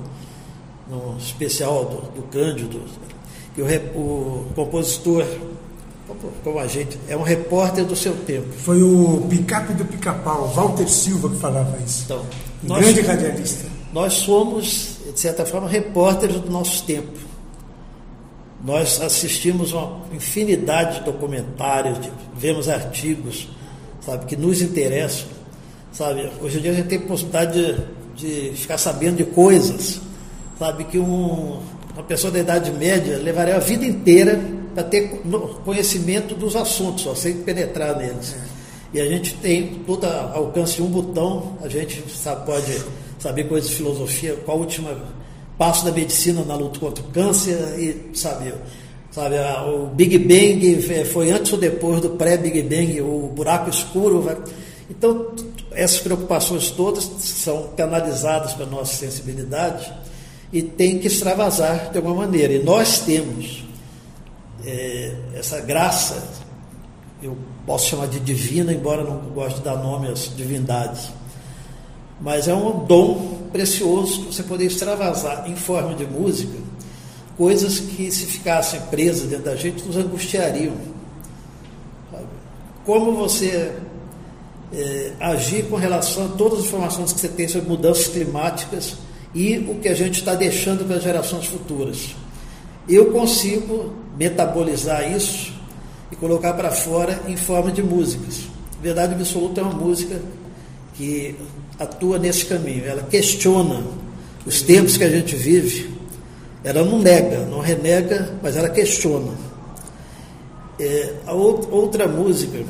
num 0.88 1.16
especial 1.18 1.84
do, 1.84 2.20
do 2.20 2.22
Cândido, 2.28 2.80
que 3.54 3.62
o, 3.62 3.66
o 3.66 4.52
compositor, 4.54 5.24
como 6.42 6.58
a 6.58 6.66
gente, 6.66 6.98
é 7.08 7.16
um 7.16 7.22
repórter 7.22 7.84
do 7.84 7.94
seu 7.94 8.14
tempo. 8.14 8.52
Foi 8.58 8.82
o 8.82 9.26
picape 9.28 9.72
do 9.74 9.84
pica-pau, 9.84 10.48
Walter 10.48 10.88
Silva, 10.88 11.28
que 11.28 11.36
falava 11.36 11.78
isso. 11.84 12.02
Então, 12.04 12.18
um 12.64 12.68
nós- 12.68 12.80
grande 12.84 13.00
radialista. 13.02 13.74
Nós 13.92 14.14
somos, 14.14 14.98
de 15.14 15.20
certa 15.20 15.46
forma, 15.46 15.68
repórteres 15.68 16.40
do 16.40 16.50
nosso 16.50 16.82
tempo. 16.82 17.12
Nós 18.64 19.00
assistimos 19.00 19.72
uma 19.72 20.00
infinidade 20.12 21.00
de 21.00 21.04
documentários, 21.04 22.00
de- 22.00 22.10
vemos 22.34 22.68
artigos, 22.68 23.46
sabe, 24.00 24.24
que 24.24 24.36
nos 24.36 24.62
interessam, 24.62 25.26
sabe. 25.92 26.30
Hoje 26.40 26.58
em 26.58 26.62
dia 26.62 26.70
a 26.70 26.74
gente 26.74 26.88
tem 26.88 26.98
possibilidade 27.00 27.76
de, 28.16 28.50
de 28.50 28.56
ficar 28.56 28.78
sabendo 28.78 29.16
de 29.18 29.24
coisas, 29.24 30.00
sabe, 30.58 30.84
que 30.84 30.98
um- 30.98 31.60
uma 31.92 32.02
pessoa 32.04 32.30
da 32.32 32.38
Idade 32.38 32.72
Média 32.72 33.18
levaria 33.18 33.56
a 33.56 33.60
vida 33.60 33.84
inteira 33.84 34.40
para 34.74 34.82
ter 34.82 35.20
conhecimento 35.64 36.34
dos 36.34 36.56
assuntos, 36.56 37.04
só 37.04 37.14
sem 37.14 37.34
penetrar 37.42 37.96
neles. 37.98 38.34
E 38.94 39.00
a 39.00 39.06
gente 39.06 39.34
tem 39.34 39.82
todo 39.86 40.04
a- 40.06 40.32
alcance 40.34 40.76
de 40.76 40.82
um 40.82 40.86
botão, 40.88 41.58
a 41.62 41.68
gente 41.68 42.02
sabe, 42.10 42.46
pode 42.46 42.82
saber 43.18 43.44
coisas 43.44 43.68
de 43.68 43.76
filosofia, 43.76 44.36
qual 44.44 44.56
o 44.56 44.60
último 44.60 44.88
passo 45.58 45.84
da 45.84 45.92
medicina 45.92 46.42
na 46.44 46.54
luta 46.56 46.78
contra 46.80 47.04
o 47.04 47.08
câncer 47.08 47.56
e 47.78 48.16
sabe, 48.16 48.52
sabe 49.10 49.36
o 49.68 49.86
Big 49.86 50.18
Bang 50.18 50.84
eh, 50.92 51.04
foi 51.04 51.30
antes 51.30 51.52
ou 51.52 51.58
depois 51.58 52.00
do 52.00 52.10
pré-Big 52.10 52.62
Bang, 52.62 53.00
o 53.00 53.30
buraco 53.34 53.70
escuro. 53.70 54.20
vai- 54.22 54.36
Então, 54.90 55.28
essas 55.72 55.98
preocupações 56.00 56.70
todas 56.70 57.04
são 57.20 57.68
canalizadas 57.76 58.52
para 58.54 58.64
a 58.66 58.68
nossa 58.68 58.94
sensibilidade 58.94 59.92
e 60.52 60.62
tem 60.62 60.98
que 60.98 61.06
extravasar 61.06 61.90
de 61.90 61.96
alguma 61.98 62.14
maneira. 62.26 62.52
E 62.52 62.62
nós 62.62 62.98
temos 63.00 63.64
eh, 64.66 65.12
essa 65.34 65.60
graça, 65.60 66.22
eu 67.22 67.36
posso 67.66 67.86
chamar 67.88 68.08
de 68.08 68.20
divina, 68.20 68.72
embora 68.72 69.02
não 69.04 69.18
goste 69.34 69.58
de 69.60 69.64
dar 69.64 69.76
nome 69.76 70.08
às 70.08 70.34
divindades, 70.36 71.08
mas 72.20 72.46
é 72.48 72.54
um 72.54 72.84
dom 72.84 73.43
precioso 73.54 74.24
você 74.24 74.42
poder 74.42 74.66
extravasar 74.66 75.48
em 75.48 75.54
forma 75.54 75.94
de 75.94 76.04
música 76.04 76.58
coisas 77.38 77.78
que, 77.78 78.10
se 78.10 78.26
ficassem 78.26 78.80
presas 78.90 79.28
dentro 79.28 79.44
da 79.44 79.54
gente, 79.54 79.84
nos 79.84 79.96
angustiariam. 79.96 80.74
Como 82.84 83.12
você 83.12 83.72
eh, 84.72 85.12
agir 85.20 85.66
com 85.66 85.76
relação 85.76 86.26
a 86.26 86.28
todas 86.30 86.60
as 86.60 86.64
informações 86.66 87.12
que 87.12 87.20
você 87.20 87.28
tem 87.28 87.46
sobre 87.46 87.68
mudanças 87.68 88.08
climáticas 88.08 88.96
e 89.32 89.58
o 89.58 89.76
que 89.76 89.88
a 89.88 89.94
gente 89.94 90.18
está 90.18 90.34
deixando 90.34 90.84
para 90.84 90.96
as 90.96 91.02
gerações 91.02 91.46
futuras. 91.46 92.14
Eu 92.88 93.12
consigo 93.12 93.92
metabolizar 94.18 95.10
isso 95.10 95.52
e 96.10 96.16
colocar 96.16 96.54
para 96.54 96.72
fora 96.72 97.22
em 97.28 97.36
forma 97.36 97.70
de 97.70 97.84
músicas. 97.84 98.48
Verdade 98.82 99.14
Absoluta 99.14 99.60
é 99.60 99.64
uma 99.64 99.74
música 99.74 100.20
que 100.94 101.36
atua 101.78 102.18
nesse 102.18 102.46
caminho. 102.46 102.84
Ela 102.84 103.02
questiona 103.02 103.82
os 104.46 104.62
tempos 104.62 104.96
que 104.96 105.04
a 105.04 105.08
gente 105.10 105.34
vive. 105.36 105.92
Ela 106.62 106.82
não 106.84 106.98
nega, 106.98 107.44
não 107.46 107.60
renega, 107.60 108.32
mas 108.42 108.56
ela 108.56 108.68
questiona. 108.70 109.32
É, 110.78 111.14
a 111.26 111.32
ou- 111.32 111.68
outra 111.70 112.08
música 112.08 112.64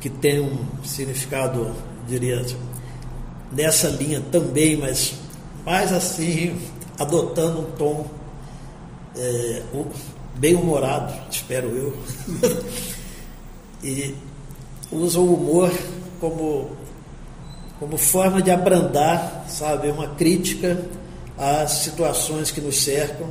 que 0.00 0.10
tem 0.10 0.38
um 0.38 0.58
significado, 0.84 1.72
diria, 2.06 2.44
nessa 3.50 3.88
linha 3.88 4.22
também, 4.30 4.76
mas 4.76 5.14
mais 5.64 5.92
assim, 5.92 6.56
adotando 6.98 7.60
um 7.62 7.70
tom 7.72 8.06
é, 9.16 9.62
bem 10.36 10.54
humorado, 10.54 11.14
espero 11.30 11.68
eu. 11.68 11.96
e 13.82 14.14
usa 14.92 15.18
o 15.18 15.34
humor 15.34 15.72
como, 16.20 16.70
como 17.84 17.98
forma 17.98 18.40
de 18.40 18.50
abrandar, 18.50 19.44
sabe, 19.46 19.90
uma 19.90 20.08
crítica 20.08 20.78
às 21.36 21.70
situações 21.72 22.50
que 22.50 22.58
nos 22.58 22.82
cercam, 22.82 23.26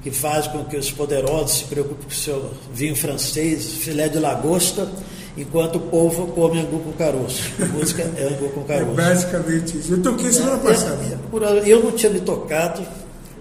que 0.00 0.12
faz 0.12 0.46
com 0.46 0.62
que 0.64 0.76
os 0.76 0.92
poderosos 0.92 1.58
se 1.58 1.64
preocupem 1.64 2.04
com 2.04 2.08
o 2.08 2.14
seu 2.14 2.52
vinho 2.72 2.94
francês, 2.94 3.64
filé 3.72 4.08
de 4.08 4.20
lagosta, 4.20 4.86
enquanto 5.36 5.74
o 5.76 5.80
povo 5.80 6.28
come 6.28 6.60
angu 6.60 6.78
com 6.78 6.92
caroço. 6.92 7.42
A 7.60 7.64
música 7.66 8.02
é 8.16 8.28
angu 8.28 8.48
com 8.50 8.60
É 8.60 8.76
caroço. 8.76 8.92
basicamente 8.94 9.76
isso. 9.78 9.94
Eu 9.94 10.02
toquei 10.04 10.30
semana 10.32 10.58
passada. 10.58 11.02
É, 11.04 11.16
por- 11.28 11.42
Eu 11.42 11.82
não 11.82 11.90
tinha 11.90 12.12
me 12.12 12.20
tocado, 12.20 12.80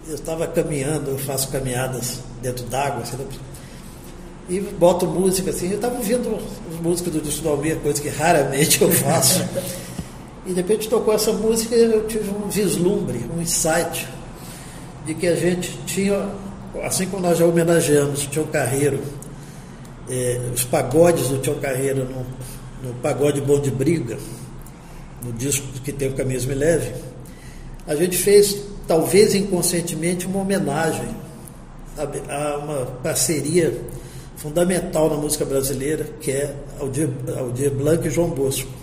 eu 0.07 0.15
estava 0.15 0.47
caminhando, 0.47 1.11
eu 1.11 1.19
faço 1.19 1.49
caminhadas 1.49 2.22
dentro 2.41 2.65
d'água, 2.65 3.03
assim, 3.03 3.18
e 4.49 4.60
boto 4.60 5.05
música 5.05 5.51
assim. 5.51 5.69
Eu 5.69 5.76
estava 5.76 5.95
ouvindo 5.95 6.39
as 6.73 6.80
músicas 6.81 7.14
do 7.14 7.22
Disco 7.22 7.43
do 7.43 7.49
Almir, 7.49 7.76
coisa 7.77 8.01
que 8.01 8.10
raramente 8.10 8.81
eu 8.81 8.91
faço. 8.91 9.43
E 10.45 10.49
de 10.49 10.55
repente 10.55 10.89
tocou 10.89 11.13
essa 11.13 11.31
música 11.31 11.75
e 11.75 11.83
eu 11.83 12.05
tive 12.07 12.29
um 12.29 12.49
vislumbre, 12.49 13.25
um 13.35 13.41
insight, 13.41 14.07
de 15.05 15.13
que 15.13 15.27
a 15.27 15.35
gente 15.35 15.77
tinha, 15.85 16.29
assim 16.83 17.07
como 17.07 17.21
nós 17.21 17.37
já 17.37 17.45
homenageamos 17.45 18.25
o 18.25 18.29
Tião 18.29 18.45
Carreiro, 18.47 18.99
eh, 20.09 20.41
os 20.53 20.63
pagodes 20.63 21.29
do 21.29 21.37
Tião 21.37 21.55
Carreiro 21.59 22.05
no, 22.05 22.87
no 22.87 22.93
Pagode 22.95 23.39
Bom 23.39 23.59
de 23.59 23.71
Briga, 23.71 24.17
no 25.23 25.31
disco 25.31 25.65
que 25.83 25.91
tem 25.91 26.09
o 26.09 26.13
Caminhos 26.13 26.45
Me 26.45 26.55
Leve, 26.55 26.93
a 27.87 27.95
gente 27.95 28.17
fez, 28.17 28.57
talvez 28.87 29.35
inconscientemente, 29.35 30.25
uma 30.25 30.39
homenagem 30.39 31.23
a 31.97 32.57
uma 32.57 32.85
parceria 33.03 33.73
fundamental 34.35 35.09
na 35.09 35.15
música 35.15 35.45
brasileira, 35.45 36.05
que 36.19 36.31
é 36.31 36.55
Aldir, 36.79 37.09
Aldir 37.37 37.71
Blanc 37.71 38.05
e 38.05 38.09
João 38.09 38.29
Bosco. 38.29 38.82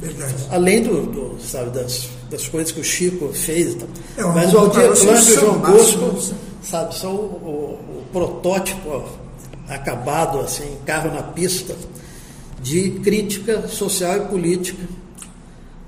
Verdade. 0.00 0.34
Além 0.50 0.82
do, 0.82 1.06
do, 1.06 1.36
sabe, 1.42 1.70
das, 1.70 2.08
das 2.30 2.48
coisas 2.48 2.72
que 2.72 2.80
o 2.80 2.84
Chico 2.84 3.28
fez. 3.32 3.76
É, 4.16 4.22
Mas 4.22 4.52
o 4.54 4.58
Aldir 4.58 4.82
Blanc 4.82 5.28
e 5.28 5.32
o 5.32 5.40
João 5.40 5.58
Bosco 5.58 6.34
sabe, 6.62 6.96
são 6.96 7.12
o, 7.14 7.78
o- 7.84 7.98
o 7.98 8.04
protótipo 8.12 8.88
ó, 8.88 9.04
acabado, 9.68 10.40
assim, 10.40 10.76
carro 10.86 11.12
na 11.12 11.22
pista, 11.22 11.76
de 12.62 12.90
crítica 13.02 13.68
social 13.68 14.16
e 14.16 14.20
política 14.28 14.82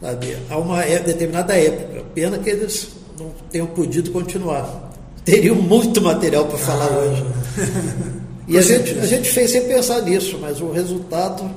sabe, 0.01 0.36
a 0.51 0.59
uma 0.59 0.82
é- 0.84 0.98
determinada 0.98 1.55
época. 1.56 2.02
Pena 2.14 2.39
que 2.39 2.51
eles 2.51 2.89
não 3.18 3.30
tenham 3.51 3.66
podido 3.68 4.10
continuar. 4.10 4.90
teriam 5.24 5.55
muito 5.56 6.01
material 6.02 6.44
para 6.47 6.59
falar 6.59 6.89
ah. 6.93 6.98
hoje. 6.98 7.24
E 8.48 8.59
a 8.59 8.60
gente, 8.60 8.98
a 8.98 9.06
gente 9.06 9.30
fez 9.30 9.52
sem 9.52 9.62
pensar 9.68 10.02
nisso, 10.02 10.36
mas 10.40 10.60
o 10.60 10.70
resultado 10.72 11.48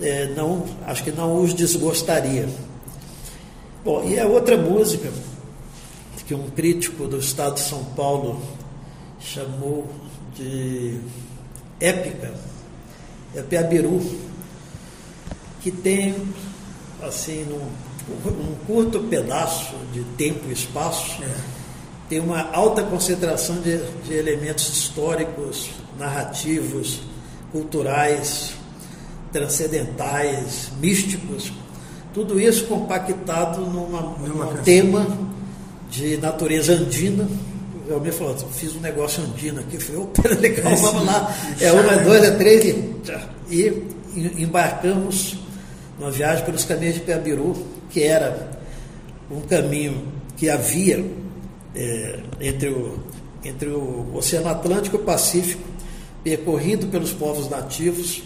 é, 0.00 0.26
não, 0.36 0.64
acho 0.86 1.04
que 1.04 1.10
não 1.10 1.42
os 1.42 1.54
desgostaria. 1.54 2.48
Bom, 3.84 4.04
e 4.04 4.18
a 4.18 4.26
outra 4.26 4.56
música 4.56 5.10
que 6.28 6.34
um 6.34 6.50
crítico 6.50 7.08
do 7.08 7.18
Estado 7.18 7.54
de 7.54 7.60
São 7.60 7.82
Paulo 7.96 8.38
chamou 9.18 9.88
de 10.36 11.00
épica, 11.80 12.34
é 13.34 13.40
Piabiru, 13.40 13.98
que 15.62 15.70
tem, 15.70 16.14
assim, 17.02 17.44
num, 17.44 17.66
num 18.30 18.54
curto 18.66 19.00
pedaço 19.04 19.74
de 19.90 20.04
tempo 20.18 20.50
e 20.50 20.52
espaço, 20.52 21.22
é. 21.22 21.34
tem 22.10 22.20
uma 22.20 22.52
alta 22.52 22.82
concentração 22.82 23.62
de, 23.62 23.78
de 24.06 24.12
elementos 24.12 24.68
históricos, 24.68 25.70
narrativos, 25.98 27.00
culturais, 27.50 28.52
transcendentais, 29.32 30.70
místicos, 30.80 31.52
tudo 32.12 32.40
isso 32.40 32.66
compactado 32.66 33.60
numa, 33.60 34.00
num 34.00 34.62
tema 34.62 35.06
de 35.90 36.16
natureza 36.16 36.72
andina. 36.72 37.28
Eu 37.86 38.00
me 38.00 38.12
falou, 38.12 38.36
fiz 38.52 38.74
um 38.76 38.80
negócio 38.80 39.22
andino 39.22 39.60
aqui, 39.60 39.78
falei, 39.78 40.02
opa, 40.02 40.28
legal, 40.40 40.76
vamos 40.76 41.06
lá. 41.06 41.34
É 41.60 41.72
uma, 41.72 41.92
é 41.92 42.04
dois, 42.04 42.22
é 42.24 42.30
três 42.32 42.64
e, 42.64 43.82
e 44.14 44.42
embarcamos 44.42 45.36
numa 45.98 46.10
viagem 46.10 46.44
pelos 46.44 46.64
caminhos 46.64 46.94
de 46.94 47.00
Piabiru, 47.00 47.56
que 47.90 48.02
era 48.02 48.50
um 49.30 49.40
caminho 49.40 50.08
que 50.36 50.48
havia 50.48 51.04
é, 51.74 52.20
entre, 52.40 52.68
o, 52.68 52.98
entre 53.44 53.68
o 53.68 54.14
Oceano 54.14 54.48
Atlântico 54.48 54.96
e 54.96 55.00
o 55.00 55.02
Pacífico, 55.04 55.62
percorrido 56.22 56.86
pelos 56.88 57.12
povos 57.12 57.48
nativos, 57.48 58.22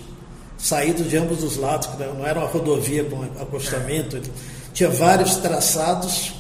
saídos 0.62 1.10
de 1.10 1.16
ambos 1.16 1.42
os 1.42 1.56
lados, 1.56 1.88
não 2.16 2.24
era 2.24 2.38
uma 2.38 2.48
rodovia 2.48 3.02
com 3.02 3.20
acostamento, 3.42 4.22
tinha 4.72 4.88
vários 4.88 5.36
traçados, 5.36 6.32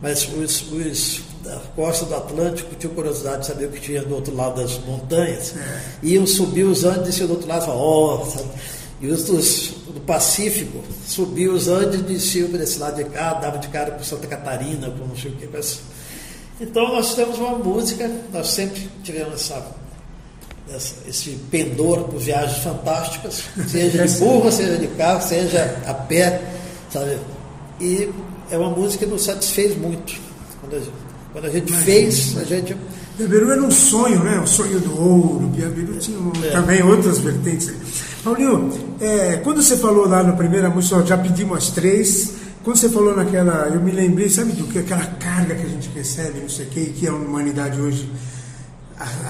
mas 0.00 0.26
os, 0.32 0.72
os 0.72 1.20
da 1.44 1.60
costa 1.76 2.06
do 2.06 2.14
Atlântico 2.14 2.74
tinham 2.74 2.94
curiosidade 2.94 3.42
de 3.42 3.46
saber 3.46 3.66
o 3.66 3.70
que 3.70 3.80
tinha 3.80 4.02
do 4.02 4.14
outro 4.14 4.34
lado 4.34 4.60
das 4.60 4.78
montanhas, 4.78 5.54
é. 5.54 5.80
iam 6.02 6.26
subir 6.26 6.64
os 6.64 6.84
Andes, 6.84 7.04
desciam 7.04 7.28
do 7.28 7.34
outro 7.34 7.46
lado 7.46 7.62
e 7.62 7.66
falavam, 7.66 7.84
oh, 7.84 8.76
e 8.98 9.08
os 9.08 9.24
dos, 9.24 9.74
do 9.92 10.00
Pacífico 10.00 10.82
subiam 11.06 11.54
os 11.54 11.68
Andes, 11.68 12.00
desciam 12.00 12.48
para 12.48 12.62
esse 12.62 12.78
lado 12.78 12.96
de 12.96 13.04
cá, 13.10 13.34
davam 13.34 13.60
de 13.60 13.68
cara 13.68 13.90
com 13.90 14.02
Santa 14.02 14.26
Catarina, 14.26 14.90
com 14.90 15.06
não 15.06 15.16
sei 15.16 15.30
o 15.32 15.36
que. 15.36 15.46
Mas... 15.52 15.80
Então 16.58 16.88
nós 16.88 17.14
temos 17.14 17.38
uma 17.38 17.58
música, 17.58 18.10
nós 18.32 18.48
sempre 18.48 18.88
tivemos 19.04 19.34
essa 19.34 19.62
esse 21.08 21.30
pendor 21.50 22.04
por 22.04 22.18
viagens 22.18 22.58
fantásticas, 22.58 23.44
seja 23.68 24.06
de 24.06 24.18
burro, 24.18 24.50
seja 24.50 24.76
de 24.76 24.86
carro, 24.88 25.22
seja 25.22 25.82
a 25.86 25.94
pé, 25.94 26.42
sabe? 26.92 27.18
E 27.80 28.08
é 28.50 28.58
uma 28.58 28.70
música 28.70 29.04
que 29.04 29.10
nos 29.10 29.24
satisfez 29.24 29.76
muito. 29.76 30.14
Quando 30.60 30.74
a 30.74 30.78
gente, 30.78 30.92
quando 31.32 31.44
a 31.44 31.50
gente 31.50 31.72
fez, 31.72 32.36
a 32.38 32.44
gente. 32.44 32.76
Piabiru 33.16 33.50
era 33.50 33.62
um 33.62 33.70
sonho, 33.70 34.22
né? 34.22 34.40
O 34.40 34.46
sonho 34.46 34.78
do 34.80 35.00
ouro. 35.00 35.50
Piabiru 35.54 35.96
tinha 35.98 36.18
é. 36.44 36.50
também 36.50 36.82
outras 36.82 37.18
vertentes. 37.18 37.72
Paulinho, 38.22 38.70
é, 39.00 39.36
quando 39.36 39.62
você 39.62 39.76
falou 39.76 40.08
lá 40.08 40.22
na 40.22 40.32
primeira 40.32 40.68
música, 40.68 41.04
já 41.06 41.16
pedimos 41.16 41.58
as 41.58 41.70
três. 41.70 42.32
Quando 42.64 42.76
você 42.76 42.88
falou 42.88 43.14
naquela, 43.14 43.70
eu 43.72 43.80
me 43.80 43.92
lembrei, 43.92 44.28
sabe 44.28 44.52
do 44.52 44.64
que? 44.64 44.80
Aquela 44.80 45.06
carga 45.06 45.54
que 45.54 45.62
a 45.62 45.68
gente 45.68 45.88
recebe, 45.94 46.40
não 46.40 46.48
sei 46.48 46.66
o 46.66 46.68
que, 46.68 46.86
que 46.86 47.06
a 47.06 47.14
humanidade 47.14 47.80
hoje 47.80 48.10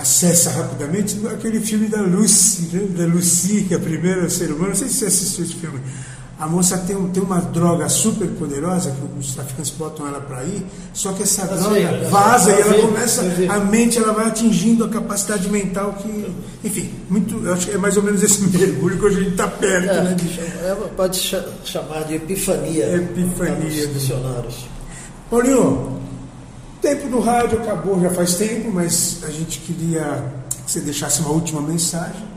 acessa 0.00 0.50
rapidamente 0.50 1.20
aquele 1.26 1.60
filme 1.60 1.88
da 1.88 2.00
Lucy, 2.00 2.70
né? 2.72 2.86
da 2.96 3.06
Lucy, 3.12 3.64
que 3.66 3.74
é 3.74 3.76
a 3.76 3.80
primeira 3.80 4.28
ser 4.30 4.50
humano. 4.50 4.68
Não 4.68 4.76
sei 4.76 4.88
se 4.88 4.94
você 4.94 5.06
assistiu 5.06 5.44
esse 5.44 5.54
filme. 5.54 5.80
A 6.38 6.46
moça 6.46 6.76
tem, 6.76 6.94
tem 7.08 7.22
uma 7.22 7.40
droga 7.40 7.88
super 7.88 8.28
poderosa 8.28 8.90
que 8.90 9.18
os 9.18 9.34
traficantes 9.34 9.70
botam 9.70 10.06
ela 10.06 10.20
para 10.20 10.44
ir, 10.44 10.66
só 10.92 11.14
que 11.14 11.22
essa 11.22 11.46
eu 11.46 11.56
droga 11.56 11.98
sei, 11.98 12.10
vaza 12.10 12.50
e 12.50 12.60
ela 12.60 12.74
começa, 12.74 13.22
a 13.48 13.58
mente 13.60 13.96
ela 13.96 14.12
vai 14.12 14.26
atingindo 14.26 14.84
a 14.84 14.88
capacidade 14.90 15.48
mental 15.48 15.94
que, 15.94 16.30
enfim, 16.62 16.90
muito, 17.08 17.42
eu 17.42 17.54
acho 17.54 17.68
que 17.68 17.72
é 17.74 17.78
mais 17.78 17.96
ou 17.96 18.02
menos 18.02 18.22
esse 18.22 18.42
mergulho 18.54 18.98
que 18.98 19.04
hoje 19.06 19.16
a 19.16 19.20
gente 19.20 19.32
está 19.32 19.48
perto, 19.48 19.88
é, 19.88 20.02
né? 20.02 20.12
De... 20.12 20.40
É, 20.40 20.76
pode 20.94 21.18
chamar 21.64 22.04
de 22.04 22.16
epifania. 22.16 22.96
Epifania. 22.96 23.86
Dos 23.86 23.94
dicionários. 23.94 24.66
Paulinho, 25.30 26.05
tempo 26.80 27.08
do 27.08 27.20
rádio 27.20 27.58
acabou 27.60 28.00
já 28.00 28.10
faz 28.10 28.34
tempo, 28.34 28.70
mas 28.72 29.20
a 29.22 29.30
gente 29.30 29.60
queria 29.60 30.24
que 30.64 30.70
você 30.70 30.80
deixasse 30.80 31.20
uma 31.20 31.30
última 31.30 31.60
mensagem. 31.60 32.36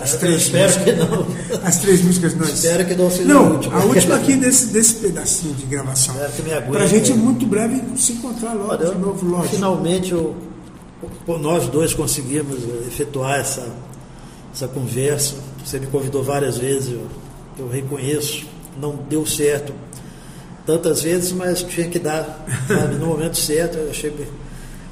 As 0.00 0.14
três 0.16 0.42
espero 0.42 0.72
músicas, 0.72 0.84
que 0.84 0.92
não. 0.92 1.26
As 1.64 1.76
três 1.78 2.02
músicas 2.02 2.34
nós. 2.34 2.48
Espero 2.48 2.86
que 2.86 2.94
não 2.94 3.10
seja 3.10 3.24
não, 3.24 3.46
a 3.46 3.50
última. 3.50 3.80
A 3.80 3.84
última 3.84 4.16
aqui 4.16 4.36
desse, 4.36 4.66
desse 4.66 4.94
pedacinho 4.96 5.54
de 5.54 5.66
gravação. 5.66 6.14
Para 6.70 6.84
a 6.84 6.86
gente 6.86 7.12
muito 7.12 7.46
breve 7.46 7.82
se 7.96 8.12
encontrar 8.12 8.54
logo 8.54 8.72
Olha, 8.72 8.86
de 8.86 8.98
novo, 8.98 9.26
logo. 9.26 9.44
Finalmente 9.44 10.12
eu, 10.12 10.34
nós 11.40 11.68
dois 11.68 11.92
conseguimos 11.92 12.58
efetuar 12.86 13.40
essa, 13.40 13.68
essa 14.52 14.66
conversa. 14.66 15.36
Você 15.64 15.78
me 15.78 15.86
convidou 15.86 16.22
várias 16.22 16.58
vezes, 16.58 16.92
eu, 16.92 17.06
eu 17.58 17.68
reconheço. 17.68 18.46
Não 18.80 18.96
deu 19.08 19.26
certo 19.26 19.74
tantas 20.66 21.02
vezes, 21.02 21.32
mas 21.32 21.62
tinha 21.62 21.88
que 21.88 21.98
dar 21.98 22.44
sabe, 22.68 22.94
no 22.96 23.06
momento 23.06 23.38
certo. 23.38 23.78
Eu 23.78 23.90
achei 23.90 24.12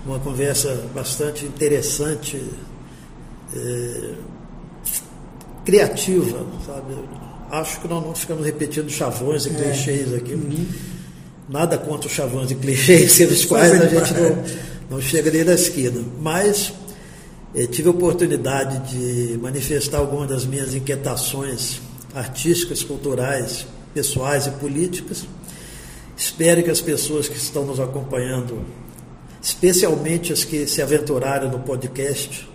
uma 0.05 0.19
conversa 0.19 0.85
bastante 0.95 1.45
interessante, 1.45 2.43
é, 3.55 4.11
criativa, 5.65 6.47
sabe? 6.67 6.95
Acho 7.51 7.81
que 7.81 7.89
nós 7.89 8.05
não 8.05 8.15
ficamos 8.15 8.47
repetindo 8.47 8.89
chavões 8.91 9.47
e 9.47 9.51
é. 9.51 9.55
clichês 9.55 10.15
aqui. 10.15 10.35
Uhum. 10.35 10.67
Nada 11.49 11.77
contra 11.77 12.07
os 12.07 12.13
chavões 12.13 12.51
e 12.51 12.55
clichês, 12.55 13.19
pelos 13.19 13.45
quais 13.45 13.73
a 13.73 13.87
gente 13.87 14.15
não, 14.15 14.45
não 14.91 15.01
chega 15.01 15.31
nem 15.31 15.45
da 15.45 15.55
esquina. 15.55 16.01
Mas 16.21 16.73
é, 17.55 17.67
tive 17.67 17.89
a 17.89 17.91
oportunidade 17.91 18.89
de 18.89 19.37
manifestar 19.39 19.99
algumas 19.99 20.29
das 20.29 20.45
minhas 20.45 20.75
inquietações 20.75 21.81
artísticas, 22.15 22.83
culturais, 22.83 23.67
pessoais 23.93 24.47
e 24.47 24.51
políticas 24.53 25.25
Espero 26.21 26.63
que 26.63 26.71
as 26.71 26.83
pessoas 26.83 27.31
que 27.31 27.37
estão 27.39 27.65
nos 27.65 27.81
acompanhando, 27.81 28.63
especialmente 29.41 30.35
as 30.35 30.45
que 30.45 30.67
se 30.67 30.83
aventuraram 30.83 31.51
no 31.51 31.61
podcast 31.61 32.47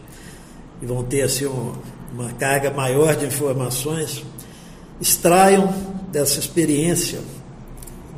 e 0.79 0.85
vão 0.85 1.03
ter 1.03 1.23
assim 1.23 1.47
um, 1.47 1.73
uma 2.13 2.31
carga 2.33 2.69
maior 2.69 3.15
de 3.15 3.25
informações, 3.25 4.23
extraiam 5.01 5.73
dessa 6.11 6.37
experiência, 6.37 7.19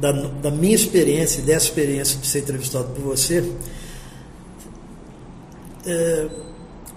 da, 0.02 0.12
da 0.12 0.52
minha 0.52 0.76
experiência 0.76 1.40
e 1.40 1.44
dessa 1.44 1.68
experiência 1.68 2.20
de 2.20 2.28
ser 2.28 2.40
entrevistado 2.40 2.90
por 2.90 3.04
você, 3.04 3.50
é, 5.86 6.28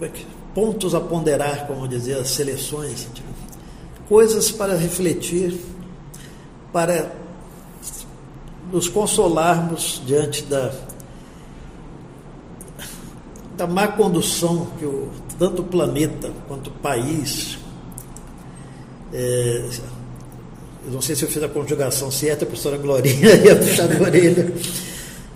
é 0.02 0.10
pontos 0.56 0.92
a 0.92 1.00
ponderar, 1.00 1.68
como 1.68 1.86
dizer, 1.86 2.18
as 2.18 2.30
seleções, 2.30 3.06
coisas 4.08 4.50
para 4.50 4.74
refletir, 4.74 5.56
para 6.72 7.19
nos 8.72 8.88
consolarmos 8.88 10.00
diante 10.06 10.42
da, 10.44 10.72
da 13.56 13.66
má 13.66 13.88
condução 13.88 14.66
que 14.78 14.84
o, 14.84 15.10
tanto 15.38 15.62
o 15.62 15.64
planeta 15.64 16.30
quanto 16.46 16.68
o 16.68 16.72
país. 16.74 17.58
É, 19.12 19.68
eu 20.86 20.92
não 20.92 21.02
sei 21.02 21.14
se 21.14 21.24
eu 21.24 21.28
fiz 21.28 21.42
a 21.42 21.48
conjugação 21.48 22.10
certa, 22.10 22.44
a 22.44 22.46
professora 22.46 22.78
Glorinha 22.78 23.34
ia 23.44 23.56
puxar 23.56 23.90
a 23.90 24.02
orelha, 24.02 24.52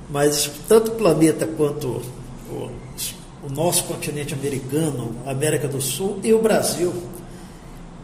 mas 0.09 0.51
tanto 0.69 0.93
o 0.93 0.95
planeta 0.95 1.47
quanto 1.47 2.03
o, 2.49 2.71
o 3.43 3.51
nosso 3.51 3.85
continente 3.85 4.33
americano, 4.33 5.15
a 5.27 5.33
América 5.33 5.69
do 5.69 5.81
Sul 5.81 6.19
e 6.23 6.33
o 6.33 6.41
Brasil 6.41 6.95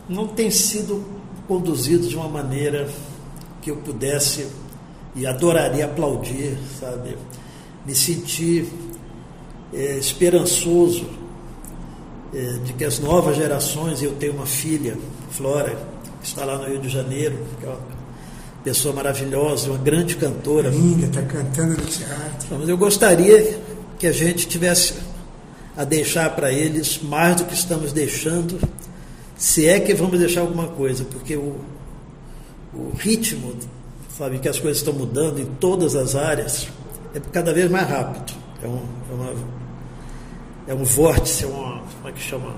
não 0.09 0.27
têm 0.27 0.51
sido 0.51 1.05
conduzidos 1.47 2.09
de 2.09 2.17
uma 2.17 2.29
maneira 2.29 2.89
que 3.63 3.71
eu 3.71 3.77
pudesse 3.77 4.47
e 5.15 5.27
adoraria 5.27 5.85
aplaudir, 5.85 6.57
sabe? 6.79 7.17
Me 7.87 7.95
sentir 7.95 8.67
é, 9.73 9.97
esperançoso 9.99 11.07
é, 12.35 12.59
de 12.65 12.73
que 12.73 12.85
as 12.85 12.99
novas 12.99 13.37
gerações, 13.37 14.03
eu 14.03 14.13
tenho 14.13 14.35
uma 14.35 14.47
filha, 14.47 14.97
Flora, 15.31 15.77
que 16.21 16.27
está 16.27 16.45
lá 16.45 16.59
no 16.59 16.65
Rio 16.65 16.81
de 16.81 16.89
Janeiro, 16.89 17.39
que 17.59 17.67
é 17.67 17.69
uma 17.69 17.79
pessoa 18.63 18.95
maravilhosa, 18.95 19.71
uma 19.71 19.79
grande 19.79 20.17
cantora. 20.17 20.69
Linda, 20.69 21.07
está 21.07 21.23
cantando 21.23 21.73
no 21.73 21.87
teatro. 21.87 22.59
Mas 22.59 22.69
eu 22.69 22.77
gostaria 22.77 23.59
que 23.99 24.07
a 24.07 24.13
gente 24.13 24.47
tivesse 24.47 24.95
a 25.77 25.85
deixar 25.85 26.35
para 26.35 26.53
eles 26.53 27.01
mais 27.03 27.37
do 27.37 27.45
que 27.45 27.55
estamos 27.55 27.93
deixando, 27.93 28.59
se 29.37 29.67
é 29.67 29.81
que 29.81 29.95
vamos 29.95 30.19
deixar 30.19 30.43
alguma 30.43 30.69
coisa, 30.69 31.05
porque 31.05 31.37
o, 31.37 31.57
o 32.75 32.93
ritmo 32.97 33.55
sabe, 34.21 34.39
que 34.39 34.49
as 34.51 34.59
coisas 34.59 34.77
estão 34.77 34.93
mudando 34.93 35.41
em 35.41 35.47
todas 35.47 35.97
as 35.97 36.15
áreas, 36.15 36.69
é 37.15 37.21
cada 37.33 37.55
vez 37.55 37.71
mais 37.71 37.89
rápido. 37.89 38.35
é 38.63 38.69
um, 38.69 38.83
é 39.11 39.15
uma, 39.15 39.35
é 40.69 40.75
um 40.75 40.85
vórtice, 40.85 41.45
é 41.45 41.47
uma, 41.47 41.81
como 41.81 42.09
é 42.09 42.13
que 42.13 42.21
chama? 42.21 42.55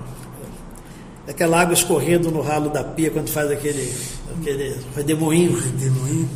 É 1.25 1.31
aquela 1.31 1.61
água 1.61 1.73
escorrendo 1.73 2.29
no 2.29 2.41
ralo 2.41 2.69
da 2.69 2.83
pia 2.83 3.09
quando 3.09 3.29
faz 3.29 3.49
aquele, 3.49 3.93
aquele 4.37 4.75
redemoinho. 4.93 5.57
redemoinho. 5.57 6.29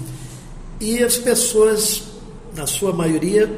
E 0.80 1.04
as 1.04 1.18
pessoas, 1.18 2.04
na 2.56 2.66
sua 2.66 2.94
maioria, 2.94 3.52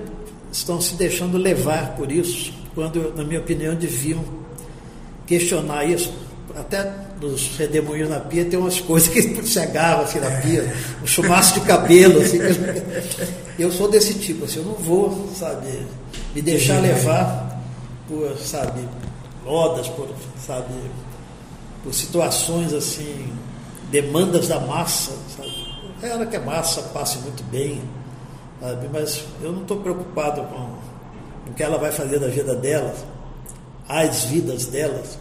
estão 0.52 0.82
se 0.82 0.96
deixando 0.96 1.38
levar 1.38 1.96
por 1.96 2.12
isso, 2.12 2.52
quando, 2.74 3.14
na 3.16 3.24
minha 3.24 3.42
opinião, 3.42 3.76
deviam 3.76 4.26
questionar 5.28 5.86
isso. 5.86 6.12
Até 6.56 7.09
nos 7.22 7.58
redemoinhos 7.58 8.10
na 8.10 8.20
pia 8.20 8.46
tem 8.46 8.58
umas 8.58 8.80
coisas 8.80 9.10
que 9.10 9.22
se 9.46 9.60
agarram 9.60 10.04
assim 10.04 10.20
na 10.20 10.32
pia, 10.42 10.74
um 11.02 11.08
chumaço 11.08 11.60
de 11.60 11.62
cabelo. 11.62 12.22
Assim, 12.22 12.40
eu 13.58 13.72
sou 13.72 13.90
desse 13.90 14.14
tipo, 14.16 14.46
assim, 14.46 14.60
eu 14.60 14.66
não 14.66 14.76
vou, 14.76 15.30
sabe, 15.36 15.68
me 16.34 16.42
deixar 16.42 16.80
levar 16.82 17.62
por, 18.08 18.38
sabe, 18.38 18.88
modas, 19.44 19.88
por, 19.90 20.08
sabe, 20.46 20.74
por 21.84 21.94
situações 21.94 22.74
assim, 22.74 23.34
demandas 23.92 24.48
da 24.48 24.60
massa, 24.60 25.12
sabe? 25.36 25.70
É 26.02 26.14
hora 26.14 26.26
que 26.26 26.38
a 26.38 26.42
massa 26.42 26.82
passe 26.94 27.18
muito 27.20 27.44
bem, 27.52 27.82
sabe? 28.62 28.90
Mas 28.92 29.26
eu 29.42 29.52
não 29.52 29.64
estou 29.64 29.78
preocupado 29.78 30.42
com, 30.44 30.80
o 31.50 31.54
que 31.54 31.64
ela 31.64 31.78
vai 31.78 31.92
fazer 31.92 32.20
da 32.20 32.28
vida 32.28 32.56
delas, 32.56 32.98
as 33.88 34.24
vidas 34.26 34.68
delas. 34.68 35.18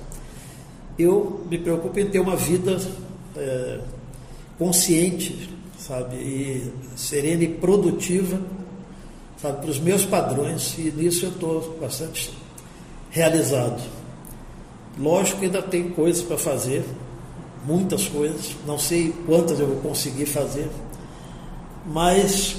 Eu 0.99 1.47
me 1.49 1.59
preocupo 1.59 1.99
em 2.01 2.07
ter 2.07 2.19
uma 2.19 2.37
vida 2.37 2.81
é, 3.37 3.79
consciente, 4.59 5.49
sabe? 5.79 6.17
E 6.17 6.73
serena 6.97 7.45
e 7.45 7.49
produtiva, 7.49 8.41
sabe? 9.41 9.61
Para 9.61 9.71
os 9.71 9.79
meus 9.79 10.05
padrões, 10.05 10.77
e 10.77 10.91
nisso 10.91 11.27
eu 11.27 11.31
estou 11.31 11.79
bastante 11.81 12.33
realizado. 13.11 13.81
Lógico 14.99 15.39
que 15.39 15.47
ainda 15.47 15.63
tem 15.63 15.91
coisas 15.91 16.23
para 16.23 16.37
fazer, 16.37 16.85
muitas 17.65 18.09
coisas, 18.09 18.57
não 18.67 18.79
sei 18.79 19.15
quantas 19.27 19.61
eu 19.61 19.67
vou 19.67 19.77
conseguir 19.77 20.27
fazer, 20.27 20.69
mas, 21.87 22.57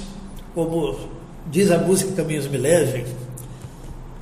como 0.54 0.96
diz 1.50 1.70
a 1.70 1.78
música 1.78 2.12
Caminhos 2.12 2.46
Me 2.46 2.56
Levem, 2.56 3.04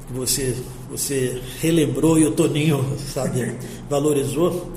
que 0.07 0.13
você, 0.13 0.57
você 0.91 1.41
relembrou 1.61 2.19
e 2.19 2.27
o 2.27 2.33
Toninho, 2.33 2.97
sabe, 3.13 3.55
valorizou, 3.89 4.73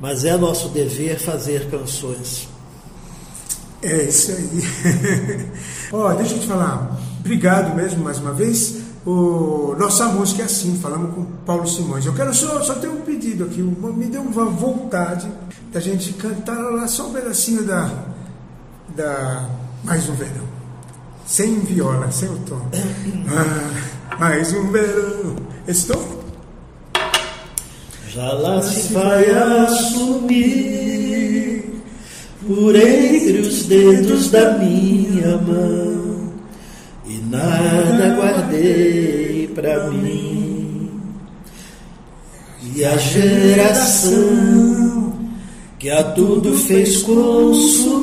mas 0.00 0.24
é 0.24 0.36
nosso 0.36 0.68
dever 0.68 1.18
fazer 1.18 1.70
canções. 1.70 2.48
É 3.82 4.02
isso 4.04 4.32
aí. 4.32 5.48
Ó, 5.92 6.10
oh, 6.10 6.14
deixa 6.14 6.34
eu 6.34 6.40
te 6.40 6.46
falar, 6.46 7.00
obrigado 7.20 7.74
mesmo 7.74 8.02
mais 8.02 8.18
uma 8.18 8.32
vez. 8.32 8.86
O, 9.06 9.76
nossa 9.78 10.06
música 10.06 10.42
é 10.42 10.46
assim, 10.46 10.76
falamos 10.78 11.14
com 11.14 11.24
Paulo 11.46 11.66
Simões. 11.66 12.04
Eu 12.04 12.12
quero 12.12 12.34
só, 12.34 12.60
só 12.62 12.74
ter 12.74 12.88
um 12.88 13.02
pedido 13.02 13.44
aqui, 13.44 13.62
me 13.62 14.06
deu 14.06 14.20
uma 14.20 14.46
vontade 14.46 15.30
da 15.72 15.78
gente 15.78 16.12
cantar 16.14 16.58
lá 16.58 16.88
só 16.88 17.06
um 17.06 17.12
pedacinho 17.12 17.64
da, 17.64 18.04
da 18.96 19.48
Mais 19.84 20.08
um 20.08 20.14
Verão. 20.14 20.44
Sem 21.24 21.60
viola, 21.60 22.10
sem 22.10 22.28
o 22.28 22.38
tom. 22.40 22.60
Ah, 23.28 23.95
mais 24.18 24.52
um 24.52 24.70
verão. 24.70 25.36
Estou? 25.66 26.24
Já 28.08 28.32
lá 28.32 28.62
se 28.62 28.92
vai 28.92 29.30
assumir 29.64 30.56
por 32.46 32.74
entre 32.74 33.40
os 33.40 33.64
dedos 33.64 34.30
da 34.30 34.52
minha 34.58 35.36
mão 35.36 36.32
e 37.06 37.18
nada 37.30 38.16
guardei 38.16 39.48
para 39.54 39.90
mim. 39.90 40.90
E 42.74 42.84
a 42.84 42.96
geração 42.96 44.16
que 45.78 45.90
a 45.90 46.02
tudo 46.02 46.54
fez 46.54 47.02
consumir 47.02 47.95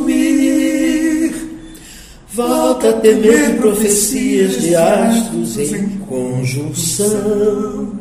volta 2.33 2.89
a 2.89 2.93
temer 2.93 3.57
profecias 3.57 4.59
de 4.59 4.75
astros 4.75 5.59
em 5.59 5.87
conjunção. 5.99 7.99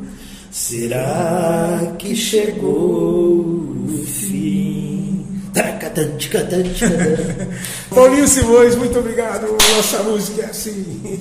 Será 0.50 1.94
que 1.98 2.16
chegou 2.16 3.84
o 3.84 4.04
fim? 4.06 5.26
Paulinho 7.94 8.26
Simões, 8.26 8.74
muito 8.74 8.98
obrigado. 8.98 9.46
Nossa 9.76 10.02
música 10.02 10.42
é 10.42 10.46
assim. 10.46 11.20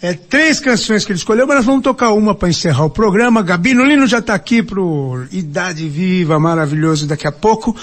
É 0.00 0.12
três 0.12 0.60
canções 0.60 1.04
que 1.04 1.10
ele 1.10 1.18
escolheu, 1.18 1.44
mas 1.44 1.56
nós 1.56 1.66
vamos 1.66 1.82
tocar 1.82 2.12
uma 2.12 2.36
para 2.36 2.48
encerrar 2.48 2.84
o 2.84 2.90
programa. 2.90 3.42
Gabi 3.42 3.74
Nolino 3.74 4.06
já 4.06 4.18
está 4.18 4.34
aqui 4.34 4.62
pro 4.62 5.26
Idade 5.32 5.88
Viva, 5.88 6.38
maravilhoso 6.38 7.06
daqui 7.06 7.26
a 7.26 7.32
pouco. 7.32 7.74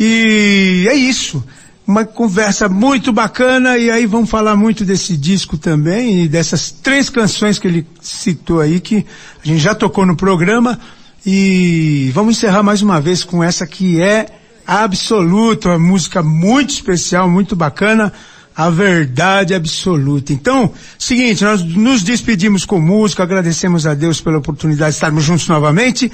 E 0.00 0.84
é 0.88 0.94
isso. 0.94 1.44
Uma 1.88 2.04
conversa 2.04 2.68
muito 2.68 3.14
bacana 3.14 3.78
e 3.78 3.90
aí 3.90 4.04
vamos 4.04 4.28
falar 4.28 4.54
muito 4.54 4.84
desse 4.84 5.16
disco 5.16 5.56
também 5.56 6.24
e 6.24 6.28
dessas 6.28 6.70
três 6.70 7.08
canções 7.08 7.58
que 7.58 7.66
ele 7.66 7.86
citou 8.02 8.60
aí 8.60 8.78
que 8.78 9.06
a 9.42 9.48
gente 9.48 9.58
já 9.58 9.74
tocou 9.74 10.04
no 10.04 10.14
programa. 10.14 10.78
E 11.24 12.10
vamos 12.12 12.36
encerrar 12.36 12.62
mais 12.62 12.82
uma 12.82 13.00
vez 13.00 13.24
com 13.24 13.42
essa 13.42 13.66
que 13.66 14.02
é 14.02 14.26
absoluta, 14.66 15.70
uma 15.70 15.78
música 15.78 16.22
muito 16.22 16.74
especial, 16.74 17.26
muito 17.26 17.56
bacana, 17.56 18.12
a 18.54 18.68
verdade 18.68 19.54
absoluta. 19.54 20.30
Então, 20.30 20.70
seguinte, 20.98 21.42
nós 21.42 21.64
nos 21.64 22.02
despedimos 22.02 22.66
com 22.66 22.78
música, 22.78 23.22
agradecemos 23.22 23.86
a 23.86 23.94
Deus 23.94 24.20
pela 24.20 24.36
oportunidade 24.36 24.90
de 24.90 24.96
estarmos 24.96 25.24
juntos 25.24 25.48
novamente. 25.48 26.12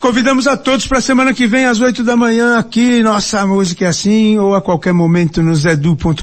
Convidamos 0.00 0.46
a 0.46 0.56
todos 0.56 0.86
para 0.86 0.98
a 0.98 1.02
semana 1.02 1.34
que 1.34 1.46
vem, 1.48 1.64
às 1.64 1.80
oito 1.80 2.04
da 2.04 2.16
manhã, 2.16 2.56
aqui, 2.56 3.02
nossa 3.02 3.44
música 3.44 3.84
é 3.84 3.88
assim, 3.88 4.38
ou 4.38 4.54
a 4.54 4.62
qualquer 4.62 4.92
momento 4.92 5.42
no 5.42 5.52
zedu.com.br, 5.52 6.22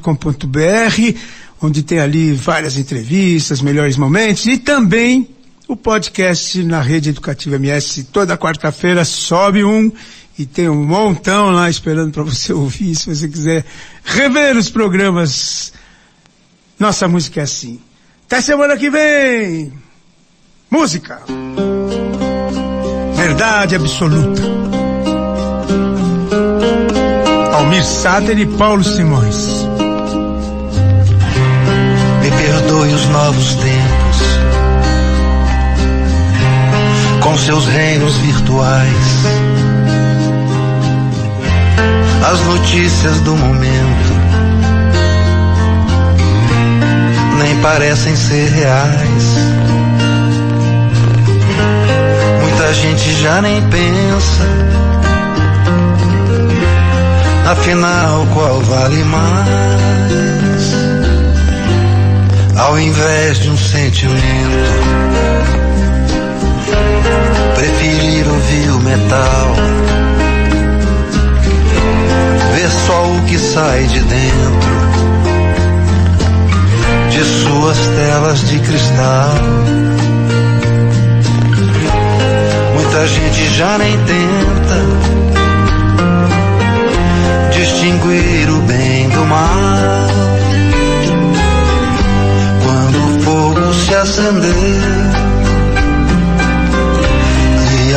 onde 1.62 1.84
tem 1.84 2.00
ali 2.00 2.32
várias 2.34 2.78
entrevistas, 2.78 3.62
melhores 3.62 3.98
momentos, 3.98 4.46
e 4.46 4.58
também 4.58 5.28
o 5.68 5.76
podcast 5.76 6.64
na 6.64 6.82
Rede 6.82 7.10
Educativa 7.10 7.58
MS, 7.58 8.06
toda 8.06 8.38
quarta-feira 8.38 9.04
sobe 9.04 9.66
um 9.66 9.92
e 10.40 10.46
tem 10.46 10.70
um 10.70 10.86
montão 10.86 11.52
lá 11.52 11.70
esperando 11.70 12.14
para 12.14 12.24
você 12.24 12.54
ouvir, 12.54 12.96
se 12.96 13.14
você 13.14 13.28
quiser 13.28 13.66
rever 14.06 14.56
os 14.56 14.70
programas. 14.70 15.74
Nossa 16.80 17.10
música 17.10 17.42
é 17.42 17.44
assim. 17.44 17.82
Até 18.26 18.40
semana 18.40 18.78
que 18.78 18.90
vem! 18.90 19.74
Música! 20.72 21.22
Verdade 23.26 23.76
absoluta. 23.76 24.40
Almir 27.56 27.84
Sater 27.84 28.38
e 28.38 28.46
Paulo 28.46 28.84
Simões. 28.84 29.66
Me 32.22 32.30
perdoe 32.30 32.94
os 32.94 33.08
novos 33.08 33.56
tempos 33.56 34.22
com 37.24 37.36
seus 37.40 37.66
reinos 37.66 38.16
virtuais. 38.18 39.26
As 42.32 42.40
notícias 42.42 43.22
do 43.22 43.36
momento 43.36 44.14
nem 47.40 47.60
parecem 47.60 48.16
ser 48.16 48.52
reais. 48.52 49.85
Gente 52.82 53.22
já 53.22 53.42
nem 53.42 53.62
pensa. 53.70 54.44
Afinal, 57.52 58.26
qual 58.34 58.62
vale 58.62 59.04
mais? 59.04 59.56
Ao 62.58 62.80
invés 62.80 63.40
de 63.40 63.50
um 63.50 63.58
sentimento 63.58 64.86
preferir 67.56 68.28
ouvir 68.28 68.70
o 68.72 68.80
metal. 68.80 69.56
Ver 72.54 72.70
só 72.88 73.12
o 73.12 73.22
que 73.26 73.38
sai 73.38 73.84
de 73.86 74.00
dentro 74.00 74.76
de 77.10 77.24
suas 77.24 77.78
telas 77.96 78.48
de 78.50 78.60
cristal. 78.60 80.05
Muita 82.96 83.10
gente 83.10 83.54
já 83.56 83.78
nem 83.78 83.92
tenta 83.92 84.78
distinguir 87.52 88.50
o 88.50 88.62
bem 88.62 89.10
do 89.10 89.26
mal. 89.26 90.08
Quando 92.64 92.96
o 92.96 93.20
fogo 93.22 93.74
se 93.74 93.96
acender 93.96 94.56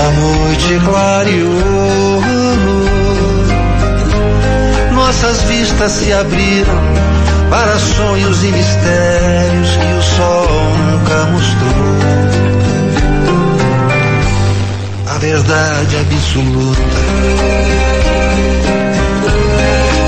a 0.00 0.10
noite 0.10 0.80
clareou. 0.84 2.22
Nossas 4.94 5.42
vistas 5.44 5.92
se 5.92 6.12
abriram 6.12 6.82
para 7.48 7.78
sonhos 7.78 8.42
e 8.42 8.48
mistérios 8.48 9.76
que 9.76 9.92
o 9.96 10.02
sol 10.02 10.48
nunca 10.90 11.24
mostrou. 11.26 12.67
A 15.18 15.20
verdade 15.20 15.96
absoluta, 15.96 16.80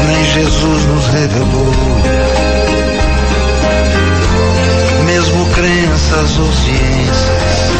nem 0.06 0.24
Jesus 0.24 0.84
nos 0.84 1.06
revelou. 1.06 1.74
Mesmo 5.06 5.46
crenças 5.46 6.38
ou 6.38 6.52
ciências, 6.52 7.70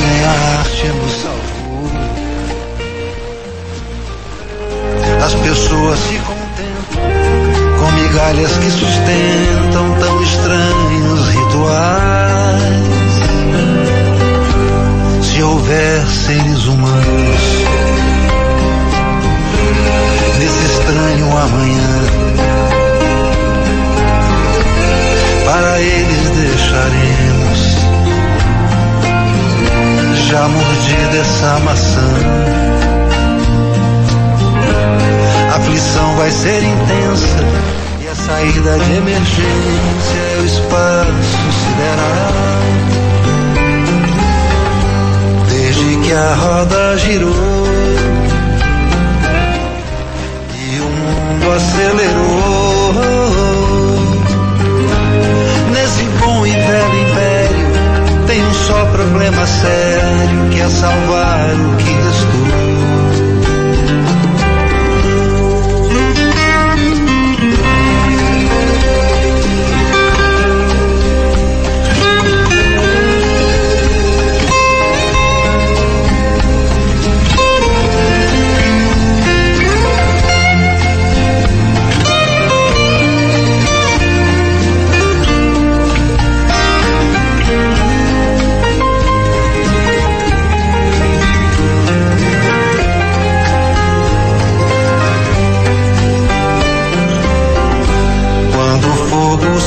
nem 0.00 0.24
a 0.24 0.58
arte 0.58 0.88
nos 0.88 1.12
salvou. 1.22 1.92
As 5.24 5.34
pessoas 5.34 5.98
se 6.00 6.18
contentam 6.26 7.78
com 7.78 7.92
migalhas 7.92 8.50
que 8.58 8.68
sustentam 8.68 9.94
tão 10.00 10.22
estranhos 10.24 11.28
rituais. 11.28 12.43
Houver 15.54 16.06
seres 16.08 16.66
humanos 16.66 17.42
nesse 20.38 20.64
estranho 20.64 21.26
amanhã, 21.38 22.00
para 25.44 25.80
eles 25.80 26.30
deixaremos 26.30 27.76
já 30.28 30.48
mordida 30.48 31.18
essa 31.18 31.58
maçã. 31.60 32.10
A 35.52 35.56
aflição 35.56 36.16
vai 36.16 36.30
ser 36.32 36.64
intensa 36.64 37.44
e 38.02 38.08
a 38.08 38.14
saída 38.14 38.78
de 38.80 38.92
emergência 38.92 40.18
é 40.36 40.40
o 40.40 40.44
espaço 40.44 41.52
sideral. 41.62 42.83
Que 46.04 46.12
a 46.12 46.34
roda 46.34 46.98
girou 46.98 47.32
e 50.54 50.80
o 50.80 50.84
mundo 50.84 51.52
acelerou. 51.52 52.94
Nesse 55.72 56.04
bom 56.20 56.46
e 56.46 56.50
velho 56.50 57.00
império 57.08 57.66
tem 58.26 58.44
um 58.44 58.54
só 58.54 58.84
problema 58.86 59.46
sério 59.46 60.50
que 60.50 60.60
é 60.60 60.68
salvar 60.68 61.48
o 61.54 61.76
que 61.76 61.90
restou. 61.90 62.33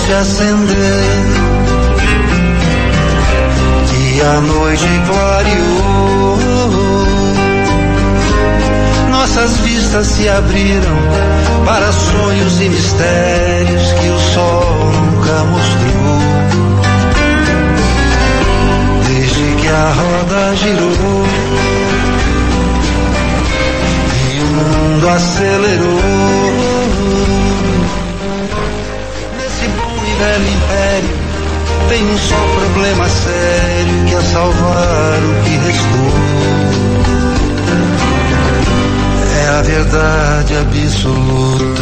Se 0.07 0.13
acender 0.13 1.03
e 3.99 4.21
a 4.21 4.39
noite 4.39 4.87
clareou, 5.05 6.37
nossas 9.09 9.57
vistas 9.57 10.07
se 10.07 10.29
abriram 10.29 10.97
para 11.65 11.91
sonhos 11.91 12.61
e 12.61 12.69
mistérios 12.69 13.91
que 13.99 14.07
o 14.07 14.19
sol 14.33 14.91
nunca 14.93 15.43
mostrou. 15.43 16.19
Desde 19.07 19.55
que 19.61 19.67
a 19.67 19.91
roda 19.91 20.55
girou 20.55 21.25
e 24.23 24.39
o 24.39 24.45
mundo 24.45 25.09
acelerou. 25.09 26.26
Velho 30.17 30.47
império 30.47 31.27
tem 31.89 32.03
um 32.03 32.17
só 32.17 32.35
problema 32.35 33.07
sério 33.07 34.05
que 34.07 34.15
é 34.15 34.21
salvar 34.21 35.19
o 35.19 35.43
que 35.43 35.57
restou. 35.57 36.11
É 39.37 39.47
a 39.47 39.61
verdade 39.61 40.57
absoluta. 40.57 41.81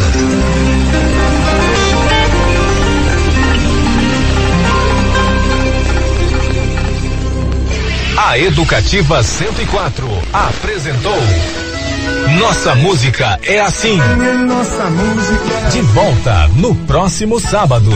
A 8.16 8.38
Educativa 8.38 9.22
104 9.22 10.06
apresentou 10.32 11.18
Nossa 12.38 12.74
Música 12.74 13.38
é 13.42 13.60
Assim. 13.60 13.96
Nossa 14.46 14.84
música. 14.84 15.70
De 15.70 15.80
volta 15.82 16.48
no 16.56 16.74
próximo 16.74 17.40
sábado. 17.40 17.90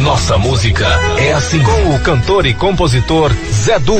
Nossa 0.00 0.38
Música 0.38 0.86
é 1.18 1.32
Assim. 1.32 1.62
Com 1.62 1.94
o 1.94 2.00
cantor 2.00 2.46
e 2.46 2.54
compositor 2.54 3.32
Zé 3.50 3.78
Du. 3.78 3.96